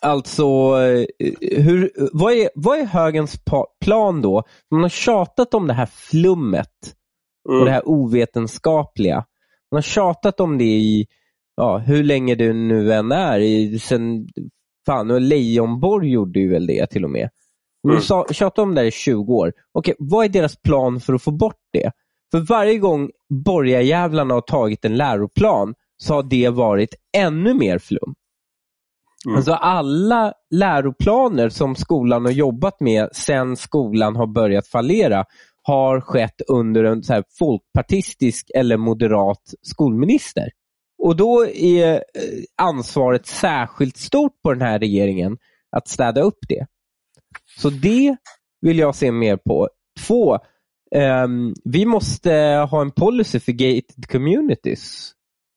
Alltså, 0.00 0.42
eh, 0.42 1.06
hur, 1.40 1.90
vad, 2.12 2.32
är, 2.32 2.50
vad 2.54 2.78
är 2.78 2.84
högens 2.84 3.38
plan 3.84 4.22
då? 4.22 4.42
Man 4.70 4.82
har 4.82 4.88
tjatat 4.88 5.54
om 5.54 5.66
det 5.66 5.74
här 5.74 5.86
flummet 5.86 6.94
mm. 7.48 7.60
och 7.60 7.66
det 7.66 7.72
här 7.72 7.88
ovetenskapliga. 7.88 9.16
Man 9.70 9.76
har 9.76 9.82
tjatat 9.82 10.40
om 10.40 10.58
det 10.58 10.64
i 10.64 11.06
ja, 11.56 11.78
hur 11.78 12.04
länge 12.04 12.34
det 12.34 12.52
nu 12.52 12.92
än 12.92 13.12
är. 13.12 13.40
I, 13.40 13.78
sen, 13.78 14.28
fan, 14.86 15.10
och 15.10 15.20
Leijonborg 15.20 16.10
gjorde 16.10 16.40
ju 16.40 16.50
väl 16.50 16.66
det 16.66 16.86
till 16.86 17.04
och 17.04 17.10
med. 17.10 17.28
Man 17.84 17.96
mm. 17.96 18.24
tjatat 18.30 18.58
om 18.58 18.74
det 18.74 18.80
här 18.80 18.88
i 18.88 18.90
20 18.90 19.34
år. 19.34 19.52
Okej, 19.72 19.94
vad 19.98 20.24
är 20.24 20.28
deras 20.28 20.56
plan 20.56 21.00
för 21.00 21.14
att 21.14 21.22
få 21.22 21.30
bort 21.30 21.60
det? 21.72 21.92
För 22.32 22.40
varje 22.40 22.78
gång 22.78 23.10
borgarjävlarna 23.44 24.34
har 24.34 24.40
tagit 24.40 24.84
en 24.84 24.96
läroplan 24.96 25.74
så 25.96 26.14
har 26.14 26.22
det 26.22 26.48
varit 26.48 26.94
ännu 27.16 27.54
mer 27.54 27.78
flum. 27.78 28.14
Mm. 29.26 29.36
Alltså 29.36 29.52
alla 29.52 30.32
läroplaner 30.50 31.48
som 31.48 31.76
skolan 31.76 32.24
har 32.24 32.32
jobbat 32.32 32.80
med 32.80 33.08
sedan 33.12 33.56
skolan 33.56 34.16
har 34.16 34.26
börjat 34.26 34.66
fallera 34.66 35.24
har 35.62 36.00
skett 36.00 36.40
under 36.48 36.84
en 36.84 37.02
så 37.02 37.22
folkpartistisk 37.38 38.50
eller 38.54 38.76
moderat 38.76 39.54
skolminister. 39.62 40.50
Och 41.02 41.16
då 41.16 41.46
är 41.46 41.94
eh, 41.94 42.00
ansvaret 42.62 43.26
särskilt 43.26 43.96
stort 43.96 44.42
på 44.42 44.52
den 44.52 44.62
här 44.62 44.78
regeringen 44.78 45.38
att 45.76 45.88
städa 45.88 46.20
upp 46.20 46.38
det. 46.48 46.66
Så 47.58 47.70
det 47.70 48.16
vill 48.60 48.78
jag 48.78 48.94
se 48.94 49.12
mer 49.12 49.36
på. 49.36 49.68
Två, 50.06 50.38
um, 50.94 51.54
vi 51.64 51.86
måste 51.86 52.32
ha 52.70 52.80
en 52.80 52.90
policy 52.90 53.40
för 53.40 53.52
gated 53.52 54.08
communities, 54.10 55.12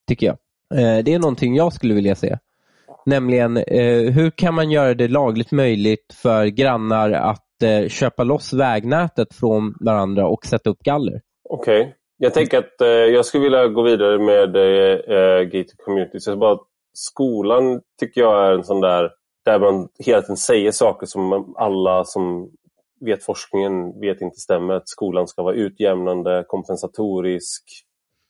tycker 0.08 0.26
jag. 0.26 0.36
Uh, 0.74 1.04
det 1.04 1.14
är 1.14 1.18
någonting 1.18 1.56
jag 1.56 1.72
skulle 1.72 1.94
vilja 1.94 2.14
se. 2.14 2.38
Nämligen, 3.06 3.56
uh, 3.56 4.10
hur 4.10 4.30
kan 4.30 4.54
man 4.54 4.70
göra 4.70 4.94
det 4.94 5.08
lagligt 5.08 5.52
möjligt 5.52 6.14
för 6.22 6.46
grannar 6.46 7.10
att 7.10 7.46
uh, 7.64 7.88
köpa 7.88 8.24
loss 8.24 8.52
vägnätet 8.52 9.34
från 9.34 9.74
varandra 9.80 10.26
och 10.26 10.46
sätta 10.46 10.70
upp 10.70 10.82
galler? 10.82 11.20
Okej. 11.48 11.80
Okay. 11.80 11.92
Jag 12.18 12.34
tänker 12.34 12.58
att 12.58 12.74
jag 13.12 13.26
skulle 13.26 13.44
vilja 13.44 13.68
gå 13.68 13.82
vidare 13.82 14.18
med 14.18 14.56
uh, 14.56 15.42
gated 15.44 15.78
communities. 15.84 16.26
Jag 16.26 16.38
bara, 16.38 16.58
skolan 16.94 17.80
tycker 18.00 18.20
jag 18.20 18.46
är 18.46 18.52
en 18.52 18.64
sån 18.64 18.80
där 18.80 19.10
där 19.46 19.58
man 19.58 19.88
hela 19.98 20.22
tiden 20.22 20.36
säger 20.36 20.70
saker 20.70 21.06
som 21.06 21.54
alla 21.56 22.04
som 22.04 22.50
vet 23.00 23.24
forskningen 23.24 24.00
vet 24.00 24.20
inte 24.20 24.36
stämmer. 24.36 24.74
Att 24.74 24.88
skolan 24.88 25.28
ska 25.28 25.42
vara 25.42 25.54
utjämnande, 25.54 26.44
kompensatorisk. 26.48 27.64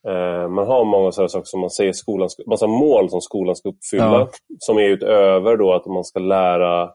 Eh, 0.09 0.49
man 0.49 0.67
har 0.67 0.85
många 0.85 1.13
sådana 1.13 1.29
saker 1.29 1.45
som 1.45 1.61
man 1.61 1.71
säger 1.71 1.93
skolan 1.93 2.31
ska, 2.31 2.43
massa 2.47 2.67
mål 2.67 3.11
som 3.11 3.21
skolan 3.21 3.57
ska 3.57 3.69
uppfylla. 3.69 4.19
Ja. 4.19 4.29
Som 4.59 4.79
är 4.79 4.89
utöver 4.89 5.57
då 5.57 5.73
att 5.73 5.87
man 5.87 6.05
ska 6.05 6.19
lära 6.21 6.91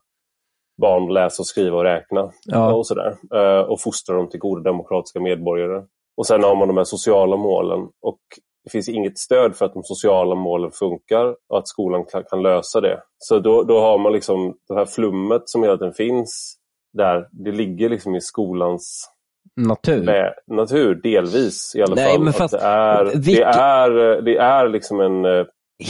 barn 0.81 1.13
läsa 1.13 1.41
och 1.41 1.47
skriva 1.47 1.77
och 1.77 1.83
räkna. 1.83 2.31
Ja. 2.45 2.73
Och, 2.73 2.87
sådär. 2.87 3.17
Eh, 3.33 3.61
och 3.61 3.81
fostra 3.81 4.15
dem 4.15 4.29
till 4.29 4.39
goda 4.39 4.61
demokratiska 4.61 5.19
medborgare. 5.19 5.83
Och 6.17 6.27
sen 6.27 6.43
har 6.43 6.55
man 6.55 6.67
de 6.67 6.77
här 6.77 6.83
sociala 6.83 7.37
målen. 7.37 7.79
Och 8.01 8.19
det 8.63 8.69
finns 8.69 8.89
inget 8.89 9.17
stöd 9.17 9.55
för 9.55 9.65
att 9.65 9.73
de 9.73 9.83
sociala 9.83 10.35
målen 10.35 10.71
funkar 10.71 11.35
och 11.49 11.57
att 11.57 11.67
skolan 11.67 12.05
kan, 12.05 12.23
kan 12.23 12.41
lösa 12.41 12.81
det. 12.81 13.01
Så 13.17 13.39
då, 13.39 13.63
då 13.63 13.79
har 13.79 13.97
man 13.97 14.13
liksom 14.13 14.55
det 14.67 14.75
här 14.75 14.85
flummet 14.85 15.41
som 15.45 15.63
hela 15.63 15.77
tiden 15.77 15.93
finns 15.93 16.57
där. 16.93 17.27
Det 17.31 17.51
ligger 17.51 17.89
liksom 17.89 18.15
i 18.15 18.21
skolans 18.21 19.09
natur, 19.55 20.05
natur 20.47 20.95
delvis 20.95 21.75
i 21.75 21.81
alla 21.81 21.95
Nej, 21.95 22.11
fall. 22.11 22.23
Men 22.23 22.33
fast, 22.33 22.53
det, 22.53 22.65
är, 22.65 23.15
vilka... 23.15 23.51
det, 23.51 23.59
är, 23.59 24.21
det 24.21 24.37
är 24.37 24.69
liksom 24.69 24.99
en 24.99 25.25
eh, 25.25 25.45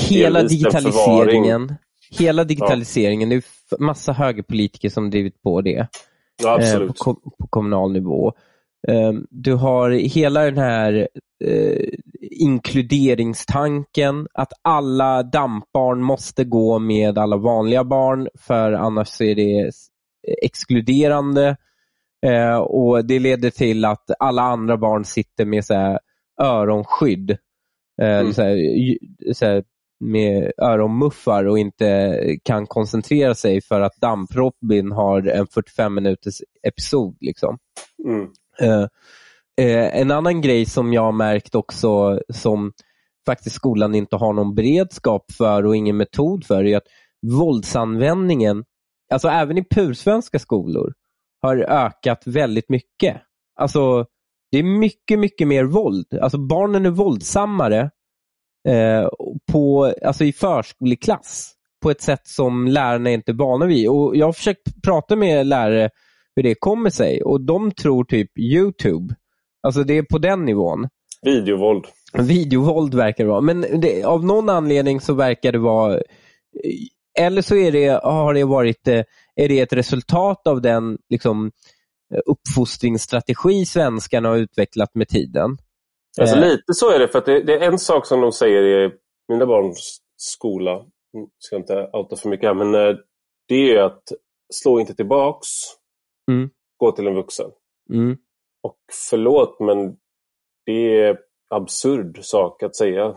Hela 0.09 0.43
digitaliseringen, 0.43 1.75
hela 2.19 2.43
digitaliseringen, 2.43 3.31
ja. 3.31 3.41
det 3.69 3.75
är 3.75 3.81
massa 3.81 4.13
högerpolitiker 4.13 4.89
som 4.89 5.09
drivit 5.09 5.41
på 5.41 5.61
det. 5.61 5.87
Ja, 6.43 6.59
eh, 6.59 6.79
på, 6.79 7.13
på 7.13 7.47
kommunal 7.49 7.91
nivå. 7.91 8.33
Ehm, 8.87 9.27
du 9.29 9.53
har 9.53 9.89
hela 9.89 10.43
den 10.43 10.57
här 10.57 11.07
eh, 11.43 11.89
inkluderingstanken, 12.21 14.27
att 14.33 14.53
alla 14.61 15.23
dampbarn 15.23 16.01
måste 16.01 16.43
gå 16.43 16.79
med 16.79 17.17
alla 17.17 17.37
vanliga 17.37 17.83
barn 17.83 18.27
för 18.39 18.71
annars 18.71 19.21
är 19.21 19.35
det 19.35 19.71
exkluderande. 20.41 21.57
Eh, 22.25 22.57
och 22.57 23.05
Det 23.05 23.19
leder 23.19 23.49
till 23.49 23.85
att 23.85 24.11
alla 24.19 24.41
andra 24.41 24.77
barn 24.77 25.05
sitter 25.05 25.45
med 25.45 25.65
så 25.65 25.73
här, 25.73 25.99
öronskydd. 26.41 27.31
Eh, 28.01 28.19
mm. 28.19 28.33
så 28.33 28.41
här, 28.41 28.97
så 29.33 29.45
här, 29.45 29.63
med 29.99 30.51
öronmuffar 30.57 31.45
och 31.45 31.59
inte 31.59 32.19
kan 32.43 32.67
koncentrera 32.67 33.35
sig 33.35 33.61
för 33.61 33.81
att 33.81 33.97
Damp-Robin 34.01 34.91
har 34.91 35.27
en 35.27 35.47
45 35.47 35.93
minuters 35.93 36.41
episod. 36.67 37.17
Liksom. 37.19 37.57
Mm. 38.05 38.27
Eh, 38.59 38.87
eh, 39.65 40.01
en 40.01 40.11
annan 40.11 40.41
grej 40.41 40.65
som 40.65 40.93
jag 40.93 41.01
har 41.01 41.11
märkt 41.11 41.55
också 41.55 42.19
som 42.33 42.71
faktiskt 43.25 43.55
skolan 43.55 43.95
inte 43.95 44.15
har 44.15 44.33
någon 44.33 44.55
beredskap 44.55 45.31
för 45.31 45.65
och 45.65 45.75
ingen 45.75 45.97
metod 45.97 46.45
för 46.45 46.63
är 46.63 46.77
att 46.77 46.87
våldsanvändningen, 47.39 48.63
alltså 49.11 49.27
även 49.27 49.57
i 49.57 49.63
pursvenska 49.63 50.39
skolor, 50.39 50.93
har 51.41 51.57
ökat 51.57 52.23
väldigt 52.27 52.69
mycket. 52.69 53.21
Alltså 53.55 54.05
det 54.51 54.57
är 54.57 54.63
mycket, 54.63 55.19
mycket 55.19 55.47
mer 55.47 55.63
våld. 55.63 56.13
Alltså 56.21 56.37
barnen 56.37 56.85
är 56.85 56.89
våldsammare 56.89 57.91
eh, 58.67 59.09
på, 59.51 59.93
alltså 60.05 60.23
i 60.23 60.33
förskoleklass 60.33 61.53
på 61.83 61.91
ett 61.91 62.01
sätt 62.01 62.27
som 62.27 62.67
lärarna 62.67 63.11
inte 63.11 63.31
är 63.31 63.35
vana 63.35 63.65
vid. 63.65 63.89
Och 63.89 64.15
Jag 64.15 64.25
har 64.25 64.33
försökt 64.33 64.81
prata 64.83 65.15
med 65.15 65.47
lärare 65.47 65.89
hur 66.35 66.43
det 66.43 66.55
kommer 66.59 66.89
sig. 66.89 67.23
Och 67.23 67.41
de 67.41 67.71
tror 67.71 68.03
typ 68.03 68.39
YouTube. 68.39 69.15
Alltså 69.63 69.83
det 69.83 69.97
är 69.97 70.03
på 70.03 70.17
den 70.17 70.45
nivån. 70.45 70.87
Videovåld. 71.21 71.85
Videovåld 72.13 72.93
verkar 72.93 73.23
det 73.23 73.29
vara. 73.29 73.41
Men 73.41 73.61
det, 73.61 74.03
av 74.03 74.25
någon 74.25 74.49
anledning 74.49 75.01
så 75.01 75.13
verkar 75.13 75.51
det 75.51 75.59
vara 75.59 76.01
eller 77.19 77.41
så 77.41 77.55
är 77.55 77.71
det, 77.71 78.03
har 78.03 78.33
det 78.33 78.43
varit 78.43 78.87
är 78.87 79.05
det 79.47 79.59
ett 79.59 79.73
resultat 79.73 80.47
av 80.47 80.61
den 80.61 80.97
liksom, 81.09 81.51
uppfostringsstrategi 82.25 83.65
svenskarna 83.65 84.29
har 84.29 84.37
utvecklat 84.37 84.95
med 84.95 85.07
tiden. 85.07 85.57
Alltså, 86.21 86.35
Eh. 86.35 86.41
lite 86.49 86.73
så 86.73 86.91
är 86.91 86.99
det, 86.99 87.07
för 87.07 87.19
att 87.19 87.25
det, 87.25 87.43
det 87.43 87.53
är 87.53 87.61
en 87.71 87.79
sak 87.79 88.05
som 88.05 88.21
de 88.21 88.31
säger 88.31 88.63
i 88.63 88.91
mina 89.29 89.45
barns 89.45 89.97
skola, 90.17 90.71
mm, 90.73 91.27
ska 91.39 91.55
inte 91.55 91.89
outa 91.93 92.15
för 92.15 92.29
mycket 92.29 92.47
här, 92.47 92.53
men 92.53 92.75
eh, 92.75 92.95
det 93.47 93.55
är 93.55 93.65
ju 93.73 93.79
att 93.79 94.03
slå 94.53 94.79
inte 94.79 94.95
tillbaks, 94.95 95.47
Mm. 96.31 96.49
gå 96.77 96.91
till 96.91 97.07
en 97.07 97.15
vuxen. 97.15 97.51
Mm. 97.93 98.17
Och 98.63 98.77
förlåt, 99.09 99.59
men 99.59 99.95
det 100.65 100.99
är 101.01 101.17
absurd 101.49 102.19
sak 102.21 102.63
att 102.63 102.75
säga. 102.75 103.15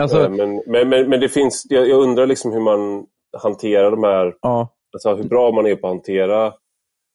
Alltså, 0.00 0.24
Eh, 0.24 0.30
men, 0.30 0.62
men, 0.66 0.88
men, 0.88 1.08
men 1.08 1.20
det 1.20 1.28
finns, 1.28 1.66
jag, 1.68 1.88
jag 1.88 2.02
undrar 2.02 2.26
liksom 2.26 2.52
hur 2.52 2.60
man 2.60 3.06
hanterar 3.42 3.90
de 3.90 4.04
här, 4.04 4.34
ja. 4.42 4.68
alltså 4.92 5.14
hur 5.14 5.28
bra 5.28 5.52
man 5.52 5.66
är 5.66 5.76
på 5.76 5.86
att 5.86 5.92
hantera 5.92 6.52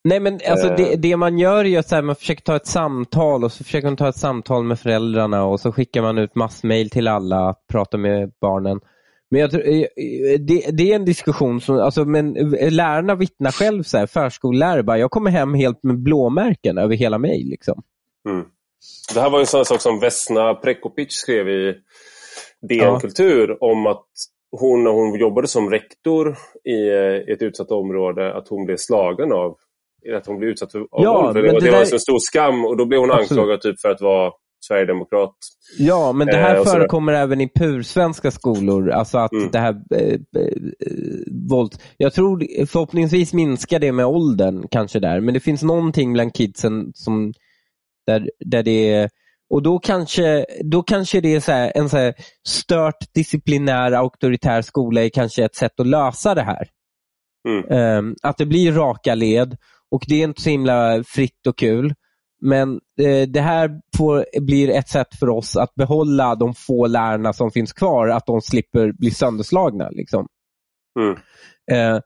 Nej 0.03 0.19
men 0.19 0.33
alltså 0.33 0.67
Eh. 0.67 0.75
det, 0.75 0.95
det 0.95 1.17
man 1.17 1.39
gör 1.39 1.65
är 1.65 1.79
att 1.79 1.91
här, 1.91 2.01
man 2.01 2.15
försöker 2.15 2.43
ta 2.43 2.55
ett 2.55 2.67
samtal 2.67 3.43
och 3.43 3.51
så 3.51 3.63
försöker 3.63 3.87
man 3.87 3.97
ta 3.97 4.09
ett 4.09 4.17
samtal 4.17 4.63
med 4.63 4.79
föräldrarna 4.79 5.45
och 5.45 5.59
så 5.59 5.71
skickar 5.71 6.01
man 6.01 6.17
ut 6.17 6.35
massmail 6.35 6.89
till 6.89 7.07
alla 7.07 7.49
att 7.49 7.67
prata 7.71 7.97
med 7.97 8.31
barnen. 8.41 8.79
Men 9.31 9.41
jag 9.41 9.51
tror, 9.51 9.67
eh, 9.67 9.85
det, 10.39 10.71
det 10.71 10.91
är 10.91 10.95
en 10.95 11.05
diskussion 11.05 11.61
som, 11.61 11.79
alltså, 11.79 12.05
men 12.05 12.33
lärarna 12.69 13.15
vittnar 13.15 13.51
själv, 13.51 13.83
så 13.83 13.97
här, 13.97 14.05
förskollärare, 14.05 14.83
bara, 14.83 14.97
jag 14.97 15.11
kommer 15.11 15.31
hem 15.31 15.53
helt 15.53 15.83
med 15.83 16.03
blåmärken 16.03 16.77
över 16.77 16.95
hela 16.95 17.17
mig. 17.17 17.43
Liksom. 17.43 17.81
Mm. 18.29 18.45
Det 19.13 19.21
här 19.21 19.29
var 19.29 19.39
ju 19.39 19.41
en 19.41 19.47
sån 19.47 19.65
sak 19.65 19.81
som 19.81 19.99
Vesna 19.99 20.53
Prekopic 20.53 21.11
skrev 21.11 21.49
i 21.49 21.75
DN 22.69 22.99
Ja. 23.17 23.57
Om 23.59 23.87
att 23.87 24.05
hon 24.59 24.83
när 24.83 24.91
hon 24.91 25.19
jobbade 25.19 25.47
som 25.47 25.69
rektor 25.69 26.35
i 26.63 26.89
eh, 26.89 27.33
ett 27.33 27.41
utsatt 27.41 27.71
område 27.71 28.33
att 28.33 28.47
hon 28.47 28.65
blev 28.65 28.77
slagen 28.77 29.31
av 29.31 29.55
att 30.17 30.27
hon 30.27 30.37
blev 30.37 30.49
utsatt 30.49 30.71
för 30.71 30.79
av 30.79 30.87
Ja, 30.91 31.21
våld. 31.21 31.35
Det, 31.35 31.41
var- 31.41 31.47
det 31.47 31.65
det 31.65 31.71
var 31.71 31.79
där- 31.85 31.93
en 31.93 31.99
stor 31.99 32.19
skam 32.19 32.65
och 32.65 32.77
då 32.77 32.85
blev 32.85 32.99
hon 32.99 33.11
Absolut. 33.11 33.31
anklagad 33.31 33.61
typ 33.61 33.79
för 33.79 33.89
att 33.89 34.01
vara 34.01 34.31
sverigedemokrat. 34.67 35.35
Ja, 35.77 36.11
men 36.13 36.27
det 36.27 36.33
Eh, 36.33 36.39
här 36.39 36.57
sådär. 36.57 36.71
förekommer 36.71 37.13
även 37.13 37.41
i 37.41 37.49
pursvenska 37.55 38.31
skolor. 38.31 38.89
Alltså 38.89 39.17
att 39.17 39.31
Mm. 39.33 39.49
det 39.51 39.59
här 39.59 39.81
eh, 39.95 40.13
eh, 40.13 40.51
våld. 41.49 41.71
Jag 41.97 42.13
tror 42.13 42.65
förhoppningsvis 42.65 43.33
minskar 43.33 43.79
det 43.79 43.91
med 43.91 44.05
åldern 44.05 44.67
kanske 44.71 44.99
där. 44.99 45.19
Men 45.21 45.33
det 45.33 45.39
finns 45.39 45.63
någonting 45.63 46.13
bland 46.13 46.33
kidsen 46.33 46.91
som 46.93 47.33
där, 48.07 48.29
där 48.45 48.63
det 48.63 48.89
är 48.93 49.09
och 49.51 49.63
då 49.63 49.79
kanske, 49.79 50.45
då 50.63 50.83
kanske 50.83 51.21
det 51.21 51.35
är 51.35 51.39
så 51.39 51.51
här, 51.51 51.71
en 51.75 51.89
så 51.89 51.97
här 51.97 52.13
stört 52.47 53.13
disciplinär 53.13 53.91
auktoritär 53.91 54.61
skola 54.61 55.03
är 55.03 55.09
kanske 55.09 55.43
ett 55.45 55.55
sätt 55.55 55.79
att 55.79 55.87
lösa 55.87 56.35
det 56.35 56.41
här. 56.41 56.67
Mm. 57.49 57.71
Ehm, 57.71 58.15
att 58.23 58.37
det 58.37 58.45
blir 58.45 58.71
raka 58.71 59.15
led 59.15 59.57
och 59.91 60.03
det 60.07 60.15
är 60.15 60.23
inte 60.23 60.41
så 60.41 60.49
himla 60.49 61.03
fritt 61.03 61.47
och 61.47 61.57
kul. 61.57 61.93
Men 62.41 62.79
eh, 63.01 63.27
det 63.27 63.41
här 63.41 63.69
får, 63.97 64.25
blir 64.41 64.69
ett 64.69 64.89
sätt 64.89 65.15
för 65.19 65.29
oss 65.29 65.57
att 65.57 65.75
behålla 65.75 66.35
de 66.35 66.53
få 66.53 66.87
lärarna 66.87 67.33
som 67.33 67.51
finns 67.51 67.73
kvar, 67.73 68.07
att 68.07 68.25
de 68.25 68.41
slipper 68.41 68.91
bli 68.91 69.11
sönderslagna. 69.11 69.89
Liksom. 69.89 70.27
Mm. 70.99 71.17
Eh, 71.71 72.01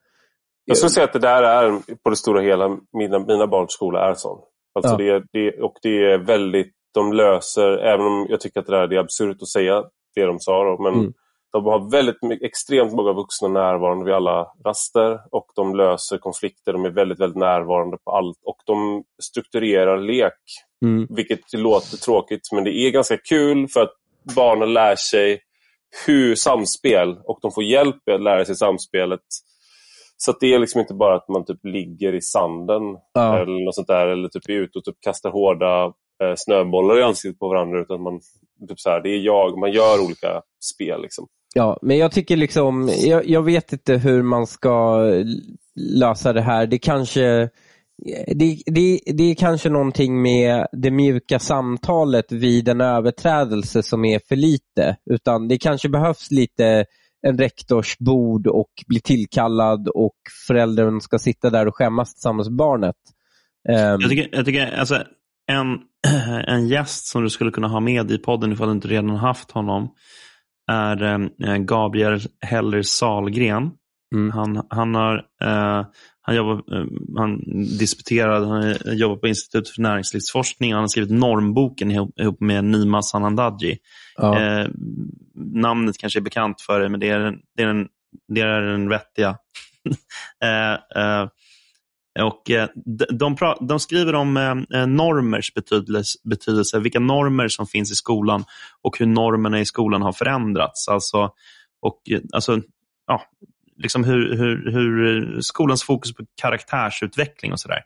Jag 0.66 0.78
skulle 0.78 0.90
säga 0.90 1.04
att 1.04 1.14
det 1.14 1.20
där 1.20 1.44
är 1.44 1.80
på 2.04 2.10
det 2.10 2.16
stora 2.16 2.42
hela, 2.42 2.70
mina, 2.94 3.20
mina 3.20 3.48
barns 3.48 3.72
skola 3.72 4.10
är 4.10 4.14
sån. 4.14 4.40
Alltså 4.76 5.04
Ja. 5.04 5.20
det, 5.20 5.24
det, 5.34 5.62
och 5.62 5.74
det 5.82 6.12
är 6.14 6.18
väldigt, 6.18 6.72
de 6.96 7.14
löser, 7.14 7.78
även 7.78 8.06
om 8.06 8.28
jag 8.30 8.40
tycker 8.40 8.60
att 8.60 8.66
det 8.66 8.72
där 8.80 8.88
det 8.88 8.96
är 8.96 9.00
absurt 9.00 9.38
att 9.42 9.48
säga 9.48 9.84
det 10.16 10.26
de 10.26 10.40
sa, 10.40 10.64
då, 10.64 10.84
men 10.84 10.94
Mm. 10.94 11.14
de 11.52 11.66
har 11.66 11.92
väldigt 11.92 12.42
extremt 12.42 12.94
många 12.94 13.14
vuxna 13.14 13.48
närvarande 13.48 14.06
vid 14.06 14.14
alla 14.14 14.48
raster 14.66 15.20
och 15.32 15.46
de 15.56 15.76
löser 15.76 16.18
konflikter, 16.18 16.74
de 16.74 16.86
är 16.86 16.90
väldigt, 16.90 17.20
väldigt 17.20 17.38
närvarande 17.40 17.98
på 17.98 18.12
allt 18.12 18.38
och 18.46 18.58
de 18.66 19.04
strukturerar 19.24 19.98
lek, 19.98 20.34
mm, 20.86 21.08
vilket 21.10 21.54
låter 21.54 21.98
tråkigt 21.98 22.42
men 22.52 22.64
det 22.64 22.72
är 22.76 22.92
ganska 22.92 23.18
kul 23.18 23.68
för 23.68 23.82
att 23.82 23.94
barnen 24.36 24.74
lär 24.74 24.96
sig 24.96 25.40
hur 26.08 26.36
samspel 26.36 27.18
och 27.24 27.40
de 27.42 27.52
får 27.52 27.64
hjälp 27.64 27.96
med 28.06 28.16
att 28.16 28.22
lära 28.24 28.46
sig 28.46 28.56
samspelet. 28.56 29.22
Så 30.18 30.32
att 30.32 30.40
det 30.40 30.54
är 30.54 30.60
liksom 30.60 30.82
inte 30.82 30.94
bara 30.94 31.16
att 31.16 31.30
man 31.30 31.46
typ 31.46 31.60
ligger 31.66 32.16
i 32.16 32.22
sanden 32.22 32.82
Ja. 33.14 33.38
eller 33.40 33.66
något 33.66 33.76
sånt 33.76 33.88
där 33.88 34.08
eller 34.08 34.30
typ 34.30 34.50
är 34.50 34.54
ute 34.54 34.78
och 34.80 34.86
typ 34.86 34.96
kastar 35.02 35.30
hårda 35.30 35.94
snöbollar 36.36 37.00
i 37.00 37.04
ansiktet 37.04 37.40
på 37.40 37.48
varandra 37.48 37.82
utan 37.82 38.02
man, 38.02 38.20
typ 38.70 38.80
så 38.80 38.90
här, 38.90 39.02
det 39.02 39.10
är 39.10 39.20
jag, 39.20 39.58
man 39.58 39.72
gör 39.72 40.06
olika 40.06 40.42
spel. 40.74 41.02
Liksom. 41.02 41.28
Ja, 41.56 41.80
men 41.82 41.98
jag 41.98 42.12
tycker 42.12 42.38
liksom, 42.38 42.90
jag, 42.98 43.30
jag 43.30 43.44
vet 43.44 43.74
inte 43.74 43.98
hur 43.98 44.24
man 44.24 44.48
ska 44.48 45.02
lösa 45.76 46.34
det 46.34 46.42
här. 46.42 46.68
Det 46.68 46.78
kanske, 46.78 47.50
det, 48.28 48.58
det, 48.66 49.00
det 49.06 49.24
är 49.24 49.36
kanske 49.36 49.70
någonting 49.70 50.22
med 50.22 50.68
det 50.72 50.92
mjuka 50.92 51.40
samtalet 51.40 52.32
vid 52.32 52.70
en 52.70 52.82
överträdelse 52.82 53.84
som 53.84 54.06
är 54.06 54.20
för 54.28 54.36
lite. 54.36 54.98
Utan 55.06 55.48
det 55.48 55.58
kanske 55.58 55.90
behövs 55.90 56.32
lite 56.32 56.86
en 57.28 57.38
rektors 57.38 57.98
bord 57.98 58.48
och 58.48 58.72
bli 58.88 59.00
tillkallad 59.00 59.88
och 59.88 60.16
föräldern 60.48 61.02
ska 61.02 61.20
sitta 61.20 61.50
där 61.50 61.68
och 61.68 61.76
skämmas 61.76 62.14
tillsammans 62.14 62.50
med 62.50 62.58
barnet. 62.58 62.96
Jag 63.64 64.10
tycker, 64.10 64.30
jag 64.32 64.46
tycker 64.46 64.80
alltså, 64.80 65.04
en, 65.48 65.80
en 66.48 66.68
gäst 66.68 67.08
som 67.08 67.24
du 67.24 67.30
skulle 67.30 67.52
kunna 67.52 67.68
ha 67.68 67.80
med 67.80 68.12
i 68.12 68.18
podden 68.18 68.52
ifall 68.52 68.68
du 68.68 68.74
inte 68.74 68.88
redan 68.88 69.10
haft 69.10 69.52
honom 69.52 69.90
är 70.72 71.04
eh, 71.44 71.58
Gabriel 71.58 72.20
Heller 72.42 72.82
Salgren. 72.82 73.72
Mm. 74.16 74.32
Han, 74.32 74.68
han, 74.70 74.96
har, 74.96 75.16
eh, 75.42 75.86
han, 76.22 76.36
jobbar, 76.36 76.54
eh, 76.54 76.86
han 77.18 77.40
disputerad, 77.80 78.48
han 78.48 78.98
jobbar 78.98 79.16
på 79.16 79.28
Institutet 79.28 79.70
för 79.70 79.82
näringslivsforskning 79.82 80.74
och 80.74 80.76
han 80.76 80.84
har 80.84 80.88
skrivit 80.88 81.12
normboken 81.12 81.92
ihop, 81.92 82.20
ihop 82.20 82.40
med 82.40 82.64
Nima 82.64 83.02
Sanandaji. 83.02 83.78
ja. 84.18 84.42
Eh, 84.42 84.68
namnet 85.36 85.98
kanske 85.98 86.20
är 86.20 86.22
bekant 86.22 86.62
för 86.62 86.80
dig, 86.80 86.90
men 86.90 87.00
det 87.00 87.10
är 87.10 87.38
det 87.56 87.64
är 87.64 87.68
den, 87.68 87.88
det 88.28 88.42
är 88.42 88.62
den 88.62 88.90
vettiga. 88.90 89.38
eh, 90.44 90.74
eh, 90.74 91.28
och, 92.24 92.52
eh, 92.52 92.70
de, 93.10 93.38
de, 93.60 93.80
skriver 93.80 94.16
om 94.16 94.38
eh, 94.38 94.88
normers 94.88 95.54
betydelse, 95.54 96.20
betydelse, 96.24 96.80
vilka 96.80 97.00
normer 97.00 97.48
som 97.48 97.68
finns 97.68 97.92
i 97.92 97.96
skolan 97.96 98.44
och 98.82 99.00
hur 99.00 99.06
normerna 99.06 99.60
i 99.60 99.66
skolan 99.66 100.02
har 100.02 100.12
förändrats. 100.12 100.88
Alltså, 100.88 101.32
och, 101.82 102.02
eh, 102.12 102.20
alltså, 102.34 102.62
ja, 103.08 103.22
liksom 103.78 104.04
hur, 104.04 104.38
hur, 104.38 104.72
hur 104.72 105.42
skolans 105.42 105.84
fokus 105.84 106.14
på 106.16 106.24
karaktärsutveckling 106.42 107.52
och 107.52 107.60
sådär. 107.60 107.82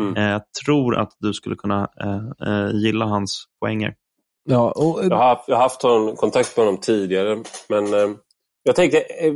Mm. 0.00 0.16
Eh, 0.16 0.30
jag 0.30 0.42
tror 0.64 0.96
att 0.96 1.16
du 1.18 1.32
skulle 1.32 1.56
kunna 1.56 1.88
eh, 2.00 2.48
eh, 2.48 2.70
gilla 2.72 3.04
hans 3.04 3.44
poänger. 3.60 3.94
ja, 4.44 4.70
och, 4.70 5.04
Jag 5.04 5.16
har 5.16 5.28
haft, 5.28 5.48
jag 5.48 5.56
har 5.56 5.62
haft 5.62 6.20
kontakt 6.20 6.56
med 6.56 6.66
honom 6.66 6.80
tidigare 6.80 7.42
men 7.68 7.94
eh, 7.94 8.16
jag 8.62 8.76
tänkte, 8.76 8.98
eh, 9.00 9.34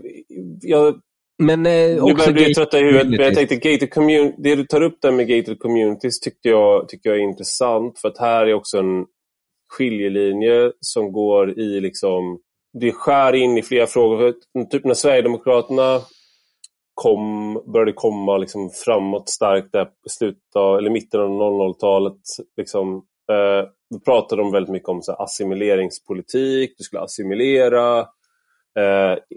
jag, 0.60 1.01
men 1.39 1.66
eh, 1.66 1.73
nu 1.73 2.01
också 2.01 2.15
börjar 2.16 2.32
bli 2.32 2.44
gay- 2.44 2.55
trött 2.55 2.74
i 2.74 2.78
huvudet, 2.78 3.09
men 3.09 3.20
jag 3.20 3.35
tänkte 3.35 3.56
gated 3.56 3.90
commun- 3.93 4.35
det 4.39 4.55
du 4.56 4.65
tar 4.66 4.82
upp 4.82 4.98
där 5.02 5.12
med 5.12 5.28
gated 5.28 5.59
communities 5.59 6.20
tyckte 6.20 6.48
jag, 6.48 6.89
tycker 6.89 7.10
jag 7.10 7.19
är 7.19 7.23
intressant 7.23 7.98
för 7.98 8.09
att 8.09 8.19
här 8.19 8.47
är 8.47 8.55
också 8.55 8.78
en 8.78 9.06
skiljelinje 9.69 10.73
som 10.81 11.12
går 11.12 11.59
i 11.59 11.81
liksom, 11.81 12.39
det 12.81 12.93
skär 12.93 13.35
in 13.35 13.59
i 13.59 13.62
flera 13.62 13.86
frågor. 13.86 14.19
För 14.19 14.65
Typ 14.65 14.85
när 14.85 14.94
Sverigedemokraterna 14.94 16.01
kom, 16.94 17.55
började 17.73 17.93
komma 17.93 18.36
liksom 18.39 18.70
framåt 18.70 19.28
starkt 19.28 19.73
där 19.73 19.85
på 19.85 20.09
slutet 20.09 20.56
av, 20.56 20.78
eller 20.78 20.90
mitten 20.90 21.20
av 21.20 21.28
00-talet. 21.31 22.20
Liksom, 22.56 22.94
eh, 23.32 23.69
då 23.94 24.01
pratade 24.05 24.43
de 24.43 24.52
väldigt 24.52 24.73
mycket 24.73 24.89
om 24.89 25.02
så 25.02 25.12
assimileringspolitik, 25.12 26.74
du 26.78 26.85
skulle 26.85 27.02
assimilera 27.02 28.06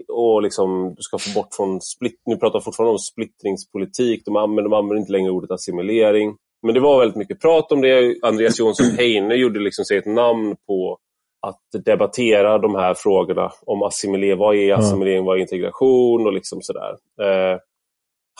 och 0.08 0.42
liksom, 0.42 0.94
du 0.96 1.02
ska 1.02 1.18
få 1.18 1.40
bort 1.40 1.54
från 1.56 1.80
split, 1.80 2.20
nu 2.26 2.36
pratar 2.36 2.58
de 2.58 2.62
fortfarande 2.64 2.92
om 2.92 2.98
splittringspolitik, 2.98 4.22
de 4.24 4.36
använder, 4.36 4.62
de 4.70 4.72
använder 4.72 5.00
inte 5.00 5.12
längre 5.12 5.30
ordet 5.30 5.50
assimilering. 5.50 6.36
Men 6.62 6.74
det 6.74 6.80
var 6.80 6.98
väldigt 6.98 7.16
mycket 7.16 7.40
prat 7.40 7.72
om 7.72 7.80
det. 7.80 8.16
Andreas 8.22 8.58
Jonsson 8.58 8.86
Heine 8.98 9.34
gjorde 9.34 9.60
liksom 9.60 9.84
sig 9.84 9.96
ett 9.96 10.06
namn 10.06 10.56
på 10.66 10.98
att 11.46 11.84
debattera 11.84 12.58
de 12.58 12.74
här 12.74 12.94
frågorna 12.94 13.52
om 13.66 13.82
assimilering. 13.82 14.38
Vad 14.38 14.56
är 14.56 14.74
assimilering? 14.74 15.24
Vad 15.24 15.36
är 15.36 15.40
integration? 15.40 16.26
Och 16.26 16.32
liksom 16.32 16.58
sådär. 16.62 16.90
Eh, 17.22 17.58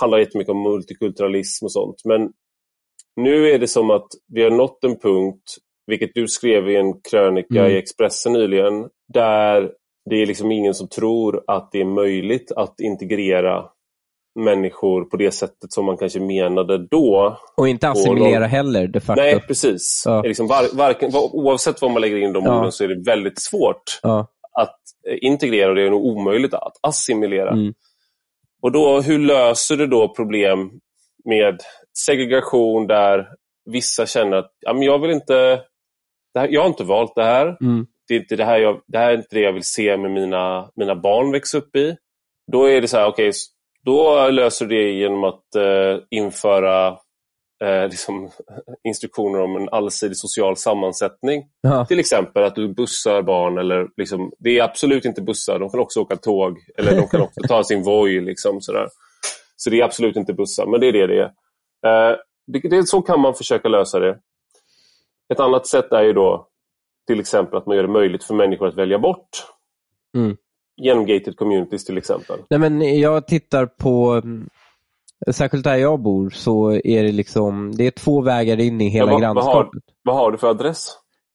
handlar 0.01 0.19
jättemycket 0.19 0.51
om 0.51 0.63
multikulturalism 0.63 1.65
och 1.65 1.73
sånt. 1.73 1.97
Men 2.05 2.33
nu 3.17 3.51
är 3.51 3.59
det 3.59 3.69
som 3.69 3.91
att 3.91 4.07
vi 4.33 4.43
har 4.43 4.51
nått 4.51 4.85
en 4.85 4.99
punkt, 4.99 5.43
vilket 5.87 6.11
du 6.15 6.29
skrev 6.29 6.71
i 6.71 6.77
en 6.77 7.01
krönika 7.11 7.61
Mm. 7.61 7.73
i 7.73 7.77
Expressen 7.77 8.33
nyligen, 8.33 8.89
där 9.13 9.73
det 10.11 10.17
är 10.23 10.27
liksom 10.27 10.53
ingen 10.53 10.75
som 10.75 10.89
tror 10.89 11.45
att 11.47 11.73
det 11.73 11.81
är 11.81 11.85
möjligt 11.85 12.53
att 12.57 12.81
integrera 12.81 13.65
människor 14.35 15.05
på 15.05 15.17
det 15.17 15.31
sättet 15.31 15.73
som 15.73 15.85
man 15.85 15.97
kanske 15.97 16.21
menade 16.21 16.87
då. 16.89 17.39
och 17.57 17.69
inte 17.69 17.89
assimilera 17.89 18.47
heller 18.47 18.87
de 18.87 19.01
facto. 19.01 19.23
Nej, 19.23 19.41
precis. 19.41 20.03
Ja. 20.07 20.23
Liksom 20.23 20.47
var, 20.47 20.77
varken, 20.77 21.11
var, 21.11 21.37
oavsett 21.37 21.83
vad 21.83 21.91
man 21.91 22.01
lägger 22.01 22.17
in 22.17 22.33
de 22.33 22.45
Ja. 22.45 22.59
orden 22.59 22.73
så 22.73 22.85
är 22.85 22.89
det 22.89 23.11
väldigt 23.11 23.43
svårt 23.43 24.01
Ja. 24.03 24.27
att 24.61 24.79
eh, 25.09 25.19
integrera 25.21 25.69
och 25.69 25.75
det 25.75 25.87
är 25.87 25.91
nog 25.91 26.05
omöjligt 26.05 26.55
att 26.55 26.77
assimilera. 26.83 27.51
Mm. 27.51 27.75
Och 28.63 28.73
då, 28.73 29.01
hur 29.01 29.19
löser 29.19 29.77
du 29.77 29.87
då 29.87 30.15
problem 30.15 30.71
med 31.25 31.61
segregation 32.07 32.87
där 32.87 33.29
vissa 33.71 34.07
känner 34.07 34.37
att 34.37 34.51
ja, 34.61 34.73
men 34.73 34.83
jag 34.83 34.99
vill 34.99 35.11
inte 35.11 35.63
här, 36.39 36.49
jag 36.51 36.61
har 36.61 36.69
inte 36.69 36.85
valt 36.85 37.15
det 37.15 37.25
här. 37.25 37.57
Mm. 37.61 37.87
Det, 38.13 38.17
är 38.17 38.21
inte 38.21 38.37
det, 38.37 38.45
här 38.45 38.59
jag, 38.59 38.81
det 38.87 38.99
här 38.99 39.11
är 39.11 39.17
inte 39.17 39.37
det 39.37 39.41
jag 39.41 39.53
vill 39.53 39.65
se 39.65 39.97
med 39.97 40.11
mina, 40.11 40.71
mina 40.77 40.97
barn 40.97 41.33
växa 41.33 41.59
upp 41.59 41.77
i. 41.77 41.97
Då 42.53 42.65
är 42.65 42.81
det 42.81 42.89
så 42.89 42.97
här, 42.97 43.07
okej, 43.07 43.29
okay, 43.29 43.33
då 43.85 44.29
löser 44.31 44.67
du 44.67 44.77
det 44.77 44.91
genom 44.91 45.25
att 45.25 45.55
eh, 45.57 46.05
införa 46.11 46.89
eh, 47.65 47.85
liksom, 47.85 48.31
instruktioner 48.89 49.41
om 49.41 49.57
en 49.57 49.69
allsidig 49.69 50.17
social 50.17 50.57
sammansättning. 50.57 51.45
Ja. 51.61 51.85
Till 51.87 52.01
exempel 52.01 52.45
att 52.45 52.55
du 52.55 52.75
bussar 52.75 53.23
barn. 53.23 53.59
Eller, 53.59 53.89
liksom, 53.97 54.33
det 54.39 54.59
är 54.59 54.63
absolut 54.63 55.05
inte 55.05 55.23
bussar, 55.23 55.59
de 55.59 55.71
kan 55.71 55.81
också 55.81 56.01
åka 56.01 56.17
tåg. 56.17 56.59
Eller 56.79 56.97
de 56.97 57.09
kan 57.09 57.21
också 57.21 57.41
ta 57.49 57.65
sin 57.65 57.83
Voi. 57.85 58.21
Liksom, 58.21 58.61
sådär. 58.61 58.89
Så 59.57 59.71
det 59.71 59.81
är 59.81 59.85
absolut 59.85 60.17
inte 60.17 60.33
bussar, 60.33 60.67
men 60.67 60.81
det 60.81 60.87
är 60.87 60.93
det 60.93 61.07
det 61.07 61.21
är. 61.21 62.11
Eh, 62.11 62.17
det, 62.47 62.69
det, 62.69 62.87
så 62.87 63.03
kan 63.03 63.21
man 63.21 63.35
försöka 63.35 63.69
lösa 63.69 63.99
det. 63.99 64.19
Ett 65.33 65.41
annat 65.41 65.67
sätt 65.67 65.93
är 65.93 66.03
ju 66.03 66.13
då 66.13 66.49
till 67.07 67.21
exempel 67.21 67.59
att 67.59 67.67
man 67.67 67.77
gör 67.77 67.83
det 67.83 67.89
möjligt 67.93 68.25
för 68.25 68.35
människor 68.35 68.69
att 68.69 68.75
välja 68.79 68.99
bort. 68.99 69.29
Mm. 70.17 70.37
Genom 70.77 71.07
gated 71.07 71.37
communities 71.37 71.85
till 71.85 71.99
exempel. 71.99 72.37
Nej, 72.51 72.59
men 72.61 73.01
jag 73.01 73.27
tittar 73.27 73.67
på, 73.67 74.11
mm, 74.25 74.49
särskilt 75.31 75.65
där 75.65 75.77
jag 75.77 76.01
bor, 76.01 76.31
så 76.31 76.71
är 76.73 77.03
det 77.03 77.13
liksom, 77.13 77.73
det 77.77 77.87
är 77.87 77.91
två 77.91 78.21
vägar 78.21 78.61
in 78.61 78.81
i 78.81 78.89
hela 78.89 79.13
Ja, 79.13 79.19
vad- 79.19 79.21
vad 79.35 79.45
har- 79.45 79.53
grannskapet. 79.53 79.83
Vad 80.03 80.17
har 80.17 80.33
du 80.33 80.39
för 80.39 80.51
adress? 80.51 80.89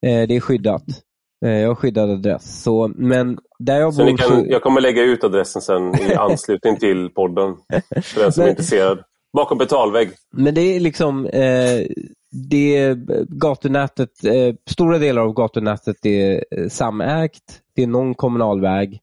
Eh, 0.06 0.28
det 0.28 0.36
är 0.36 0.40
skyddat. 0.40 0.84
Eh, 1.46 1.52
jag 1.52 1.68
har 1.68 1.76
skyddad 1.76 2.10
adress. 2.10 2.64
Så, 2.64 2.92
men 2.96 3.40
där 3.60 3.80
jag 3.80 3.94
Så 3.94 4.06
bor 4.06 4.18
kan, 4.18 4.28
så... 4.28 4.46
jag 4.48 4.62
kommer 4.62 4.82
lägga 4.82 5.04
ut 5.04 5.24
adressen 5.24 5.62
sen 5.62 5.96
i 6.02 6.14
anslutning 6.18 6.78
till 6.78 7.10
podden. 7.10 7.56
För 8.04 8.22
den 8.22 8.32
som 8.32 8.42
är 8.42 8.46
Men- 8.46 8.50
intresserad. 8.50 9.00
Bakom 9.34 9.58
betalvägg. 9.58 10.10
Men 10.32 10.54
det 10.56 10.62
är 10.62 10.80
liksom, 10.80 11.26
eh, 11.26 11.86
det 12.32 12.96
gatunätet, 13.30 14.24
eh, 14.24 14.56
stora 14.70 14.98
delar 14.98 15.22
av 15.22 15.34
gatunätet 15.34 16.06
är 16.06 16.46
eh, 16.52 16.68
samägt. 16.68 17.62
Det 17.76 17.84
är 17.84 17.88
någon 17.88 18.16
kommunal 18.16 18.62
väg. 18.62 19.00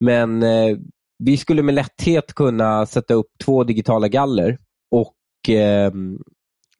Men 0.00 0.42
eh, 0.42 0.76
vi 1.18 1.36
skulle 1.36 1.62
med 1.62 1.74
lätthet 1.74 2.34
kunna 2.34 2.86
sätta 2.86 3.14
upp 3.14 3.30
två 3.44 3.64
digitala 3.64 4.08
galler 4.08 4.58
och 4.90 5.50
eh, 5.54 5.92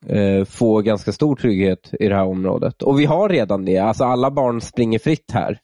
eh, 0.07 0.45
få 0.45 0.81
ganska 0.81 1.12
stor 1.12 1.36
trygghet 1.36 1.95
i 2.01 2.09
det 2.09 2.15
här 2.15 2.24
området. 2.24 2.82
Och 2.82 3.01
vi 3.01 3.05
har 3.05 3.28
redan 3.28 3.65
det. 3.65 3.78
Alltså 3.78 4.05
alla 4.05 4.31
barn 4.31 4.61
springer 4.61 4.99
fritt 4.99 5.31
här. 5.32 5.59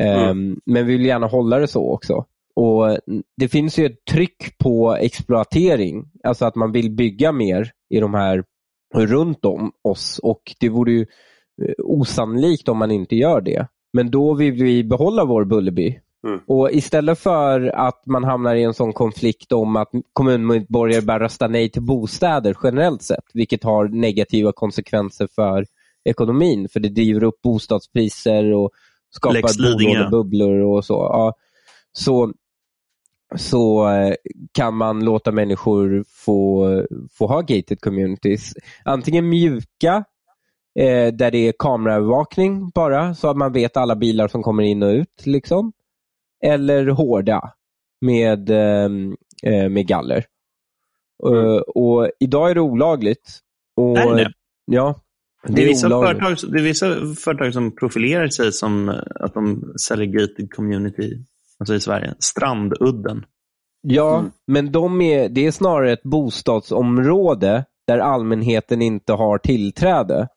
Eh, 0.00 0.34
Men 0.66 0.86
vi 0.86 0.96
vill 0.96 1.06
gärna 1.06 1.26
hålla 1.26 1.58
det 1.58 1.68
så 1.68 1.92
också. 1.92 2.24
Och 2.54 2.98
Det 3.36 3.48
finns 3.48 3.78
ju 3.78 3.86
ett 3.86 4.04
tryck 4.10 4.58
på 4.58 4.96
exploatering, 4.96 6.04
alltså 6.24 6.44
att 6.44 6.54
man 6.54 6.72
vill 6.72 6.90
bygga 6.90 7.32
mer 7.32 7.70
i 7.90 8.00
de 8.00 8.14
här 8.14 8.44
runt 8.94 9.44
om 9.44 9.72
oss 9.82 10.20
och 10.22 10.42
det 10.60 10.68
vore 10.68 10.92
ju 10.92 11.06
eh, 11.62 11.74
osannolikt 11.78 12.68
om 12.68 12.78
man 12.78 12.90
inte 12.90 13.16
gör 13.16 13.40
det. 13.40 13.66
Men 13.92 14.10
då 14.10 14.34
vill 14.34 14.52
vi 14.52 14.84
behålla 14.84 15.24
vår 15.24 15.44
Bullerby. 15.44 16.00
Mm. 16.26 16.40
Och 16.46 16.70
istället 16.72 17.18
för 17.18 17.60
att 17.66 18.06
man 18.06 18.24
hamnar 18.24 18.54
i 18.54 18.62
en 18.62 18.74
sån 18.74 18.92
konflikt 18.92 19.52
om 19.52 19.76
att 19.76 19.90
kommunmedborgare 20.12 21.02
börjar 21.02 21.20
rösta 21.20 21.48
nej 21.48 21.70
till 21.70 21.82
bostäder 21.82 22.56
generellt 22.62 23.02
sett, 23.02 23.24
vilket 23.34 23.64
har 23.64 23.88
negativa 23.88 24.52
konsekvenser 24.52 25.28
för 25.34 25.66
ekonomin, 26.04 26.68
för 26.68 26.80
det 26.80 26.88
driver 26.88 27.24
upp 27.24 27.42
bostadspriser 27.42 28.52
och 28.52 28.70
skapar 29.10 29.62
bolånebubblor 29.62 30.58
och 30.58 30.84
så. 30.84 30.94
Ja, 30.94 31.34
så 31.92 32.32
så 33.36 33.88
eh, 33.88 34.14
kan 34.52 34.74
man 34.74 35.04
låta 35.04 35.32
människor 35.32 36.04
få, 36.08 36.66
få 37.12 37.26
ha 37.26 37.40
gated 37.40 37.80
communities. 37.80 38.52
Antingen 38.84 39.28
mjuka, 39.28 40.04
eh, 40.78 41.12
där 41.14 41.30
det 41.30 41.48
är 41.48 41.52
kameraövervakning 41.58 42.70
bara, 42.74 43.14
så 43.14 43.28
att 43.28 43.36
man 43.36 43.52
vet 43.52 43.76
alla 43.76 43.96
bilar 43.96 44.28
som 44.28 44.42
kommer 44.42 44.62
in 44.62 44.82
och 44.82 44.90
ut. 44.92 45.26
Liksom. 45.26 45.72
Eller 46.44 46.86
hårda, 46.86 47.52
med, 48.00 48.50
ehm, 48.50 49.16
eh, 49.42 49.68
med 49.68 49.86
galler. 49.86 50.24
Eh, 51.26 51.56
och 51.56 52.10
Idag 52.20 52.50
är 52.50 52.54
det 52.54 52.60
olagligt. 52.60 53.38
Och, 53.76 53.96
det? 54.16 54.32
Ja, 54.64 55.00
Det 55.46 55.52
det 55.52 55.62
är, 55.62 55.64
är 55.64 55.68
vissa 55.68 55.86
olagligt. 55.86 56.22
företag, 56.22 56.52
det 56.52 56.58
är 56.58 56.62
vissa 56.62 56.86
företag 57.24 57.52
som 57.52 57.76
profilerar 57.76 58.28
sig 58.28 58.52
som 58.52 58.88
eh, 58.88 58.94
att 59.14 59.34
de 59.34 59.74
säljer 59.80 60.06
gated 60.06 60.52
community 60.52 61.24
alltså 61.62 61.74
i 61.74 61.80
Sverige. 61.80 62.14
Strandudden. 62.18 63.24
Ja, 63.82 64.18
Mm. 64.18 64.30
men 64.46 64.72
de 64.72 65.00
är, 65.00 65.28
det 65.28 65.46
är 65.46 65.50
snarare 65.50 65.92
ett 65.92 66.02
bostadsområde 66.02 67.64
där 67.86 67.98
allmänheten 67.98 68.82
inte 68.82 69.12
har 69.12 69.38
tillträde. 69.38 70.28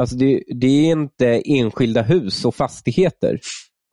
Alltså 0.00 0.16
det, 0.16 0.42
det 0.60 0.66
är 0.66 0.90
inte 0.92 1.42
enskilda 1.44 2.02
hus 2.02 2.44
och 2.44 2.54
fastigheter, 2.54 3.40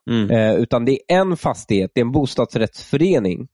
Mm. 0.10 0.30
eh, 0.32 0.56
utan 0.56 0.86
det 0.86 0.92
är 0.92 1.18
en 1.20 1.38
fastighet, 1.38 1.92
det 1.96 2.02
är 2.02 2.06
en 2.06 2.12
bostadsrättsförening 2.12 3.48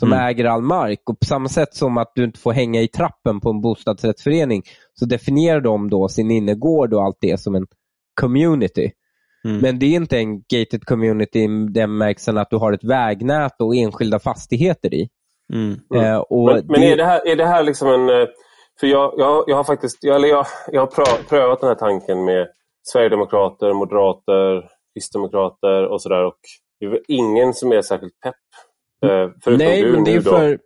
som 0.00 0.12
Mm. 0.12 0.24
äger 0.26 0.44
all 0.44 0.62
mark. 0.62 1.00
Och 1.10 1.20
På 1.20 1.26
samma 1.26 1.48
sätt 1.48 1.74
som 1.74 1.98
att 1.98 2.12
du 2.14 2.24
inte 2.24 2.38
får 2.40 2.52
hänga 2.52 2.80
i 2.82 2.88
trappen 2.88 3.40
på 3.40 3.50
en 3.50 3.60
bostadsrättsförening 3.60 4.62
så 4.94 5.06
definierar 5.06 5.60
de 5.60 5.90
då 5.90 6.08
sin 6.08 6.30
innergård 6.30 6.94
och 6.94 7.02
allt 7.04 7.18
det 7.20 7.40
som 7.40 7.54
en 7.54 7.66
community. 8.20 8.90
Mm. 9.44 9.60
Men 9.60 9.78
det 9.78 9.86
är 9.86 9.96
inte 9.96 10.18
en 10.18 10.38
gated 10.40 10.84
community 10.84 11.38
i 11.38 11.46
den 11.46 11.72
bemärkelsen 11.72 12.38
att 12.38 12.50
du 12.50 12.56
har 12.56 12.72
ett 12.72 12.84
vägnät 12.84 13.60
och 13.60 13.76
enskilda 13.76 14.18
fastigheter 14.18 14.94
i. 14.94 15.08
Mm. 15.54 15.76
Mm. 15.94 16.04
Eh, 16.04 16.18
och 16.18 16.44
Men, 16.46 16.66
men 16.68 16.82
är, 16.82 16.96
det 16.96 17.04
här, 17.04 17.26
är 17.28 17.36
det 17.36 17.46
här 17.46 17.62
liksom 17.62 17.88
en... 17.88 18.08
eh, 18.08 18.26
För 18.80 18.86
jag, 18.86 19.14
jag, 19.16 19.44
jag 19.46 19.56
har 19.56 19.64
faktiskt 19.64 19.98
jag, 20.04 20.16
eller 20.16 20.28
jag, 20.28 20.46
jag 20.72 20.80
har 20.80 20.86
prö- 20.86 21.28
prövat 21.28 21.60
den 21.60 21.68
här 21.68 21.74
tanken 21.74 22.24
med 22.24 22.46
Sverigedemokrater, 22.82 23.72
Moderater, 23.72 24.64
Kristdemokrater 24.94 25.86
och 25.92 26.02
sådär. 26.02 26.24
Och 26.24 26.38
det 26.80 26.86
är 26.86 27.00
ingen 27.08 27.54
som 27.54 27.72
är 27.72 27.82
särskilt 27.82 28.20
pepp. 28.20 28.34
Eh, 29.10 29.30
förutom 29.44 29.66
Nej, 29.66 29.82
du 29.82 29.92
men 29.92 30.04
det 30.04 30.12
är, 30.12 30.20
då. 30.20 30.30
för, 30.30 30.58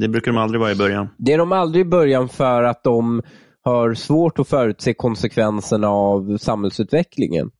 Det 0.00 0.08
brukar 0.08 0.32
de 0.32 0.38
aldrig 0.38 0.60
vara 0.60 0.72
i 0.72 0.76
början. 0.76 1.08
det 1.18 1.32
är 1.32 1.38
de 1.38 1.52
aldrig 1.52 1.86
i 1.86 1.88
början 1.88 2.28
för 2.28 2.62
att 2.62 2.84
de 2.84 3.22
har 3.62 3.94
svårt 3.94 4.38
att 4.38 4.48
förutse 4.48 4.94
konsekvenserna 4.94 5.88
av 5.88 6.36
samhällsutvecklingen. 6.38 7.50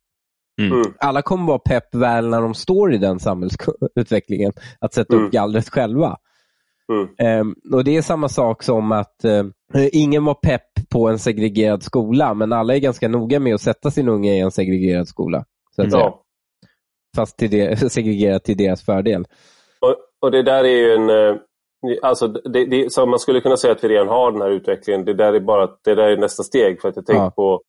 Mm. 0.61 0.71
Mm. 0.73 0.93
Alla 0.99 1.21
kommer 1.21 1.47
vara 1.47 1.59
pepp 1.59 1.95
väl 1.95 2.27
när 2.29 2.41
de 2.41 2.53
står 2.53 2.93
i 2.93 2.97
den 2.97 3.19
samhällsutvecklingen, 3.19 4.51
att 4.79 4.93
sätta 4.93 5.13
Mm. 5.15 5.25
upp 5.25 5.31
gallret 5.31 5.69
själva. 5.69 6.17
Mm. 6.93 7.07
Ehm, 7.17 7.55
och 7.73 7.83
Det 7.83 7.97
är 7.97 8.01
samma 8.01 8.29
sak 8.29 8.63
som 8.63 8.91
att 8.91 9.23
eh, 9.25 9.43
ingen 9.91 10.25
var 10.25 10.33
pepp 10.33 10.89
på 10.89 11.07
en 11.09 11.19
segregerad 11.19 11.83
skola, 11.83 12.33
men 12.33 12.53
alla 12.53 12.75
är 12.75 12.79
ganska 12.79 13.07
noga 13.07 13.39
med 13.39 13.55
att 13.55 13.61
sätta 13.61 13.91
sin 13.91 14.09
unge 14.09 14.33
i 14.35 14.39
en 14.39 14.51
segregerad 14.51 15.07
skola. 15.07 15.45
Så 15.75 15.81
att 15.81 15.87
Mm. 15.87 15.99
säga. 15.99 16.13
Fast 17.15 17.37
till 17.37 17.49
det, 17.51 17.77
segregerat 17.91 18.43
till 18.43 18.57
deras 18.57 18.85
fördel. 18.85 19.25
Och, 19.81 19.95
och 20.21 20.31
det 20.31 20.43
där 20.43 20.63
är 20.63 20.77
ju 20.77 20.93
en... 20.93 21.09
eh, 21.09 21.35
Alltså 22.01 22.27
det, 22.27 22.65
det, 22.65 22.93
så 22.93 23.05
man 23.05 23.19
skulle 23.19 23.41
kunna 23.41 23.57
säga 23.57 23.71
att 23.73 23.83
vi 23.83 23.87
redan 23.87 24.07
har 24.07 24.31
den 24.31 24.41
här 24.41 24.49
utvecklingen. 24.49 25.05
Det 25.05 25.13
där 25.13 25.33
är 25.33 25.39
bara 25.39 25.69
det 25.83 25.95
där 25.95 26.03
är 26.09 26.17
nästa 26.17 26.43
steg. 26.43 26.81
För 26.81 26.89
att 26.89 26.95
jag 26.95 27.05
tänker 27.05 27.21
Ja. 27.23 27.31
på 27.31 27.61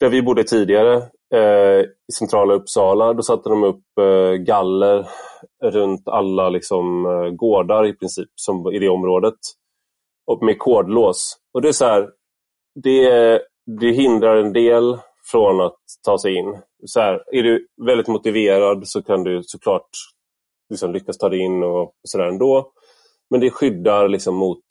där 0.00 0.08
vi 0.08 0.22
bodde 0.22 0.44
tidigare 0.44 1.02
Eh, 1.34 1.80
i 1.80 2.12
centrala 2.18 2.54
Uppsala. 2.54 3.12
Då 3.12 3.22
satte 3.22 3.48
de 3.48 3.64
upp 3.64 3.98
eh, 4.00 4.32
galler 4.32 5.06
runt 5.62 6.08
alla 6.08 6.48
liksom, 6.48 7.06
eh, 7.06 7.30
gårdar 7.30 7.86
i 7.86 7.92
princip 7.92 8.28
som, 8.34 8.72
i 8.72 8.78
det 8.78 8.88
området. 8.88 9.38
Och 10.26 10.42
med 10.42 10.58
kodlås. 10.58 11.36
Och 11.54 11.62
det 11.62 11.68
är 11.68 11.72
så 11.72 11.84
här, 11.84 12.10
det, 12.82 13.40
det 13.80 13.92
hindrar 13.92 14.36
en 14.36 14.52
del 14.52 14.98
från 15.30 15.60
att 15.60 15.78
ta 16.04 16.18
sig 16.18 16.34
in. 16.34 16.58
Så 16.86 17.00
här, 17.00 17.24
är 17.32 17.42
du 17.42 17.66
väldigt 17.86 18.08
motiverad 18.08 18.88
så 18.88 19.02
kan 19.02 19.24
du 19.24 19.42
såklart 19.42 19.90
liksom 20.70 20.92
lyckas 20.92 21.18
ta 21.18 21.28
dig 21.28 21.38
in 21.38 21.62
och 21.62 21.92
sådär 22.08 22.26
ändå. 22.26 22.72
Men 23.30 23.40
det 23.40 23.50
skyddar 23.50 24.08
liksom 24.08 24.34
mot 24.34 24.64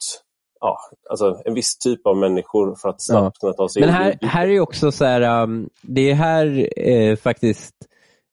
ja, 0.62 0.78
alltså 1.10 1.42
en 1.44 1.54
viss 1.54 1.78
typ 1.78 2.06
av 2.06 2.16
människor 2.16 2.74
för 2.74 2.88
att 2.88 3.02
snabbt 3.02 3.38
kunna 3.38 3.52
ta 3.52 3.68
sig 3.68 3.80
Men 3.80 3.88
in. 3.88 3.94
här, 3.94 4.18
här 4.20 4.48
är 4.48 4.60
också 4.60 4.92
så 4.92 5.04
här, 5.04 5.42
um, 5.42 5.68
det 5.82 6.10
är 6.10 6.14
här 6.14 6.68
eh, 6.88 7.16
faktiskt 7.16 7.74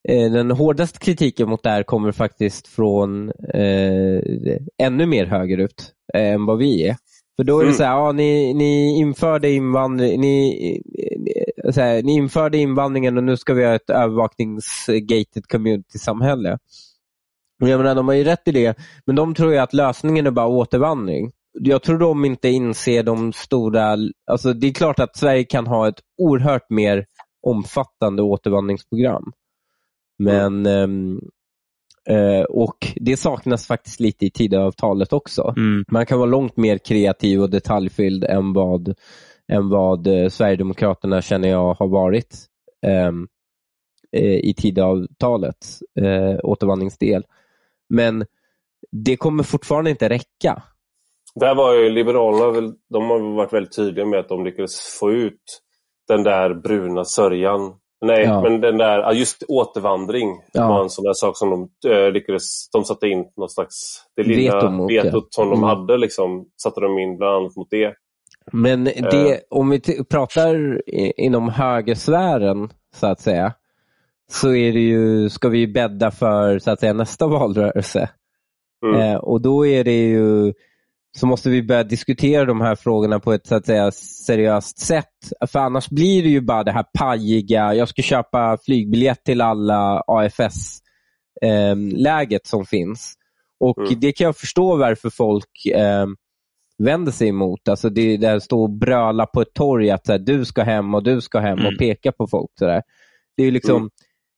eh, 0.10 0.32
den 0.32 0.52
hårdaste 0.52 1.00
kritiken 1.00 1.50
mot 1.50 1.64
det 1.64 1.70
här 1.70 1.84
kommer 1.84 2.12
faktiskt 2.12 2.68
från 2.68 3.30
eh, 3.30 4.22
ännu 4.84 5.06
mer 5.06 5.26
högerut 5.26 5.92
eh, 6.14 6.34
än 6.34 6.46
vad 6.46 6.58
vi 6.58 6.88
är. 6.88 6.96
För 7.36 7.44
då 7.44 7.60
är 7.60 7.64
det 7.64 7.68
Mm. 7.68 7.78
så 7.78 7.84
här, 7.84 7.92
ja, 7.92 8.12
ni, 8.12 8.54
ni, 8.54 8.98
införde 9.00 9.50
invandring, 9.52 10.22
ni, 10.22 10.82
ni, 11.18 11.72
så 11.74 11.82
här, 11.82 12.04
ni 12.04 12.12
införde 12.14 12.58
invandringen 12.58 13.18
och 13.18 13.24
nu 13.24 13.38
ska 13.38 13.54
vi 13.54 13.66
ha 13.66 13.74
ett 13.76 13.90
övervakningsgated 13.90 15.48
community-samhälle. 15.48 16.58
Jag 17.62 17.78
menar, 17.78 17.96
de 17.96 18.08
har 18.08 18.16
ju 18.16 18.24
rätt 18.24 18.48
i 18.48 18.52
det, 18.52 18.78
men 19.06 19.16
de 19.16 19.36
tror 19.36 19.52
ju 19.52 19.58
att 19.58 19.74
lösningen 19.74 20.28
är 20.28 20.32
bara 20.32 20.48
återvandring. 20.48 21.32
Jag 21.62 21.84
tror 21.84 21.98
de 21.98 22.26
inte 22.26 22.50
inser 22.50 23.04
de 23.04 23.34
stora... 23.34 23.98
Alltså 24.32 24.54
det 24.54 24.68
är 24.68 24.74
klart 24.74 25.00
att 25.00 25.18
Sverige 25.18 25.44
kan 25.44 25.68
ha 25.68 25.88
ett 25.88 26.00
oerhört 26.18 26.70
mer 26.70 27.06
omfattande 27.48 28.22
återvandringsprogram. 28.22 29.32
Men 30.18 30.66
ehm, 30.66 31.22
eh, 32.10 32.42
och 32.42 32.78
Det 32.96 33.18
saknas 33.18 33.68
faktiskt 33.68 34.00
lite 34.00 34.26
i 34.26 34.32
Tidöavtalet 34.32 35.14
också. 35.14 35.54
Mm. 35.58 35.86
Man 35.92 36.06
kan 36.06 36.20
vara 36.20 36.30
långt 36.30 36.58
mer 36.58 36.78
kreativ 36.78 37.42
och 37.42 37.50
detaljfylld 37.50 38.24
än 38.24 38.54
vad, 38.54 38.94
än 39.52 39.70
vad 39.70 40.08
eh, 40.08 40.30
Sverigedemokraterna 40.30 41.22
känner 41.22 41.50
jag 41.50 41.74
har 41.74 41.88
varit. 41.88 42.46
ehm, 42.86 43.28
eh, 44.12 44.36
i 44.36 44.54
Tidöavtalet, 44.58 45.68
eh, 46.00 46.40
återvandringsdel. 46.44 47.24
Men 47.90 48.26
det 48.92 49.18
kommer 49.18 49.44
fortfarande 49.44 49.90
inte 49.90 50.10
räcka. 50.10 50.64
Där 51.36 51.56
var 51.56 51.74
ju 51.74 51.90
Liberalerna, 51.90 52.74
de 52.90 53.04
har 53.10 53.36
varit 53.36 53.54
väldigt 53.54 53.76
tydliga 53.76 54.06
med 54.06 54.20
att 54.20 54.30
de 54.30 54.46
lyckades 54.46 54.98
få 55.00 55.12
ut 55.12 55.42
den 56.08 56.24
där 56.24 56.54
bruna 56.54 57.06
sörjan. 57.06 57.74
Nej, 58.06 58.24
Ja. 58.24 58.42
men 58.42 58.62
den 58.62 58.78
där, 58.78 59.12
just 59.14 59.44
återvandring 59.48 60.30
Ja. 60.54 60.68
var 60.68 60.84
en 60.84 60.90
sån 60.90 61.06
där 61.06 61.14
sak 61.14 61.38
som 61.38 61.50
de 61.50 61.90
eh, 61.92 62.12
lyckades, 62.12 62.70
de 62.72 62.84
satte 62.84 63.08
in 63.08 63.26
någon 63.38 63.50
slags, 63.50 63.76
det 64.16 64.24
lilla 64.24 64.86
vetot 64.88 65.28
som 65.34 65.50
de 65.50 65.58
Mm. 65.58 65.64
hade 65.70 65.98
liksom, 65.98 66.46
satte 66.64 66.82
de 66.82 67.00
in 67.00 67.18
bland 67.18 67.36
annat 67.36 67.56
mot 67.56 67.68
det. 67.70 67.94
Men 68.52 68.84
det, 68.84 69.42
om 69.50 69.70
vi 69.70 70.04
pratar 70.04 70.82
i- 70.90 71.14
inom 71.18 71.50
högersfären, 71.50 72.70
så 72.96 73.08
att 73.08 73.20
säga, 73.22 73.54
så 74.32 74.54
är 74.56 74.74
det 74.74 74.80
ju, 74.80 75.30
ska 75.30 75.50
vi 75.50 75.68
bädda 75.68 76.12
för 76.12 76.60
så 76.60 76.72
att 76.72 76.80
säga, 76.80 76.94
nästa 76.94 77.28
valrörelse. 77.40 78.10
Mm. 78.86 79.02
Eh, 79.02 79.16
och 79.18 79.42
då 79.42 79.66
är 79.68 79.84
det 79.84 80.02
ju, 80.08 80.54
så 81.18 81.28
måste 81.28 81.50
vi 81.50 81.64
börja 81.64 81.84
diskutera 81.84 82.46
de 82.46 82.62
här 82.62 82.76
frågorna 82.76 83.20
på 83.20 83.34
ett 83.34 83.48
så 83.48 83.56
att 83.56 83.66
säga, 83.66 83.92
seriöst 84.26 84.80
sätt. 84.80 85.06
För 85.48 85.60
annars 85.60 85.90
blir 85.90 86.24
det 86.24 86.30
ju 86.30 86.42
bara 86.42 86.64
det 86.64 86.72
här 86.72 86.86
pajiga, 87.00 87.74
jag 87.74 87.90
ska 87.90 88.02
köpa 88.02 88.58
flygbiljett 88.66 89.24
till 89.24 89.42
alla 89.42 90.04
AFS-läget 91.42 92.48
som 92.48 92.66
finns. 92.66 93.14
Och 93.60 93.78
Mm. 93.78 94.00
det 94.00 94.12
kan 94.12 94.26
jag 94.26 94.38
förstå 94.38 94.76
varför 94.76 95.10
folk 95.10 95.66
eh, 95.76 96.06
vänder 96.84 97.12
sig 97.12 97.28
emot. 97.28 97.68
Alltså 97.68 97.90
det 97.90 98.18
där 98.18 98.40
stå 98.40 98.64
och 98.64 98.70
bröla 98.70 99.26
på 99.26 99.42
ett 99.42 99.54
torg 99.54 99.92
att 99.92 100.08
här, 100.08 100.20
du 100.20 100.46
ska 100.46 100.64
hem 100.64 100.96
och 100.96 101.04
du 101.04 101.22
ska 101.22 101.40
hem 101.40 101.60
Mm. 101.60 101.66
och 101.74 101.80
peka 101.80 102.12
på 102.12 102.28
folk. 102.28 102.50
Så 102.60 102.66
där. 102.66 102.82
Det 103.38 103.44
är 103.44 103.52
liksom, 103.52 103.76
Mm. 103.78 103.90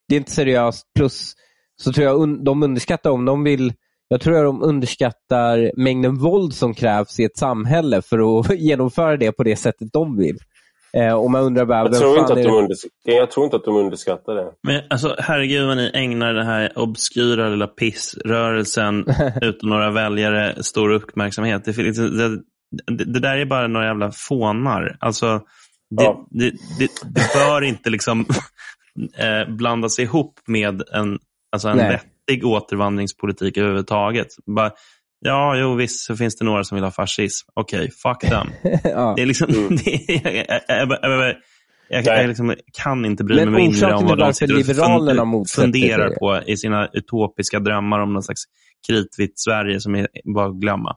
det 0.07 0.15
är 0.15 0.17
inte 0.17 0.31
seriöst. 0.31 0.85
Plus 0.95 1.33
så 1.81 1.93
tror 1.93 2.05
jag 2.05 2.19
un, 2.21 2.43
de 2.43 2.63
underskattar 2.63 3.09
om 3.09 3.25
de 3.25 3.43
vill 3.43 3.73
jag 4.11 4.21
tror 4.21 4.37
att 4.37 4.43
de 4.45 4.63
underskattar 4.63 5.71
mängden 5.77 6.17
våld 6.17 6.53
som 6.53 6.73
krävs 6.73 7.19
i 7.19 7.23
ett 7.23 7.37
samhälle 7.37 8.01
för 8.01 8.39
att 8.39 8.55
genomföra 8.59 9.17
det 9.17 9.31
på 9.31 9.43
det 9.43 9.55
sättet 9.55 9.87
de 9.93 10.17
vill. 10.17 10.37
Eh, 10.97 11.13
och 11.13 11.31
man 11.31 11.43
undrar 11.43 11.65
bara, 11.65 11.77
Jag 11.77 11.89
vem 11.91 11.99
tror, 11.99 12.13
fan 12.15 12.19
inte 12.23 12.33
att 12.33 12.37
de 12.39 12.43
det? 12.43 12.49
unders- 12.73 12.87
jag 13.03 13.31
tror 13.31 13.43
inte 13.43 13.55
att 13.57 13.65
de 13.65 13.75
underskattar 13.77 14.35
det. 14.35 14.51
Men 14.67 14.81
alltså, 14.89 15.15
herregud 15.19 15.67
vad 15.67 15.77
ni 15.77 15.91
ägnar 15.93 16.33
den 16.33 16.45
här 16.45 16.71
obskyra 16.79 17.49
lilla 17.49 17.67
pissrörelsen 17.67 19.05
utan 19.41 19.69
några 19.69 19.91
väljare 19.91 20.63
stor 20.63 20.89
uppmärksamhet. 20.91 21.65
Det, 21.65 21.71
det, 21.71 22.41
det, 23.05 23.19
där 23.19 23.37
är 23.37 23.45
bara 23.45 23.67
några 23.67 23.85
jävla 23.87 24.11
fånar. 24.11 24.97
Alltså, 24.99 25.41
det, 25.97 26.03
Ja. 26.03 26.27
det, 26.31 26.51
det, 26.79 26.89
det 27.15 27.21
bör 27.33 27.61
inte 27.63 27.89
liksom 27.89 28.25
eh, 29.17 29.55
blandas 29.55 29.99
ihop 29.99 30.39
med 30.47 30.83
en, 30.93 31.19
alltså 31.51 31.67
en 31.67 31.77
Nej. 31.77 32.01
Vettig 32.31 32.45
återvandringspolitik 32.45 33.57
överhuvudtaget. 33.57 34.27
Bara, 34.45 34.71
ja, 35.19 35.57
jo 35.57 35.75
visst 35.75 36.05
så 36.05 36.15
finns 36.15 36.37
det 36.37 36.45
några 36.45 36.63
som 36.63 36.75
vill 36.75 36.83
ha 36.83 36.91
fascism. 36.91 37.47
Okej, 37.53 37.89
fuck 37.91 38.19
them. 38.19 38.47
ja. 38.83 39.13
Det 39.15 39.21
är 39.21 39.25
liksom, 39.25 39.47
det 39.85 40.15
är, 40.67 41.37
jag, 41.89 42.27
liksom 42.27 42.55
kan 42.83 43.05
inte 43.05 43.23
bry 43.23 43.35
Men 43.35 43.51
mig 43.51 43.61
mindre 43.61 43.77
orsaken 43.77 43.97
om 43.97 44.07
vad 44.07 44.17
de 44.17 44.33
sitter 44.33 45.35
och 45.35 45.49
funderar 45.49 46.09
på 46.19 46.41
i 46.47 46.57
sina 46.57 46.89
utopiska 46.93 47.59
drömmar 47.59 47.99
om 47.99 48.13
någon 48.13 48.23
slags 48.23 48.41
kritvitt 48.87 49.39
Sverige 49.39 49.79
som 49.79 49.95
är 49.95 50.07
bara 50.35 50.47
att 50.47 50.55
glömma. 50.55 50.95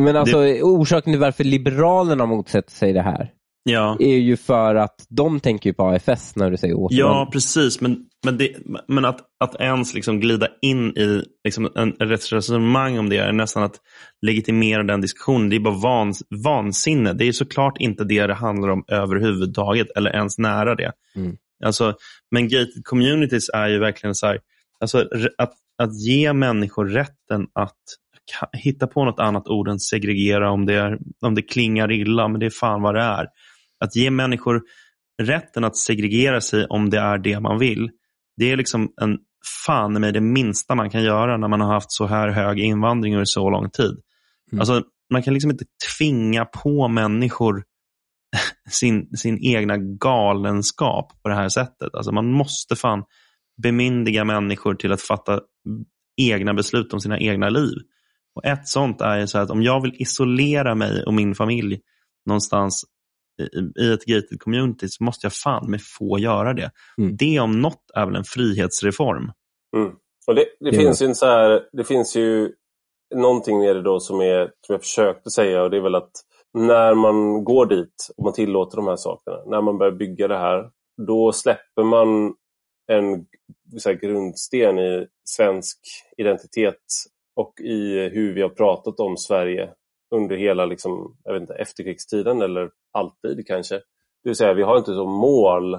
Men 0.00 0.16
alltså 0.16 0.38
orsaken 0.62 1.12
till 1.12 1.20
varför 1.20 1.44
Liberalerna 1.44 2.26
motsätter 2.26 2.72
sig 2.72 2.92
det 2.92 3.02
här 3.02 3.30
Ja, 3.66 3.96
är 4.00 4.16
ju 4.16 4.36
för 4.36 4.74
att 4.74 5.06
de 5.08 5.40
tänker 5.40 5.70
ju 5.70 5.74
på 5.74 5.84
AFS 5.84 6.36
när 6.36 6.50
du 6.50 6.56
säger 6.56 6.74
återvandring. 6.74 6.98
ja 6.98 7.28
precis. 7.32 7.80
Men, 7.80 7.98
men, 8.24 8.38
det, 8.38 8.56
men 8.88 9.04
att, 9.04 9.20
att 9.40 9.60
ens 9.60 9.94
liksom 9.94 10.20
glida 10.20 10.48
in 10.62 10.98
i 10.98 11.22
liksom 11.44 11.70
en, 11.74 11.92
resonemang 11.92 12.98
om 12.98 13.08
det 13.08 13.16
är 13.16 13.32
nästan 13.32 13.62
att 13.62 13.80
legitimera 14.26 14.82
den 14.82 15.00
diskussionen. 15.00 15.48
Det 15.48 15.56
är 15.56 15.60
bara 15.60 15.74
vans, 15.74 16.22
vansinne. 16.44 17.12
Det 17.12 17.24
är 17.24 17.32
såklart 17.32 17.78
inte 17.78 18.04
det 18.04 18.26
det 18.26 18.34
handlar 18.34 18.68
om 18.68 18.84
överhuvudtaget 18.88 19.88
eller 19.96 20.10
ens 20.10 20.38
nära 20.38 20.74
det. 20.74 20.92
Mm. 21.16 21.36
Alltså, 21.64 21.94
men 22.30 22.48
gated 22.48 22.84
communities 22.84 23.48
är 23.54 23.68
ju 23.68 23.78
verkligen 23.78 24.14
så 24.14 24.26
här, 24.26 24.38
alltså, 24.80 25.08
att, 25.38 25.52
att 25.78 26.00
ge 26.00 26.32
människor 26.32 26.86
rätten 26.86 27.46
att 27.52 27.82
hitta 28.52 28.86
på 28.86 29.04
något 29.04 29.20
annat 29.20 29.48
ord 29.48 29.68
än 29.68 29.80
segregera 29.80 30.50
om 30.50 30.66
det, 30.66 30.74
är, 30.74 30.98
om 31.20 31.34
det 31.34 31.42
klingar 31.42 31.92
illa, 31.92 32.28
men 32.28 32.40
det 32.40 32.46
är 32.46 32.50
fan 32.50 32.82
vad 32.82 32.94
det 32.94 33.00
är. 33.00 33.26
Att 33.80 33.96
ge 33.96 34.10
människor 34.10 34.62
rätten 35.22 35.64
att 35.64 35.76
segregera 35.76 36.40
sig 36.40 36.66
om 36.66 36.90
det 36.90 36.98
är 36.98 37.18
det 37.18 37.40
man 37.40 37.58
vill, 37.58 37.90
det 38.36 38.52
är 38.52 38.56
liksom 38.56 38.92
en 39.00 39.18
fan 39.66 40.00
med 40.00 40.14
det 40.14 40.20
minsta 40.20 40.74
man 40.74 40.90
kan 40.90 41.02
göra 41.02 41.36
när 41.36 41.48
man 41.48 41.60
har 41.60 41.72
haft 41.72 41.92
så 41.92 42.06
här 42.06 42.28
hög 42.28 42.58
invandring 42.58 43.14
under 43.14 43.24
så 43.24 43.50
lång 43.50 43.70
tid. 43.70 43.96
Mm. 44.52 44.60
Alltså, 44.60 44.82
man 45.12 45.22
kan 45.22 45.34
liksom 45.34 45.50
inte 45.50 45.64
tvinga 45.98 46.44
på 46.44 46.88
människor 46.88 47.64
sin, 48.70 49.16
sin 49.16 49.38
egna 49.44 49.76
galenskap 49.76 51.22
på 51.22 51.28
det 51.28 51.34
här 51.34 51.48
sättet. 51.48 51.94
Alltså 51.94 52.12
man 52.12 52.32
måste 52.32 52.76
fan 52.76 53.04
bemyndiga 53.62 54.24
människor 54.24 54.74
till 54.74 54.92
att 54.92 55.02
fatta 55.02 55.40
egna 56.16 56.54
beslut 56.54 56.92
om 56.92 57.00
sina 57.00 57.18
egna 57.18 57.48
liv. 57.48 57.74
Och 58.34 58.44
Ett 58.44 58.68
sånt 58.68 59.00
är 59.00 59.26
så 59.26 59.38
att 59.38 59.50
om 59.50 59.62
jag 59.62 59.82
vill 59.82 59.94
isolera 59.98 60.74
mig 60.74 61.04
och 61.04 61.14
min 61.14 61.34
familj 61.34 61.80
någonstans 62.26 62.84
i, 63.42 63.82
i 63.82 63.92
ett 63.92 64.04
gated 64.04 64.40
community 64.40 64.88
så 64.88 65.04
måste 65.04 65.26
jag 65.26 65.32
fan 65.32 65.70
med 65.70 65.80
få 65.98 66.18
göra 66.18 66.52
det. 66.52 66.70
Mm. 66.98 67.16
Det 67.16 67.40
om 67.40 67.60
något 67.60 67.90
är 67.94 68.06
väl 68.06 68.16
en 68.16 68.24
frihetsreform. 68.24 69.32
Mm. 69.76 69.92
Och 70.26 70.34
det, 70.34 70.46
det, 70.60 70.72
finns 70.72 71.02
ju 71.02 71.06
en 71.06 71.14
så 71.14 71.26
här, 71.26 71.62
det 71.72 71.84
finns 71.84 72.16
ju 72.16 72.52
någonting 73.14 73.60
det 73.60 73.82
då 73.82 74.00
som, 74.00 74.20
är, 74.20 74.50
som 74.66 74.72
jag 74.72 74.80
försökte 74.80 75.30
säga 75.30 75.62
och 75.62 75.70
det 75.70 75.76
är 75.76 75.80
väl 75.80 75.94
att 75.94 76.12
när 76.58 76.94
man 76.94 77.44
går 77.44 77.66
dit 77.66 78.08
och 78.16 78.24
man 78.24 78.32
tillåter 78.32 78.76
de 78.76 78.86
här 78.86 78.96
sakerna, 78.96 79.36
när 79.46 79.60
man 79.60 79.78
börjar 79.78 79.92
bygga 79.92 80.28
det 80.28 80.38
här, 80.38 80.70
då 81.06 81.32
släpper 81.32 81.82
man 81.82 82.34
en 82.92 83.26
så 83.78 83.88
här, 83.88 83.96
grundsten 83.96 84.78
i 84.78 85.06
svensk 85.24 85.78
identitet 86.16 86.84
och 87.36 87.60
i 87.60 88.08
hur 88.08 88.34
vi 88.34 88.42
har 88.42 88.48
pratat 88.48 89.00
om 89.00 89.16
Sverige 89.16 89.70
under 90.14 90.36
hela 90.36 90.66
liksom, 90.66 91.16
jag 91.24 91.32
vet 91.32 91.40
inte, 91.40 91.54
efterkrigstiden 91.54 92.42
eller 92.42 92.70
alltid 92.94 93.46
kanske. 93.46 93.74
Det 93.74 94.28
vill 94.30 94.36
säga, 94.36 94.54
vi 94.54 94.62
har 94.62 94.78
inte 94.78 94.94
som 94.94 95.10
mål 95.10 95.74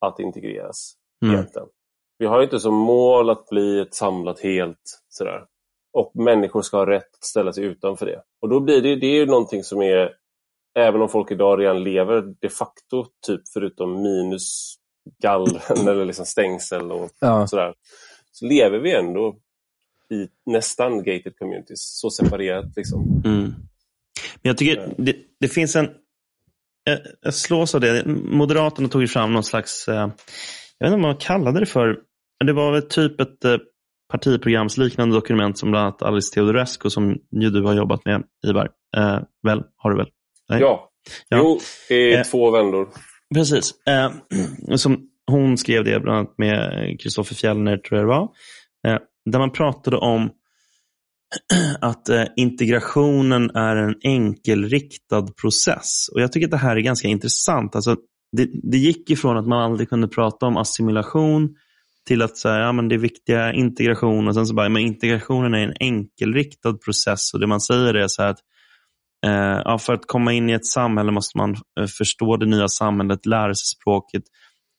att 0.00 0.18
integreras 0.20 0.94
Mm. 1.22 1.34
egentligen. 1.34 1.68
Vi 2.18 2.26
har 2.26 2.42
inte 2.42 2.60
som 2.60 2.74
mål 2.74 3.30
att 3.30 3.48
bli 3.48 3.80
ett 3.80 3.94
samlat 3.94 4.40
helt. 4.40 5.00
Sådär. 5.08 5.44
Och 5.92 6.12
människor 6.16 6.62
ska 6.62 6.76
ha 6.76 6.86
rätt 6.86 7.14
att 7.14 7.24
ställa 7.24 7.52
sig 7.52 7.64
utanför 7.64 8.06
det. 8.06 8.22
Och 8.40 8.48
då 8.48 8.60
blir 8.60 8.82
det, 8.82 8.96
det 8.96 9.06
är 9.06 9.14
ju 9.14 9.26
någonting 9.26 9.64
som 9.64 9.82
är, 9.82 10.12
även 10.78 11.02
om 11.02 11.08
folk 11.08 11.30
idag 11.30 11.60
redan 11.60 11.82
lever 11.84 12.34
de 12.40 12.48
facto, 12.48 13.04
typ 13.26 13.40
förutom 13.52 14.02
minus 14.02 14.74
gallren 15.22 15.60
eller 15.88 16.04
liksom 16.04 16.26
stängsel 16.26 16.92
och 16.92 17.10
Ja. 17.20 17.46
sådär, 17.46 17.74
så 18.32 18.46
lever 18.46 18.78
vi 18.78 18.94
ändå 18.94 19.36
i 20.10 20.28
nästan 20.50 20.98
gated 20.98 21.38
communities, 21.38 21.98
så 22.00 22.10
separerat 22.10 22.76
liksom. 22.76 23.22
Mm. 23.24 23.42
Men 23.44 23.54
jag 24.42 24.58
tycker 24.58 24.94
det, 24.98 25.16
det 25.40 25.48
finns 25.48 25.76
en... 25.76 25.88
Jag, 26.90 26.98
jag 27.22 27.34
slås 27.34 27.74
av 27.74 27.80
det. 27.80 28.02
Moderaterna 28.06 28.88
tog 28.88 29.00
ju 29.02 29.08
fram 29.08 29.32
någon 29.32 29.44
slags... 29.44 29.88
Eh, 29.88 29.94
jag 30.78 30.86
vet 30.86 30.86
inte 30.86 30.90
vad 30.90 31.00
man 31.00 31.16
kallade 31.16 31.60
det 31.60 31.66
för. 31.66 31.96
Men 32.40 32.46
Det 32.46 32.52
var 32.52 32.72
väl 32.72 32.82
typ 32.82 33.20
ett 33.20 33.44
eh, 33.44 33.56
partiprogramsliknande 34.12 35.14
dokument 35.16 35.58
som 35.58 35.70
bland 35.70 35.82
annat 35.86 36.02
Alice 36.02 36.34
Teodorescu, 36.34 36.90
som 36.90 37.16
ju 37.32 37.50
du 37.50 37.62
har 37.62 37.74
jobbat 37.74 38.04
med, 38.04 38.22
Ivar. 38.46 38.68
Eh, 38.96 39.18
väl, 39.46 39.62
har 39.76 39.90
du 39.90 39.96
väl? 39.96 40.08
Nej? 40.48 40.60
Ja, 40.60 40.90
Ja. 41.28 41.36
jo, 41.38 41.60
är 41.96 42.18
Eh. 42.18 42.22
två 42.22 42.50
vändor. 42.50 42.88
Precis. 43.34 43.74
Eh, 43.88 44.10
som 44.76 45.00
hon 45.30 45.58
skrev 45.58 45.84
det 45.84 46.00
bland 46.00 46.18
annat 46.18 46.34
med 46.38 46.96
Kristoffer 47.00 47.34
Fjellner, 47.34 47.76
tror 47.76 48.00
jag 48.00 48.04
det 48.08 48.14
var. 48.16 48.28
Där 49.30 49.38
man 49.38 49.50
pratade 49.50 49.96
om 49.96 50.30
att 51.80 52.08
eh, 52.08 52.24
integrationen 52.36 53.50
är 53.50 53.76
en 53.76 53.94
enkelriktad 54.02 55.26
process. 55.40 56.08
Och 56.12 56.20
Jag 56.20 56.32
tycker 56.32 56.46
att 56.46 56.50
det 56.50 56.56
här 56.56 56.76
är 56.76 56.80
ganska 56.80 57.08
intressant. 57.08 57.74
Alltså, 57.76 57.96
det, 58.36 58.50
det 58.62 58.78
gick 58.78 59.10
ifrån 59.10 59.36
att 59.36 59.46
man 59.46 59.62
aldrig 59.62 59.88
kunde 59.88 60.08
prata 60.08 60.46
om 60.46 60.56
assimilation 60.56 61.54
till 62.06 62.22
att 62.22 62.36
säga 62.36 62.58
ja, 62.58 62.72
men 62.72 62.88
det 62.88 62.94
är 62.94 62.98
viktiga 62.98 63.52
integration 63.52 64.28
och 64.28 64.34
sen 64.34 64.46
så 64.46 64.54
bara, 64.54 64.68
men 64.68 64.82
integrationen 64.82 65.54
är 65.54 65.58
en 65.58 65.74
enkelriktad 65.80 66.74
process 66.74 67.34
och 67.34 67.40
det 67.40 67.46
man 67.46 67.60
säger 67.60 67.94
är 67.94 68.08
så 68.08 68.22
här 68.22 68.30
att 68.30 68.38
Eh, 69.26 69.62
ja, 69.64 69.78
för 69.78 69.92
att 69.92 70.06
komma 70.06 70.32
in 70.32 70.50
i 70.50 70.52
ett 70.52 70.66
samhälle 70.66 71.12
måste 71.12 71.38
man 71.38 71.56
eh, 71.80 71.86
förstå 71.98 72.36
det 72.36 72.46
nya 72.46 72.68
samhället, 72.68 73.26
lära 73.26 73.54
sig 73.54 73.66
språket, 73.80 74.22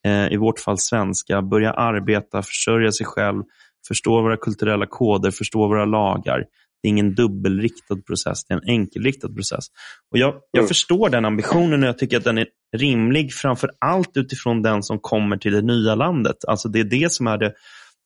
eh, 0.06 0.34
i 0.34 0.38
vårt 0.38 0.60
fall 0.60 0.78
svenska, 0.78 1.42
börja 1.42 1.72
arbeta, 1.72 2.42
försörja 2.42 2.92
sig 2.92 3.06
själv, 3.06 3.44
förstå 3.88 4.22
våra 4.22 4.38
kulturella 4.38 4.86
koder, 4.86 5.32
förstå 5.32 5.68
våra 5.68 5.86
lagar. 5.86 6.46
Det 6.82 6.88
är 6.88 6.90
ingen 6.90 7.16
dubbelriktad 7.16 7.96
process, 8.08 8.46
det 8.46 8.54
är 8.54 8.58
en 8.58 8.70
enkelriktad 8.70 9.30
process. 9.30 9.66
Och 10.12 10.18
jag, 10.18 10.36
jag 10.52 10.60
mm. 10.60 10.68
förstår 10.68 11.10
den 11.10 11.26
ambitionen 11.26 11.84
och 11.84 11.90
jag 11.90 11.98
tycker 11.98 12.18
att 12.18 12.24
den 12.24 12.38
är 12.38 12.48
rimlig, 12.78 13.34
framför 13.34 13.72
allt 13.80 14.18
utifrån 14.18 14.62
den 14.62 14.84
som 14.84 15.00
kommer 15.00 15.38
till 15.38 15.52
det 15.52 15.62
nya 15.62 15.96
landet. 15.96 16.36
Alltså 16.48 16.70
Det 16.70 16.80
är 16.80 16.84
det 16.84 17.12
som 17.12 17.28
är 17.28 17.38
det 17.38 17.54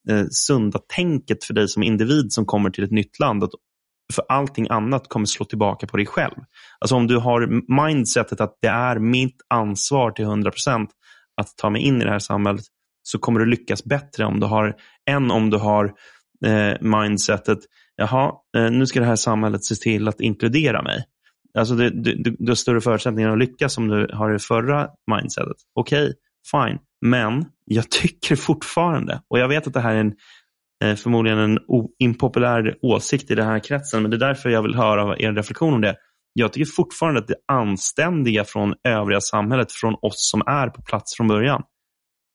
eh, 0.10 0.26
sunda 0.32 0.80
tänket 0.96 1.44
för 1.44 1.54
dig 1.54 1.68
som 1.68 1.84
individ 1.84 2.32
som 2.32 2.46
kommer 2.46 2.70
till 2.70 2.84
ett 2.84 2.92
nytt 2.92 3.20
land. 3.20 3.44
Att 3.44 3.52
för 4.14 4.26
allting 4.30 4.68
annat 4.70 5.08
kommer 5.08 5.26
slå 5.26 5.46
tillbaka 5.46 5.88
på 5.88 5.98
dig 5.98 6.06
själv. 6.06 6.36
Alltså 6.80 6.96
om 6.96 7.08
du 7.08 7.18
har 7.18 7.48
mindsetet 7.88 8.42
att 8.42 8.58
det 8.62 8.68
är 8.68 9.00
mitt 9.00 9.36
ansvar 9.50 10.12
till 10.12 10.26
100% 10.26 10.88
att 11.42 11.58
ta 11.58 11.70
mig 11.70 11.82
in 11.82 12.02
i 12.02 12.06
det 12.06 12.12
här 12.12 12.20
samhället 12.20 12.66
så 13.04 13.20
kommer 13.20 13.40
du 13.40 13.46
lyckas 13.46 13.84
bättre 13.84 14.26
om 14.26 14.40
du 14.40 14.46
har, 14.46 14.76
än 15.10 15.32
om 15.32 15.50
du 15.50 15.58
har 15.58 15.94
eh, 16.46 16.82
mindsetet, 16.82 17.60
jaha, 17.96 18.32
eh, 18.58 18.72
nu 18.72 18.86
ska 18.86 19.00
det 19.00 19.06
här 19.06 19.16
samhället 19.16 19.66
se 19.66 19.76
till 19.76 20.08
att 20.08 20.22
inkludera 20.22 20.82
mig. 20.82 21.04
Alltså 21.58 21.76
du, 21.76 21.90
du, 21.90 22.36
du 22.40 22.52
har 22.52 22.56
större 22.56 22.82
förutsättningar 22.82 23.30
att 23.30 23.40
lyckas 23.40 23.78
om 23.78 23.88
du 23.88 24.10
har 24.14 24.32
det 24.32 24.40
förra 24.40 24.88
mindsetet. 25.12 25.58
Okej, 25.76 26.04
okay, 26.04 26.14
fine. 26.52 26.80
Men 27.02 27.46
jag 27.66 27.92
tycker 27.92 28.36
fortfarande, 28.36 29.22
och 29.28 29.40
jag 29.40 29.48
vet 29.48 29.68
att 29.68 29.74
det 29.74 29.80
här 29.80 29.96
är 29.96 30.00
en, 30.00 30.14
eh, 30.84 30.96
förmodligen 30.96 31.40
en 31.40 31.60
impopulär 32.00 32.76
åsikt 32.82 33.32
i 33.32 33.36
den 33.36 33.46
här 33.46 33.60
kretsen, 33.60 34.02
men 34.02 34.12
det 34.12 34.18
är 34.18 34.28
därför 34.28 34.50
jag 34.50 34.62
vill 34.62 34.76
höra 34.76 35.18
er 35.18 35.34
reflektion 35.34 35.74
om 35.74 35.82
det. 35.82 35.96
Jag 36.34 36.54
tycker 36.54 36.72
fortfarande 36.72 37.20
att 37.20 37.28
det 37.28 37.36
anständiga 37.48 38.44
från 38.44 38.74
övriga 38.88 39.22
samhället, 39.22 39.72
från 39.72 39.94
oss 40.02 40.32
som 40.32 40.42
är 40.46 40.70
på 40.70 40.82
plats 40.82 41.18
från 41.18 41.28
början, 41.28 41.64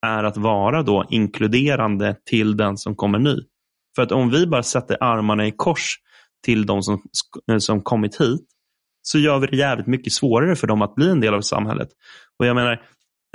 är 0.06 0.24
att 0.24 0.36
vara 0.36 0.82
då 0.82 1.06
inkluderande 1.10 2.16
till 2.30 2.56
den 2.56 2.76
som 2.76 2.96
kommer 2.96 3.18
ny. 3.18 3.36
För 3.96 4.02
att 4.02 4.12
om 4.12 4.30
vi 4.30 4.46
bara 4.46 4.62
sätter 4.62 4.96
armarna 5.00 5.46
i 5.46 5.52
kors 5.56 5.96
till 6.44 6.66
de 6.66 6.82
som, 6.82 7.02
eh, 7.50 7.58
som 7.58 7.82
kommit 7.82 8.20
hit, 8.20 8.46
så 9.02 9.18
gör 9.18 9.38
vi 9.38 9.46
det 9.46 9.56
jävligt 9.56 9.86
mycket 9.86 10.12
svårare 10.12 10.56
för 10.56 10.66
dem 10.66 10.82
att 10.82 10.94
bli 10.94 11.10
en 11.10 11.20
del 11.20 11.34
av 11.34 11.40
samhället. 11.40 11.88
Och 12.38 12.46
jag 12.46 12.54
menar, 12.54 12.82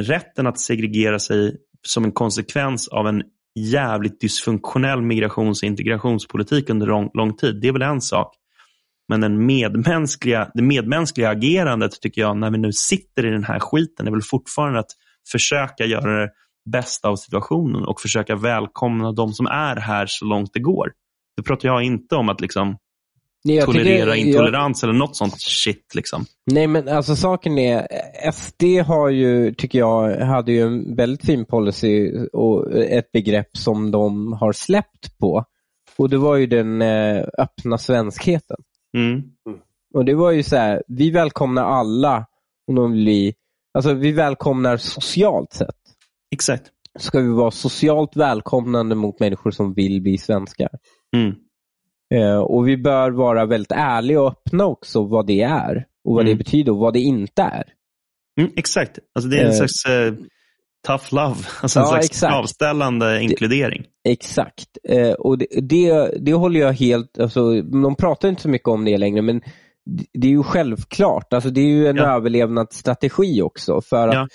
rätten 0.02 0.48
att 0.48 0.60
segregera 0.60 1.20
sig 1.20 1.58
som 1.88 2.06
en 2.06 2.12
konsekvens 2.12 2.88
av 2.88 3.08
en 3.08 3.24
jävligt 3.60 4.22
dysfunktionell 4.22 5.02
migrations 5.02 5.64
och 5.64 5.68
integrationspolitik 5.68 6.70
under 6.70 6.88
lång, 6.88 7.10
lång 7.14 7.38
tid, 7.38 7.62
det 7.62 7.68
är 7.68 7.72
väl 7.72 7.82
en 7.82 8.02
sak. 8.02 8.36
Men 9.10 9.22
den 9.22 9.46
medmänskliga, 9.46 10.52
det 10.54 10.62
medmänskliga 10.62 11.30
agerandet 11.30 12.02
tycker 12.02 12.22
jag, 12.22 12.38
när 12.38 12.52
vi 12.52 12.58
nu 12.58 12.74
sitter 12.74 13.26
i 13.26 13.30
den 13.30 13.44
här 13.44 13.60
skiten, 13.60 14.08
är 14.08 14.12
väl 14.12 14.22
fortfarande 14.22 14.80
att 14.80 14.92
försöka 15.32 15.86
göra 15.86 16.22
det 16.22 16.32
bästa 16.66 17.10
av 17.10 17.16
situationen 17.16 17.86
och 17.86 18.02
försöka 18.02 18.36
välkomna 18.36 19.12
de 19.12 19.34
som 19.34 19.46
är 19.46 19.76
här 19.76 20.06
så 20.08 20.26
långt 20.26 20.50
det 20.54 20.60
går. 20.60 20.92
Det 21.38 21.44
pratar 21.44 21.70
jag 21.70 21.84
inte 21.84 22.16
om 22.16 22.30
att 22.30 22.42
liksom 22.42 22.78
Nej, 23.44 23.62
tolerera 23.62 24.14
tycker, 24.14 24.28
intolerans 24.28 24.84
jag... 24.84 24.90
eller 24.90 25.00
något 25.00 25.16
sånt 25.16 25.34
shit. 25.38 25.96
Liksom. 25.96 26.26
Nej, 26.52 26.68
men 26.68 26.88
alltså 26.88 27.16
saken 27.16 27.58
är, 27.58 27.88
SD 28.32 28.64
har 28.88 29.10
ju, 29.10 29.54
tycker 29.54 29.80
jag, 29.80 30.18
hade 30.18 30.52
ju 30.52 30.62
en 30.62 30.96
väldigt 30.96 31.26
fin 31.26 31.46
policy 31.46 32.12
och 32.34 32.80
ett 32.80 33.12
begrepp 33.12 33.58
som 33.58 33.92
de 33.92 34.34
har 34.34 34.52
släppt 34.52 35.18
på. 35.20 35.46
Och 35.98 36.10
det 36.10 36.18
var 36.18 36.36
ju 36.36 36.48
den 36.48 36.82
eh, 36.82 37.24
öppna 37.38 37.78
svenskheten. 37.78 38.58
Mm. 38.98 39.24
Och 39.94 40.06
det 40.06 40.16
var 40.16 40.32
ju 40.32 40.44
så 40.44 40.56
här, 40.56 40.84
vi 40.88 41.12
välkomnar 41.12 41.64
alla 41.64 42.26
om 42.68 42.76
de 42.76 42.92
blir, 42.92 43.34
alltså 43.74 43.94
vi 43.94 44.12
välkomnar 44.12 44.78
socialt 44.78 45.54
sett. 45.54 45.83
Exakt. 46.34 46.64
Ska 47.00 47.20
vi 47.20 47.30
vara 47.30 47.52
socialt 47.52 48.16
välkomnande 48.16 48.96
mot 48.96 49.20
människor 49.20 49.52
som 49.52 49.74
vill 49.74 50.02
bli 50.02 50.18
svenskar. 50.18 50.70
Mm. 51.16 51.36
Eh, 52.14 52.38
och 52.38 52.68
vi 52.68 52.78
bör 52.78 53.12
vara 53.12 53.46
väldigt 53.46 53.72
ärliga 53.72 54.22
och 54.22 54.28
öppna 54.28 54.66
också 54.66 55.04
vad 55.04 55.28
det 55.28 55.42
är 55.42 55.86
och 56.04 56.14
vad 56.16 56.22
mm. 56.22 56.32
det 56.32 56.44
betyder 56.44 56.72
och 56.72 56.78
vad 56.78 56.94
det 56.94 57.00
inte 57.00 57.42
är. 57.42 57.64
Mm, 58.40 58.52
exakt. 58.56 59.00
Alltså 59.16 59.30
det 59.30 59.38
är 59.38 59.46
en 59.46 59.52
eh, 59.52 59.56
slags 59.56 59.86
eh, 59.86 60.14
tough 60.88 61.14
love, 61.14 61.36
alltså 61.62 61.80
en 61.80 61.86
ja, 61.86 61.90
slags 61.90 62.06
exakt. 62.06 62.34
avställande 62.34 63.22
inkludering. 63.22 63.86
Det, 64.04 64.12
exakt. 64.12 64.78
Eh, 64.90 65.12
och 65.12 65.38
det, 65.38 65.48
det, 65.62 66.14
det, 66.20 66.34
håller 66.34 66.60
jag 66.60 66.74
helt, 66.74 67.20
alltså, 67.20 67.62
de 67.62 67.96
pratar 67.96 68.30
inte 68.30 68.42
så 68.42 68.50
mycket 68.50 68.68
om 68.68 68.86
det 68.86 68.98
längre, 68.98 69.22
men 69.22 69.42
det 70.14 70.28
är 70.28 70.32
ju 70.32 70.44
självklart. 70.44 71.34
Alltså 71.34 71.50
det 71.50 71.62
är 71.62 71.68
ju 71.68 71.88
en 71.88 71.96
ja. 71.96 72.16
överlevnadsstrategi 72.16 73.42
också. 73.42 73.82
För 73.82 74.08
att 74.08 74.14
ja. 74.14 74.28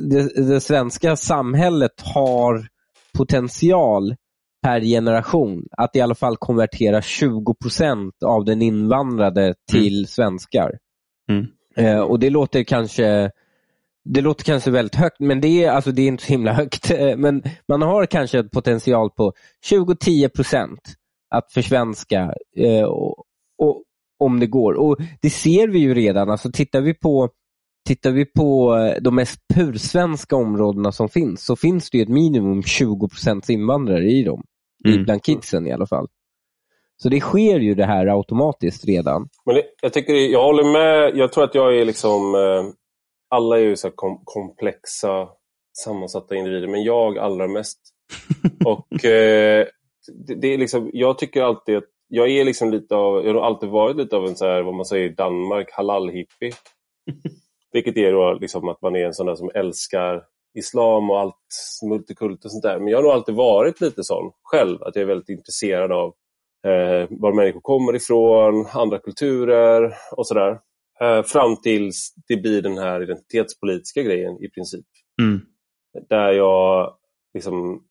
det, 0.00 0.46
det, 0.48 0.60
svenska 0.60 1.16
samhället 1.16 2.00
har 2.14 2.66
potential 3.14 4.14
per 4.62 4.80
generation 4.80 5.66
att 5.70 5.96
i 5.96 6.00
alla 6.00 6.14
fall 6.14 6.36
konvertera 6.36 7.02
20 7.02 7.54
procent 7.54 8.22
av 8.24 8.44
den 8.44 8.62
invandrade 8.62 9.42
mm. 9.42 9.54
till 9.72 9.98
mm. 9.98 10.06
svenskar. 10.06 10.78
Mm. 11.30 11.46
Eh, 11.76 12.00
och 12.00 12.18
det 12.18 12.30
låter 12.30 12.62
kanske 12.62 13.30
det 14.04 14.20
låter 14.20 14.44
kanske 14.44 14.70
väldigt 14.70 14.94
högt, 14.94 15.20
men 15.20 15.40
det 15.40 15.64
är, 15.64 15.70
alltså, 15.70 15.92
det 15.92 16.02
är 16.02 16.08
inte 16.08 16.24
så 16.24 16.32
himla 16.32 16.52
högt. 16.52 16.90
Eh, 16.90 17.16
men 17.16 17.42
man 17.68 17.82
har 17.82 18.06
kanske 18.06 18.38
ett 18.38 18.50
potential 18.50 19.10
på 19.10 19.32
20-10 19.70 20.28
procent 20.28 20.80
att 21.30 21.52
försvenska 21.52 22.34
eh, 22.56 22.84
och, 22.84 23.24
och, 23.58 23.82
om 24.20 24.40
det 24.40 24.46
går. 24.46 24.74
Och 24.74 24.96
Det 25.22 25.30
ser 25.30 25.68
vi 25.68 25.78
ju 25.78 25.94
redan. 25.94 26.30
Alltså, 26.30 26.52
tittar 26.52 26.80
vi 26.80 26.94
på 26.94 27.30
Tittar 27.88 28.10
vi 28.10 28.24
på 28.24 28.76
eh, 28.76 29.02
de 29.02 29.14
mest 29.14 29.40
pursvenska 29.54 30.36
områdena 30.36 30.92
som 30.92 31.08
finns 31.08 31.44
så 31.44 31.56
finns 31.56 31.90
det 31.90 32.00
ett 32.00 32.08
minimum 32.08 32.62
20 32.62 33.08
procent 33.08 33.48
invandrare 33.48 34.10
i 34.10 34.22
dem. 34.22 34.42
Mm. 34.88 35.04
Bland 35.04 35.22
kidsen 35.22 35.66
i 35.66 35.72
alla 35.72 35.86
fall. 35.86 36.08
Så 37.02 37.08
det 37.08 37.20
sker 37.20 37.60
ju 37.60 37.74
det 37.74 37.86
här 37.86 38.06
automatiskt 38.06 38.84
redan. 38.84 39.28
Men 39.46 39.54
det, 39.54 39.62
jag, 39.82 39.92
tycker, 39.92 40.14
jag 40.14 40.42
håller 40.42 40.72
med. 40.72 41.16
Jag 41.16 41.32
tror 41.32 41.44
att 41.44 41.54
jag 41.54 41.76
är 41.76 41.84
liksom... 41.84 42.34
Eh, 42.34 42.72
alla 43.28 43.58
är 43.58 43.62
ju 43.62 43.76
så 43.76 43.90
kom, 43.90 44.20
komplexa, 44.24 45.28
sammansatta 45.84 46.36
individer, 46.36 46.68
men 46.68 46.82
jag 46.82 47.18
allra 47.18 47.48
mest. 47.48 47.78
Och 48.64 49.04
eh, 49.04 49.66
det, 50.26 50.34
det, 50.34 50.54
är 50.54 50.58
liksom, 50.58 50.90
jag 50.92 51.18
tycker 51.18 51.42
alltid 51.42 51.76
att 51.76 51.84
jag 52.12 52.30
är 52.30 52.44
liksom 52.44 52.70
lite 52.70 52.94
av, 52.94 53.26
jag 53.26 53.34
har 53.34 53.40
alltid 53.40 53.68
varit 53.68 53.96
lite 53.96 54.16
av 54.16 54.26
en 54.26 54.36
så 54.36 54.46
här, 54.46 54.62
vad 54.62 54.74
man 54.74 54.84
säger 54.84 55.10
i 55.10 55.14
Danmark, 55.14 55.70
halal-hippie. 55.72 56.54
Vilket 57.72 57.96
är 57.96 58.12
då 58.12 58.38
liksom 58.40 58.68
att 58.68 58.82
man 58.82 58.96
är 58.96 59.06
en 59.06 59.14
sån 59.14 59.26
där 59.26 59.34
som 59.34 59.50
älskar 59.54 60.22
islam 60.58 61.10
och 61.10 61.20
allt 61.20 61.36
multikult 61.90 62.44
och 62.44 62.50
sånt 62.50 62.62
där. 62.62 62.78
Men 62.78 62.88
jag 62.88 62.98
har 62.98 63.02
nog 63.02 63.12
alltid 63.12 63.34
varit 63.34 63.80
lite 63.80 64.04
sån 64.04 64.32
själv, 64.42 64.82
att 64.82 64.96
jag 64.96 65.02
är 65.02 65.06
väldigt 65.06 65.28
intresserad 65.28 65.92
av 65.92 66.06
eh, 66.66 67.08
var 67.10 67.32
människor 67.32 67.60
kommer 67.60 67.96
ifrån, 67.96 68.66
andra 68.72 68.98
kulturer 68.98 69.94
och 70.12 70.26
sådär. 70.26 70.58
Eh, 71.00 71.22
fram 71.22 71.56
tills 71.56 72.14
det 72.28 72.36
blir 72.36 72.62
den 72.62 72.78
här 72.78 73.02
identitetspolitiska 73.02 74.02
grejen 74.02 74.44
i 74.44 74.50
princip. 74.50 74.86
Mm. 75.22 75.40
Där 76.08 76.32
jag 76.32 76.94
liksom 77.34 77.82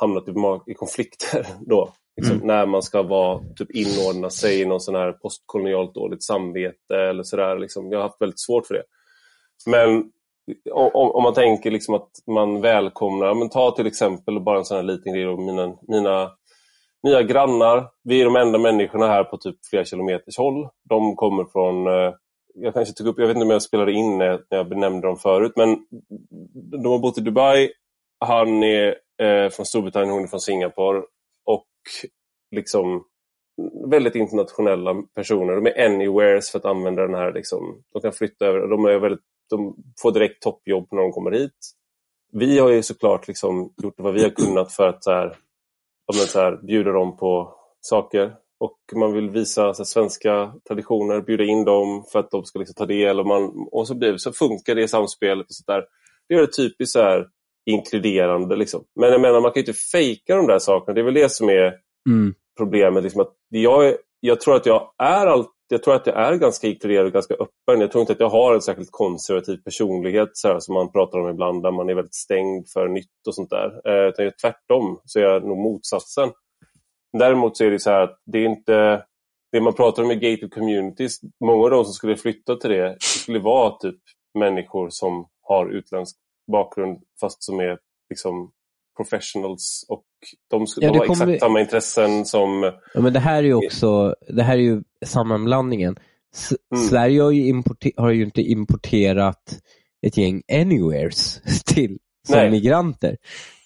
hamnat 0.00 0.28
i, 0.28 0.32
i 0.70 0.74
konflikter 0.74 1.46
då. 1.66 1.92
Liksom, 2.16 2.36
mm. 2.36 2.46
När 2.46 2.66
man 2.66 2.82
ska 2.82 3.02
vara, 3.02 3.40
typ, 3.56 3.70
inordna 3.70 4.30
sig 4.30 4.60
i 4.60 4.64
någon 4.64 4.80
sån 4.80 4.94
här 4.94 5.12
postkolonialt 5.12 5.94
dåligt 5.94 6.22
samvete 6.22 6.96
eller 6.96 7.22
sådär. 7.22 7.58
Liksom. 7.58 7.92
Jag 7.92 7.98
har 7.98 8.02
haft 8.02 8.20
väldigt 8.20 8.40
svårt 8.40 8.66
för 8.66 8.74
det. 8.74 8.82
Men 9.66 10.10
om, 10.72 11.10
om 11.12 11.22
man 11.22 11.34
tänker 11.34 11.70
liksom 11.70 11.94
att 11.94 12.10
man 12.26 12.60
välkomnar, 12.60 13.34
men 13.34 13.48
ta 13.48 13.70
till 13.70 13.86
exempel 13.86 14.40
bara 14.40 14.58
en 14.58 14.64
sån 14.64 14.76
här 14.76 14.84
liten 14.84 15.12
grej, 15.12 15.36
mina, 15.36 15.76
mina 15.88 16.30
nya 17.02 17.22
grannar. 17.22 17.88
Vi 18.04 18.20
är 18.20 18.24
de 18.24 18.36
enda 18.36 18.58
människorna 18.58 19.06
här 19.06 19.24
på 19.24 19.36
typ 19.36 19.56
flera 19.70 19.84
kilometers 19.84 20.38
håll. 20.38 20.68
De 20.88 21.16
kommer 21.16 21.44
från, 21.44 21.86
eh, 21.86 22.14
jag 22.54 22.74
kanske 22.74 22.94
tog 22.94 23.06
upp, 23.06 23.18
jag 23.18 23.26
vet 23.26 23.36
inte 23.36 23.44
om 23.44 23.50
jag 23.50 23.62
spelade 23.62 23.92
in 23.92 24.18
när 24.18 24.40
jag 24.48 24.68
benämnde 24.68 25.06
dem 25.06 25.16
förut, 25.16 25.52
men 25.56 25.86
de 26.82 26.86
har 26.86 26.98
bott 26.98 27.18
i 27.18 27.20
Dubai. 27.20 27.70
Han 28.20 28.62
är 28.62 28.96
eh, 29.22 29.50
från 29.50 29.66
Storbritannien, 29.66 30.12
hon 30.12 30.22
är 30.22 30.26
från 30.26 30.40
Singapore 30.40 31.02
liksom 32.50 33.04
väldigt 33.90 34.14
internationella 34.14 35.02
personer. 35.14 35.54
De 35.54 35.66
är 35.66 35.86
anywheres 35.86 36.50
för 36.50 36.58
att 36.58 36.64
använda 36.64 37.02
den 37.02 37.14
här, 37.14 37.32
liksom, 37.32 37.82
de 37.92 38.02
kan 38.02 38.12
flytta 38.12 38.46
över. 38.46 38.66
De 38.68 38.84
är 38.84 38.98
väldigt 38.98 39.24
de 39.52 39.76
får 40.02 40.12
direkt 40.12 40.42
toppjobb 40.42 40.88
när 40.90 41.02
de 41.02 41.12
kommer 41.12 41.30
hit. 41.30 41.72
Vi 42.32 42.58
har 42.58 42.68
ju 42.68 42.82
såklart 42.82 43.28
liksom 43.28 43.72
gjort 43.82 43.94
vad 43.96 44.14
vi 44.14 44.22
har 44.22 44.30
kunnat 44.30 44.72
för 44.72 44.88
att 44.88 45.04
så 45.04 45.10
här, 45.10 45.36
så 46.12 46.40
här, 46.40 46.56
bjuda 46.56 46.92
dem 46.92 47.16
på 47.16 47.54
saker. 47.80 48.34
Och 48.58 48.78
man 48.94 49.12
vill 49.12 49.30
visa 49.30 49.74
så 49.74 49.82
här, 49.82 49.84
svenska 49.84 50.54
traditioner, 50.68 51.20
bjuda 51.20 51.44
in 51.44 51.64
dem 51.64 52.04
för 52.12 52.18
att 52.18 52.30
de 52.30 52.44
ska 52.44 52.58
liksom 52.58 52.74
ta 52.74 52.86
del. 52.86 53.20
Och, 53.20 53.26
man, 53.26 53.68
och 53.72 53.86
så, 53.86 53.94
blir, 53.94 54.16
så 54.16 54.32
funkar 54.32 54.74
det 54.74 54.88
samspelet. 54.88 55.46
Och 55.46 55.54
så 55.54 55.72
där. 55.72 55.84
Det 56.28 56.34
är 56.34 56.46
typiskt 56.46 56.92
så 56.92 57.02
här, 57.02 57.28
inkluderande. 57.70 58.56
Liksom. 58.56 58.84
Men 59.00 59.12
jag 59.12 59.20
menar, 59.20 59.40
man 59.40 59.52
kan 59.52 59.62
ju 59.62 59.66
inte 59.66 59.80
fejka 59.92 60.36
de 60.36 60.46
där 60.46 60.58
sakerna. 60.58 60.94
Det 60.94 61.00
är 61.00 61.04
väl 61.04 61.14
det 61.14 61.32
som 61.32 61.48
är 61.48 61.74
mm. 62.08 62.34
problemet. 62.58 63.02
Liksom, 63.02 63.20
att 63.20 63.32
jag, 63.48 63.94
jag 64.20 64.40
tror 64.40 64.56
att 64.56 64.66
jag 64.66 64.92
är 64.98 65.26
allt 65.26 65.50
jag 65.72 65.82
tror 65.82 65.94
att 65.94 66.06
jag 66.06 66.16
är 66.16 66.36
ganska 66.36 66.66
inkluderad 66.66 67.06
och 67.06 67.12
ganska 67.12 67.34
öppen. 67.34 67.80
Jag 67.80 67.92
tror 67.92 68.00
inte 68.00 68.12
att 68.12 68.20
jag 68.20 68.28
har 68.28 68.54
en 68.54 68.62
särskilt 68.62 68.90
konservativ 68.90 69.56
personlighet 69.56 70.30
så 70.32 70.48
här, 70.48 70.60
som 70.60 70.74
man 70.74 70.92
pratar 70.92 71.18
om 71.18 71.28
ibland, 71.28 71.62
där 71.62 71.70
man 71.70 71.88
är 71.88 71.94
väldigt 71.94 72.14
stängd 72.14 72.68
för 72.68 72.88
nytt 72.88 73.26
och 73.26 73.34
sånt 73.34 73.50
där. 73.50 73.88
Eh, 73.88 74.08
utan 74.08 74.32
tvärtom 74.42 75.00
så 75.04 75.18
är 75.18 75.22
jag 75.22 75.44
nog 75.44 75.58
motsatsen. 75.58 76.30
Däremot 77.18 77.56
så 77.56 77.64
är 77.64 77.70
det 77.70 77.78
så 77.78 77.90
här 77.90 78.00
att 78.00 78.18
det 78.26 78.38
är 78.38 78.44
inte 78.44 79.04
det 79.52 79.60
man 79.60 79.74
pratar 79.74 80.02
om 80.02 80.10
i 80.10 80.14
gated 80.14 80.52
communities, 80.52 81.20
många 81.44 81.64
av 81.64 81.70
de 81.70 81.84
som 81.84 81.94
skulle 81.94 82.16
flytta 82.16 82.56
till 82.56 82.70
det, 82.70 82.88
det 82.88 82.96
skulle 83.00 83.38
vara 83.38 83.78
typ 83.78 84.00
människor 84.38 84.88
som 84.90 85.26
har 85.42 85.70
utländsk 85.70 86.16
bakgrund 86.52 86.98
fast 87.20 87.42
som 87.42 87.60
är 87.60 87.78
liksom 88.10 88.52
professionals 88.96 89.86
och 89.88 90.04
de, 90.50 90.66
ja, 90.76 90.92
de 90.92 90.98
har 90.98 91.04
exakt 91.04 91.40
samma 91.40 91.60
intressen 91.60 92.24
som... 92.24 92.72
Ja, 92.94 93.00
men 93.00 93.12
det 93.12 93.20
här 93.20 93.38
är 93.38 93.42
ju 93.42 93.54
också 93.54 94.14
det 94.28 94.42
här 94.42 94.54
är 94.54 94.62
ju 94.62 94.82
sammanblandningen. 95.04 95.96
S 96.34 96.52
mm. 96.74 96.84
Sverige 96.84 97.22
har 97.22 97.30
ju, 97.30 97.62
har 97.96 98.10
ju, 98.10 98.24
inte 98.24 98.42
importerat 98.42 99.58
ett 100.06 100.16
gäng 100.16 100.42
anywheres 100.52 101.40
till 101.66 101.98
som 102.26 102.36
Nej. 102.36 102.50
migranter. 102.50 103.16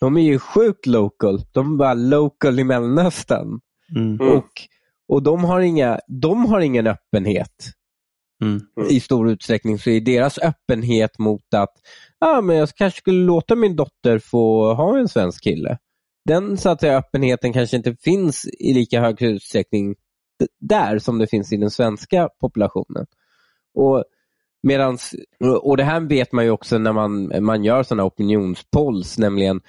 De 0.01 0.17
är 0.17 0.23
ju 0.23 0.39
sjukt 0.39 0.87
local. 0.87 1.41
De 1.53 1.73
är 1.73 1.77
bara 1.77 1.95
local 1.95 2.61
i 2.61 2.65
Mellanöstern. 2.65 3.61
Mm. 3.97 4.21
Och, 4.21 4.51
och 5.09 5.23
de, 5.23 5.45
har 5.45 5.61
inga, 5.61 6.01
de 6.07 6.47
har 6.47 6.61
ingen 6.61 6.87
öppenhet. 6.87 7.71
Mm. 8.43 8.61
I 8.91 9.01
stor 9.01 9.31
utsträckning 9.31 9.79
så 9.79 9.91
är 9.91 10.01
deras 10.01 10.39
öppenhet 10.39 11.19
mot 11.19 11.55
att 11.55 11.73
ah, 12.19 12.41
men 12.41 12.57
jag 12.57 12.69
kanske 12.69 12.99
skulle 12.99 13.25
låta 13.25 13.55
min 13.55 13.77
dotter 13.77 14.19
få 14.19 14.75
ha 14.75 14.99
en 14.99 15.09
svensk 15.09 15.45
kille. 15.45 15.79
Den 16.25 16.57
så 16.57 16.69
att 16.69 16.81
säga, 16.81 16.99
öppenheten 16.99 17.53
kanske 17.53 17.77
inte 17.77 17.97
finns 18.01 18.47
i 18.59 18.73
lika 18.73 19.01
hög 19.01 19.23
utsträckning 19.23 19.95
där 20.61 20.99
som 20.99 21.19
det 21.19 21.27
finns 21.27 21.53
i 21.53 21.57
den 21.57 21.71
svenska 21.71 22.29
populationen. 22.41 23.07
Och 23.75 24.05
Medans, 24.67 25.15
och 25.63 25.77
det 25.77 25.85
här 25.85 26.01
vet 26.01 26.33
man 26.33 26.45
ju 26.45 26.51
också 26.51 26.79
när 26.79 26.93
man, 26.93 27.45
man 27.45 27.65
gör 27.65 27.83
sådana 27.83 28.05
opinionspolls, 28.05 29.19
nämligen 29.19 29.61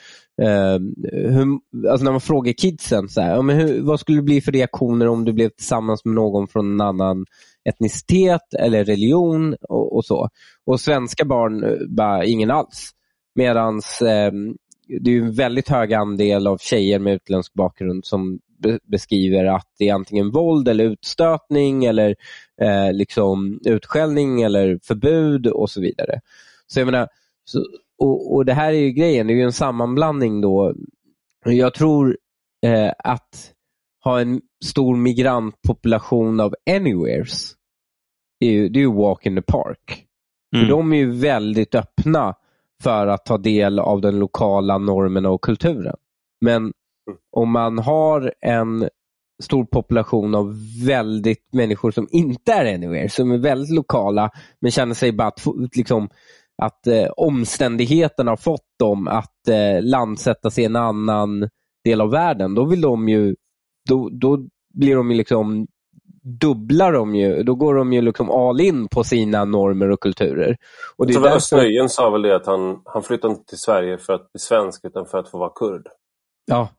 eh, 0.42 0.80
hur, 1.12 1.60
alltså 1.90 2.04
när 2.04 2.12
man 2.12 2.22
frågar 2.22 2.54
kidsen, 2.54 3.10
så 3.10 3.22
här, 3.22 3.42
men 3.42 3.56
hur, 3.56 3.82
vad 3.82 4.00
skulle 4.00 4.18
det 4.18 4.24
bli 4.24 4.42
för 4.42 4.52
reaktioner 4.52 5.08
om 5.08 5.26
du 5.26 5.34
blev 5.34 5.50
tillsammans 5.50 6.06
med 6.06 6.16
någon 6.16 6.48
från 6.48 6.72
en 6.72 6.82
annan 6.82 7.26
etnicitet 7.70 8.54
eller 8.60 8.86
religion 8.86 9.56
och, 9.70 9.96
och 9.96 10.06
så. 10.06 10.30
Och 10.66 10.80
svenska 10.80 11.26
barn, 11.26 11.64
eh, 11.64 11.88
bara 11.88 12.26
ingen 12.26 12.52
alls. 12.52 12.92
Medan 13.36 13.76
eh, 14.02 14.32
det 15.00 15.12
är 15.12 15.22
en 15.22 15.34
väldigt 15.34 15.70
hög 15.70 15.94
andel 15.94 16.48
av 16.48 16.58
tjejer 16.58 17.00
med 17.00 17.14
utländsk 17.14 17.54
bakgrund 17.54 18.06
som 18.06 18.40
beskriver 18.84 19.46
att 19.46 19.68
det 19.78 19.90
är 19.90 19.94
antingen 19.94 20.32
våld 20.32 20.68
eller 20.68 20.84
utstötning 20.84 21.86
eller 21.86 22.16
eh, 22.62 22.94
liksom 22.94 23.60
utskällning 23.66 24.42
eller 24.42 24.80
förbud 24.84 25.48
och 25.48 25.70
så 25.70 25.82
vidare. 25.82 26.22
Så 26.68 26.80
jag 26.80 26.86
menar, 26.86 27.08
så, 27.46 27.66
och, 27.98 28.36
och, 28.36 28.46
Det 28.46 28.54
här 28.54 28.74
är 28.74 28.78
ju 28.80 28.92
grejen, 28.92 29.28
det 29.28 29.34
är 29.34 29.36
ju 29.36 29.44
en 29.44 29.54
sammanblandning 29.54 30.42
då. 30.42 30.74
Jag 31.46 31.74
tror 31.74 32.18
eh, 32.66 32.92
att 33.00 33.54
ha 34.04 34.22
en 34.22 34.42
stor 34.66 34.96
migrantpopulation 34.96 36.40
av 36.40 36.56
anywheres, 36.70 37.54
det 38.40 38.46
är 38.46 38.52
ju, 38.52 38.70
det 38.70 38.80
är 38.80 38.82
ju 38.82 38.94
walk 38.94 39.26
in 39.26 39.36
the 39.36 39.42
park. 39.42 40.06
Mm. 40.56 40.66
För 40.66 40.72
de 40.72 40.94
är 40.94 40.98
ju 40.98 41.12
väldigt 41.12 41.76
öppna 41.76 42.36
för 42.84 43.08
att 43.08 43.26
ta 43.26 43.38
del 43.38 43.80
av 43.80 44.02
den 44.02 44.20
lokala 44.20 44.78
normerna 44.78 45.30
och 45.30 45.42
kulturen. 45.42 45.96
Men 46.42 46.74
om 47.32 47.52
man 47.52 47.80
har 47.80 48.34
en 48.42 48.90
stor 49.44 49.66
population 49.66 50.36
av 50.36 50.56
väldigt 50.86 51.54
människor 51.54 51.92
som 51.92 52.08
inte 52.12 52.52
är 52.52 52.74
anywhere, 52.74 53.10
som 53.10 53.32
är 53.32 53.38
väldigt 53.38 53.76
lokala, 53.76 54.30
men 54.62 54.72
känner 54.72 54.94
sig 54.94 55.12
bara 55.12 55.28
att, 55.28 55.42
liksom, 55.76 56.10
att 56.62 56.88
eh, 56.88 57.08
omständigheterna 57.18 58.32
har 58.32 58.38
fått 58.38 58.68
dem 58.80 59.08
att 59.08 59.48
eh, 59.48 59.82
landsätta 59.82 60.50
sig 60.50 60.64
i 60.64 60.66
en 60.66 60.76
annan 60.76 61.50
del 61.84 62.02
av 62.02 62.12
världen. 62.12 62.56
Då 62.56 62.66
vill 62.66 62.82
de 62.82 63.10
ju, 63.10 63.36
då, 63.90 64.10
då 64.10 64.40
blir 64.74 64.96
de 64.96 65.12
ju 65.12 65.18
liksom 65.18 65.68
dubblar 66.42 66.94
de 66.94 67.16
ju, 67.16 67.44
då 67.44 67.56
går 67.56 67.76
de 67.76 67.94
ju 67.94 68.02
liksom 68.02 68.32
all 68.32 68.62
in 68.62 68.88
på 68.88 69.04
sina 69.04 69.46
normer 69.46 69.92
och 69.92 70.00
kulturer. 70.00 70.58
Och 70.98 71.08
det 71.08 71.14
är 71.14 71.22
därför... 71.22 71.88
sa 71.88 72.10
väl 72.10 72.22
det 72.22 72.36
att 72.36 72.46
han, 72.46 72.82
han 72.86 73.04
flyttade 73.04 73.34
inte 73.34 73.46
till 73.46 73.58
Sverige 73.58 73.98
för 73.98 74.14
att 74.14 74.32
bli 74.32 74.40
svensk 74.40 74.86
utan 74.86 75.06
för 75.06 75.18
att 75.18 75.30
få 75.30 75.38
vara 75.38 75.52
kurd. 75.56 75.88
Ja, 76.46 76.70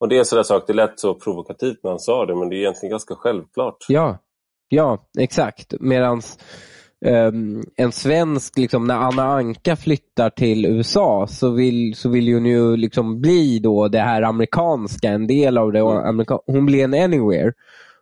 och 0.00 0.08
det 0.08 0.18
är 0.18 0.24
sån 0.24 0.44
sak, 0.44 0.64
det 0.66 0.72
lät 0.72 1.00
så 1.00 1.14
provokativt 1.14 1.78
när 1.82 1.90
han 1.90 1.98
sa 1.98 2.26
det, 2.26 2.36
men 2.36 2.48
det 2.48 2.56
är 2.56 2.58
egentligen 2.58 2.90
ganska 2.90 3.14
självklart. 3.14 3.76
Ja, 3.88 4.18
ja 4.68 5.08
exakt. 5.18 5.74
Medans 5.80 6.38
um, 7.06 7.62
en 7.76 7.92
svensk, 7.92 8.58
liksom, 8.58 8.86
när 8.86 8.94
Anna 8.94 9.22
Anka 9.22 9.76
flyttar 9.76 10.30
till 10.30 10.66
USA 10.66 11.26
så 11.26 11.50
vill, 11.50 11.94
så 11.94 12.08
vill 12.08 12.34
hon 12.34 12.46
ju 12.46 12.76
liksom 12.76 13.20
bli 13.20 13.58
då 13.58 13.88
det 13.88 14.00
här 14.00 14.22
amerikanska, 14.22 15.08
en 15.08 15.26
del 15.26 15.58
av 15.58 15.72
det. 15.72 15.78
Mm. 15.78 16.26
hon 16.46 16.66
blir 16.66 16.84
en 16.84 16.94
anywhere. 16.94 17.52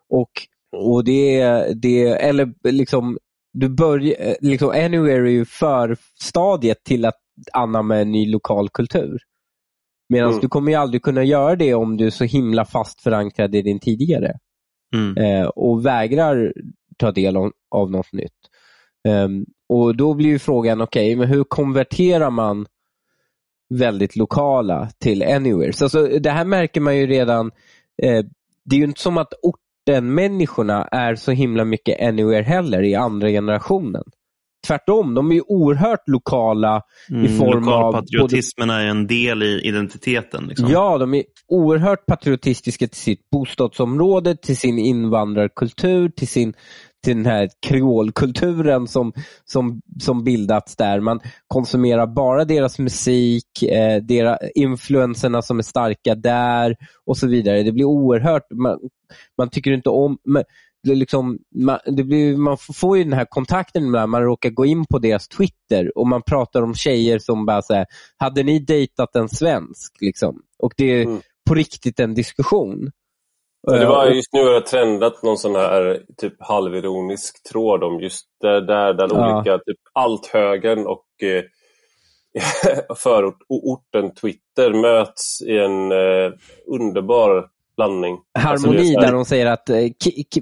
Och, 0.09 0.31
och 0.75 1.03
det, 1.03 1.43
det, 1.81 2.03
eller 2.07 2.53
liksom, 2.71 3.17
du 3.53 3.69
börjar, 3.69 4.35
liksom, 4.41 4.69
anywhere 4.69 5.27
är 5.27 5.31
ju 5.31 5.45
förstadiet 5.45 6.83
till 6.83 7.05
att 7.05 7.19
anamma 7.53 7.95
en 7.95 8.11
ny 8.11 8.31
lokal 8.31 8.69
kultur. 8.69 9.21
Medan 10.09 10.29
mm. 10.29 10.41
du 10.41 10.47
kommer 10.47 10.71
ju 10.71 10.77
aldrig 10.77 11.01
kunna 11.01 11.23
göra 11.23 11.55
det 11.55 11.73
om 11.73 11.97
du 11.97 12.05
är 12.05 12.09
så 12.09 12.23
himla 12.23 12.65
fast 12.65 13.01
förankrad 13.01 13.55
i 13.55 13.61
din 13.61 13.79
tidigare. 13.79 14.33
Mm. 14.95 15.17
Eh, 15.17 15.47
och 15.47 15.85
vägrar 15.85 16.53
ta 16.97 17.11
del 17.11 17.37
av, 17.37 17.51
av 17.71 17.91
något 17.91 18.13
nytt. 18.13 18.31
Um, 19.07 19.45
och 19.69 19.95
Då 19.97 20.13
blir 20.13 20.29
ju 20.29 20.39
frågan, 20.39 20.81
okej, 20.81 21.07
okay, 21.07 21.15
men 21.15 21.27
hur 21.27 21.43
konverterar 21.43 22.29
man 22.29 22.65
väldigt 23.69 24.15
lokala 24.15 24.89
till 24.99 25.23
anywheres? 25.23 25.81
Alltså, 25.81 26.07
det 26.07 26.29
här 26.29 26.45
märker 26.45 26.81
man 26.81 26.97
ju 26.97 27.07
redan. 27.07 27.51
Eh, 28.03 28.25
det 28.65 28.75
är 28.75 28.79
ju 28.79 28.83
inte 28.83 29.01
som 29.01 29.17
att 29.17 29.33
orten-människorna 29.41 30.87
är 30.91 31.15
så 31.15 31.31
himla 31.31 31.65
mycket 31.65 32.01
anywhere 32.01 32.43
heller 32.43 32.83
i 32.83 32.95
andra 32.95 33.29
generationen 33.29 34.03
tvärtom, 34.67 35.13
de 35.13 35.31
är 35.31 35.51
oerhört 35.51 36.03
lokala 36.07 36.81
mm, 37.09 37.25
i 37.25 37.37
form 37.37 37.63
Lokalpatriotismen 37.65 38.67
både... 38.67 38.79
är 38.79 38.87
en 38.87 39.07
del 39.07 39.43
i 39.43 39.61
identiteten. 39.63 40.47
Liksom. 40.47 40.69
Ja, 40.69 40.97
de 40.97 41.13
är 41.13 41.23
oerhört 41.47 42.05
patriotistiska 42.05 42.87
till 42.87 42.99
sitt 42.99 43.29
bostadsområde, 43.29 44.35
till 44.35 44.57
sin 44.57 44.79
invandrarkultur, 44.79 46.09
till 46.09 46.27
sin 46.27 46.53
till 47.03 47.15
den 47.15 47.25
här 47.25 47.49
kreolkulturen 47.67 48.87
som, 48.87 49.13
som, 49.45 49.81
som 50.01 50.23
bildats 50.23 50.75
där. 50.75 50.99
Man 50.99 51.19
konsumerar 51.47 52.07
bara 52.07 52.45
deras 52.45 52.79
musik, 52.79 53.63
eh, 53.63 54.03
deras, 54.03 54.39
influenserna 54.55 55.41
som 55.41 55.59
är 55.59 55.63
starka 55.63 56.15
där 56.15 56.75
och 57.05 57.17
så 57.17 57.27
vidare. 57.27 57.63
Det 57.63 57.71
blir 57.71 57.85
oerhört, 57.85 58.51
man, 58.51 58.79
man 59.37 59.49
tycker 59.49 59.71
inte 59.71 59.89
om, 59.89 60.17
man, 60.87 60.99
liksom, 60.99 61.39
man, 61.55 61.79
det 61.85 62.03
blir, 62.03 62.37
man 62.37 62.57
får 62.57 62.97
ju 62.97 63.03
den 63.03 63.13
här 63.13 63.25
kontakten 63.29 63.91
när 63.91 64.07
man 64.07 64.23
råkar 64.23 64.49
gå 64.49 64.65
in 64.65 64.85
på 64.85 64.99
deras 64.99 65.27
Twitter 65.27 65.97
och 65.97 66.07
man 66.07 66.21
pratar 66.21 66.61
om 66.61 66.75
tjejer 66.75 67.19
som 67.19 67.45
bara 67.45 67.61
säger 67.61 67.85
hade 68.17 68.43
ni 68.43 68.59
dejtat 68.59 69.15
en 69.15 69.29
svensk? 69.29 69.93
Liksom? 70.01 70.41
Och 70.59 70.73
det 70.77 70.85
är 70.85 71.03
mm. 71.03 71.21
på 71.49 71.55
riktigt 71.55 71.99
en 71.99 72.13
diskussion. 72.13 72.91
det 73.67 73.85
var 73.85 74.05
just 74.05 74.33
nu 74.33 74.39
har 74.39 74.53
det 74.53 74.61
trendat 74.61 75.23
någon 75.23 75.37
sån 75.37 75.55
här 75.55 76.01
typ 76.17 76.33
halvironisk 76.39 77.49
tråd 77.51 77.83
om 77.83 77.99
just 77.99 78.25
där, 78.41 78.61
där, 78.61 78.93
där 78.93 79.07
ja. 79.11 79.35
olika, 79.35 79.57
typ 79.57 79.79
allt 79.93 80.25
högern 80.25 80.87
och 80.87 81.07
eh, 81.23 81.43
förort, 82.97 83.39
orten 83.49 84.13
Twitter 84.13 84.73
möts 84.73 85.41
i 85.41 85.57
en 85.57 85.91
eh, 85.91 86.31
underbar 86.67 87.49
blandning. 87.77 88.17
Harmoni 88.39 88.77
alltså 88.77 88.99
där 88.99 89.11
de 89.11 89.25
säger 89.25 89.45
att, 89.45 89.69
eh, 89.69 89.77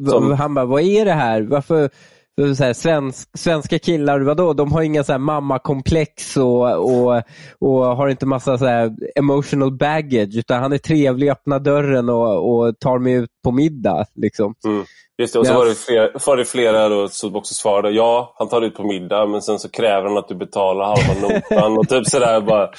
som... 0.09 0.31
han 0.31 0.53
bara, 0.53 0.65
vad 0.65 0.81
är 0.81 1.05
det 1.05 1.13
här? 1.13 1.41
Varför, 1.41 1.89
så 2.37 2.63
här, 2.63 2.73
svensk, 2.73 3.29
svenska 3.37 3.79
killar, 3.79 4.19
vadå? 4.19 4.53
De 4.53 4.71
har 4.71 4.81
inga 4.81 5.03
så 5.03 5.11
här 5.11 5.19
mammakomplex 5.19 6.37
och, 6.37 6.61
och, 6.61 7.21
och 7.59 7.85
har 7.97 8.07
inte 8.07 8.25
massa 8.25 8.57
så 8.57 8.65
här 8.65 8.91
emotional 9.15 9.77
baggage, 9.77 10.35
utan 10.35 10.61
han 10.61 10.73
är 10.73 10.77
trevlig, 10.77 11.29
öppnar 11.29 11.59
dörren 11.59 12.09
och, 12.09 12.51
och 12.51 12.79
tar 12.79 12.99
mig 12.99 13.13
ut 13.13 13.29
på 13.43 13.51
middag. 13.51 14.05
Liksom. 14.15 14.55
Mm. 14.65 14.85
Just 15.17 15.33
det, 15.33 15.39
och 15.39 15.47
så 15.47 15.53
var 15.53 15.65
det 15.65 15.75
flera, 15.75 16.09
var 16.25 16.37
det 16.37 16.45
flera 16.45 16.89
då, 16.89 17.07
som 17.07 17.35
också 17.35 17.53
svarade 17.53 17.91
ja, 17.91 18.35
han 18.37 18.49
tar 18.49 18.61
ut 18.61 18.75
på 18.75 18.83
middag 18.83 19.25
men 19.25 19.41
sen 19.41 19.59
så 19.59 19.69
kräver 19.69 20.07
han 20.07 20.17
att 20.17 20.27
du 20.27 20.35
betalar 20.35 20.85
halva 20.85 21.27
notan 21.27 21.77
och 21.77 21.89
typ 21.89 22.07
sådär 22.07 22.41
bara 22.41 22.69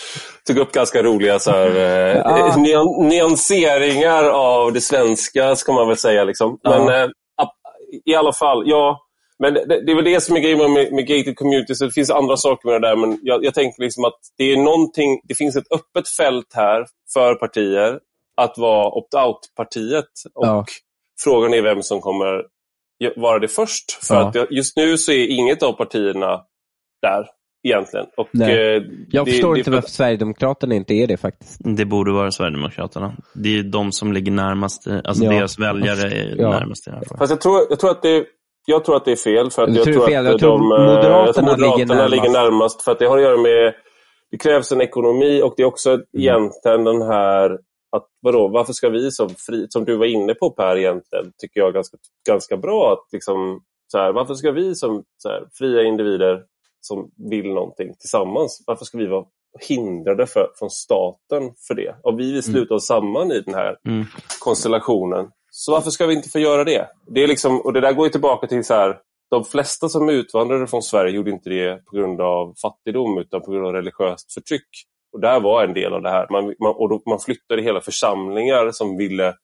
tog 0.46 0.58
upp 0.58 0.72
ganska 0.72 1.02
roliga 1.02 1.38
så 1.38 1.50
här, 1.50 1.76
eh, 1.76 2.16
ja. 2.16 2.84
nyanseringar 2.98 4.24
av 4.24 4.72
det 4.72 4.80
svenska 4.80 5.56
ska 5.56 5.72
man 5.72 5.88
väl 5.88 5.96
säga. 5.96 6.24
Liksom. 6.24 6.58
Men 6.64 6.86
ja. 6.86 7.02
eh, 7.02 7.08
i 8.04 8.14
alla 8.14 8.32
fall, 8.32 8.62
ja. 8.66 9.05
Men 9.38 9.54
det, 9.54 9.66
det, 9.86 9.92
är 9.92 9.96
väl 9.96 10.04
det 10.04 10.20
som 10.20 10.36
är 10.36 10.40
grejen 10.40 10.72
med, 10.72 10.92
med 10.92 11.06
gated 11.06 11.36
communities. 11.36 11.78
Det 11.78 11.90
finns 11.90 12.10
andra 12.10 12.36
saker 12.36 12.68
med 12.70 12.82
det 12.82 12.88
där 12.88 12.96
men 12.96 13.18
jag, 13.22 13.44
jag 13.44 13.54
tänker 13.54 13.82
liksom 13.82 14.04
att 14.04 14.18
det 14.38 14.52
är 14.52 14.56
någonting, 14.56 15.20
det 15.24 15.34
finns 15.34 15.56
ett 15.56 15.72
öppet 15.72 16.08
fält 16.08 16.52
här 16.54 16.86
för 17.14 17.34
partier 17.34 17.98
att 18.36 18.58
vara 18.58 18.88
opt-out-partiet. 18.88 20.04
Och 20.34 20.46
ja 20.46 20.64
Frågan 21.24 21.54
är 21.54 21.62
vem 21.62 21.82
som 21.82 22.00
kommer 22.00 22.42
vara 23.16 23.38
det 23.38 23.48
först. 23.48 23.92
För 24.06 24.14
ja. 24.14 24.28
att 24.28 24.50
just 24.50 24.76
nu 24.76 24.96
så 24.98 25.12
är 25.12 25.26
inget 25.26 25.62
av 25.62 25.72
partierna 25.72 26.40
där. 27.02 27.26
egentligen. 27.68 28.06
Och, 28.16 28.28
Nej. 28.32 28.76
eh, 28.76 28.82
Jag 29.10 29.26
det- 29.26 29.30
förstår 29.30 29.52
det- 29.54 29.58
inte 29.58 29.70
varför 29.70 29.88
Sverigedemokraterna 29.88 30.74
inte 30.74 30.94
är 30.94 31.06
det 31.06 31.16
faktiskt. 31.16 31.60
Det 31.64 31.84
borde 31.84 32.12
vara 32.12 32.30
Sverigedemokraterna. 32.30 33.16
Det 33.34 33.58
är 33.58 33.62
de 33.62 33.92
som 33.92 34.12
ligger 34.12 34.32
närmast, 34.32 34.86
eh, 34.86 34.98
alltså 35.04 35.24
Ja. 35.24 35.30
deras 35.30 35.58
väljare 35.58 36.10
är 36.10 36.34
Ja. 36.38 36.50
närmast 36.50 36.88
i. 36.88 36.90
Fast 37.18 37.30
jag 37.30 37.40
tror, 37.40 37.66
jag 37.70 37.80
tror 37.80 37.90
att 37.90 38.02
det 38.02 38.24
jag 38.66 38.84
tror 38.84 38.96
att 38.96 39.04
det 39.04 39.12
är 39.12 39.16
fel. 39.16 39.50
För 39.50 39.62
att 39.62 39.74
jag 39.74 39.84
tror 39.84 40.06
fel. 40.06 40.26
att 40.26 40.32
Jag 40.32 40.40
tror 40.40 40.50
de, 40.50 40.72
eh, 40.72 40.94
Moderaterna 40.94 41.50
Moderaterna 41.50 41.56
ligger 41.56 42.08
ligger, 42.08 42.22
närmast. 42.22 42.32
närmast. 42.34 42.82
För 42.82 42.92
att 42.92 42.98
det 42.98 43.06
har 43.06 43.16
att 43.18 43.22
göra 43.24 43.36
med 43.36 43.74
det 44.30 44.38
krävs 44.38 44.72
en 44.72 44.80
ekonomi 44.80 45.42
och 45.42 45.54
det 45.56 45.62
är 45.62 45.66
också 45.66 45.90
Mm. 45.90 46.04
egentligen 46.18 46.84
den 46.84 47.02
här 47.02 47.58
att 47.96 48.06
vadå, 48.20 48.48
varför 48.48 48.72
ska 48.72 48.88
vi 48.88 49.10
som 49.10 49.28
fri, 49.46 49.66
som 49.68 49.84
du 49.84 49.96
var 49.96 50.06
inne 50.06 50.34
på 50.34 50.50
Per 50.50 50.76
egentligen, 50.76 51.32
tycker 51.38 51.60
jag 51.60 51.74
ganska, 51.74 51.96
ganska 52.28 52.56
bra 52.56 52.92
att 52.92 53.12
liksom 53.12 53.60
så 53.92 53.98
här, 53.98 54.12
varför 54.12 54.34
ska 54.34 54.50
vi 54.50 54.74
som 54.74 55.02
här, 55.28 55.44
fria 55.58 55.82
individer 55.82 56.42
som 56.80 57.10
vill 57.30 57.54
någonting 57.54 57.94
tillsammans, 57.98 58.62
varför 58.66 58.84
ska 58.84 58.98
vi 58.98 59.06
vara 59.06 59.24
hindrade 59.68 60.26
för, 60.26 60.50
från 60.58 60.70
staten 60.70 61.42
för 61.68 61.74
det? 61.74 61.94
Och 62.02 62.20
vi 62.20 62.32
vill 62.32 62.42
sluta 62.42 62.74
oss 62.74 62.86
samman 62.86 63.32
i 63.32 63.40
den 63.40 63.54
här 63.54 63.76
Mm. 63.88 64.04
konstellationen. 64.40 65.26
Så 65.58 65.72
varför 65.72 65.90
ska 65.90 66.06
vi 66.06 66.14
inte 66.14 66.28
få 66.28 66.38
göra 66.38 66.64
det? 66.64 66.88
det 67.06 67.22
är 67.22 67.28
liksom, 67.28 67.60
och 67.60 67.72
det 67.72 67.80
där 67.80 67.92
går 67.92 68.06
ju 68.06 68.10
tillbaka 68.10 68.46
till 68.46 68.64
så 68.64 68.74
här, 68.74 68.98
de 69.30 69.44
flesta 69.44 69.88
som 69.88 70.08
utvandrade 70.08 70.66
från 70.66 70.82
Sverige 70.82 71.16
gjorde 71.16 71.30
inte 71.30 71.50
det 71.50 71.84
på 71.84 71.96
grund 71.96 72.20
av 72.20 72.54
fattigdom 72.62 73.18
utan 73.18 73.42
på 73.42 73.50
grund 73.50 73.66
av 73.66 73.72
religiöst 73.72 74.32
förtryck. 74.32 74.68
Och 75.12 75.20
där 75.20 75.40
var 75.40 75.64
en 75.64 75.74
del 75.74 75.92
av 75.92 76.02
det 76.02 76.10
här. 76.10 76.26
Man, 76.30 76.44
man, 76.44 76.74
och 76.76 76.88
då, 76.88 77.02
man 77.06 77.18
flyttade 77.18 77.62
hela 77.62 77.80
församlingar 77.80 78.70
som 78.70 78.96
ville 78.96 79.34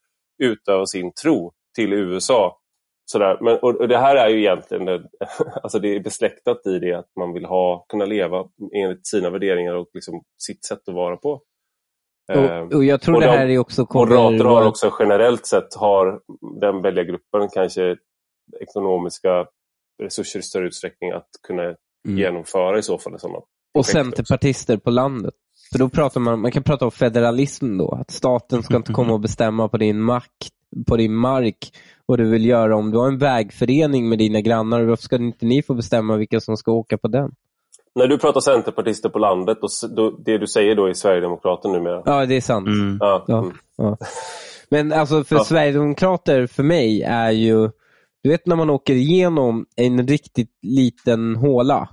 utöva 0.42 0.86
sin 0.86 1.12
tro 1.22 1.52
till 1.74 1.92
USA. 1.92 2.58
Sådär. 3.04 3.38
Men, 3.40 3.58
och, 3.58 3.80
och 3.80 3.88
det 3.88 3.98
här 3.98 4.16
är 4.16 4.28
ju 4.28 4.38
egentligen 4.38 4.84
det, 4.84 5.02
alltså 5.62 5.78
det 5.78 5.96
är 5.96 6.00
besläktat 6.00 6.66
i 6.66 6.78
det 6.78 6.92
att 6.92 7.10
man 7.18 7.32
vill 7.32 7.44
ha, 7.44 7.84
kunna 7.88 8.04
leva 8.04 8.44
enligt 8.74 9.06
sina 9.06 9.30
värderingar 9.30 9.74
och 9.74 9.88
liksom 9.94 10.22
sitt 10.38 10.64
sätt 10.64 10.88
att 10.88 10.94
vara 10.94 11.16
på. 11.16 11.42
Eh, 12.32 12.40
Och, 12.60 12.72
och 12.72 12.84
jag 12.84 13.00
tror 13.00 13.14
och 13.14 13.20
det 13.20 13.26
de- 13.26 13.36
här 13.36 13.48
är 13.48 13.58
också 13.58 13.86
kommer 13.86 14.06
Moderater 14.06 14.44
har 14.44 14.66
också 14.68 14.92
generellt 14.98 15.46
sett, 15.46 15.74
har 15.74 16.20
den 16.60 16.82
väljargruppen 16.82 17.48
kanske 17.52 17.96
ekonomiska 18.60 19.46
resurser 20.02 20.38
i 20.38 20.42
större 20.42 20.66
utsträckning 20.66 21.10
att 21.10 21.28
kunna 21.46 21.62
Mm. 22.08 22.18
genomföra 22.18 22.78
i 22.78 22.82
så 22.82 22.98
fall 22.98 23.18
sådana 23.20 23.38
Och 23.38 23.44
projekt 23.74 23.88
också. 23.88 23.92
centerpartister 23.92 24.76
på 24.76 24.90
landet. 24.90 25.34
För 25.72 25.78
då 25.78 25.88
pratar 25.88 26.20
man, 26.20 26.40
man 26.40 26.50
kan 26.50 26.62
prata 26.62 26.84
om 26.84 26.90
federalism 26.90 27.78
då. 27.78 27.90
Att 28.00 28.10
staten 28.10 28.62
ska 28.62 28.76
inte 28.76 28.92
komma 28.92 29.12
och 29.12 29.20
bestämma 29.20 29.68
på 29.68 29.76
din 29.76 30.00
makt, 30.00 30.48
på 30.88 30.96
din 30.96 31.14
mark 31.14 31.56
vad 32.06 32.18
du 32.18 32.30
vill 32.30 32.44
göra. 32.46 32.76
Om 32.76 32.90
du 32.90 32.98
har 32.98 33.08
en 33.08 33.18
vägförening 33.18 34.08
med 34.08 34.18
dina 34.18 34.40
grannar, 34.40 34.82
varför 34.84 35.02
ska 35.02 35.16
inte 35.16 35.46
ni 35.46 35.62
få 35.62 35.74
bestämma 35.74 36.16
vilka 36.16 36.40
som 36.40 36.56
ska 36.56 36.72
åka 36.72 36.98
på 36.98 37.08
den? 37.08 37.30
När 37.94 38.06
du 38.06 38.18
pratar 38.18 38.40
centerpartister 38.40 39.08
på 39.08 39.18
landet, 39.18 39.58
då, 39.60 39.68
då, 39.96 40.10
det 40.10 40.38
du 40.38 40.46
säger 40.46 40.74
då 40.74 40.86
är 40.86 40.92
Sverigedemokraten 40.94 41.72
numera? 41.72 42.02
Ja, 42.04 42.26
det 42.26 42.36
är 42.36 42.40
sant. 42.40 42.66
Mm. 42.66 42.96
Ja. 43.00 43.24
Ja. 43.28 43.38
Mm. 43.38 43.52
Ja. 43.76 43.96
Men 44.70 44.92
alltså 44.92 45.24
för 45.24 45.36
Ja. 45.36 45.44
Sverigedemokrater, 45.44 46.46
för 46.46 46.62
mig, 46.62 47.02
är 47.02 47.30
ju... 47.30 47.70
Du 48.22 48.30
vet 48.30 48.46
när 48.46 48.56
man 48.56 48.70
åker 48.70 48.94
igenom 48.94 49.66
en 49.76 50.06
riktigt 50.08 50.58
liten 50.62 51.36
håla. 51.36 51.88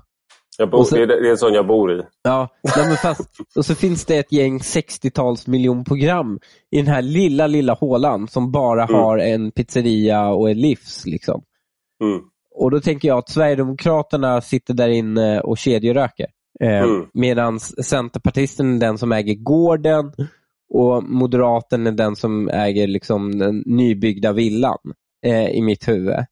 Jag 0.58 0.70
bor, 0.70 0.80
Och 0.80 0.88
så- 0.88 0.96
det, 0.96 1.04
är, 1.04 1.08
det 1.08 1.28
är 1.28 1.32
en 1.32 1.38
sån 1.38 1.54
jag 1.54 1.68
bor 1.68 1.92
i. 2.00 2.02
Ja, 2.24 2.48
nej, 2.78 2.88
men 2.88 2.98
fast, 2.98 3.30
och 3.56 3.66
så 3.66 3.76
finns 3.76 4.06
det 4.06 4.18
ett 4.18 4.32
gäng 4.32 4.58
60-tals 4.60 5.48
miljonprogram 5.48 6.40
i 6.72 6.78
den 6.78 6.88
här 6.88 7.02
lilla, 7.02 7.48
lilla 7.48 7.74
hålan 7.74 8.28
som 8.28 8.52
bara 8.52 8.84
Mm. 8.84 8.96
har 8.96 9.18
en 9.18 9.52
pizzeria 9.52 10.28
och 10.30 10.50
ett 10.50 10.58
livs. 10.58 11.06
Liksom. 11.06 11.42
Mm. 12.04 12.22
Och 12.60 12.72
då 12.72 12.80
tänker 12.80 13.08
jag 13.08 13.18
att 13.18 13.30
Sverigedemokraterna 13.30 14.42
sitter 14.42 14.74
där 14.74 14.90
inne 14.90 15.42
och 15.42 15.58
kedjeröker. 15.58 16.28
Eh, 16.60 16.84
Mm. 16.84 17.06
Medan 17.14 17.60
Centerpartisten 17.60 18.76
är 18.76 18.80
den 18.80 18.98
som 18.98 19.12
äger 19.12 19.36
gården 19.36 20.14
och 20.74 21.04
Moderaten 21.04 21.88
är 21.88 21.92
den 21.92 22.16
som 22.16 22.50
äger 22.50 22.88
liksom 22.88 23.40
den 23.40 23.64
nybyggda 23.66 24.34
villan 24.34 24.78
eh, 25.26 25.50
i 25.50 25.62
mitt 25.62 25.88
huvud. 25.88 26.14
Eh, 26.14 26.26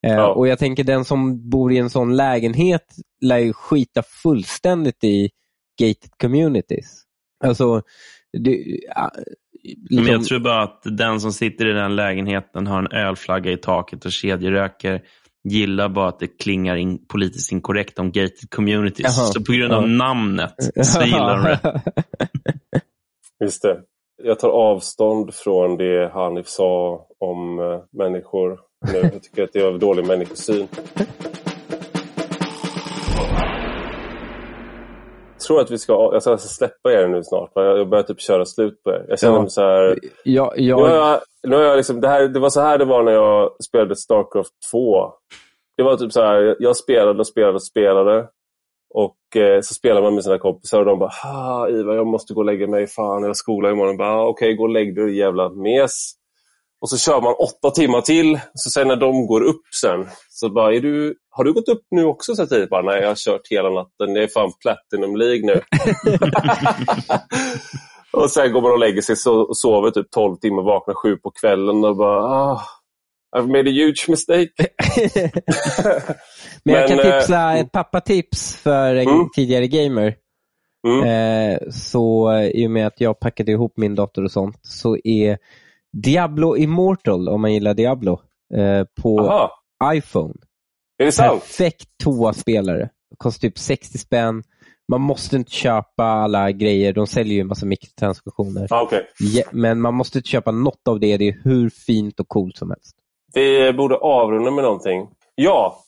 Ja. 0.00 0.34
Och 0.34 0.48
jag 0.48 0.58
tänker 0.58 0.84
den 0.84 1.04
som 1.04 1.50
bor 1.50 1.72
i 1.72 1.78
en 1.78 1.90
sån 1.90 2.16
lägenhet 2.16 2.84
lär 3.20 3.38
ju 3.38 3.52
skita 3.52 4.02
fullständigt 4.02 5.04
i 5.04 5.30
gated 5.80 6.10
communities. 6.22 7.02
Alltså, 7.44 7.82
det, 8.38 8.64
ja, 8.94 9.10
Men 9.64 9.98
liksom, 9.98 10.06
jag 10.06 10.24
tror 10.24 10.40
bara 10.40 10.62
att 10.62 10.82
den 10.84 11.20
som 11.20 11.32
sitter 11.32 11.66
i 11.66 11.72
den 11.72 11.96
lägenheten 11.96 12.66
har 12.66 12.78
en 12.78 12.92
ölflagga 12.92 13.52
i 13.52 13.56
taket 13.56 14.04
och 14.04 14.12
kedjeröker 14.12 15.02
gillar 15.48 15.88
bara 15.88 16.08
att 16.08 16.18
det 16.18 16.26
klingar 16.26 16.76
in 16.76 17.06
politiskt 17.06 17.52
inkorrekt 17.52 17.98
om 17.98 18.12
gated 18.12 18.50
communities. 18.50 19.16
Jaha. 19.18 19.26
Så 19.26 19.44
på 19.44 19.52
grund 19.52 19.72
av 19.72 19.82
Ja. 19.82 19.86
namnet 19.88 20.54
så 20.86 21.02
gillar 21.02 21.36
de 21.36 21.42
det. 21.44 21.82
Just 23.44 23.62
det. 23.62 23.80
Jag 24.22 24.38
tar 24.38 24.48
avstånd 24.48 25.34
från 25.34 25.76
det 25.76 26.10
Hanif 26.14 26.48
sa 26.48 27.06
om 27.20 27.58
eh, 27.58 27.80
människor 27.98 28.60
nu. 28.92 28.98
Jag 29.12 29.22
tycker 29.22 29.42
att 29.42 29.52
det 29.52 29.58
är 29.60 29.78
dålig 29.78 30.06
människosyn. 30.06 30.68
Tror 35.40 35.60
att 35.60 35.70
vi 35.70 35.78
ska, 35.78 35.92
jag 36.12 36.22
ska 36.22 36.38
släppa 36.38 36.92
er 36.92 37.08
nu 37.08 37.22
snart. 37.24 37.50
Jag 37.54 37.88
börjar 37.88 38.02
typ 38.02 38.20
köra 38.20 38.44
slut 38.44 38.82
på 38.82 38.90
er. 38.90 39.04
Jag 39.08 39.18
känner 39.20 39.34
Ja. 39.34 39.40
mig 39.40 39.50
så 39.50 39.60
här, 39.62 39.98
ja, 40.24 40.52
Nu 40.56 40.72
har 40.72 40.88
ja, 40.88 41.10
jag, 41.42 41.50
nu 41.50 41.56
har 41.56 41.62
jag 41.62 41.76
liksom, 41.76 42.00
det, 42.00 42.08
här, 42.08 42.28
det 42.28 42.40
var 42.40 42.50
så 42.50 42.60
här 42.60 42.78
det 42.78 42.84
var 42.84 43.02
när 43.02 43.12
jag 43.12 43.50
spelade 43.64 43.96
Starcraft 43.96 44.52
2. 44.72 45.12
Det 45.76 45.82
var 45.82 45.96
typ 45.96 46.12
så 46.12 46.22
här, 46.22 46.56
jag 46.58 46.76
spelade 46.76 47.18
och 47.18 47.26
spelade 47.26 47.54
och 47.54 47.62
spelade. 47.66 48.28
Och 48.94 49.36
eh, 49.42 49.60
så 49.60 49.74
spelar 49.74 50.02
man 50.02 50.14
med 50.14 50.24
sina 50.24 50.38
kompisar 50.38 50.78
och 50.78 50.84
de 50.86 50.98
bara 50.98 51.10
ah, 51.24 51.68
Ivar, 51.68 51.94
jag 51.94 52.06
måste 52.06 52.34
gå 52.34 52.40
och 52.40 52.46
lägga 52.46 52.66
mig. 52.66 52.86
Fan, 52.86 53.22
jag 53.22 53.28
har 53.28 53.34
skola 53.34 53.70
imorgon. 53.70 54.00
Ah, 54.00 54.24
Okej, 54.26 54.54
gå 54.54 54.62
och 54.62 54.68
lägg 54.68 54.94
dig 54.96 55.16
jävla 55.18 55.48
mes. 55.48 56.12
Och 56.80 56.90
så 56.90 56.98
kör 56.98 57.20
man 57.20 57.34
åtta 57.34 57.70
timmar 57.74 58.00
till. 58.00 58.40
Så 58.54 58.70
sen 58.70 58.88
när 58.88 58.96
de 58.96 59.26
går 59.26 59.40
upp 59.40 59.62
sen, 59.80 60.06
så 60.30 60.50
bara, 60.50 60.74
är 60.74 60.80
du, 60.80 61.14
har 61.30 61.44
du 61.44 61.52
gått 61.52 61.68
upp 61.68 61.82
nu 61.90 62.04
också 62.04 62.34
så 62.34 62.46
tidigt? 62.46 62.70
Bara, 62.70 62.82
Nej, 62.82 63.00
jag 63.00 63.08
har 63.08 63.14
kört 63.14 63.40
hela 63.50 63.70
natten. 63.70 64.14
Det 64.14 64.22
är 64.22 64.28
fan 64.28 64.52
Platinum 64.62 65.16
League 65.16 65.46
nu. 65.46 65.60
och 68.22 68.30
sen 68.30 68.52
går 68.52 68.60
man 68.62 68.72
och 68.72 68.78
lägger 68.78 69.02
sig 69.02 69.32
och 69.32 69.58
sover 69.58 69.90
typ 69.90 70.10
12 70.10 70.36
timmar, 70.36 70.62
vaknar 70.62 70.94
sju 70.94 71.16
på 71.16 71.30
kvällen 71.30 71.84
och 71.84 71.96
bara 71.96 72.22
ah, 72.24 72.62
I've 73.36 73.46
made 73.46 73.70
a 73.70 73.72
huge 73.72 74.04
mistake. 74.08 74.50
Men 76.64 76.74
jag 76.74 76.88
kan 76.88 76.96
Men, 76.96 77.06
eh, 77.06 77.18
tipsa 77.18 77.56
ett 77.56 77.72
pappatips 77.72 78.56
för 78.56 78.94
en 78.94 79.08
Mm. 79.08 79.28
tidigare 79.36 79.66
gamer. 79.66 80.14
Mm. 80.88 81.02
Eh, 81.04 81.58
så 81.70 82.32
i 82.54 82.66
och 82.66 82.70
med 82.70 82.86
att 82.86 83.00
jag 83.00 83.20
packade 83.20 83.52
ihop 83.52 83.72
min 83.76 83.94
dator 83.94 84.24
och 84.24 84.32
sånt 84.32 84.58
så 84.62 84.96
är 85.04 85.38
Diablo 86.02 86.56
Immortal, 86.56 87.28
om 87.28 87.40
man 87.40 87.54
gillar 87.54 87.74
Diablo, 87.74 88.20
eh, 88.54 88.84
på 89.02 89.20
Aha, 89.20 89.50
iPhone. 89.94 90.34
är 90.98 91.04
det 91.04 91.12
sant? 91.12 91.40
Perfekt 91.40 91.88
toaspelare. 92.04 92.88
Kostar 93.16 93.48
typ 93.48 93.58
60 93.58 93.98
spänn. 93.98 94.42
Man 94.92 95.00
måste 95.00 95.36
inte 95.36 95.50
köpa 95.50 96.04
alla 96.04 96.50
grejer. 96.52 96.92
De 96.92 97.06
säljer 97.06 97.34
ju 97.34 97.40
en 97.40 97.46
massa 97.46 97.66
mikrotransaktioner. 97.66 98.66
Ah, 98.70 98.82
okay. 98.82 99.02
Ja, 99.20 99.42
men 99.52 99.80
man 99.80 99.94
måste 99.94 100.18
inte 100.18 100.28
köpa 100.28 100.50
något 100.50 100.88
av 100.88 101.00
det. 101.00 101.16
Det 101.16 101.28
är 101.28 101.40
hur 101.44 101.70
fint 101.70 102.20
och 102.20 102.28
coolt 102.28 102.56
som 102.56 102.70
helst. 102.70 102.96
Vi 103.34 103.72
borde 103.72 103.96
avrunda 103.96 104.50
med 104.50 104.64
någonting. 104.64 105.08
Ja, 105.34 105.84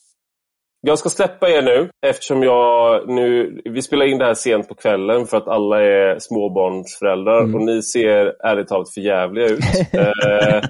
jag 0.80 0.98
ska 0.98 1.08
släppa 1.08 1.48
er 1.48 1.62
nu 1.62 1.90
eftersom 2.06 2.42
jag 2.42 3.08
nu... 3.08 3.60
Vi 3.64 3.82
spelar 3.82 4.06
in 4.06 4.18
det 4.18 4.24
här 4.24 4.34
sent 4.34 4.68
på 4.68 4.74
kvällen 4.74 5.26
för 5.26 5.36
att 5.36 5.48
alla 5.48 5.82
är 5.82 6.18
småbarnsföräldrar 6.18 7.40
Mm. 7.40 7.54
och 7.54 7.60
ni 7.60 7.82
ser 7.82 8.46
ärligt 8.46 8.68
talat 8.68 8.94
för 8.94 9.00
jävliga 9.00 9.46
ut. 9.46 9.58
eh, 9.92 10.60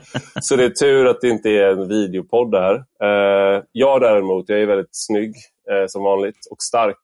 så 0.40 0.56
det 0.56 0.64
är 0.64 0.70
tur 0.70 1.06
att 1.06 1.20
det 1.20 1.28
inte 1.28 1.48
är 1.48 1.66
en 1.70 1.88
videopodd 1.88 2.54
här. 2.54 2.74
Eh, 2.74 3.62
jag 3.72 4.00
däremot, 4.00 4.48
jag 4.48 4.60
är 4.60 4.66
väldigt 4.66 4.88
snygg 4.92 5.34
eh, 5.70 5.84
som 5.86 6.02
vanligt 6.02 6.38
och 6.50 6.62
stark. 6.62 6.98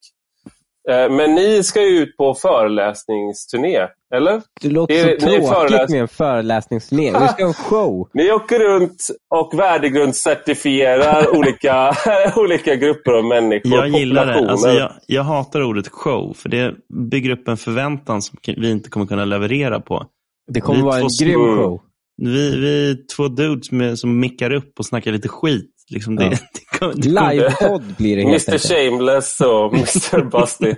Eh, 0.90 1.10
men 1.10 1.34
ni 1.34 1.62
ska 1.62 1.82
ju 1.82 1.88
ut 1.98 2.16
på 2.16 2.34
föreläsningsturné, 2.34 3.86
eller? 4.14 4.42
Det 4.62 4.68
låter 4.68 4.94
Det 4.94 5.00
är- 5.00 5.20
så 5.20 5.26
tråkigt 5.26 5.48
föreläs- 5.48 5.90
med 5.90 6.00
en 6.00 6.08
föreläsningsturné. 6.08 7.02
Vi 7.20 7.28
ska 7.28 7.42
ha 7.42 7.48
en 7.48 7.54
show. 7.54 8.08
Ni 8.14 8.32
åker 8.32 8.58
runt 8.58 9.06
och 9.34 9.58
värdegrundscertifierar 9.58 11.36
olika, 11.36 11.92
olika 12.36 12.74
grupper 12.76 13.12
av 13.12 13.24
människor. 13.24 13.72
Jag 13.72 13.88
gillar 13.88 14.26
det. 14.26 14.50
Alltså, 14.50 14.68
jag, 14.68 14.92
jag 15.06 15.22
hatar 15.22 15.62
ordet 15.62 15.88
show, 15.88 16.34
för 16.36 16.48
det 16.48 16.74
bygger 17.10 17.30
upp 17.30 17.48
en 17.48 17.56
förväntan 17.56 18.22
som 18.22 18.38
vi 18.56 18.70
inte 18.70 18.90
kommer 18.90 19.06
kunna 19.06 19.24
leverera 19.24 19.80
på. 19.80 20.06
Det 20.52 20.60
kommer 20.60 20.78
Vi 20.78 20.82
vara 20.84 20.96
en 20.98 21.08
grym 21.20 21.56
show. 21.56 21.80
Vi, 22.22 22.56
vi 22.60 22.90
är 22.90 22.96
två 23.16 23.28
dudes 23.28 23.72
med, 23.72 23.98
som 23.98 24.20
mickar 24.20 24.52
upp 24.54 24.78
och 24.78 24.86
snackar 24.86 25.12
lite 25.12 25.28
skit. 25.28 25.70
Liksom 25.90 26.16
det, 26.16 26.24
Ja. 26.24 26.30
det 26.30 26.60
Livepodd 26.94 27.94
blir 27.98 28.16
det 28.16 28.22
helt 28.22 28.48
Mr. 28.48 28.58
Shameless 28.58 29.40
och 29.40 29.74
Mr 29.74 30.24
Busty 30.24 30.74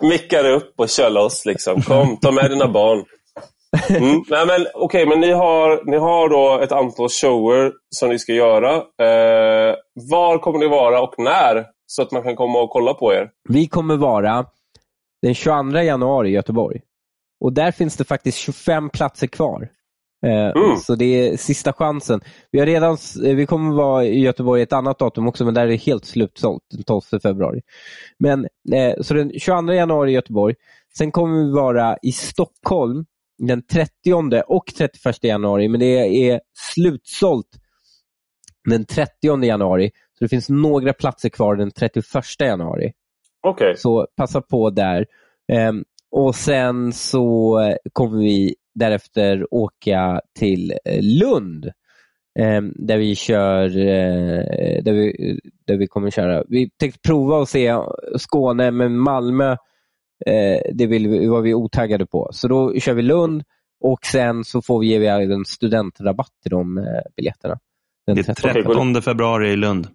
mickar 0.08 0.50
upp 0.50 0.72
och 0.76 0.88
kör 0.88 1.10
loss. 1.10 1.44
Liksom. 1.46 1.82
Kom, 1.82 2.16
ta 2.16 2.30
med 2.30 2.50
dina 2.50 2.68
barn. 2.68 3.04
Mm. 3.88 4.22
Nej, 4.28 4.46
men, 4.46 4.66
Okej, 4.74 5.06
men 5.06 5.20
ni 5.20 5.32
har, 5.32 5.90
ni 5.90 5.96
har 5.96 6.28
då 6.28 6.60
ett 6.62 6.72
antal 6.72 7.08
shower 7.08 7.72
som 7.90 8.08
ni 8.08 8.18
ska 8.18 8.32
göra. 8.32 8.74
Eh, 8.76 9.74
var 10.10 10.38
kommer 10.38 10.58
ni 10.58 10.68
vara 10.68 11.00
och 11.00 11.14
när 11.18 11.66
så 11.86 12.02
att 12.02 12.12
man 12.12 12.22
kan 12.22 12.36
komma 12.36 12.58
och 12.58 12.70
kolla 12.70 12.94
på 12.94 13.14
er? 13.14 13.30
Vi 13.48 13.68
kommer 13.68 13.96
vara 13.96 14.46
den 15.22 15.34
22 15.34 15.78
januari 15.78 16.28
i 16.28 16.32
Göteborg. 16.32 16.80
Och 17.40 17.52
där 17.52 17.70
finns 17.70 17.96
det 17.96 18.04
faktiskt 18.04 18.38
25 18.38 18.90
platser 18.90 19.26
kvar. 19.26 19.68
Eh, 20.26 20.62
Mm. 20.62 20.76
Så 20.76 20.94
det 20.94 21.04
är 21.04 21.36
sista 21.36 21.72
chansen. 21.72 22.20
Vi, 22.50 22.58
har 22.58 22.66
redan, 22.66 22.96
eh, 23.24 23.34
vi 23.36 23.46
kommer 23.46 23.74
vara 23.74 24.04
i 24.04 24.20
Göteborg 24.20 24.62
ett 24.62 24.72
annat 24.72 24.98
datum 24.98 25.28
också, 25.28 25.44
men 25.44 25.54
där 25.54 25.62
är 25.62 25.66
det 25.66 25.76
helt 25.76 26.04
slutsålt 26.04 26.62
den 26.74 26.84
12 26.84 27.00
februari. 27.22 27.60
Men, 28.18 28.44
eh, 28.72 29.00
så 29.00 29.14
den 29.14 29.32
22 29.38 29.72
januari 29.72 30.10
i 30.10 30.14
Göteborg. 30.14 30.54
Sen 30.98 31.12
kommer 31.12 31.44
vi 31.44 31.52
vara 31.52 31.96
i 32.02 32.12
Stockholm 32.12 33.06
den 33.38 33.62
30 33.66 34.42
och 34.46 34.66
31 34.78 35.24
januari, 35.24 35.68
men 35.68 35.80
det 35.80 36.28
är 36.30 36.40
slutsålt 36.74 37.48
den 38.70 38.84
30 38.84 39.44
januari. 39.44 39.90
Så 40.18 40.24
det 40.24 40.28
finns 40.28 40.48
några 40.48 40.92
platser 40.92 41.28
kvar 41.28 41.56
den 41.56 41.70
31 41.70 42.04
januari. 42.40 42.92
Okej. 43.42 43.76
Så 43.76 44.06
passa 44.16 44.40
på 44.40 44.70
där. 44.70 45.06
Ehm, 45.52 45.84
och 46.10 46.34
Sen 46.34 46.92
så 46.92 47.58
kommer 47.92 48.18
vi 48.18 48.54
därefter 48.74 49.54
åka 49.54 50.20
till 50.38 50.74
eh, 50.84 51.02
Lund. 51.02 51.72
ehm, 52.38 52.72
där 52.76 52.98
vi 52.98 53.14
kör, 53.14 53.64
eh, 53.78 54.82
där 54.82 54.92
vi, 54.92 55.38
där 55.66 55.76
vi 55.76 55.86
kommer 55.86 56.10
köra. 56.10 56.44
Vi 56.48 56.70
tänkte 56.70 57.00
prova 57.00 57.42
att 57.42 57.48
se 57.48 57.76
Skåne, 58.16 58.70
men 58.70 58.98
Malmö 58.98 59.52
eh, 60.26 60.60
det 60.74 60.86
vill 60.86 61.08
vi, 61.08 61.26
var 61.26 61.40
vi 61.40 61.54
otaggade 61.54 62.06
på. 62.06 62.28
Så 62.32 62.48
då 62.48 62.74
kör 62.74 62.94
vi 62.94 63.02
Lund 63.02 63.42
och 63.80 64.06
sen 64.06 64.44
så 64.44 64.62
får 64.62 64.80
vi 64.80 64.86
ge 64.86 65.06
en 65.06 65.44
studentrabatt 65.44 66.32
till 66.42 66.50
de 66.50 66.86
biljetterna. 67.16 67.58
Den 68.06 68.16
Det 68.16 68.28
är 68.28 68.34
13. 68.34 68.62
13 68.62 69.02
februari 69.02 69.50
i 69.50 69.56
Lund. 69.56 69.88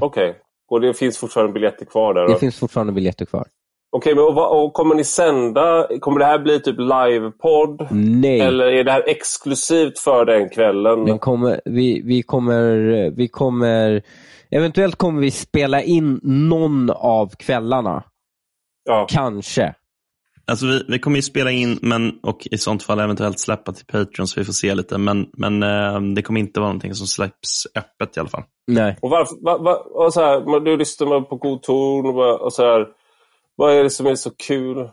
Okej. 0.00 0.36
Och 0.70 0.80
det 0.80 0.94
finns 0.94 1.18
fortfarande 1.18 1.52
biljetter 1.52 1.84
kvar 1.84 2.14
där? 2.14 2.28
Det 2.28 2.38
finns 2.38 2.58
fortfarande 2.58 2.92
biljetter 2.92 3.24
kvar. 3.24 3.46
Okej, 3.92 4.14
men 4.14 4.24
och, 4.24 4.34
vad- 4.34 4.64
och 4.64 4.72
kommer 4.72 4.94
ni 4.94 5.04
sända? 5.04 5.88
Kommer 6.00 6.18
det 6.18 6.24
här 6.26 6.38
bli 6.38 6.60
typ 6.60 6.76
livepodd? 6.78 7.86
Nej. 7.90 8.40
Eller 8.40 8.64
är 8.66 8.84
det 8.84 8.92
här 8.92 9.04
exklusivt 9.08 9.98
för 9.98 10.24
den 10.24 10.48
kvällen? 10.48 11.04
Den 11.04 11.18
kommer, 11.18 11.60
vi, 11.64 12.02
vi, 12.04 12.22
kommer, 12.22 12.76
vi 13.16 13.28
kommer, 13.28 14.02
eventuellt 14.50 14.96
kommer 14.96 15.20
vi 15.20 15.30
spela 15.30 15.82
in 15.82 16.20
någon 16.22 16.90
av 16.90 17.28
kvällarna. 17.38 18.02
Ja. 18.84 19.06
Kanske. 19.10 19.74
Alltså 20.50 20.66
vi, 20.66 20.84
vi 20.88 20.98
kommer 20.98 21.16
ju 21.16 21.22
spela 21.22 21.50
in 21.50 21.78
men, 21.82 22.12
och 22.22 22.48
i 22.50 22.58
sånt 22.58 22.82
fall 22.82 23.00
eventuellt 23.00 23.38
släppa 23.40 23.72
till 23.72 23.86
Patreon 23.86 24.26
så 24.26 24.40
vi 24.40 24.44
får 24.44 24.52
se 24.52 24.74
lite. 24.74 24.98
Men, 24.98 25.26
men 25.32 25.62
eh, 25.62 26.00
det 26.14 26.22
kommer 26.22 26.40
inte 26.40 26.60
vara 26.60 26.68
någonting 26.68 26.94
som 26.94 27.06
släpps 27.06 27.66
öppet 27.78 28.16
i 28.16 28.20
alla 28.20 28.28
fall. 28.28 28.42
Nej. 28.66 28.98
Och 29.02 29.10
varför, 29.10 29.44
va, 29.44 29.58
va, 29.58 29.74
och 29.74 30.12
så 30.12 30.20
här, 30.20 30.40
man- 30.44 30.64
du 30.64 30.76
lyssnar 30.76 31.20
på 31.20 31.36
god 31.36 31.62
ton 31.62 32.06
och, 32.06 32.40
och 32.40 32.52
så 32.52 32.62
här, 32.62 32.86
vad 33.56 33.72
är 33.72 33.82
det 33.82 33.90
som 33.90 34.06
är 34.06 34.14
så 34.14 34.30
kul 34.30 34.90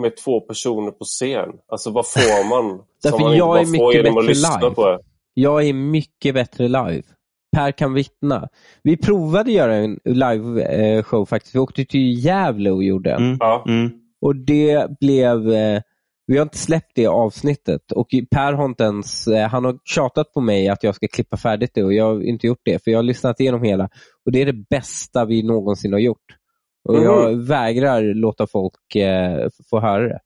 med 0.00 0.16
två 0.16 0.40
personer 0.40 0.90
på 0.90 1.04
scen? 1.04 1.48
Alltså 1.68 1.90
vad 1.90 2.06
får 2.06 2.48
man 2.48 2.82
Därför 3.02 3.18
man 3.18 3.36
jag 3.36 3.60
är 3.60 3.66
mycket 3.66 4.06
att 4.06 4.14
bättre 4.14 4.34
live. 4.34 4.74
på 4.74 4.88
det? 4.88 4.98
Jag 5.34 5.68
är 5.68 5.72
mycket 5.72 6.34
bättre 6.34 6.68
live. 6.68 7.02
Per 7.56 7.72
kan 7.72 7.94
vittna. 7.94 8.48
Vi 8.82 8.96
provade 8.96 9.52
göra 9.52 9.74
en 9.74 10.00
live-show 10.04 11.26
faktiskt. 11.26 11.54
Vi 11.54 11.58
åkte 11.58 11.84
till 11.84 12.24
Gävle 12.24 12.70
och 12.70 12.84
gjorde 12.84 13.10
en. 13.12 13.22
Mm. 13.24 13.36
Ja. 13.40 13.64
Mm. 13.68 13.90
Och 14.20 14.36
det 14.36 14.98
blev... 15.00 15.52
Eh, 15.52 15.80
vi 16.26 16.36
har 16.36 16.42
inte 16.42 16.58
släppt 16.58 16.92
det 16.94 17.06
avsnittet 17.06 17.92
och 17.92 18.08
Per 18.30 18.52
har 18.52 18.64
inte 18.64 18.84
ens... 18.84 19.26
Eh, 19.26 19.48
han 19.48 19.64
har 19.64 19.78
tjatat 19.84 20.32
på 20.32 20.40
mig 20.40 20.68
att 20.68 20.82
jag 20.82 20.94
ska 20.94 21.08
klippa 21.08 21.36
färdigt 21.36 21.70
det 21.74 21.84
och 21.84 21.94
jag 21.94 22.04
har 22.04 22.22
inte 22.22 22.46
gjort 22.46 22.62
det 22.64 22.84
för 22.84 22.90
jag 22.90 22.98
har 22.98 23.02
lyssnat 23.02 23.40
igenom 23.40 23.62
hela 23.62 23.88
och 24.26 24.32
det 24.32 24.42
är 24.42 24.46
det 24.46 24.66
bästa 24.70 25.24
vi 25.24 25.42
någonsin 25.42 25.92
har 25.92 26.00
gjort. 26.00 26.24
Och 26.88 26.94
Mhm. 26.94 27.02
Jag 27.04 27.36
vägrar 27.46 28.02
låta 28.14 28.46
folk 28.46 28.94
eh, 28.96 29.48
få 29.70 29.80
höra 29.80 30.08
det. 30.08 30.18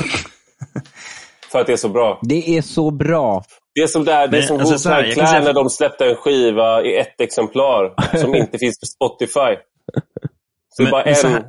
För 1.52 1.60
att 1.60 1.66
det 1.66 1.72
är 1.72 1.76
så 1.76 1.88
bra. 1.88 2.18
Det 2.22 2.56
är 2.56 2.62
så 2.62 2.90
bra. 2.90 3.44
Det 3.74 3.80
är 3.80 3.86
som, 3.86 4.04
där, 4.04 4.28
det 4.28 4.38
är 4.38 4.42
som 4.42 4.60
alltså, 4.60 4.88
Wu-Tang 4.88 5.12
Clan 5.12 5.26
säga- 5.26 5.40
när 5.44 5.52
de 5.52 5.70
släppte 5.70 6.06
en 6.06 6.14
skiva 6.16 6.82
i 6.84 6.96
ett 6.96 7.20
exemplar 7.20 7.94
som 8.18 8.34
inte 8.34 8.58
finns 8.58 8.80
på 8.80 8.86
Spotify. 8.86 9.56
Så 10.76 10.82
det 10.82 10.82
är 10.82 10.84
Men- 10.84 10.90
bara 10.90 11.04
men 11.04 11.14
så 11.14 11.26
en... 11.26 11.32
här- 11.32 11.44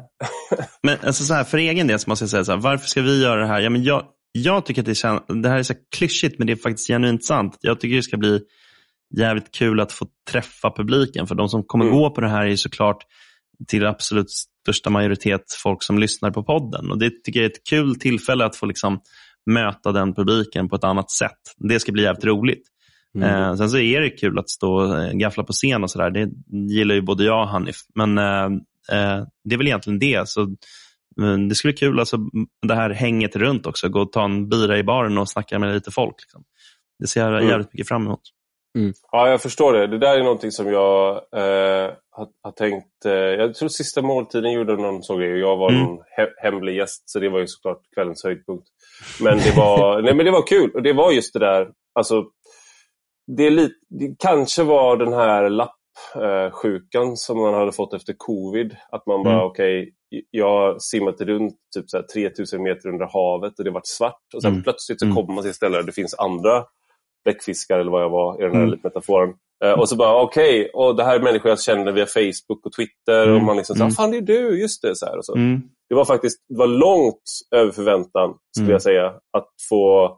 Men 0.84 0.98
alltså 1.04 1.24
så 1.24 1.34
här, 1.34 1.44
för 1.44 1.58
egen 1.58 1.88
del 1.88 2.00
så 2.00 2.10
måste 2.10 2.24
jag 2.24 2.30
säga 2.30 2.44
så 2.44 2.52
här, 2.52 2.60
varför 2.60 2.88
ska 2.88 3.02
vi 3.02 3.22
göra 3.24 3.42
det 3.42 3.48
här? 3.48 3.62
Ja, 3.62 3.70
men 3.70 3.84
jag, 3.84 4.04
jag 4.32 4.66
tycker 4.66 4.82
att 4.82 4.86
det, 4.86 4.96
kän, 4.96 5.20
det 5.42 5.50
här 5.50 5.58
är 5.60 5.64
så 5.64 5.74
här 5.74 5.80
klyschigt, 5.98 6.38
men 6.40 6.48
det 6.48 6.54
är 6.54 6.58
faktiskt 6.58 6.88
genuint 6.88 7.26
sant. 7.26 7.58
Jag 7.62 7.80
tycker 7.80 7.96
det 7.96 8.04
ska 8.04 8.18
bli 8.18 8.40
jävligt 9.18 9.52
kul 9.52 9.80
att 9.80 9.92
få 9.92 10.06
träffa 10.32 10.72
publiken. 10.72 11.28
För 11.28 11.36
de 11.36 11.50
som 11.50 11.64
kommer 11.64 11.86
Mm. 11.86 11.98
gå 11.98 12.10
på 12.10 12.22
det 12.22 12.30
här 12.30 12.46
är 12.46 12.56
såklart 12.56 12.98
till 13.68 13.86
absolut 13.86 14.30
största 14.64 14.90
majoritet 14.90 15.42
folk 15.64 15.84
som 15.84 16.00
lyssnar 16.00 16.32
på 16.32 16.44
podden. 16.44 16.92
Och 16.92 17.00
Det 17.00 17.24
tycker 17.24 17.40
jag 17.40 17.46
är 17.46 17.50
ett 17.50 17.68
kul 17.70 17.96
tillfälle 18.00 18.46
att 18.46 18.56
få 18.56 18.66
liksom 18.66 19.00
möta 19.46 19.92
den 19.92 20.14
publiken 20.14 20.70
på 20.70 20.76
ett 20.76 20.84
annat 20.84 21.12
sätt. 21.12 21.40
Det 21.58 21.80
ska 21.80 21.92
bli 21.92 22.04
jävligt 22.04 22.26
roligt. 22.26 22.68
Eh, 23.24 23.56
sen 23.56 23.70
så 23.70 23.78
är 23.78 24.02
det 24.02 24.10
kul 24.10 24.40
att 24.40 24.50
stå 24.50 24.74
och 24.74 25.04
eh, 25.04 25.12
gaffla 25.14 25.44
på 25.44 25.54
scen 25.54 25.84
och 25.84 25.92
sådär. 25.92 26.10
Det 26.12 26.30
gillar 26.74 26.96
ju 26.96 27.02
både 27.02 27.24
jag 27.24 27.42
och 27.42 27.48
Hanif. 27.48 27.76
Men 27.96 28.18
eh, 28.18 28.46
eh, 28.92 29.24
det 29.44 29.56
är 29.56 29.58
väl 29.58 29.68
egentligen 29.68 30.00
det. 30.00 30.30
Så, 30.30 30.42
eh, 30.42 31.38
det 31.50 31.56
skulle 31.56 31.74
bli 31.74 31.78
kul, 31.80 32.00
alltså, 32.00 32.18
det 32.68 32.76
här 32.76 32.90
hänget 32.90 33.36
runt 33.36 33.66
också. 33.66 33.90
Gå 33.90 34.02
och 34.02 34.12
ta 34.12 34.26
en 34.26 34.50
bira 34.50 34.78
i 34.78 34.84
baren 34.84 35.18
och 35.18 35.30
snacka 35.30 35.60
med 35.60 35.74
lite 35.74 35.92
folk. 35.92 36.16
Liksom. 36.22 36.44
Det 37.00 37.08
ser 37.08 37.22
jag 37.22 37.34
Mm. 37.34 37.48
jävligt 37.50 37.74
mycket 37.74 37.88
fram 37.88 38.06
emot. 38.06 38.22
Ja, 39.12 39.30
jag 39.30 39.42
förstår 39.42 39.74
det. 39.74 39.88
Det 39.88 39.98
där 39.98 40.20
är 40.20 40.24
någonting 40.24 40.52
som 40.52 40.68
jag 40.72 41.10
eh, 41.16 41.92
har, 42.18 42.28
har 42.42 42.52
tänkt... 42.52 43.06
Eh, 43.06 43.12
jag 43.14 43.56
tror 43.56 43.70
sista 43.70 44.02
måltiden 44.02 44.52
gjorde 44.52 44.76
någon 44.76 45.02
grej 45.20 45.32
och 45.34 45.40
jag 45.40 45.58
var 45.58 45.70
Mm. 45.70 45.82
en 45.82 45.98
he 46.18 46.28
hemlig 46.38 46.76
gäst 46.76 47.10
så 47.10 47.20
det 47.20 47.30
var 47.30 47.40
ju 47.40 47.48
såklart 47.48 47.82
kvällens 47.96 48.24
höjdpunkt. 48.24 48.68
Men 49.24 49.38
det 49.38 49.54
var, 49.58 50.02
nej, 50.02 50.14
men 50.16 50.26
det 50.26 50.32
var 50.32 50.48
kul 50.48 50.72
och 50.76 50.84
det 50.84 50.94
var 50.94 51.12
just 51.12 51.34
det 51.34 51.40
där. 51.40 51.72
Alltså, 51.94 52.24
det, 53.38 53.44
är 53.48 53.52
lite, 53.52 53.76
det 53.90 54.16
kanske 54.20 54.64
var 54.64 54.98
den 54.98 55.14
här 55.14 55.50
lappsjukan 55.50 57.18
som 57.18 57.38
man 57.42 57.54
hade 57.54 57.72
fått 57.72 57.94
efter 57.94 58.14
covid. 58.18 58.76
Att 58.92 59.06
man 59.06 59.24
bara, 59.24 59.34
Mm. 59.34 59.46
okej, 59.46 59.94
jag 60.32 60.50
har 60.50 60.80
simmat 60.80 61.22
runt 61.22 61.56
typ 61.76 61.90
så 61.90 61.98
här 61.98 62.04
3000 62.04 62.64
meter 62.64 62.90
under 62.90 63.06
havet 63.06 63.60
och 63.60 63.64
det 63.66 63.70
har 63.70 63.74
varit 63.74 63.88
svart. 63.88 64.22
Och 64.36 64.42
sen 64.42 64.52
Mm. 64.52 64.64
plötsligt 64.64 65.00
så 65.00 65.06
Mm. 65.06 65.16
kommer 65.16 65.34
man 65.34 65.42
till 65.42 65.50
ett 65.50 65.56
ställe 65.56 65.78
där 65.78 65.84
det 65.84 65.92
finns 65.92 66.14
andra 66.20 66.64
bläckfiskar 67.24 67.80
eller 67.80 67.92
vad 67.92 68.02
jag 68.04 68.10
var 68.10 68.40
i 68.42 68.44
den 68.44 68.56
här 68.56 68.64
Mm. 68.64 68.80
metaforen. 68.84 69.34
Eh, 69.66 69.72
och 69.80 69.90
så 69.90 69.96
bara, 69.96 70.22
okej, 70.22 70.70
och 70.74 70.96
det 70.96 71.04
här 71.04 71.16
är 71.16 71.20
människor 71.24 71.50
jag 71.50 71.62
känner 71.62 71.92
via 71.92 72.06
Facebook 72.06 72.66
och 72.66 72.72
Twitter. 72.74 73.24
Mm. 73.24 73.36
Och 73.36 73.42
man 73.44 73.58
liksom, 73.58 73.76
Mm. 73.76 73.92
fan 73.92 74.12
det 74.12 74.18
är 74.18 74.22
du, 74.22 74.62
just 74.62 74.82
det. 74.82 74.96
Så 74.96 75.18
och 75.18 75.26
så. 75.26 75.36
Mm. 75.36 75.62
Det 75.90 75.96
var 75.96 76.06
faktiskt 76.06 76.38
det 76.50 76.58
var 76.58 76.68
långt 76.68 77.22
över 77.56 77.72
förväntan, 77.72 78.34
skulle 78.58 78.66
Mm. 78.66 78.72
jag 78.72 78.82
säga. 78.82 79.06
Att 79.38 79.48
få, 79.70 80.18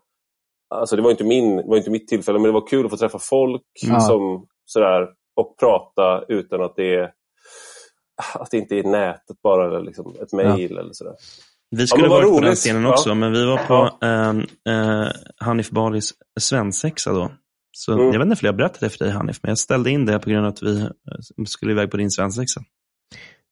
alltså 0.75 0.95
det 0.95 1.01
var 1.01 1.11
inte, 1.11 1.23
min, 1.23 1.57
det 1.57 1.63
var 1.67 1.77
inte 1.77 1.89
mitt 1.91 2.07
tillfälle, 2.07 2.39
men 2.39 2.47
det 2.47 2.59
var 2.59 2.67
kul 2.67 2.85
att 2.85 2.91
få 2.91 2.97
träffa 2.97 3.19
folk 3.19 3.61
Ja. 3.87 3.99
som, 3.99 4.45
sådär, 4.65 5.07
och 5.35 5.57
prata 5.59 6.23
utan 6.27 6.61
att 6.61 6.75
det 6.75 6.95
är 6.95 7.11
att 8.39 8.51
det 8.51 8.57
inte 8.57 8.75
är 8.75 8.83
nätet 8.83 9.41
bara, 9.43 9.67
eller 9.67 9.81
liksom 9.81 10.15
ett 10.21 10.33
mejl 10.33 10.77
eller 10.77 10.93
sådär. 10.93 11.13
Vi 11.69 11.87
skulle 11.87 12.07
vad 12.07 12.17
varit 12.17 12.29
på 12.29 12.35
den 12.39 12.43
roligt. 12.47 12.57
scenen 12.59 12.83
Ja. 12.83 12.89
också, 12.89 13.15
men 13.15 13.31
vi 13.31 13.45
var 13.45 13.57
på 13.57 14.05
eh, 14.05 14.29
eh, 14.75 15.07
Hanif 15.37 15.69
Balis 15.69 16.13
svensexa 16.39 17.11
då. 17.13 17.31
Så 17.79 17.93
Mm. 17.93 18.05
Jag 18.05 18.19
vet 18.19 18.21
inte 18.25 18.33
om 18.33 18.37
jag 18.41 18.53
har 18.53 18.57
berättat 18.57 18.79
det 18.79 18.89
för 18.89 18.99
dig 19.05 19.13
Hanif, 19.13 19.39
men 19.43 19.49
jag 19.49 19.57
ställde 19.57 19.89
in 19.89 20.05
det 20.05 20.19
på 20.19 20.29
grund 20.29 20.45
av 20.45 20.51
att 20.53 20.63
vi 20.63 20.81
eh, 20.81 20.89
skulle 21.47 21.71
iväg 21.71 21.91
på 21.91 21.97
din 21.97 22.11
svensexa. 22.11 22.61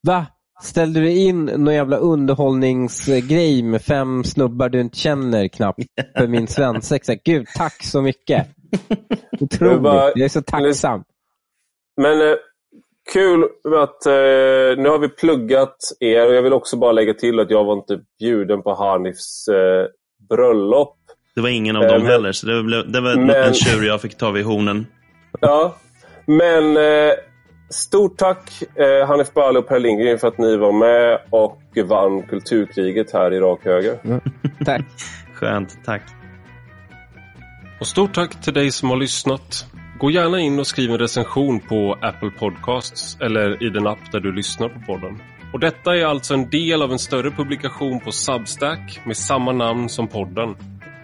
Va? 0.06 0.26
Ställde 0.62 1.00
du 1.00 1.10
in 1.10 1.44
någon 1.44 1.74
jävla 1.74 1.96
underhållningsgrej 1.96 3.62
med 3.62 3.82
fem 3.82 4.24
snubbar 4.24 4.68
du 4.68 4.80
inte 4.80 4.98
känner 4.98 5.48
knappt 5.48 5.82
för 6.18 6.26
min 6.36 6.46
svensexa? 6.46 7.14
Gud, 7.24 7.46
tack 7.56 7.82
så 7.82 8.02
mycket. 8.02 8.46
Otroligt. 9.40 9.80
bara- 9.82 10.08
Jag 10.14 10.20
är 10.20 10.28
så 10.28 10.42
tacksam. 10.42 11.04
Men 12.02 12.20
eh, 12.20 12.34
kul 13.12 13.42
att 13.82 14.06
eh, 14.06 14.82
nu 14.82 14.88
har 14.88 14.98
vi 14.98 15.08
pluggat 15.08 15.76
er 16.00 16.26
och 16.28 16.34
jag 16.34 16.42
vill 16.42 16.52
också 16.52 16.76
bara 16.76 16.92
lägga 16.92 17.14
till 17.14 17.40
att 17.40 17.50
jag 17.50 17.64
var 17.64 17.72
inte 17.74 18.00
bjuden 18.18 18.62
på 18.62 18.74
Hanifs 18.74 19.48
eh, 19.48 19.86
bröllop. 20.28 20.96
Det 21.36 21.42
var 21.42 21.48
ingen 21.48 21.76
av 21.76 21.82
Eh, 21.82 21.88
dem 21.92 22.02
men- 22.02 22.10
heller, 22.12 22.32
så 22.32 22.46
det, 22.46 22.62
blev, 22.62 22.90
det 22.92 23.00
var 23.00 23.10
en, 23.10 23.26
Men- 23.26 23.42
en 23.48 23.54
tjur 23.54 23.86
jag 23.86 24.00
fick 24.02 24.16
ta 24.18 24.30
vid 24.30 24.44
hornen. 24.44 24.86
Ja, 25.40 25.76
men 26.26 26.76
eh, 26.76 27.12
stort 27.70 28.16
tack 28.18 28.50
eh, 28.74 29.08
Hanif 29.08 29.32
Bali 29.34 29.58
och 29.58 29.68
Per 29.68 29.78
Lindgren 29.78 30.18
för 30.18 30.28
att 30.28 30.38
ni 30.38 30.56
var 30.56 30.72
med 30.72 31.18
och 31.30 31.62
vann 31.86 32.22
kulturkriget 32.22 33.12
här 33.12 33.32
i 33.32 33.40
rak 33.40 33.60
höger. 33.64 33.98
Tack. 34.64 34.84
Skönt, 35.34 35.78
tack. 35.84 36.02
Och 37.80 37.86
stort 37.86 38.14
tack 38.14 38.42
till 38.42 38.54
dig 38.54 38.70
som 38.70 38.90
har 38.90 38.96
lyssnat. 38.96 39.66
Gå 39.98 40.10
gärna 40.10 40.40
in 40.40 40.58
och 40.58 40.66
skriv 40.66 40.90
en 40.90 40.98
recension 40.98 41.60
på 41.60 41.96
Apple 42.02 42.30
Podcasts 42.38 43.16
eller 43.20 43.62
i 43.62 43.70
den 43.70 43.86
app 43.86 44.12
där 44.12 44.20
du 44.20 44.32
lyssnar 44.32 44.68
på 44.68 44.80
podden. 44.86 45.22
Och 45.52 45.60
detta 45.60 45.96
är 45.96 46.04
alltså 46.06 46.34
en 46.34 46.50
del 46.50 46.82
av 46.82 46.92
en 46.92 46.98
större 46.98 47.30
publikation 47.30 48.00
på 48.00 48.12
Substack 48.12 49.00
med 49.06 49.16
samma 49.16 49.52
namn 49.52 49.88
som 49.88 50.08
podden. 50.08 50.54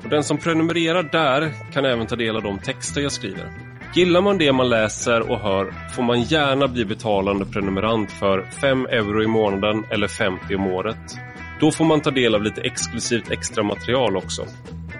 Och 0.02 0.08
den 0.10 0.24
som 0.24 0.38
prenumererar 0.38 1.02
där 1.02 1.52
kan 1.72 1.84
även 1.84 2.06
ta 2.06 2.16
del 2.16 2.36
av 2.36 2.42
de 2.42 2.58
texter 2.58 3.00
jag 3.00 3.12
skriver. 3.12 3.72
Gillar 3.94 4.20
man 4.20 4.38
det 4.38 4.52
man 4.52 4.68
läser 4.68 5.30
och 5.30 5.38
hör 5.38 5.74
får 5.94 6.02
man 6.02 6.22
gärna 6.22 6.68
bli 6.68 6.84
betalande 6.84 7.44
prenumerant 7.44 8.12
för 8.12 8.42
5 8.60 8.86
euro 8.86 9.22
i 9.22 9.26
månaden 9.26 9.84
eller 9.90 10.08
50 10.08 10.56
om 10.56 10.66
året. 10.66 11.18
Då 11.60 11.70
får 11.70 11.84
man 11.84 12.00
ta 12.00 12.10
del 12.10 12.34
av 12.34 12.42
lite 12.42 12.60
exklusivt 12.60 13.30
extra 13.30 13.62
material 13.64 14.16
också. 14.16 14.46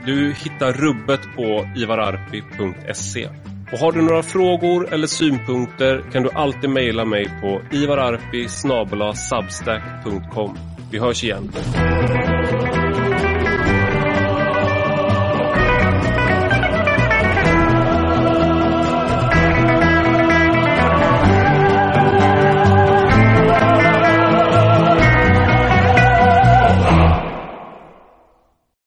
Du 0.07 0.33
hittar 0.33 0.73
rubbet 0.73 1.21
på 1.37 1.69
ivararpi.se. 1.77 3.29
Och 3.73 3.79
har 3.79 3.93
du 3.93 4.03
några 4.03 4.23
frågor 4.23 4.93
eller 4.93 5.07
synpunkter 5.07 6.03
kan 6.13 6.23
du 6.23 6.31
alltid 6.31 6.71
mejla 6.71 7.05
mig 7.05 7.25
på 7.41 7.61
ivararpi 7.71 8.47
Vi 10.91 10.99
hörs 10.99 11.25
igen. 11.25 11.53